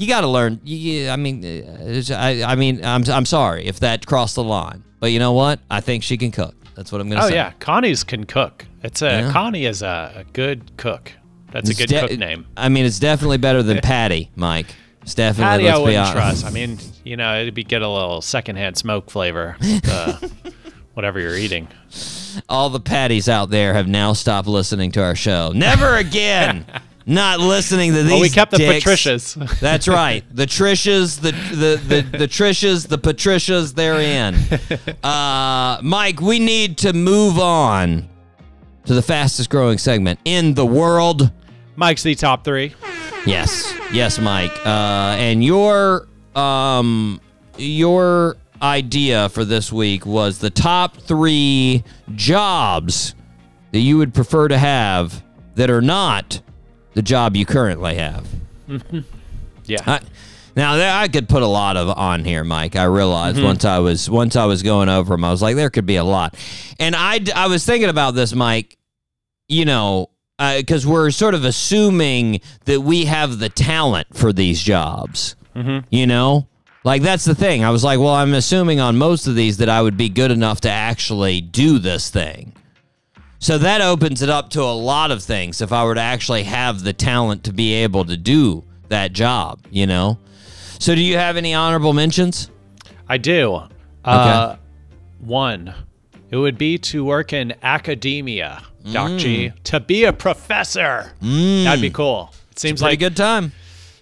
You 0.00 0.06
got 0.08 0.22
to 0.22 0.28
learn. 0.28 0.60
You, 0.64 1.10
I 1.10 1.16
mean, 1.16 1.44
uh, 1.44 2.02
I, 2.16 2.42
I 2.42 2.54
mean, 2.54 2.82
I'm 2.84 3.04
I'm 3.10 3.26
sorry 3.26 3.66
if 3.66 3.80
that 3.80 4.06
crossed 4.06 4.34
the 4.36 4.42
line, 4.42 4.82
but 4.98 5.12
you 5.12 5.18
know 5.18 5.32
what? 5.32 5.60
I 5.70 5.80
think 5.80 6.02
she 6.02 6.16
can 6.16 6.30
cook. 6.30 6.54
That's 6.74 6.90
what 6.90 7.02
I'm 7.02 7.10
gonna 7.10 7.22
Oh 7.24 7.28
say. 7.28 7.34
yeah, 7.34 7.52
Connie's 7.58 8.02
can 8.02 8.24
cook. 8.24 8.64
It's 8.82 9.02
a 9.02 9.06
Yeah. 9.10 9.30
Connie 9.32 9.66
is 9.66 9.82
a, 9.82 10.24
good 10.32 10.74
cook. 10.78 11.12
That's 11.52 11.68
It's 11.68 11.78
a 11.78 11.82
good 11.86 11.90
de- 11.90 12.08
cook 12.08 12.18
name. 12.18 12.46
I 12.56 12.70
mean, 12.70 12.86
it's 12.86 12.98
definitely 12.98 13.36
better 13.36 13.62
than 13.62 13.78
Patty, 13.82 14.30
Mike. 14.36 14.74
It's 15.02 15.14
definitely. 15.14 15.64
Patty, 15.66 15.68
I 15.68 15.76
wouldn't 15.78 16.12
trust. 16.12 16.46
I 16.46 16.50
mean, 16.50 16.78
you 17.04 17.16
know, 17.18 17.38
it'd 17.38 17.52
be 17.54 17.64
get 17.64 17.82
a 17.82 17.88
little 17.88 18.22
secondhand 18.22 18.78
smoke 18.78 19.10
flavor, 19.10 19.56
uh, 19.86 20.16
whatever 20.94 21.20
you're 21.20 21.36
eating. 21.36 21.68
all 22.48 22.70
the 22.70 22.80
patties 22.80 23.28
out 23.28 23.50
there 23.50 23.74
have 23.74 23.86
now 23.88 24.14
stopped 24.14 24.48
listening 24.48 24.92
to 24.92 25.02
our 25.02 25.14
show. 25.14 25.52
Never 25.54 25.96
again. 25.96 26.64
Not 27.06 27.40
listening 27.40 27.92
to 27.94 28.02
these. 28.02 28.12
Well, 28.12 28.20
we 28.20 28.28
kept 28.28 28.50
the 28.50 28.58
dicks. 28.58 28.84
Patricias. 28.84 29.34
That's 29.60 29.88
right. 29.88 30.24
The 30.30 30.46
Trishas, 30.46 31.20
the 31.20 31.32
the 31.32 32.02
the, 32.02 32.18
the 32.18 32.28
Trishas, 32.28 32.86
the 32.86 32.98
Patricias. 32.98 33.74
They're 33.74 34.00
in. 34.00 34.36
Uh, 35.02 35.78
Mike, 35.82 36.20
we 36.20 36.38
need 36.38 36.76
to 36.78 36.92
move 36.92 37.38
on 37.38 38.08
to 38.84 38.94
the 38.94 39.02
fastest 39.02 39.48
growing 39.48 39.78
segment 39.78 40.20
in 40.24 40.54
the 40.54 40.66
world. 40.66 41.32
Mike's 41.76 42.02
the 42.02 42.14
top 42.14 42.44
three. 42.44 42.74
Yes, 43.24 43.72
yes, 43.92 44.18
Mike. 44.18 44.52
Uh, 44.64 45.16
and 45.18 45.42
your 45.42 46.06
um 46.34 47.20
your 47.56 48.36
idea 48.62 49.28
for 49.30 49.44
this 49.44 49.72
week 49.72 50.04
was 50.04 50.38
the 50.38 50.50
top 50.50 50.96
three 50.96 51.82
jobs 52.14 53.14
that 53.72 53.80
you 53.80 53.96
would 53.98 54.12
prefer 54.12 54.48
to 54.48 54.58
have 54.58 55.22
that 55.54 55.70
are 55.70 55.82
not 55.82 56.40
the 56.94 57.02
job 57.02 57.36
you 57.36 57.46
currently 57.46 57.96
have. 57.96 58.26
Yeah. 59.66 59.78
I, 59.86 60.00
now 60.56 60.74
there, 60.76 60.92
I 60.92 61.06
could 61.06 61.28
put 61.28 61.42
a 61.42 61.46
lot 61.46 61.76
of 61.76 61.88
on 61.96 62.24
here, 62.24 62.42
Mike. 62.42 62.74
I 62.74 62.84
realized 62.84 63.36
Mm-hmm. 63.36 63.46
once 63.46 63.64
I 63.64 63.78
was 63.78 64.10
once 64.10 64.34
I 64.34 64.46
was 64.46 64.64
going 64.64 64.88
over 64.88 65.14
them, 65.14 65.22
I 65.24 65.30
was 65.30 65.40
like, 65.40 65.54
there 65.54 65.70
could 65.70 65.86
be 65.86 65.94
a 65.96 66.02
lot. 66.02 66.34
And 66.80 66.96
I 66.96 67.20
I 67.36 67.46
was 67.46 67.64
thinking 67.64 67.88
about 67.88 68.16
this, 68.16 68.34
Mike. 68.34 68.76
You 69.48 69.64
know, 69.64 70.10
because 70.38 70.84
we're 70.86 71.12
sort 71.12 71.34
of 71.34 71.44
assuming 71.44 72.40
that 72.64 72.80
we 72.80 73.04
have 73.04 73.38
the 73.38 73.48
talent 73.48 74.08
for 74.16 74.32
these 74.32 74.60
jobs. 74.60 75.36
Mm-hmm. 75.54 75.86
You 75.94 76.06
know, 76.08 76.48
like 76.82 77.02
that's 77.02 77.24
the 77.24 77.34
thing. 77.36 77.62
I 77.64 77.70
was 77.70 77.84
like, 77.84 78.00
well, 78.00 78.14
I'm 78.14 78.34
assuming 78.34 78.80
on 78.80 78.98
most 78.98 79.28
of 79.28 79.36
these 79.36 79.58
that 79.58 79.68
I 79.68 79.80
would 79.82 79.96
be 79.96 80.08
good 80.08 80.32
enough 80.32 80.62
to 80.62 80.70
actually 80.70 81.40
do 81.40 81.78
this 81.78 82.10
thing. 82.10 82.54
So 83.40 83.56
that 83.56 83.80
opens 83.80 84.20
it 84.20 84.28
up 84.28 84.50
to 84.50 84.62
a 84.62 84.76
lot 84.76 85.10
of 85.10 85.22
things 85.22 85.62
if 85.62 85.72
I 85.72 85.82
were 85.84 85.94
to 85.94 86.00
actually 86.00 86.42
have 86.42 86.82
the 86.82 86.92
talent 86.92 87.42
to 87.44 87.52
be 87.54 87.72
able 87.72 88.04
to 88.04 88.16
do 88.16 88.64
that 88.88 89.14
job, 89.14 89.60
you 89.70 89.86
know? 89.86 90.18
So 90.78 90.94
do 90.94 91.00
you 91.00 91.16
have 91.16 91.38
any 91.38 91.54
honorable 91.54 91.94
mentions? 91.94 92.50
I 93.08 93.16
do. 93.16 93.62
Uh, 94.04 94.56
one, 95.20 95.74
it 96.30 96.36
would 96.36 96.58
be 96.58 96.76
to 96.78 97.02
work 97.02 97.32
in 97.32 97.54
academia, 97.62 98.62
Doc 98.92 99.18
G, 99.18 99.52
to 99.64 99.80
be 99.80 100.04
a 100.04 100.12
professor. 100.12 101.10
That'd 101.22 101.80
be 101.80 101.90
cool. 101.90 102.32
It 102.50 102.58
seems 102.58 102.82
like 102.82 102.98
good 102.98 103.16
time. 103.16 103.52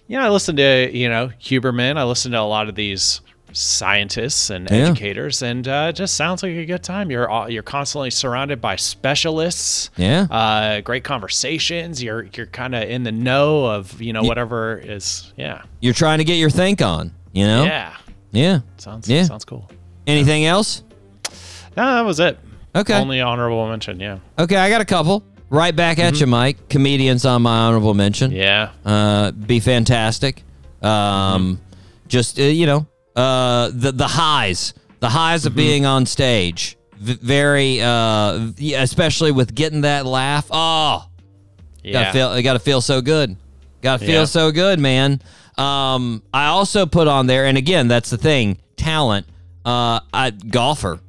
Yeah, 0.07 0.25
I 0.25 0.29
listen 0.29 0.55
to 0.57 0.89
you 0.95 1.07
know 1.07 1.31
Huberman. 1.41 1.97
I 1.97 2.03
listen 2.03 2.33
to 2.33 2.39
a 2.39 2.41
lot 2.41 2.67
of 2.67 2.75
these 2.75 3.21
scientists 3.51 4.49
and 4.49 4.69
Yeah. 4.69 4.77
educators, 4.77 5.41
and 5.41 5.67
uh, 5.67 5.87
it 5.89 5.93
just 5.93 6.15
sounds 6.15 6.43
like 6.43 6.53
a 6.53 6.65
good 6.65 6.83
time. 6.83 7.09
You're 7.11 7.29
all, 7.29 7.49
you're 7.49 7.63
constantly 7.63 8.09
surrounded 8.11 8.61
by 8.61 8.75
specialists. 8.75 9.89
Yeah. 9.97 10.23
Uh, 10.29 10.81
great 10.81 11.03
conversations. 11.03 12.01
You're 12.01 12.27
you're 12.35 12.45
kind 12.47 12.75
of 12.75 12.83
in 12.83 13.03
the 13.03 13.11
know 13.11 13.65
of 13.65 14.01
you 14.01 14.13
know 14.13 14.23
whatever 14.23 14.77
is. 14.77 15.33
Yeah. 15.37 15.63
You're 15.79 15.93
trying 15.93 16.19
to 16.19 16.23
get 16.23 16.35
your 16.35 16.49
think 16.49 16.81
on, 16.81 17.11
you 17.31 17.45
know? 17.45 17.63
Yeah. 17.63 17.95
Yeah. 18.31 18.59
Sounds 18.77 19.09
Yeah. 19.09 19.23
sounds 19.23 19.45
cool. 19.45 19.69
Anything 20.07 20.45
else? 20.45 20.83
No, 21.77 21.95
that 21.95 22.05
was 22.05 22.19
it. 22.19 22.37
Okay. 22.75 22.93
Only 22.95 23.21
honorable 23.21 23.67
mention. 23.67 23.99
Yeah. 23.99 24.19
Okay, 24.37 24.55
I 24.55 24.69
got 24.69 24.81
a 24.81 24.85
couple. 24.85 25.23
Right 25.51 25.75
back 25.75 25.97
at 25.97 26.19
you, 26.19 26.27
Mike. 26.27 26.69
Comedians 26.69 27.25
on 27.25 27.41
my 27.41 27.57
honorable 27.61 27.95
mention. 27.95 28.29
Mm-hmm. 28.29 28.39
Yeah. 28.39 28.69
Uh, 28.85 29.31
be 29.31 29.59
fantastic. 29.59 30.43
Um, 30.83 31.59
just 32.07 32.39
uh, 32.39 32.43
you 32.43 32.67
know, 32.67 32.85
uh, 33.19 33.69
the 33.73 33.91
the 33.91 34.07
highs, 34.07 34.73
the 34.99 35.09
highs 35.09 35.41
Mm-hmm. 35.41 35.47
of 35.47 35.55
being 35.55 35.85
on 35.85 36.05
stage. 36.05 36.77
V- 36.97 37.17
very, 37.21 37.81
uh, 37.81 38.51
yeah, 38.57 38.81
especially 38.81 39.31
with 39.31 39.55
getting 39.55 39.81
that 39.81 40.05
laugh. 40.05 40.47
Oh, 40.51 41.05
Yeah. 41.83 41.93
gotta 41.93 42.11
feel, 42.13 42.33
it 42.33 42.43
gotta 42.43 42.59
feel 42.59 42.81
so 42.81 43.01
good. 43.01 43.35
Gotta 43.81 43.99
feel 44.05 44.21
Yeah. 44.21 44.25
so 44.25 44.51
good, 44.51 44.79
man. 44.79 45.21
Um, 45.57 46.21
I 46.33 46.47
also 46.47 46.85
put 46.85 47.07
on 47.07 47.27
there, 47.27 47.45
and 47.45 47.57
again, 47.57 47.87
that's 47.87 48.09
the 48.09 48.17
thing, 48.17 48.57
talent. 48.75 49.25
Uh, 49.65 49.99
I 50.13 50.31
golfer. 50.31 50.99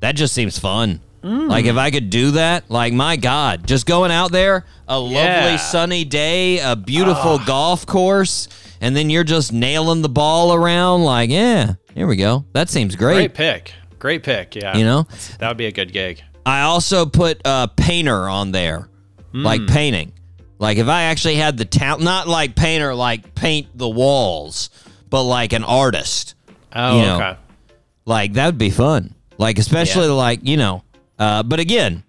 That 0.00 0.14
just 0.16 0.34
seems 0.34 0.58
fun. 0.58 1.00
Like 1.22 1.66
if 1.66 1.76
I 1.76 1.90
could 1.90 2.08
do 2.08 2.30
that, 2.32 2.70
like 2.70 2.94
my 2.94 3.16
God, 3.16 3.66
just 3.66 3.84
going 3.84 4.10
out 4.10 4.32
there, 4.32 4.64
a 4.88 4.98
lovely 4.98 5.58
sunny 5.58 6.04
day, 6.06 6.60
a 6.60 6.74
beautiful 6.74 7.38
golf 7.38 7.84
course, 7.84 8.48
and 8.80 8.94
then 8.96 9.10
you're 9.10 9.24
just 9.24 9.52
nailing 9.52 10.02
the 10.02 10.08
ball 10.08 10.52
around. 10.54 11.02
Like, 11.04 11.30
yeah, 11.30 11.74
here 11.94 12.06
we 12.06 12.16
go. 12.16 12.44
That 12.52 12.68
seems 12.68 12.96
Great 12.96 13.14
great. 13.14 13.34
pick. 13.34 13.74
Great 13.98 14.22
pick. 14.22 14.54
Yeah. 14.56 14.76
You 14.76 14.84
know, 14.84 15.06
that 15.38 15.48
would 15.48 15.56
be 15.56 15.66
a 15.66 15.72
good 15.72 15.92
gig. 15.92 16.22
I 16.46 16.62
also 16.62 17.04
put 17.06 17.40
uh, 17.46 17.66
painter 17.68 18.28
on 18.28 18.50
there, 18.52 18.88
like 19.32 19.66
painting. 19.66 20.12
Like 20.58 20.78
if 20.78 20.88
I 20.88 21.04
actually 21.04 21.36
had 21.36 21.56
the 21.56 21.64
talent, 21.64 22.02
not 22.02 22.26
like 22.28 22.54
painter, 22.56 22.94
like 22.94 23.34
paint 23.34 23.68
the 23.74 23.88
walls, 23.88 24.70
but 25.08 25.22
like 25.24 25.52
an 25.52 25.64
artist. 25.64 26.34
Oh, 26.74 26.96
You 26.96 27.02
know, 27.06 27.16
okay. 27.16 27.36
Like 28.06 28.32
that 28.34 28.46
would 28.46 28.58
be 28.58 28.70
fun. 28.70 29.14
Like 29.38 29.58
especially 29.58 30.06
Yeah. 30.06 30.12
like 30.12 30.40
you 30.42 30.56
know. 30.56 30.82
Uh, 31.18 31.42
but 31.42 31.60
again, 31.60 32.02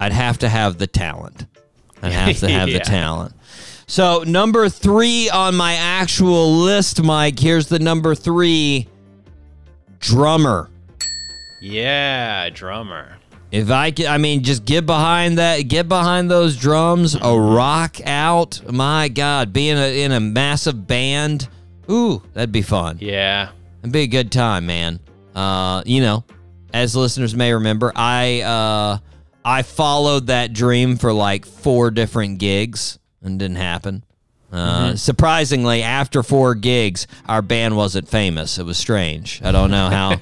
I'd 0.00 0.12
have 0.12 0.38
to 0.38 0.48
have 0.48 0.78
the 0.78 0.86
talent. 0.88 1.46
I'd 2.02 2.12
have 2.12 2.38
to 2.38 2.48
have 2.48 2.68
Yeah. 2.70 2.78
the 2.78 2.84
talent. 2.84 3.34
So 3.90 4.22
number 4.22 4.68
three 4.68 5.30
on 5.30 5.56
my 5.56 5.72
actual 5.72 6.52
list, 6.52 7.02
Mike. 7.02 7.38
Here's 7.38 7.68
the 7.68 7.78
number 7.78 8.14
three 8.14 8.86
drummer. 9.98 10.68
Yeah, 11.62 12.50
drummer. 12.50 13.16
If 13.50 13.70
I 13.70 13.90
could, 13.90 14.04
I 14.04 14.18
mean, 14.18 14.44
just 14.44 14.66
get 14.66 14.84
behind 14.84 15.38
that, 15.38 15.62
get 15.68 15.88
behind 15.88 16.30
those 16.30 16.54
drums, 16.58 17.14
a 17.14 17.40
rock 17.40 17.96
out. 18.04 18.60
My 18.70 19.08
God, 19.08 19.54
being 19.54 19.78
a, 19.78 20.04
in 20.04 20.12
a 20.12 20.20
massive 20.20 20.86
band, 20.86 21.48
ooh, 21.90 22.22
that'd 22.34 22.52
be 22.52 22.60
fun. 22.60 22.98
Yeah. 23.00 23.48
It'd 23.80 23.90
be 23.90 24.02
a 24.02 24.06
good 24.06 24.30
time, 24.30 24.66
man. 24.66 25.00
Uh, 25.34 25.82
you 25.86 26.02
know, 26.02 26.24
as 26.74 26.94
listeners 26.94 27.34
may 27.34 27.54
remember, 27.54 27.90
I 27.96 28.42
uh, 28.42 28.98
I 29.46 29.62
followed 29.62 30.26
that 30.26 30.52
dream 30.52 30.96
for 30.98 31.10
like 31.10 31.46
four 31.46 31.90
different 31.90 32.38
gigs 32.38 32.97
and 33.22 33.38
didn't 33.38 33.56
happen. 33.56 34.04
Uh, 34.50 34.96
Surprisingly, 34.96 35.82
after 35.82 36.22
four 36.22 36.54
gigs, 36.54 37.06
our 37.28 37.42
band 37.42 37.76
wasn't 37.76 38.08
famous. 38.08 38.58
It 38.58 38.64
was 38.64 38.78
strange. 38.78 39.42
I 39.44 39.52
don't 39.52 39.70
know 39.70 39.90
how. 39.90 40.16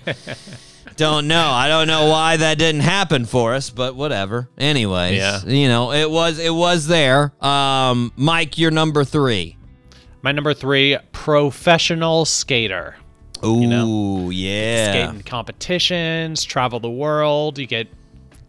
don't 0.97 1.29
know. 1.29 1.49
I 1.51 1.69
don't 1.69 1.87
know 1.87 2.07
why 2.07 2.37
that 2.39 2.59
didn't 2.59 2.81
happen 2.81 3.25
for 3.27 3.55
us, 3.55 3.71
but 3.71 3.95
whatever. 3.95 4.49
Anyways, 4.59 5.17
Yeah. 5.17 5.45
you 5.45 5.69
know, 5.69 5.93
it 5.93 6.11
was 6.11 6.39
it 6.41 6.53
was 6.53 6.87
there. 6.89 7.33
Um, 7.45 8.13
Mike, 8.17 8.59
you're 8.59 8.73
number 8.73 9.05
three. 9.05 9.57
My 10.23 10.33
number 10.33 10.55
three, 10.55 10.99
professional 11.13 12.25
skater. 12.25 12.97
Ooh, 13.45 13.65
know, 13.67 14.31
yeah. 14.31 14.91
Skating 15.05 15.23
competitions, 15.23 16.43
travel 16.43 16.81
the 16.81 16.91
world. 16.91 17.59
You 17.59 17.67
get 17.67 17.87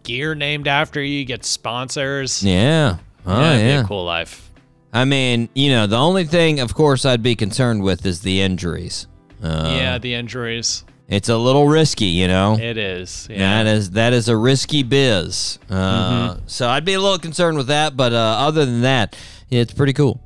gear 0.04 0.34
named 0.34 0.68
after 0.68 1.04
you. 1.04 1.20
You 1.20 1.26
get 1.26 1.46
sponsors. 1.46 2.42
Yeah. 2.44 2.98
Oh 3.28 3.42
yeah. 3.42 3.82
a 3.82 3.84
cool 3.84 4.06
life. 4.06 4.50
I 4.94 5.06
mean, 5.06 5.50
you 5.54 5.70
know, 5.70 5.86
the 5.86 5.98
only 5.98 6.24
thing, 6.24 6.60
of 6.60 6.74
course, 6.74 7.06
I'd 7.06 7.22
be 7.22 7.36
concerned 7.36 7.84
with 7.84 8.06
is 8.06 8.22
the 8.22 8.42
injuries. 8.42 9.06
Uh, 9.44 9.76
yeah, 9.78 9.98
the 9.98 10.14
injuries. 10.14 10.84
It's 11.10 11.30
a 11.30 11.38
little 11.38 11.68
risky, 11.68 12.06
you 12.08 12.28
know. 12.28 12.58
It 12.60 12.78
is. 12.78 13.28
Yeah. 13.30 13.64
That 13.64 13.68
is 13.70 13.92
that 13.92 14.14
is 14.14 14.28
a 14.30 14.36
risky 14.36 14.84
biz. 14.84 15.60
Uh, 15.70 16.38
So 16.48 16.68
I'd 16.68 16.84
be 16.86 16.94
a 16.94 17.00
little 17.00 17.20
concerned 17.20 17.58
with 17.58 17.68
that, 17.68 17.96
but 17.96 18.12
uh, 18.14 18.18
other 18.18 18.66
than 18.66 18.82
that, 18.82 19.16
it's 19.50 19.74
pretty 19.74 19.94
cool 19.94 20.20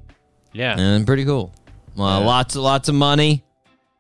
yeah. 0.54 0.80
and 0.80 1.06
pretty 1.06 1.26
cool. 1.26 1.54
Well, 1.96 2.22
Yeah. 2.22 2.26
lots 2.26 2.56
lots 2.56 2.88
of 2.90 2.96
money, 2.96 3.44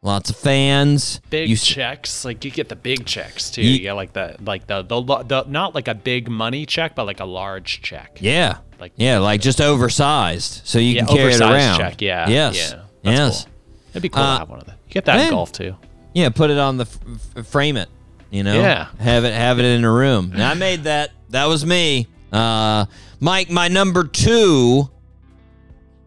lots 0.03 0.29
of 0.29 0.35
fans. 0.37 1.21
Big 1.29 1.49
You 1.49 1.55
checks, 1.55 2.25
like 2.25 2.43
you 2.43 2.51
get 2.51 2.69
the 2.69 2.75
big 2.75 3.05
checks 3.05 3.49
too. 3.51 3.61
You, 3.61 3.79
get 3.79 3.93
like 3.93 4.13
the 4.13 4.35
like 4.41 4.67
the, 4.67 4.81
the 4.83 5.01
the 5.23 5.43
not 5.47 5.75
like 5.75 5.87
a 5.87 5.95
big 5.95 6.29
money 6.29 6.65
check, 6.65 6.95
but 6.95 7.05
like 7.05 7.19
a 7.19 7.25
large 7.25 7.81
check. 7.81 8.17
yeah, 8.21 8.57
Like- 8.79 8.93
yeah, 8.95 9.19
like 9.19 9.41
just 9.41 9.61
oversized, 9.61 10.61
so 10.65 10.79
you 10.79 10.95
Yeah, 10.95 11.05
can 11.05 11.15
carry 11.15 11.33
it 11.33 11.41
around. 11.41 11.77
check, 11.77 12.01
yeah, 12.01 12.27
Yes. 12.29 12.71
yeah, 13.03 13.11
yes. 13.11 13.43
cool. 13.43 13.51
It'd 13.91 14.01
be 14.01 14.09
cool 14.09 14.23
Uh, 14.23 14.33
to 14.35 14.39
have 14.39 14.49
one 14.49 14.59
of 14.59 14.65
them. 14.65 14.77
You 14.87 14.93
get 14.93 15.05
that 15.05 15.17
yeah. 15.17 15.23
in 15.25 15.29
golf 15.31 15.51
too. 15.51 15.75
Yeah, 16.13 16.29
put 16.29 16.49
it 16.49 16.57
on 16.57 16.77
the 16.77 16.85
f- 16.85 16.99
f- 17.37 17.47
frame 17.47 17.77
it. 17.77 17.89
You 18.29 18.43
know, 18.43 18.59
Yeah. 18.59 18.87
have 18.99 19.23
it 19.25 19.33
have 19.33 19.59
it 19.59 19.65
in 19.65 19.83
a 19.83 19.91
room. 19.91 20.31
And 20.33 20.41
I 20.43 20.53
made 20.53 20.83
that. 20.83 21.11
That 21.29 21.45
was 21.45 21.65
me. 21.65 22.07
Uh, 22.31 22.85
Mike, 23.19 23.49
my 23.49 23.67
number 23.67 24.05
two, 24.05 24.89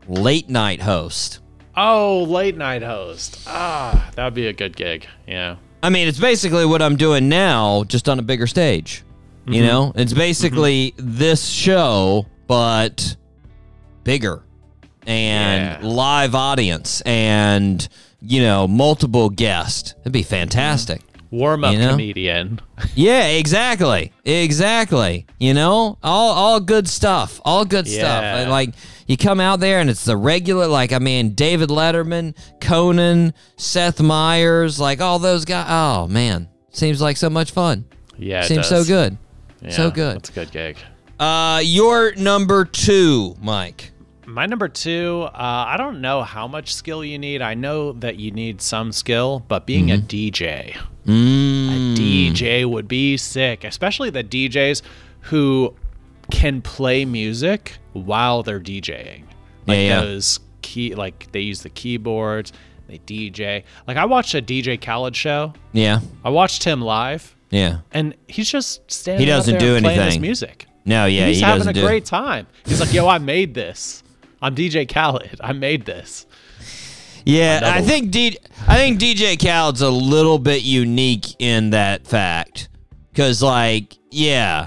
late 0.09 0.49
night 0.49 0.81
host. 0.83 1.41
Oh, 1.77 2.23
late 2.25 2.57
night 2.57 2.83
host. 2.83 3.41
Ah, 3.47 4.11
that 4.15 4.25
would 4.25 4.35
be 4.35 4.47
a 4.47 4.53
good 4.53 4.77
gig. 4.77 5.07
Yeah. 5.27 5.57
I 5.83 5.91
mean, 5.91 6.09
it's 6.09 6.19
basically 6.21 6.65
what 6.65 6.81
I'm 6.81 6.97
doing 6.97 7.29
now, 7.29 7.85
just 7.85 8.09
on 8.09 8.19
a 8.19 8.23
bigger 8.23 8.47
stage. 8.47 9.03
You 9.47 9.55
Mm-hmm. 9.61 9.67
know, 9.67 9.93
it's 9.97 10.13
basically 10.15 10.95
this 10.97 11.47
show, 11.47 12.27
but 12.47 13.17
bigger 14.05 14.43
and 15.07 15.83
Yeah. 15.83 15.89
live 15.89 16.35
audience 16.35 17.03
and 17.03 17.87
you 18.23 18.41
know 18.41 18.67
multiple 18.67 19.29
guests. 19.29 19.95
It'd 20.01 20.13
be 20.13 20.23
fantastic. 20.23 21.03
Warm 21.31 21.65
up 21.65 21.73
You 21.75 21.81
know? 21.81 21.91
comedian. 21.91 22.61
Yeah, 22.95 23.27
exactly. 23.27 24.13
Exactly. 24.25 25.27
You 25.39 25.53
know, 25.53 25.99
all 26.03 26.31
all 26.33 26.61
good 26.61 26.89
stuff. 26.89 27.41
All 27.45 27.65
good 27.67 27.87
stuff. 27.87 28.23
Yeah. 28.23 28.37
And, 28.39 28.51
Like 28.51 28.71
you 29.07 29.17
come 29.17 29.41
out 29.41 29.61
there 29.61 29.81
and 29.81 29.89
it's 29.91 30.05
the 30.05 30.17
regular 30.17 30.67
like 30.67 30.93
I 30.93 30.99
mean 30.99 31.31
David 31.35 31.69
Letterman, 31.69 32.35
Conan, 32.61 33.35
Seth 33.57 34.01
Meyers, 34.01 34.79
like 34.81 35.01
all 35.01 35.19
those 35.19 35.45
guys. 35.45 35.67
Oh 35.69 36.07
man, 36.09 36.49
seems 36.71 37.01
like 37.01 37.17
so 37.17 37.29
much 37.31 37.51
fun. 37.51 37.85
Yeah. 38.17 38.41
it 38.43 38.47
seems 38.47 38.67
so 38.69 38.77
does. 38.77 38.89
good. 38.89 39.19
so 39.71 39.91
good. 39.91 40.17
That's 40.17 40.31
a 40.31 40.33
good 40.33 40.51
gig. 40.53 40.77
Uh 41.19 41.61
your 41.65 42.15
number 42.17 42.65
2, 42.65 43.37
Mike. 43.41 43.91
My 44.27 44.47
number 44.47 44.69
two, 44.69 45.25
uh, 45.27 45.31
I 45.69 45.77
don't 45.77 46.01
know 46.01 46.23
how 46.23 46.49
much 46.49 46.75
skill 46.75 47.05
you 47.05 47.19
need. 47.19 47.43
I 47.43 47.53
know 47.53 47.93
that 47.93 48.17
you 48.17 48.31
need 48.31 48.63
some 48.63 48.91
skill, 48.91 49.45
but 49.49 49.67
being 49.67 49.91
a 49.93 49.97
DJ, 49.99 50.75
Mm. 51.07 51.93
a 51.93 51.95
DJ 51.95 52.65
would 52.65 52.89
be 52.89 53.19
sick, 53.19 53.65
especially 53.65 54.09
the 54.09 54.25
DJs 54.25 54.81
who 55.21 55.75
can 56.31 56.63
play 56.63 57.05
music 57.05 57.77
while 57.95 58.43
they're 58.43 58.61
DJing. 58.61 59.23
Like 59.67 59.77
Yeah, 59.79 59.83
yeah. 59.83 60.01
those 60.03 60.39
key, 60.63 60.95
like 60.95 61.33
they 61.33 61.41
use 61.41 61.63
the 61.63 61.71
keyboards, 61.71 62.53
they 62.87 62.99
DJ. 62.99 63.65
Like 63.89 63.97
I 63.97 64.05
watched 64.05 64.35
a 64.35 64.43
DJ 64.43 64.79
Khaled 64.81 65.17
show. 65.17 65.55
Yeah. 65.73 66.01
I 66.23 66.29
watched 66.31 66.65
him 66.65 66.83
live, 66.83 67.35
Yeah. 67.51 67.79
and 67.93 68.15
he's 68.29 68.51
just 68.51 68.83
standing. 68.91 69.21
He 69.21 69.27
doesn't 69.27 69.53
there 69.53 69.61
do 69.61 69.77
and 69.77 69.85
playing 69.85 69.99
his 70.01 70.07
anything. 70.07 70.21
music. 70.23 70.67
No, 70.85 71.07
yeah, 71.07 71.29
he's 71.29 71.39
he 71.39 71.43
having 71.43 71.67
a 71.67 71.73
do 71.73 71.81
great 71.81 72.05
time. 72.05 72.47
He's 72.67 72.79
like, 72.79 72.93
"Yo, 72.93 73.09
I 73.09 73.17
made 73.17 73.55
this. 73.55 74.03
I'm 74.43 74.55
DJ 74.55 74.85
Khaled. 74.87 75.41
I 75.41 75.55
made 75.55 75.87
this." 75.87 76.27
Yeah, 77.25 77.57
Another 77.59 77.73
I 77.79 77.81
think 77.81 78.11
D- 78.11 78.37
I 78.69 78.77
think 78.77 79.01
DJ 79.01 79.39
Khaled's 79.39 79.81
a 79.81 79.89
little 79.89 80.39
bit 80.39 80.63
unique 80.63 81.25
in 81.39 81.71
that 81.71 82.07
fact, 82.07 82.69
because 83.13 83.43
like, 83.43 83.97
yeah, 84.11 84.67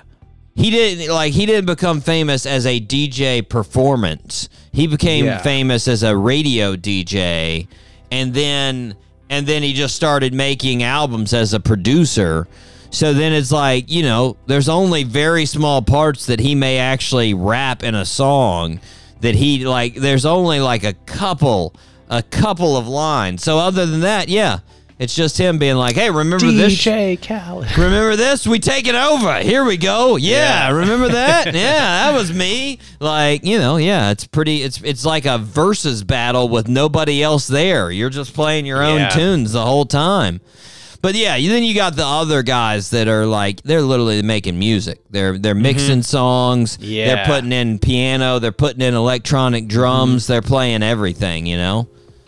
he 0.57 0.69
didn't 0.71 1.13
like 1.13 1.31
he 1.33 1.45
didn't 1.45 1.67
become 1.67 2.01
famous 2.01 2.45
as 2.45 2.65
a 2.65 2.79
DJ 2.79 3.47
performance. 3.47 4.49
He 4.73 4.87
became 4.87 5.25
Yeah. 5.25 5.37
famous 5.37 5.87
as 5.87 6.03
a 6.03 6.15
radio 6.17 6.75
DJ, 6.75 7.67
and 8.11 8.33
then 8.33 8.95
and 9.29 9.45
then 9.45 9.61
he 9.63 9.73
just 9.73 9.95
started 9.95 10.33
making 10.33 10.83
albums 10.83 11.33
as 11.33 11.53
a 11.53 11.59
producer. 11.59 12.47
So 12.89 13.13
then 13.13 13.33
it's 13.33 13.51
like, 13.51 13.91
you 13.91 14.01
know, 14.03 14.37
there's 14.47 14.69
only 14.69 15.03
very 15.03 15.45
small 15.45 15.81
parts 15.81 16.25
that 16.27 16.39
he 16.39 16.55
may 16.55 16.77
actually 16.77 17.33
rap 17.33 17.83
in 17.83 17.93
a 17.95 18.05
song 18.05 18.79
that 19.21 19.35
he 19.35 19.65
like 19.65 19.95
there's 19.95 20.25
only 20.25 20.59
like 20.59 20.83
a 20.83 20.93
couple 21.05 21.73
a 22.09 22.23
couple 22.23 22.77
of 22.77 22.87
lines. 22.87 23.43
So 23.43 23.59
other 23.59 23.85
than 23.85 23.99
that, 24.01 24.29
yeah, 24.29 24.59
it's 24.99 25.13
just 25.15 25.37
him 25.37 25.57
being 25.59 25.75
like, 25.75 25.95
"Hey, 25.95 26.09
remember 26.09 26.51
this? 26.51 26.73
DJ 26.75 27.21
Khaled. 27.21 27.67
Remember 27.77 28.15
this? 28.15 28.47
We 28.47 28.59
take 28.59 28.87
it 28.87 28.95
over. 28.95 29.39
Here 29.39 29.63
we 29.63 29.77
go. 29.77 30.15
Yeah, 30.15 30.69
Yeah. 30.69 30.75
remember 30.77 31.09
that? 31.09 31.45
yeah, 31.53 32.09
that 32.11 32.13
was 32.17 32.33
me. 32.33 32.79
Like, 32.99 33.43
you 33.45 33.59
know, 33.59 33.77
yeah, 33.77 34.09
it's 34.11 34.25
pretty 34.25 34.63
it's 34.63 34.81
it's 34.81 35.05
like 35.05 35.25
a 35.25 35.37
versus 35.37 36.03
battle 36.03 36.49
with 36.49 36.67
nobody 36.67 37.21
else 37.21 37.47
there. 37.47 37.91
You're 37.91 38.09
just 38.09 38.33
playing 38.33 38.65
your 38.65 38.81
own 38.83 38.99
Yeah. 39.01 39.09
tunes 39.09 39.51
the 39.53 39.63
whole 39.65 39.85
time. 39.85 40.41
But 40.99 41.13
yeah, 41.13 41.37
then 41.37 41.63
you 41.63 41.75
got 41.75 41.95
the 41.95 42.03
other 42.05 42.41
guys 42.41 42.89
that 42.89 43.07
are 43.07 43.27
like 43.27 43.61
they're 43.61 43.83
literally 43.83 44.23
making 44.23 44.57
music. 44.57 44.99
They're 45.11 45.37
they're 45.37 45.53
mixing 45.53 46.01
songs. 46.01 46.79
Yeah. 46.81 47.05
They're 47.05 47.17
Mm-hmm. 47.17 47.31
Putting 47.31 47.51
in 47.51 47.77
piano. 47.79 48.39
They're 48.39 48.51
putting 48.51 48.81
in 48.81 48.95
electronic 48.95 49.67
drums. 49.67 50.25
They're 50.25 50.41
playing 50.41 50.81
everything. 50.81 51.45
You 51.45 51.57
know 51.57 51.87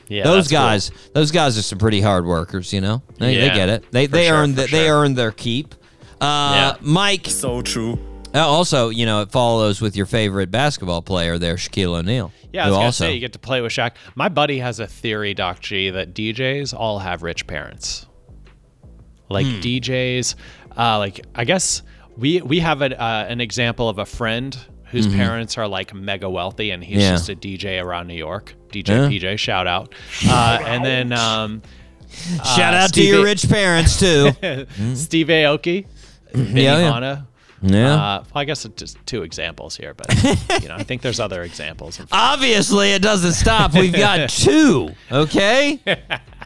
Yeah, 0.10 0.24
those 0.24 0.50
that's 0.50 0.60
cool. 0.60 0.60
guys 0.60 0.92
those 1.14 1.32
guys 1.32 1.58
are 1.58 1.62
some 1.62 1.78
pretty 1.80 2.02
hard 2.02 2.26
workers 2.26 2.74
you 2.74 2.82
know 2.82 3.02
they, 3.20 3.36
they 3.38 3.50
get 3.50 3.70
it 3.70 3.92
they 3.92 4.08
they 4.08 4.28
sure, 4.28 4.38
earn 4.38 4.50
for 4.56 4.62
the, 4.64 4.68
they 4.68 4.86
sure. 4.86 4.96
earn 5.06 5.14
their 5.14 5.32
keep 5.32 5.76
uh 6.20 6.74
Yeah. 6.74 6.76
mike 6.82 7.28
So 7.28 7.62
true. 7.62 8.00
Uh, 8.32 8.40
also, 8.48 8.90
you 8.90 9.08
know, 9.08 9.22
it 9.24 9.32
follows 9.32 9.82
with 9.82 9.96
your 9.96 10.06
favorite 10.06 10.52
basketball 10.52 11.02
player 11.02 11.40
there, 11.40 11.56
Shaquille 11.56 11.98
O'Neal. 11.98 12.32
Yeah, 12.54 12.66
I 12.66 12.68
was 12.68 12.76
gonna 12.76 12.86
also, 12.86 13.06
say 13.06 13.14
you 13.16 13.20
get 13.20 13.34
to 13.34 13.40
play 13.40 13.60
with 13.62 13.72
Shaq. 13.72 13.94
My 14.14 14.30
buddy 14.30 14.60
has 14.60 14.80
a 14.80 14.86
theory, 14.86 15.34
Doc 15.34 15.62
G, 15.62 15.90
that 15.90 16.14
DJs 16.14 16.76
all 16.76 17.00
have 17.00 17.24
rich 17.24 17.48
parents. 17.48 18.06
Like 19.30 19.48
Hmm. 19.48 19.60
DJs, 19.62 20.36
uh, 20.78 21.00
like 21.00 21.26
I 21.34 21.44
guess 21.44 21.82
we 22.18 22.40
we 22.42 22.60
have 22.60 22.82
an 22.84 22.94
uh, 22.94 23.26
an 23.28 23.42
example 23.42 23.90
of 23.90 23.98
a 23.98 24.06
friend 24.06 24.56
whose 24.92 25.08
parents 25.08 25.58
are 25.58 25.68
like 25.68 25.94
mega 25.94 26.30
wealthy, 26.30 26.72
and 26.72 26.84
he's 26.84 26.98
Mm-hmm. 26.98 27.02
Yeah. 27.02 27.12
just 27.12 27.30
a 27.30 27.36
DJ 27.36 27.84
around 27.84 28.08
New 28.08 28.16
York. 28.16 28.54
DJ 28.72 28.88
Yeah. 28.90 29.30
PJ, 29.32 29.40
shout 29.40 29.68
out. 29.68 29.94
Uh, 30.28 30.60
and 30.66 30.84
then 30.86 31.12
um, 31.14 31.62
shout 32.44 32.74
uh, 32.74 32.78
out 32.78 32.94
to 32.94 33.04
your 33.04 33.22
A- 33.22 33.24
rich 33.24 33.48
parents 33.50 34.00
too. 34.00 34.32
Steve 34.96 35.28
Aoki, 35.28 35.86
Benny 36.34 36.64
Yeah, 36.64 36.78
yeah. 36.80 36.94
Hanna. 36.94 37.28
yeah. 37.62 37.94
Uh, 37.94 37.98
well, 37.98 38.26
I 38.36 38.46
guess 38.46 38.66
it's 38.66 38.76
just 38.82 38.98
two 39.06 39.24
examples 39.24 39.76
here, 39.76 39.94
but 39.94 40.08
you 40.62 40.70
know, 40.70 40.76
I 40.76 40.84
think 40.84 41.02
there's 41.02 41.20
other 41.20 41.44
examples. 41.44 42.00
Obviously, 42.12 42.92
it 42.92 43.02
doesn't 43.02 43.34
stop. 43.34 43.74
We've 43.74 43.92
got 43.94 44.30
two. 44.30 44.92
Okay, 45.12 45.80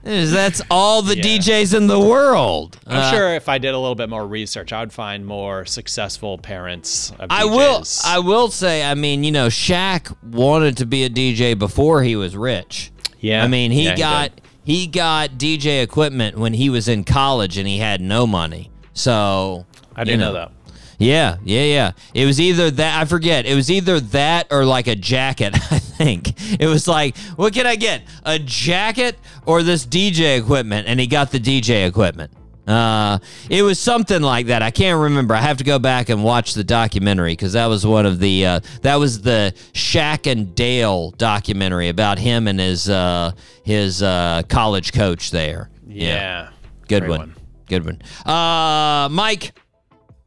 that's 0.04 0.62
all 0.70 1.02
the 1.02 1.16
Yeah. 1.18 1.24
DJs 1.24 1.74
in 1.76 1.88
the 1.88 2.00
world. 2.00 2.78
I'm 2.88 2.98
Uh, 2.98 3.12
sure 3.12 3.34
if 3.36 3.48
I 3.48 3.58
did 3.58 3.74
a 3.74 3.78
little 3.80 3.96
bit 3.96 4.10
more 4.10 4.28
research, 4.28 4.74
I 4.74 4.82
would 4.82 4.92
find 4.94 5.26
more 5.26 5.66
successful 5.66 6.38
parents 6.38 7.12
of 7.20 7.28
I 7.30 7.44
DJs. 7.44 7.56
will. 7.56 7.84
I 8.06 8.20
will 8.20 8.50
say. 8.50 8.84
I 8.84 8.94
mean, 8.96 9.24
you 9.24 9.32
know, 9.32 9.48
Shaq 9.48 10.16
wanted 10.24 10.78
to 10.78 10.86
be 10.86 11.04
a 11.04 11.10
DJ 11.10 11.54
before 11.58 12.04
he 12.04 12.16
was 12.16 12.36
rich. 12.36 12.92
yeah. 13.20 13.44
I 13.44 13.48
mean, 13.48 13.72
he 13.72 13.86
Yeah, 13.86 13.96
got 13.96 14.36
did. 14.36 14.42
he 14.66 14.88
got 14.88 15.38
DJ 15.38 15.82
equipment 15.82 16.38
when 16.38 16.54
he 16.54 16.70
was 16.70 16.88
in 16.88 17.04
college 17.06 17.58
and 17.58 17.68
he 17.68 17.78
had 17.80 18.02
no 18.02 18.28
money. 18.28 18.70
So 18.94 19.66
I 19.96 20.04
didn't 20.04 20.20
know 20.20 20.34
that. 20.34 20.52
Yeah, 20.98 21.38
yeah, 21.44 21.64
yeah. 21.64 21.92
It 22.14 22.26
was 22.26 22.40
either 22.40 22.72
that 22.72 23.02
I 23.02 23.06
forget. 23.06 23.46
It 23.46 23.56
was 23.56 23.70
either 23.72 24.00
that 24.00 24.48
or 24.52 24.66
like 24.66 24.88
a 24.88 24.96
jacket. 24.96 25.54
I 25.72 25.80
think 25.80 26.34
it 26.60 26.68
was 26.68 26.88
like, 26.88 27.18
what 27.36 27.54
can 27.54 27.66
I 27.66 27.76
get? 27.76 28.04
A 28.24 28.40
jacket 28.40 29.18
or 29.46 29.64
this 29.64 29.86
DJ 29.86 30.40
equipment? 30.40 30.88
And 30.88 31.00
he 31.00 31.08
got 31.08 31.32
the 31.32 31.40
DJ 31.40 31.88
equipment. 31.88 32.32
Uh, 32.66 33.20
it 33.50 33.62
was 33.62 33.78
something 33.78 34.22
like 34.22 34.46
that. 34.48 34.62
I 34.62 34.72
can't 34.72 35.00
remember. 35.00 35.36
I 35.36 35.42
have 35.42 35.58
to 35.58 35.66
go 35.66 35.80
back 35.80 36.08
and 36.08 36.24
watch 36.24 36.54
the 36.54 36.64
documentary 36.64 37.34
because 37.34 37.54
that 37.54 37.66
was 37.66 37.86
one 37.86 38.06
of 38.06 38.20
the 38.20 38.46
uh, 38.46 38.60
that 38.84 38.96
was 38.96 39.22
the 39.22 39.54
Shaq 39.74 40.32
and 40.32 40.56
Dale 40.56 41.12
documentary 41.12 41.90
about 41.90 42.20
him 42.20 42.48
and 42.48 42.60
his 42.60 42.90
uh, 42.90 43.34
his 43.64 44.02
uh, 44.02 44.44
college 44.48 44.94
coach 44.94 45.32
there. 45.32 45.70
Yeah. 45.86 46.52
Good 46.88 47.08
one. 47.08 47.20
one. 47.20 47.36
Good 47.68 47.86
one. 47.86 48.02
Uh, 48.26 49.10
Mike, 49.10 49.54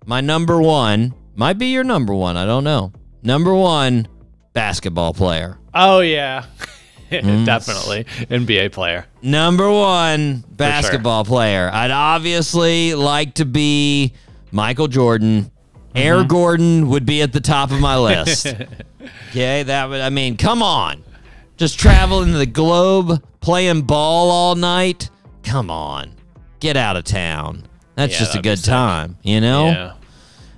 my 0.07 0.21
number 0.23 0.61
one 0.61 1.13
might 1.35 1.59
be 1.59 1.67
your 1.67 1.85
number 1.85 2.15
one. 2.15 2.37
I 2.39 2.47
don't 2.47 2.65
know. 2.65 2.93
Number 3.23 3.55
one 3.55 4.09
basketball 4.55 5.13
player. 5.13 5.59
Oh 5.75 6.01
yeah. 6.01 6.47
Mm. 7.09 7.47
Definitely 7.47 8.03
NBA 8.29 8.73
player. 8.73 9.07
Number 9.23 9.71
one 9.71 10.43
basketball 10.51 11.25
player. 11.25 11.71
I'd 11.73 11.93
obviously 11.93 12.95
like 12.97 13.35
to 13.35 13.45
be 13.45 14.13
Michael 14.51 14.89
Jordan. 14.89 15.53
Air 15.95 16.17
Mm-hmm. 16.17 16.29
Jordan 16.29 16.89
would 16.89 17.07
be 17.07 17.23
at 17.23 17.33
the 17.33 17.41
top 17.41 17.71
of 17.71 17.79
my 17.79 17.97
list. 17.97 18.47
okay, 19.31 19.63
that 19.63 19.89
would. 19.89 20.01
I 20.01 20.11
mean, 20.11 20.37
come 20.37 20.65
on, 20.65 21.05
just 21.57 21.79
traveling 21.79 22.33
the 22.33 22.45
globe, 22.45 23.23
playing 23.41 23.83
ball 23.83 24.29
all 24.33 24.57
night. 24.57 25.09
Come 25.45 25.71
on, 25.71 26.11
get 26.59 26.77
out 26.77 26.97
of 26.97 27.05
town. 27.05 27.63
That's 27.97 28.13
Yeah, 28.13 28.19
just 28.21 28.35
a 28.37 28.43
good 28.43 28.63
time, 28.63 29.17
you 29.23 29.41
know. 29.41 29.67
Yeah. 29.67 29.93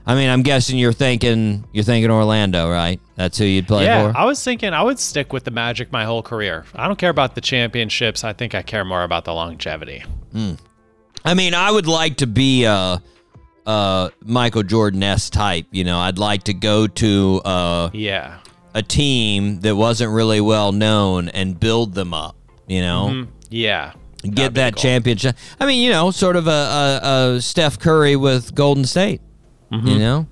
I 0.06 0.15
mean, 0.15 0.28
I'm 0.31 0.43
guessing 0.43 0.78
you're 0.78 0.93
thinking 0.93 1.65
you're 1.73 1.85
thinking 1.85 2.10
Orlando, 2.10 2.70
right? 2.70 2.98
That's 3.16 3.36
who 3.39 3.44
you'd 3.44 3.66
play 3.66 3.85
Yeah, 3.85 4.12
for. 4.12 4.19
I 4.19 4.24
was 4.24 4.43
thinking 4.43 4.73
I 4.73 4.82
would 4.82 4.98
stick 4.98 5.32
with 5.32 5.44
the 5.44 5.51
Magic 5.51 5.93
my 5.93 6.05
whole 6.05 6.23
career. 6.23 6.65
I 6.74 6.86
don't 6.86 6.98
care 6.98 7.10
about 7.10 7.35
the 7.35 7.40
championships. 7.40 8.24
I 8.24 8.32
think 8.32 8.55
I 8.55 8.62
care 8.62 8.85
more 8.85 9.02
about 9.05 9.24
the 9.24 9.35
longevity. 9.35 10.02
I 11.24 11.35
mean, 11.35 11.55
I 11.55 11.70
would 11.70 11.86
like 11.86 12.16
to 12.19 12.27
be 12.27 12.65
a, 12.65 13.02
a 13.66 14.10
Michael 14.24 14.62
Jordan 14.62 15.02
s 15.02 15.28
type. 15.31 15.66
You 15.73 15.85
know, 15.85 15.98
I'd 15.98 16.19
like 16.19 16.44
to 16.44 16.55
go 16.55 16.86
to 16.86 17.40
uh, 17.44 17.90
Yeah. 17.93 18.39
a 18.74 18.82
team 18.82 19.60
that 19.60 19.77
wasn't 19.77 20.12
really 20.12 20.40
well 20.40 20.73
known 20.73 21.28
and 21.28 21.59
build 21.59 21.94
them 21.94 22.15
up. 22.15 22.35
You 22.66 22.81
know, 22.81 23.09
Mm, 23.10 23.28
Yeah. 23.51 23.93
Get 24.23 24.35
That'd 24.35 24.55
be 24.55 24.61
that 24.61 24.74
cool. 24.74 24.82
championship. 24.82 25.36
I 25.61 25.66
mean, 25.66 25.82
you 25.82 25.90
know, 25.90 26.11
sort 26.11 26.36
of 26.36 26.47
a, 26.47 26.51
a, 26.51 27.35
a 27.36 27.40
Steph 27.40 27.78
Curry 27.78 28.16
with 28.16 28.55
Golden 28.55 28.85
State. 28.85 29.20
Mm-hmm. 29.73 29.86
You 29.86 29.99
know, 29.99 30.27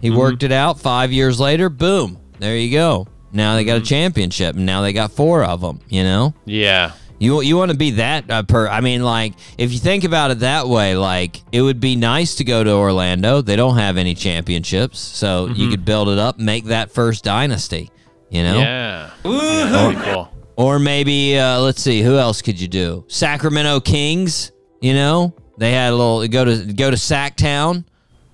he 0.00 0.10
worked 0.10 0.42
it 0.42 0.52
out. 0.52 0.78
Five 0.80 1.12
years 1.12 1.40
later, 1.40 1.68
boom, 1.68 2.18
there 2.38 2.56
you 2.56 2.70
go. 2.70 3.06
Now 3.32 3.54
they 3.56 3.64
got 3.64 3.76
Mm-hmm. 3.76 3.82
a 3.82 3.86
championship, 3.86 4.56
and 4.56 4.66
now 4.66 4.82
they 4.82 4.92
got 4.92 5.12
four 5.12 5.42
of 5.44 5.60
them. 5.60 5.80
You 5.88 6.02
know. 6.04 6.34
Yeah. 6.44 6.92
You 7.18 7.40
you 7.40 7.56
want 7.56 7.70
to 7.70 7.76
be 7.76 7.92
that 7.92 8.28
uh, 8.28 8.42
per? 8.42 8.66
I 8.66 8.80
mean, 8.80 9.04
like 9.04 9.34
if 9.56 9.72
you 9.72 9.78
think 9.78 10.02
about 10.02 10.32
it 10.32 10.40
that 10.40 10.66
way, 10.66 10.96
like 10.96 11.40
it 11.52 11.62
would 11.62 11.78
be 11.78 11.94
nice 11.94 12.34
to 12.36 12.44
go 12.44 12.64
to 12.64 12.70
Orlando. 12.72 13.40
They 13.42 13.54
don't 13.54 13.76
have 13.78 13.96
any 13.96 14.14
championships, 14.16 14.98
so 14.98 15.46
you 15.46 15.70
could 15.70 15.84
build 15.84 16.08
it 16.08 16.18
up, 16.18 16.40
make 16.40 16.64
that 16.64 16.90
first 16.90 17.22
dynasty. 17.22 17.90
You 18.28 18.42
know, 18.42 18.58
Yeah. 18.58 19.10
yeah 19.24 19.64
that'd 19.70 19.98
be 19.98 20.04
cool. 20.04 20.31
Or 20.56 20.78
maybe 20.78 21.38
uh, 21.38 21.60
let's 21.60 21.82
see, 21.82 22.02
who 22.02 22.16
else 22.16 22.42
could 22.42 22.60
you 22.60 22.68
do? 22.68 23.04
Sacramento 23.08 23.80
Kings. 23.80 24.52
You 24.80 24.94
know, 24.94 25.34
they 25.58 25.72
had 25.72 25.92
a 25.92 25.96
little 25.96 26.26
go 26.28 26.44
to 26.44 26.72
go 26.72 26.90
to 26.90 26.96
Sacktown. 26.96 27.84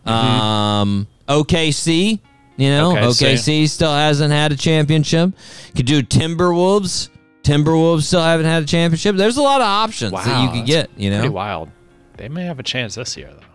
Um, 0.07 1.07
OKC. 1.29 2.21
You 2.57 2.71
know, 2.71 2.93
OKC. 2.93 3.35
OKC 3.35 3.69
still 3.69 3.93
hasn't 3.93 4.33
had 4.33 4.51
a 4.51 4.57
championship. 4.57 5.33
Could 5.77 5.87
do 5.87 6.03
Timberwolves. 6.03 7.11
Timberwolves 7.43 8.03
still 8.03 8.23
haven't 8.23 8.47
had 8.47 8.63
a 8.63 8.67
championship. 8.67 9.17
There's 9.17 9.37
a 9.37 9.43
lot 9.43 9.61
of 9.61 9.67
options 9.67 10.13
that 10.13 10.43
you 10.43 10.59
could 10.59 10.67
get. 10.67 10.91
You 10.97 11.11
know, 11.11 11.31
wild. 11.31 11.71
They 12.17 12.29
may 12.29 12.45
have 12.45 12.59
a 12.59 12.65
chance 12.65 12.97
this 12.97 13.17
year 13.17 13.31
though. 13.33 13.47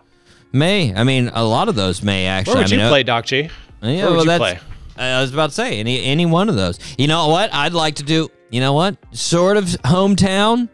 may. 0.52 0.94
I 0.94 1.04
mean, 1.04 1.30
a 1.34 1.44
lot 1.44 1.68
of 1.68 1.74
those 1.74 2.02
may 2.02 2.26
actually. 2.26 2.54
Where 2.54 2.62
would 2.62 2.68
I 2.68 2.76
mean, 2.76 2.80
you 2.80 2.86
uh, 2.86 2.90
play, 2.90 3.02
Doc 3.02 3.26
G? 3.26 3.36
Yeah, 3.40 3.48
Where 3.80 3.92
would 3.92 4.10
well, 4.10 4.20
you 4.20 4.24
that's. 4.26 4.38
play? 4.38 4.58
I 4.96 5.20
was 5.20 5.32
about 5.34 5.50
to 5.50 5.54
say 5.56 5.78
any 5.80 6.04
any 6.04 6.24
one 6.24 6.48
of 6.48 6.54
those. 6.54 6.78
You 6.96 7.08
know 7.08 7.28
what? 7.28 7.52
I'd 7.52 7.74
like 7.74 7.96
to 7.96 8.04
do. 8.04 8.30
You 8.54 8.60
know 8.60 8.72
what? 8.72 8.96
Sort 9.10 9.56
of 9.56 9.64
hometown, 9.64 10.68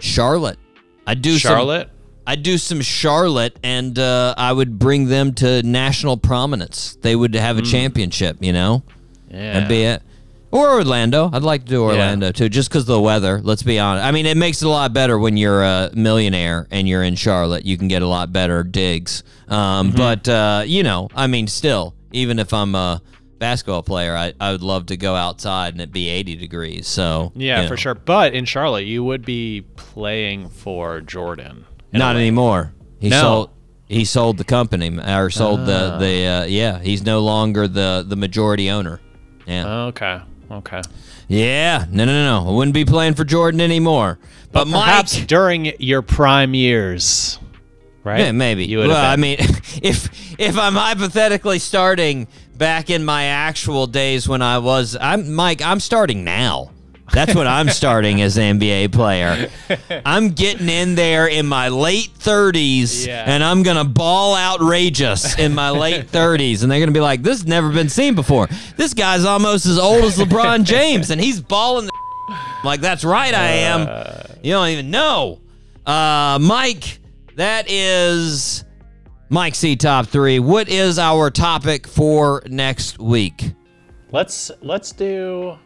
Charlotte. 0.00 0.58
I'd 1.06 1.22
do 1.22 1.38
some- 1.38 1.50
Charlotte. 1.52 1.88
I'd 2.26 2.42
do 2.42 2.58
some 2.58 2.80
Charlotte, 2.80 3.56
and 3.62 3.96
uh, 3.96 4.34
I 4.36 4.52
would 4.52 4.76
bring 4.76 5.06
them 5.06 5.32
to 5.34 5.62
national 5.62 6.16
prominence. 6.16 6.98
They 7.00 7.14
would 7.14 7.32
have 7.36 7.58
a 7.58 7.62
championship. 7.62 8.38
You 8.40 8.52
know, 8.52 8.82
Yeah. 9.30 9.52
that'd 9.52 9.68
be 9.68 9.82
it. 9.84 10.02
Or 10.50 10.70
Orlando. 10.72 11.30
I'd 11.32 11.42
like 11.44 11.62
to 11.66 11.70
do 11.70 11.82
Orlando 11.84 12.32
too, 12.32 12.48
just 12.48 12.68
because 12.70 12.82
of 12.82 12.86
the 12.88 13.00
weather. 13.00 13.40
Let's 13.40 13.62
be 13.62 13.78
honest. 13.78 14.04
I 14.04 14.10
mean, 14.10 14.26
it 14.26 14.36
makes 14.36 14.60
it 14.60 14.66
a 14.66 14.68
lot 14.68 14.92
better 14.92 15.16
when 15.16 15.36
you're 15.36 15.62
a 15.62 15.90
millionaire 15.94 16.66
and 16.72 16.88
you're 16.88 17.04
in 17.04 17.14
Charlotte. 17.14 17.64
You 17.64 17.78
can 17.78 17.86
get 17.86 18.02
a 18.02 18.08
lot 18.08 18.32
better 18.32 18.64
digs. 18.64 19.22
Um, 19.48 19.92
But 19.92 20.28
uh, 20.28 20.64
you 20.66 20.82
know, 20.82 21.08
I 21.14 21.28
mean, 21.28 21.46
still, 21.46 21.94
even 22.10 22.40
if 22.40 22.52
I'm 22.52 22.74
a 22.74 23.00
basketball 23.42 23.82
player, 23.82 24.16
I, 24.16 24.32
I 24.40 24.52
would 24.52 24.62
love 24.62 24.86
to 24.86 24.96
go 24.96 25.14
outside 25.16 25.74
and 25.74 25.80
it 25.80 25.92
be 25.92 26.08
80 26.08 26.36
degrees. 26.36 26.86
So 26.88 27.32
Yeah, 27.34 27.62
you 27.62 27.68
for 27.68 27.76
sure. 27.76 27.94
But 27.94 28.32
in 28.34 28.44
Charlotte, 28.44 28.86
you 28.86 29.02
would 29.04 29.24
be 29.24 29.62
playing 29.76 30.48
for 30.48 31.00
Jordan. 31.00 31.64
Not 31.92 32.16
anymore. 32.16 32.72
He 33.00 33.08
No. 33.08 33.20
sold. 33.20 33.50
He 33.88 34.06
sold 34.06 34.38
the 34.38 34.44
company, 34.44 34.98
or 34.98 35.28
sold 35.28 35.66
the 35.66 35.98
the. 35.98 36.26
Uh, 36.26 36.44
yeah, 36.44 36.78
he's 36.78 37.02
no 37.04 37.20
longer 37.20 37.68
the 37.68 38.02
the 38.08 38.16
majority 38.16 38.70
owner. 38.70 39.00
Yeah. 39.46 39.86
Okay. 39.88 40.20
Okay. 40.50 40.80
Yeah, 41.28 41.84
no, 41.90 42.04
no, 42.04 42.12
no, 42.12 42.40
no. 42.44 42.48
I 42.50 42.52
wouldn't 42.54 42.74
be 42.74 42.84
playing 42.86 43.14
for 43.14 43.24
Jordan 43.24 43.60
anymore. 43.60 44.18
But, 44.50 44.68
Perhaps 44.68 45.18
Mike, 45.18 45.26
during 45.26 45.72
your 45.78 46.02
prime 46.02 46.54
years, 46.54 47.38
right? 48.04 48.20
yeah, 48.20 48.32
maybe. 48.32 48.64
You 48.66 48.78
would 48.78 48.88
well, 48.88 49.04
I 49.12 49.16
mean, 49.16 49.36
if 49.82 50.08
if 50.38 50.56
I'm 50.58 50.74
hypothetically 50.74 51.58
starting 51.58 52.28
back 52.56 52.90
in 52.90 53.04
my 53.04 53.24
actual 53.24 53.86
days 53.86 54.28
when 54.28 54.42
I 54.42 54.58
was, 54.58 54.96
I'm 55.00 55.32
Mike. 55.34 55.62
I'm 55.62 55.80
starting 55.80 56.24
now. 56.24 56.70
That's 57.12 57.34
what 57.34 57.46
I'm 57.46 57.68
starting 57.68 58.22
as 58.22 58.38
an 58.38 58.58
NBA 58.58 58.90
player. 58.92 59.50
I'm 60.06 60.30
getting 60.30 60.70
in 60.70 60.94
there 60.94 61.26
in 61.26 61.46
my 61.46 61.68
late 61.68 62.08
30s, 62.18 63.06
Yeah. 63.06 63.24
and 63.26 63.44
I'm 63.44 63.62
gonna 63.62 63.84
ball 63.84 64.34
outrageous 64.34 65.38
in 65.38 65.54
my 65.54 65.68
late 65.70 66.06
30s, 66.12 66.62
and 66.62 66.72
they're 66.72 66.80
gonna 66.80 66.92
be 66.92 67.00
like, 67.00 67.22
"This 67.22 67.40
has 67.40 67.46
never 67.46 67.70
been 67.70 67.90
seen 67.90 68.14
before. 68.14 68.48
This 68.78 68.94
guy's 68.94 69.26
almost 69.26 69.66
as 69.66 69.78
old 69.78 70.04
as 70.04 70.16
LeBron 70.16 70.64
James, 70.74 71.10
and 71.10 71.20
he's 71.20 71.38
balling 71.40 71.84
the 71.86 71.92
like 72.64 72.80
that's 72.80 73.04
right 73.04 73.34
I 73.34 73.46
am. 73.46 73.80
you 74.42 74.52
don't 74.52 74.68
even 74.68 74.90
know. 74.90 75.40
Uh 75.84 76.38
Mike, 76.40 76.98
that 77.36 77.70
is 77.70 78.64
Mike 79.32 79.54
C 79.54 79.76
top 79.76 80.08
3. 80.08 80.40
What 80.40 80.68
is 80.68 80.98
our 80.98 81.30
topic 81.30 81.86
for 81.86 82.42
next 82.48 82.98
week? 82.98 83.54
Let's 84.10 84.50
let's 84.60 84.92
do. 84.92 85.56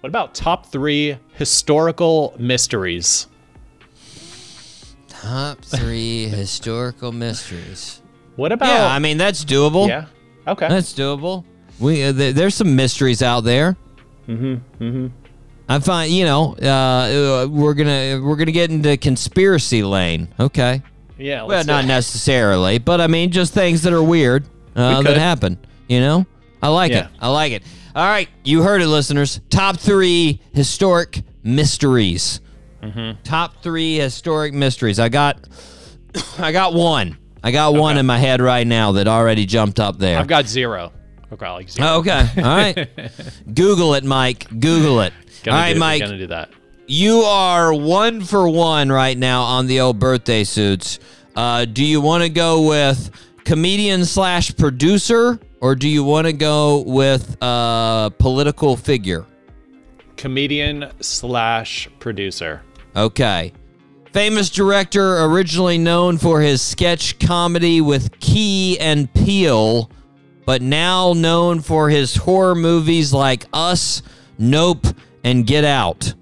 What 0.00 0.08
about 0.08 0.34
top 0.34 0.64
three 0.72 1.18
historical 1.34 2.34
mysteries? 2.38 3.26
Top 5.08 5.60
3 5.60 6.28
historical 6.28 7.12
mysteries. 7.12 8.00
What 8.36 8.52
about? 8.52 8.68
Yeah, 8.68 8.86
I 8.86 8.98
mean 9.00 9.18
that's 9.18 9.44
doable. 9.44 9.86
yeah. 9.86 10.06
Okay. 10.46 10.68
That's 10.68 10.94
doable. 10.94 11.44
We 11.78 12.04
uh, 12.04 12.14
th- 12.14 12.34
there's 12.34 12.54
some 12.54 12.74
mysteries 12.74 13.20
out 13.22 13.42
there. 13.42 13.76
Mm-hmm. 14.26 14.82
Mm-hmm. 14.82 15.06
I 15.68 15.78
find 15.80 16.10
you 16.10 16.24
know 16.24 16.56
uh, 16.62 16.66
uh, 17.44 17.48
we're 17.50 17.74
gonna 17.74 18.18
we're 18.24 18.36
gonna 18.36 18.50
get 18.50 18.70
into 18.70 18.96
conspiracy 18.96 19.82
lane. 19.82 20.28
Okay. 20.40 20.82
Yeah. 21.18 21.42
Well, 21.44 21.64
not 21.64 21.84
necessarily, 21.84 22.78
but 22.78 23.00
I 23.00 23.06
mean 23.06 23.30
just 23.30 23.52
things 23.54 23.82
that 23.82 23.92
are 23.92 24.02
weird 24.02 24.44
uh, 24.76 24.96
We 24.98 25.04
that 25.04 25.10
could. 25.10 25.16
happen. 25.18 25.58
You 25.88 26.00
know, 26.00 26.26
I 26.62 26.68
like 26.68 26.92
Yeah. 26.92 27.06
it. 27.06 27.10
I 27.20 27.28
like 27.28 27.52
it. 27.52 27.62
All 27.94 28.06
right, 28.06 28.28
you 28.44 28.62
heard 28.62 28.80
it, 28.82 28.86
listeners. 28.88 29.40
Top 29.50 29.78
three 29.78 30.40
historic 30.52 31.22
mysteries. 31.42 32.40
Mm-hmm. 32.82 33.22
Top 33.24 33.62
three 33.62 33.96
historic 33.98 34.54
mysteries. 34.54 35.00
I 35.00 35.08
got, 35.08 35.48
I 36.38 36.52
got 36.52 36.74
one. 36.74 37.18
I 37.42 37.50
got 37.50 37.74
one 37.74 37.98
in 37.98 38.06
my 38.06 38.18
head 38.18 38.40
right 38.40 38.66
now 38.66 38.92
that 38.92 39.08
already 39.08 39.46
jumped 39.46 39.80
up 39.80 39.98
there. 39.98 40.18
I've 40.18 40.26
got 40.28 40.46
zero. 40.46 40.92
Okay, 41.32 41.48
like 41.48 41.68
zero. 41.68 41.88
Oh, 41.88 41.98
okay. 42.00 42.26
All 42.36 42.42
right. 42.42 42.88
Google 43.54 43.94
it, 43.94 44.04
Mike. 44.04 44.46
Google 44.60 45.00
it. 45.00 45.12
Gonna 45.44 45.56
All 45.56 45.62
right, 45.62 45.72
do, 45.74 45.78
Mike. 45.78 46.02
Gonna 46.02 46.18
do 46.18 46.26
that. 46.28 46.50
You 46.90 47.20
are 47.20 47.74
one 47.74 48.22
for 48.22 48.48
one 48.48 48.90
right 48.90 49.18
now 49.18 49.42
on 49.42 49.66
the 49.66 49.80
old 49.80 49.98
birthday 49.98 50.42
suits. 50.42 50.98
Uh, 51.36 51.66
do 51.66 51.84
you 51.84 52.00
want 52.00 52.22
to 52.22 52.30
go 52.30 52.66
with 52.66 53.10
comedian 53.44 54.06
slash 54.06 54.56
producer, 54.56 55.38
or 55.60 55.74
do 55.74 55.86
you 55.86 56.02
want 56.02 56.28
to 56.28 56.32
go 56.32 56.80
with 56.86 57.36
uh, 57.42 58.08
political 58.18 58.74
figure? 58.74 59.26
Comedian 60.16 60.90
slash 61.00 61.90
producer. 61.98 62.62
Okay. 62.96 63.52
Famous 64.14 64.48
director, 64.48 65.24
originally 65.24 65.76
known 65.76 66.16
for 66.16 66.40
his 66.40 66.62
sketch 66.62 67.18
comedy 67.18 67.82
with 67.82 68.18
Key 68.18 68.80
and 68.80 69.12
Peele, 69.12 69.90
but 70.46 70.62
now 70.62 71.12
known 71.12 71.60
for 71.60 71.90
his 71.90 72.16
horror 72.16 72.54
movies 72.54 73.12
like 73.12 73.44
Us, 73.52 74.00
Nope, 74.38 74.86
and 75.22 75.46
Get 75.46 75.64
Out. 75.64 76.14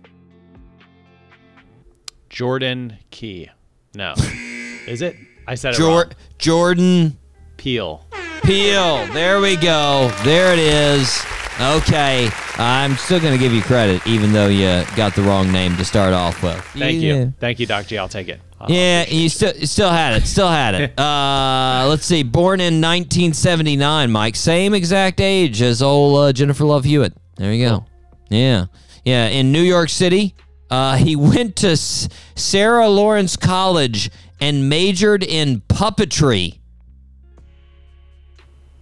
Jordan 2.36 2.98
Key. 3.10 3.48
No. 3.94 4.12
Is 4.86 5.00
it? 5.00 5.16
I 5.46 5.54
said 5.54 5.72
it 5.72 5.78
Jor- 5.78 6.02
wrong. 6.02 6.12
Jordan 6.36 7.16
Peele. 7.56 8.04
Peele. 8.42 9.06
There 9.14 9.40
we 9.40 9.56
go. 9.56 10.12
There 10.22 10.52
it 10.52 10.58
is. 10.58 11.24
Okay. 11.58 12.28
I'm 12.58 12.98
still 12.98 13.20
going 13.20 13.32
to 13.32 13.38
give 13.38 13.54
you 13.54 13.62
credit, 13.62 14.06
even 14.06 14.34
though 14.34 14.48
you 14.48 14.84
got 14.96 15.14
the 15.14 15.22
wrong 15.22 15.50
name 15.50 15.78
to 15.78 15.84
start 15.86 16.12
off 16.12 16.42
with. 16.42 16.62
Thank 16.74 17.00
Yeah. 17.00 17.14
you. 17.14 17.34
Thank 17.40 17.58
you, 17.58 17.64
Doc 17.64 17.86
G. 17.86 17.96
I'll 17.96 18.06
take 18.06 18.28
it. 18.28 18.38
I'll- 18.60 18.70
Yeah, 18.70 19.08
you 19.08 19.30
still 19.30 19.56
you 19.56 19.64
still 19.64 19.88
had 19.90 20.12
it. 20.20 20.26
Still 20.26 20.48
had 20.50 20.74
it. 20.74 20.92
Uh, 21.00 21.86
let's 21.88 22.04
see. 22.04 22.22
Born 22.22 22.60
in 22.60 22.82
1979, 22.82 24.10
Mike. 24.10 24.36
Same 24.36 24.74
exact 24.74 25.22
age 25.22 25.62
as 25.62 25.80
old 25.80 26.18
uh, 26.18 26.32
Jennifer 26.34 26.66
Love 26.66 26.84
Hewitt. 26.84 27.14
There 27.36 27.50
you 27.54 27.66
go. 27.66 27.86
Yeah, 28.28 28.66
yeah. 29.06 29.28
In 29.28 29.52
New 29.52 29.62
York 29.62 29.88
City, 29.88 30.34
uh, 30.70 30.97
he 30.97 31.14
went 31.16 31.56
to 31.56 31.70
S- 31.70 32.09
Sarah 32.34 32.88
Lawrence 32.88 33.36
College 33.36 34.10
and 34.40 34.68
majored 34.68 35.22
in 35.22 35.60
puppetry. 35.62 36.59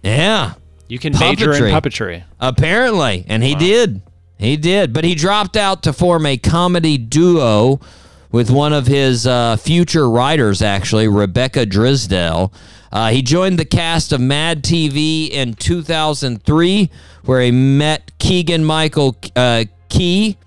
Yeah, 0.03 0.53
You 0.87 0.99
can 0.99 1.13
major 1.17 1.51
in 1.53 1.73
Puppetry. 1.73 2.23
apparently, 2.39 3.25
and 3.27 3.43
he 3.43 3.55
did. 3.55 4.01
He 4.37 4.55
did, 4.57 4.93
but 4.93 5.03
he 5.03 5.15
dropped 5.15 5.57
out 5.57 5.83
to 5.83 5.93
form 5.93 6.25
a 6.25 6.37
comedy 6.37 6.97
duo 6.97 7.79
with 8.31 8.51
one 8.51 8.73
of 8.73 8.85
his 8.85 9.25
uh, 9.25 9.55
future 9.55 10.09
writers, 10.09 10.61
actually, 10.61 11.07
Rebecca 11.07 11.65
Drysdale. 11.65 12.51
Uh, 12.91 13.09
he 13.09 13.21
joined 13.21 13.57
the 13.57 13.65
cast 13.65 14.11
of 14.11 14.19
Mad 14.21 14.61
TV 14.63 15.29
in 15.29 15.53
2003, 15.55 16.91
where 17.23 17.41
he 17.41 17.51
met 17.51 18.11
Keegan 18.19 18.63
Michael 18.63 19.15
uh, 19.35 19.63
Key, 19.89 20.37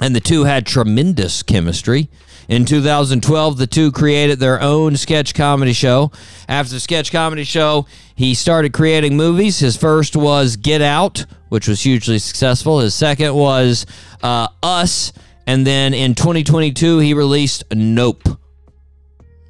and 0.00 0.14
the 0.14 0.20
two 0.20 0.44
had 0.44 0.66
tremendous 0.66 1.42
chemistry. 1.42 2.08
In 2.48 2.64
2012, 2.64 3.58
the 3.58 3.66
two 3.66 3.92
created 3.92 4.38
their 4.38 4.60
own 4.62 4.96
sketch 4.96 5.34
comedy 5.34 5.74
show. 5.74 6.10
After 6.48 6.72
the 6.74 6.80
sketch 6.80 7.12
comedy 7.12 7.44
show, 7.44 7.86
he 8.14 8.34
started 8.34 8.72
creating 8.72 9.16
movies. 9.16 9.58
His 9.58 9.76
first 9.76 10.16
was 10.16 10.56
Get 10.56 10.80
Out, 10.80 11.26
which 11.50 11.68
was 11.68 11.82
hugely 11.82 12.18
successful. 12.18 12.80
His 12.80 12.94
second 12.94 13.34
was 13.34 13.84
uh, 14.22 14.48
Us. 14.62 15.12
And 15.46 15.66
then 15.66 15.92
in 15.92 16.14
2022, 16.14 17.00
he 17.00 17.12
released 17.12 17.64
Nope. 17.70 18.26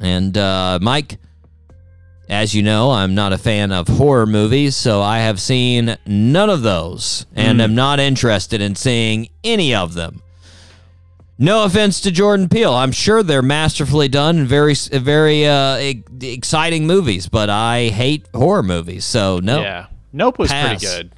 And 0.01 0.37
uh, 0.37 0.81
Mike, 0.83 1.19
as 2.29 2.53
you 2.53 2.63
know, 2.63 2.91
I'm 2.91 3.15
not 3.15 3.33
a 3.33 3.39
fan 3.39 3.73
of 3.73 3.87
horror 3.87 4.27
movies, 4.27 4.77
so 4.77 5.01
I 5.01 5.21
have 5.21 5.41
seen 5.41 5.97
none 6.05 6.51
of 6.51 6.63
those 6.63 7.27
and 7.35 7.63
am 7.63 7.75
not 7.75 8.01
interested 8.01 8.61
in 8.61 8.75
seeing 8.75 9.29
any 9.45 9.75
of 9.75 9.95
them. 9.95 10.21
No 11.41 11.63
offense 11.65 12.01
to 12.01 12.11
Jordan 12.11 12.49
Peele. 12.49 12.75
I'm 12.75 12.91
sure 12.91 13.23
they're 13.23 13.43
masterfully 13.43 14.09
done 14.09 14.39
and 14.39 14.49
very, 14.49 14.75
very 14.75 15.47
uh, 15.47 15.95
exciting 16.21 16.87
movies, 16.87 17.29
but 17.29 17.49
I 17.49 17.89
hate 17.89 18.27
horror 18.35 18.65
movies, 18.65 19.05
so 19.05 19.39
no. 19.39 19.61
Yeah. 19.61 19.87
Nope 20.13 20.39
was 20.39 20.51
Pass. 20.51 20.81
pretty 20.81 20.87
good. 20.87 21.13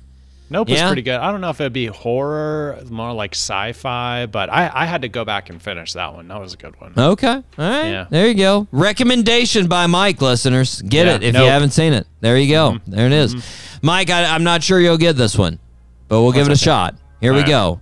Nope 0.53 0.69
was 0.69 0.83
pretty 0.83 1.03
good. 1.03 1.15
I 1.15 1.31
don't 1.31 1.41
know 1.41 1.51
if 1.51 1.61
it'd 1.61 1.73
be 1.73 1.87
horror, 1.87 2.81
more 2.91 3.13
like 3.13 3.35
sci-fi, 3.35 4.27
but 4.27 4.51
I, 4.51 4.69
I 4.75 4.85
had 4.85 5.03
to 5.03 5.09
go 5.09 5.25
back 5.25 5.49
and 5.49 5.63
finish 5.63 5.93
that 5.93 6.13
one. 6.13 6.27
That 6.29 6.41
was 6.41 6.55
a 6.55 6.57
good 6.57 6.79
one. 6.81 6.93
Okay. 6.99 7.29
All 7.29 7.43
right. 7.57 7.89
Yeah. 7.89 8.07
There 8.11 8.27
you 8.27 8.35
go. 8.35 8.67
Recommendation 8.73 9.69
by 9.69 9.87
Mike, 9.87 10.21
listeners. 10.21 10.83
Get 10.83 11.07
Yeah, 11.07 11.15
it 11.15 11.23
if 11.23 11.35
nope. 11.35 11.45
you 11.45 11.49
haven't 11.51 11.71
seen 11.71 11.93
it. 11.93 12.07
There 12.21 12.37
you 12.37 12.51
go. 12.51 12.79
There 12.87 13.07
it 13.07 13.13
is. 13.13 13.37
Mike, 13.81 14.11
I, 14.11 14.25
I'm 14.35 14.43
not 14.43 14.63
sure 14.65 14.81
you'll 14.81 14.99
get 14.99 15.17
this 15.17 15.39
one, 15.39 15.61
but 16.09 16.21
we'll 16.21 16.33
give 16.33 16.47
it 16.49 16.51
a 16.51 16.55
okay. 16.55 16.59
shot. 16.65 16.97
Here 17.21 17.33
we 17.33 17.39
All 17.39 17.45
right. 17.45 17.49
go. 17.49 17.81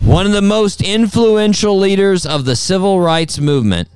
One 0.00 0.26
of 0.26 0.32
the 0.32 0.42
most 0.42 0.80
influential 0.80 1.78
leaders 1.78 2.24
of 2.24 2.44
the 2.44 2.56
civil 2.56 3.00
rights 3.00 3.38
movement. 3.38 3.88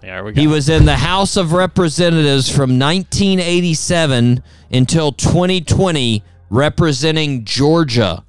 There 0.00 0.22
we 0.22 0.32
go. 0.32 0.40
He 0.40 0.46
was 0.46 0.68
in 0.68 0.84
the 0.84 0.96
House 0.96 1.36
of 1.36 1.52
Representatives 1.52 2.48
from 2.48 2.78
1987 2.78 4.42
until 4.70 5.12
2020, 5.12 6.22
representing 6.50 7.44
Georgia. 7.44 8.24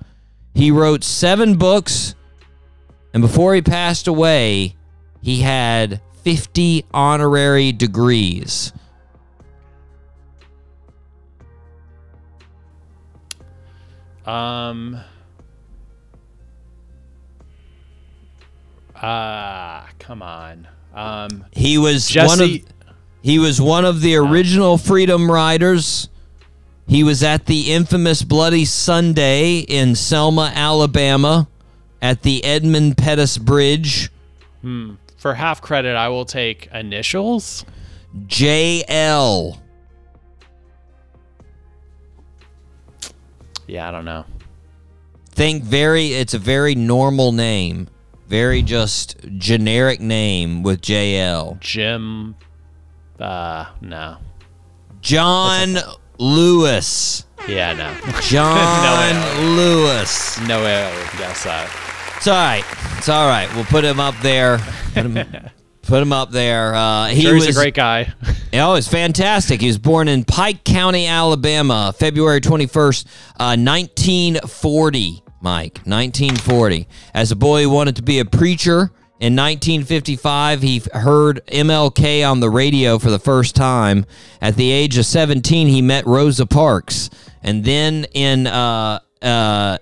He 0.53 0.71
wrote 0.71 1.03
seven 1.03 1.57
books, 1.57 2.15
and 3.13 3.21
before 3.21 3.53
he 3.53 3.61
passed 3.61 4.07
away, 4.07 4.75
he 5.21 5.41
had 5.41 6.01
50 6.23 6.85
honorary 6.93 7.71
degrees. 7.71 8.71
Um. 14.25 15.01
Ah, 19.01 19.88
come 19.99 20.21
on. 20.21 20.67
Um, 20.93 21.45
He 21.51 21.77
was 21.77 22.13
one 22.13 22.41
of 22.41 22.49
Jesse. 22.49 22.65
he 23.21 23.39
was 23.39 23.61
one 23.61 23.85
of 23.85 24.01
the 24.01 24.15
original 24.15 24.77
freedom 24.77 25.31
riders. 25.31 26.09
He 26.88 27.03
was 27.03 27.21
at 27.23 27.45
the 27.45 27.71
infamous 27.71 28.23
Bloody 28.23 28.65
Sunday 28.65 29.59
in 29.59 29.95
Selma, 29.95 30.51
Alabama, 30.55 31.47
at 32.01 32.23
the 32.23 32.43
Edmund 32.43 32.97
Pettus 32.97 33.38
Bridge. 33.38 34.09
for 35.17 35.34
half 35.35 35.61
credit, 35.61 35.95
I 35.95 36.09
will 36.09 36.26
take 36.26 36.67
initials. 36.73 37.63
JL. 38.26 39.59
Yeah, 43.67 43.88
I 43.88 43.91
don't 43.91 44.05
know. 44.05 44.26
Think 45.30 45.63
very 45.63 46.07
it's 46.07 46.34
a 46.34 46.39
very 46.39 46.73
normal 46.73 47.31
name. 47.31 47.88
Very 48.30 48.61
just 48.61 49.18
generic 49.38 49.99
name 49.99 50.61
with 50.64 50.81
JL. 50.81 51.60
Jim. 51.60 52.35
Uh, 53.19 53.65
no. 53.81 54.18
John 55.01 55.77
Lewis. 56.19 57.26
Yeah, 57.47 57.73
no. 57.73 58.22
John 58.22 59.56
Lewis. 59.57 60.39
no 60.41 60.61
way 60.64 60.84
I 60.85 60.95
would 60.95 61.18
guess 61.18 61.43
that. 61.43 61.69
It's 62.18 62.27
all 62.27 62.35
right. 62.35 62.64
It's 62.97 63.10
all 63.10 63.27
right. 63.27 63.53
We'll 63.56 63.65
put 63.65 63.84
him 63.84 63.99
up 63.99 64.14
there. 64.22 64.60
Put 64.93 65.06
him, 65.07 65.27
put 65.81 66.01
him 66.03 66.14
up 66.14 66.30
there. 66.31 66.76
Uh, 66.76 67.07
he 67.07 67.22
Sure, 67.23 67.34
was 67.34 67.47
a 67.47 67.53
great 67.53 67.73
guy. 67.76 68.14
Oh, 68.51 68.73
it's 68.73 68.88
fantastic. 68.88 69.61
He 69.61 69.68
was 69.68 69.77
born 69.77 70.07
in 70.07 70.23
Pike 70.23 70.64
County, 70.64 71.06
Alabama, 71.06 71.93
February 71.95 72.41
21st, 72.41 73.06
uh, 73.39 73.56
1940, 73.56 75.22
Mike. 75.41 75.79
1940. 75.85 76.87
As 77.13 77.31
a 77.31 77.35
boy, 77.35 77.61
he 77.61 77.65
wanted 77.65 77.95
to 77.97 78.01
be 78.01 78.19
a 78.19 78.25
preacher. 78.25 78.91
In 79.19 79.35
1955, 79.35 80.61
he 80.61 80.81
heard 80.93 81.41
MLK 81.47 82.29
on 82.29 82.39
the 82.39 82.49
radio 82.49 82.97
for 82.97 83.09
the 83.09 83.19
first 83.19 83.55
time. 83.55 84.05
At 84.41 84.55
the 84.55 84.71
age 84.71 84.97
of 84.97 85.05
17, 85.05 85.67
he 85.67 85.81
met 85.81 86.05
Rosa 86.05 86.45
Parks. 86.45 87.09
And 87.43 87.65
then 87.65 88.05
in 88.13 88.47
uh, 88.47 88.99
uh, 89.21 89.77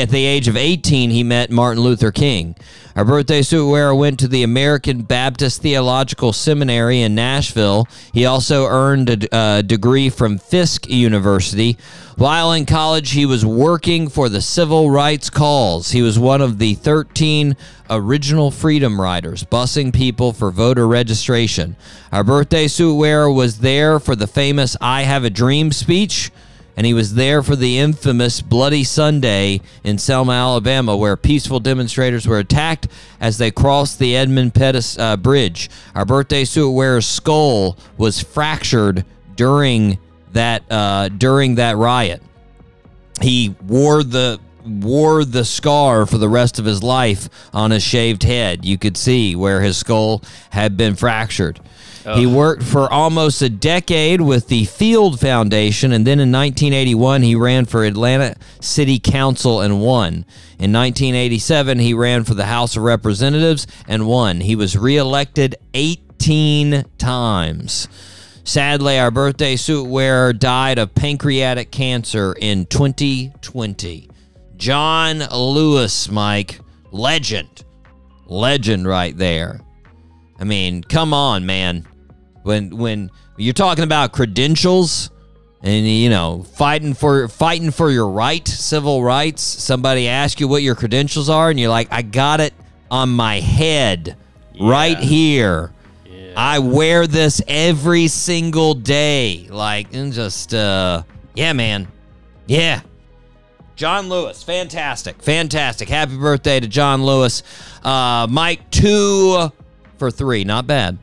at 0.00 0.08
the 0.08 0.24
age 0.24 0.48
of 0.48 0.56
18, 0.56 1.10
he 1.10 1.22
met 1.22 1.50
Martin 1.50 1.82
Luther 1.82 2.10
King. 2.10 2.56
Our 2.96 3.04
birthday 3.04 3.42
suit 3.42 3.68
wearer 3.68 3.94
went 3.94 4.18
to 4.20 4.28
the 4.28 4.42
American 4.42 5.02
Baptist 5.02 5.60
Theological 5.60 6.32
Seminary 6.32 7.02
in 7.02 7.14
Nashville. 7.14 7.86
He 8.14 8.24
also 8.24 8.64
earned 8.64 9.10
a 9.10 9.34
uh, 9.34 9.62
degree 9.62 10.08
from 10.08 10.38
Fisk 10.38 10.88
University. 10.88 11.76
While 12.16 12.52
in 12.52 12.64
college, 12.64 13.10
he 13.10 13.26
was 13.26 13.44
working 13.44 14.08
for 14.08 14.30
the 14.30 14.40
Civil 14.40 14.90
Rights 14.90 15.28
Cause. 15.28 15.90
He 15.90 16.00
was 16.00 16.18
one 16.18 16.40
of 16.40 16.58
the 16.58 16.74
13 16.74 17.54
original 17.90 18.50
freedom 18.50 18.98
riders, 18.98 19.44
busing 19.44 19.94
people 19.94 20.32
for 20.32 20.50
voter 20.50 20.88
registration. 20.88 21.76
Our 22.10 22.24
birthday 22.24 22.66
suit 22.66 22.94
wearer 22.94 23.30
was 23.30 23.58
there 23.58 24.00
for 24.00 24.16
the 24.16 24.26
famous 24.26 24.74
I 24.80 25.02
Have 25.02 25.24
a 25.24 25.30
Dream 25.30 25.70
speech 25.70 26.30
and 26.76 26.86
he 26.86 26.94
was 26.94 27.14
there 27.14 27.42
for 27.42 27.56
the 27.56 27.78
infamous 27.78 28.40
Bloody 28.40 28.84
Sunday 28.84 29.60
in 29.84 29.98
Selma, 29.98 30.32
Alabama, 30.32 30.96
where 30.96 31.16
peaceful 31.16 31.60
demonstrators 31.60 32.26
were 32.26 32.38
attacked 32.38 32.88
as 33.20 33.38
they 33.38 33.50
crossed 33.50 33.98
the 33.98 34.16
Edmund 34.16 34.54
Pettus 34.54 34.98
uh, 34.98 35.16
Bridge. 35.16 35.68
Our 35.94 36.04
birthday 36.04 36.44
suit 36.44 36.70
wearer's 36.70 37.06
skull 37.06 37.76
was 37.98 38.22
fractured 38.22 39.04
during 39.36 39.98
that 40.32 40.62
uh, 40.70 41.08
during 41.08 41.56
that 41.56 41.76
riot. 41.76 42.22
He 43.20 43.54
wore 43.66 44.02
the 44.02 44.40
wore 44.64 45.24
the 45.24 45.44
scar 45.44 46.06
for 46.06 46.18
the 46.18 46.28
rest 46.28 46.58
of 46.58 46.64
his 46.64 46.82
life 46.82 47.28
on 47.52 47.70
his 47.70 47.82
shaved 47.82 48.22
head. 48.22 48.64
You 48.64 48.78
could 48.78 48.96
see 48.96 49.36
where 49.36 49.60
his 49.60 49.76
skull 49.76 50.22
had 50.50 50.76
been 50.76 50.94
fractured. 50.94 51.60
He 52.04 52.26
worked 52.26 52.62
for 52.64 52.92
almost 52.92 53.42
a 53.42 53.48
decade 53.48 54.20
with 54.20 54.48
the 54.48 54.64
Field 54.64 55.20
Foundation, 55.20 55.92
and 55.92 56.06
then 56.06 56.18
in 56.18 56.32
1981, 56.32 57.22
he 57.22 57.34
ran 57.36 57.64
for 57.64 57.84
Atlanta 57.84 58.34
City 58.60 58.98
Council 58.98 59.60
and 59.60 59.80
won. 59.80 60.24
In 60.58 60.72
1987, 60.72 61.78
he 61.78 61.94
ran 61.94 62.24
for 62.24 62.34
the 62.34 62.46
House 62.46 62.76
of 62.76 62.82
Representatives 62.82 63.66
and 63.86 64.06
won. 64.06 64.40
He 64.40 64.56
was 64.56 64.76
reelected 64.76 65.54
18 65.74 66.84
times. 66.98 67.88
Sadly, 68.44 68.98
our 68.98 69.12
birthday 69.12 69.54
suit 69.54 69.86
wearer 69.86 70.32
died 70.32 70.78
of 70.78 70.94
pancreatic 70.94 71.70
cancer 71.70 72.34
in 72.40 72.66
2020. 72.66 74.08
John 74.56 75.18
Lewis, 75.32 76.10
Mike, 76.10 76.58
legend. 76.90 77.64
Legend 78.26 78.86
right 78.88 79.16
there. 79.16 79.60
I 80.40 80.44
mean, 80.44 80.82
come 80.82 81.14
on, 81.14 81.46
man. 81.46 81.86
When 82.42 82.76
when 82.76 83.10
you're 83.36 83.52
talking 83.54 83.84
about 83.84 84.12
credentials 84.12 85.10
and 85.62 85.86
you 85.86 86.10
know, 86.10 86.42
fighting 86.42 86.94
for 86.94 87.28
fighting 87.28 87.70
for 87.70 87.90
your 87.90 88.08
right, 88.08 88.46
civil 88.46 89.02
rights, 89.02 89.42
somebody 89.42 90.08
asks 90.08 90.40
you 90.40 90.48
what 90.48 90.62
your 90.62 90.74
credentials 90.74 91.28
are 91.28 91.50
and 91.50 91.58
you're 91.58 91.70
like, 91.70 91.88
"I 91.90 92.02
got 92.02 92.40
it 92.40 92.54
on 92.90 93.10
my 93.10 93.40
head 93.40 94.16
right 94.60 94.98
here." 94.98 95.72
I 96.36 96.60
wear 96.60 97.06
this 97.06 97.42
every 97.46 98.08
single 98.08 98.74
day. 98.74 99.46
Like, 99.50 99.92
and 99.94 100.12
just, 100.12 100.54
uh, 100.54 101.02
yeah, 101.34 101.52
man. 101.52 101.88
Yeah. 102.46 102.80
John 103.76 104.08
Lewis, 104.08 104.42
fantastic. 104.42 105.22
Fantastic. 105.22 105.88
Happy 105.88 106.16
birthday 106.16 106.60
to 106.60 106.68
John 106.68 107.04
Lewis. 107.04 107.42
Uh, 107.82 108.26
Mike, 108.30 108.70
two 108.70 109.50
for 109.98 110.10
three. 110.10 110.44
Not 110.44 110.66
bad. 110.66 110.98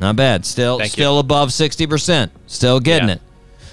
Not 0.00 0.16
bad. 0.16 0.46
Still, 0.46 0.78
Thank 0.78 0.90
you. 0.90 1.02
still 1.02 1.18
above 1.18 1.48
60%. 1.50 2.30
Still 2.46 2.80
getting 2.80 3.08
Yeah. 3.08 3.14
it. 3.16 3.20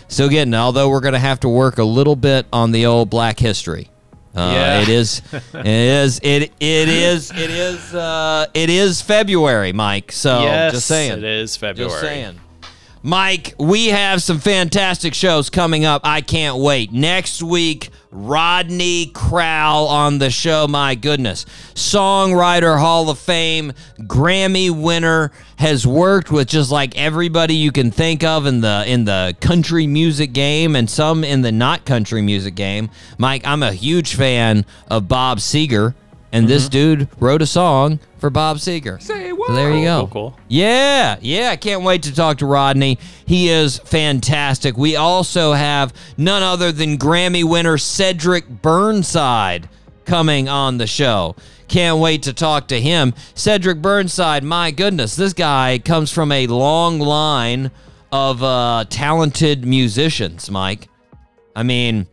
Still 0.07 0.29
getting 0.29 0.53
it. 0.53 0.57
Although 0.57 0.89
we're 0.89 0.99
going 1.01 1.13
to 1.13 1.19
have 1.19 1.39
to 1.41 1.49
work 1.49 1.77
a 1.77 1.83
little 1.83 2.15
bit 2.15 2.45
on 2.51 2.71
the 2.71 2.85
old 2.85 3.09
black 3.09 3.39
history. 3.39 3.89
Uh, 4.35 4.51
Yeah. 4.53 4.81
It 4.81 4.89
is, 4.89 5.21
it 5.53 5.65
is, 5.65 6.19
it, 6.23 6.51
it 6.59 6.89
is, 6.89 7.31
it 7.31 7.49
is, 7.49 7.93
uh, 7.93 8.47
it 8.53 8.69
is 8.69 9.01
February, 9.01 9.71
Mike. 9.71 10.11
So 10.11 10.41
yes, 10.41 10.73
just 10.73 10.87
saying. 10.87 11.19
it 11.19 11.23
is 11.23 11.55
February. 11.57 11.89
Just 11.91 12.01
saying. 12.01 12.39
Mike, 13.05 13.53
we 13.59 13.89
have 13.89 14.23
some 14.23 14.39
fantastic 14.39 15.13
shows 15.13 15.51
coming 15.51 15.85
up. 15.85 16.01
I 16.03 16.21
can't 16.21 16.57
wait. 16.57 16.91
Next 16.91 17.43
week, 17.43 17.89
Rodney 18.09 19.11
Crowell 19.13 19.85
on 19.85 20.17
the 20.17 20.31
show. 20.31 20.65
My 20.67 20.95
goodness. 20.95 21.45
Songwriter 21.75 22.79
Hall 22.79 23.11
of 23.11 23.19
Fame, 23.19 23.73
Grammy 23.99 24.71
winner, 24.71 25.31
has 25.57 25.85
worked 25.85 26.31
with 26.31 26.47
just 26.47 26.71
like 26.71 26.97
everybody 26.97 27.53
you 27.53 27.71
can 27.71 27.91
think 27.91 28.23
of 28.23 28.47
in 28.47 28.61
the 28.61 28.83
in 28.87 29.05
the 29.05 29.35
country 29.39 29.85
music 29.85 30.33
game 30.33 30.75
and 30.75 30.89
some 30.89 31.23
in 31.23 31.43
the 31.43 31.51
not 31.51 31.85
country 31.85 32.23
music 32.23 32.55
game. 32.55 32.89
Mike, 33.19 33.45
I'm 33.45 33.61
a 33.61 33.71
huge 33.73 34.15
fan 34.15 34.65
of 34.89 35.07
Bob 35.07 35.37
Seger. 35.37 35.93
And 36.35 36.49
this 36.49 36.67
dude 36.67 37.07
wrote 37.19 37.41
a 37.41 37.45
song 37.45 37.99
for 38.17 38.29
Bob 38.29 38.57
Seger. 38.57 39.01
Say 39.01 39.31
what? 39.31 39.47
So 39.47 39.55
there 39.55 39.73
you 39.73 39.85
go. 39.85 39.99
Cool, 40.01 40.31
cool. 40.31 40.39
Yeah, 40.49 41.17
yeah, 41.21 41.49
I 41.51 41.55
can't 41.55 41.83
wait 41.83 42.03
to 42.03 42.13
talk 42.13 42.39
to 42.39 42.45
Rodney. 42.45 42.99
He 43.25 43.47
is 43.47 43.77
fantastic. 43.79 44.75
We 44.75 44.97
also 44.97 45.53
have 45.53 45.93
none 46.17 46.43
other 46.43 46.73
than 46.73 46.97
Grammy 46.97 47.43
winner 47.43 47.77
Cedric 47.77 48.49
Burnside 48.49 49.69
coming 50.03 50.49
on 50.49 50.77
the 50.77 50.87
show. 50.87 51.37
Can't 51.69 51.99
wait 51.99 52.23
to 52.23 52.33
talk 52.33 52.67
to 52.67 52.81
him. 52.81 53.13
Cedric 53.33 53.81
Burnside, 53.81 54.43
my 54.43 54.71
goodness, 54.71 55.15
this 55.15 55.33
guy 55.33 55.79
comes 55.79 56.11
from 56.11 56.31
a 56.31 56.47
long 56.47 56.99
line 56.99 57.71
of 58.11 58.43
uh, 58.43 58.83
talented 58.89 59.65
musicians, 59.65 60.51
Mike. 60.51 60.89
I 61.55 61.63
mean, 61.63 62.07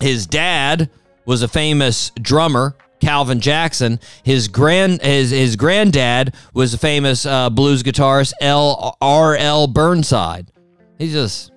his 0.00 0.26
dad 0.26 0.88
was 1.26 1.42
a 1.42 1.48
famous 1.48 2.10
drummer, 2.20 2.74
Calvin 3.02 3.40
Jackson. 3.40 3.98
His 4.22 4.48
grand 4.48 5.02
his 5.02 5.30
his 5.32 5.56
granddad 5.56 6.34
was 6.54 6.72
a 6.72 6.78
famous 6.78 7.26
uh, 7.26 7.50
blues 7.50 7.82
guitarist, 7.82 8.32
L 8.40 8.96
R 9.00 9.36
L 9.36 9.66
Burnside. 9.66 10.46
He's 10.98 11.12
just 11.12 11.50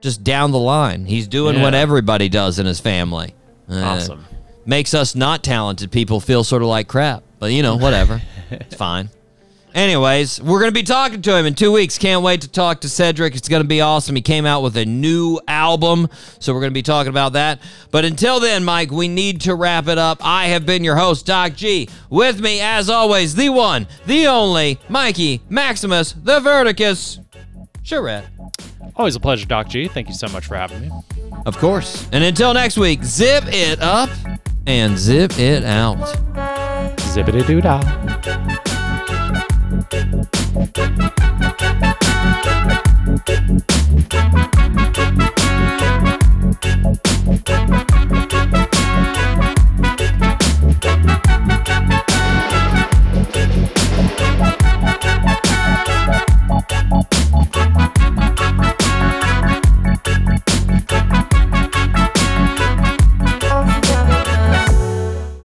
just 0.00 0.24
down 0.24 0.50
the 0.50 0.58
line. 0.58 1.04
He's 1.04 1.28
doing 1.28 1.56
Yeah. 1.56 1.62
what 1.62 1.74
everybody 1.74 2.28
does 2.30 2.58
in 2.58 2.64
his 2.66 2.80
family. 2.80 3.34
Uh, 3.70 3.74
Awesome. 3.80 4.24
Makes 4.64 4.94
us 4.94 5.14
not 5.14 5.42
talented 5.42 5.92
people 5.92 6.20
feel 6.20 6.42
sort 6.44 6.62
of 6.62 6.68
like 6.68 6.88
crap, 6.88 7.22
but 7.38 7.52
you 7.52 7.62
know, 7.62 7.76
whatever. 7.76 8.20
it's 8.50 8.74
fine. 8.74 9.10
Anyways, 9.74 10.42
we're 10.42 10.58
going 10.58 10.72
to 10.72 10.78
be 10.78 10.82
talking 10.82 11.22
to 11.22 11.36
him 11.36 11.46
in 11.46 11.54
two 11.54 11.70
weeks. 11.70 11.96
Can't 11.96 12.22
wait 12.22 12.40
to 12.40 12.48
talk 12.48 12.80
to 12.80 12.88
Cedric. 12.88 13.36
It's 13.36 13.48
going 13.48 13.62
to 13.62 13.68
be 13.68 13.80
awesome. 13.80 14.16
He 14.16 14.22
came 14.22 14.44
out 14.44 14.62
with 14.62 14.76
a 14.76 14.84
new 14.84 15.38
album, 15.46 16.08
so 16.38 16.52
we're 16.52 16.60
going 16.60 16.72
to 16.72 16.74
be 16.74 16.82
talking 16.82 17.10
about 17.10 17.34
that. 17.34 17.60
But 17.90 18.04
until 18.04 18.40
then, 18.40 18.64
Mike, 18.64 18.90
we 18.90 19.06
need 19.06 19.42
to 19.42 19.54
wrap 19.54 19.86
it 19.86 19.98
up. 19.98 20.18
I 20.22 20.46
have 20.46 20.66
been 20.66 20.82
your 20.82 20.96
host, 20.96 21.26
Doc 21.26 21.54
G. 21.54 21.88
With 22.08 22.40
me, 22.40 22.60
as 22.60 22.90
always, 22.90 23.34
the 23.34 23.50
one, 23.50 23.86
the 24.06 24.26
only, 24.26 24.78
Mikey 24.88 25.40
Maximus, 25.48 26.12
the 26.12 26.40
Verticus, 26.40 27.20
Charette. 27.82 28.26
Always 28.96 29.14
a 29.16 29.20
pleasure, 29.20 29.46
Doc 29.46 29.68
G. 29.68 29.88
Thank 29.88 30.08
you 30.08 30.14
so 30.14 30.28
much 30.28 30.46
for 30.46 30.56
having 30.56 30.80
me. 30.80 30.90
Of 31.46 31.56
course. 31.58 32.08
And 32.12 32.24
until 32.24 32.52
next 32.54 32.76
week, 32.76 33.04
zip 33.04 33.44
it 33.46 33.80
up 33.80 34.10
and 34.66 34.98
zip 34.98 35.38
it 35.38 35.64
out. 35.64 35.98
Zippity 36.98 37.46
doo 37.46 37.60
dah. 37.60 38.69
Thank 39.90 40.14
you. 48.14 48.29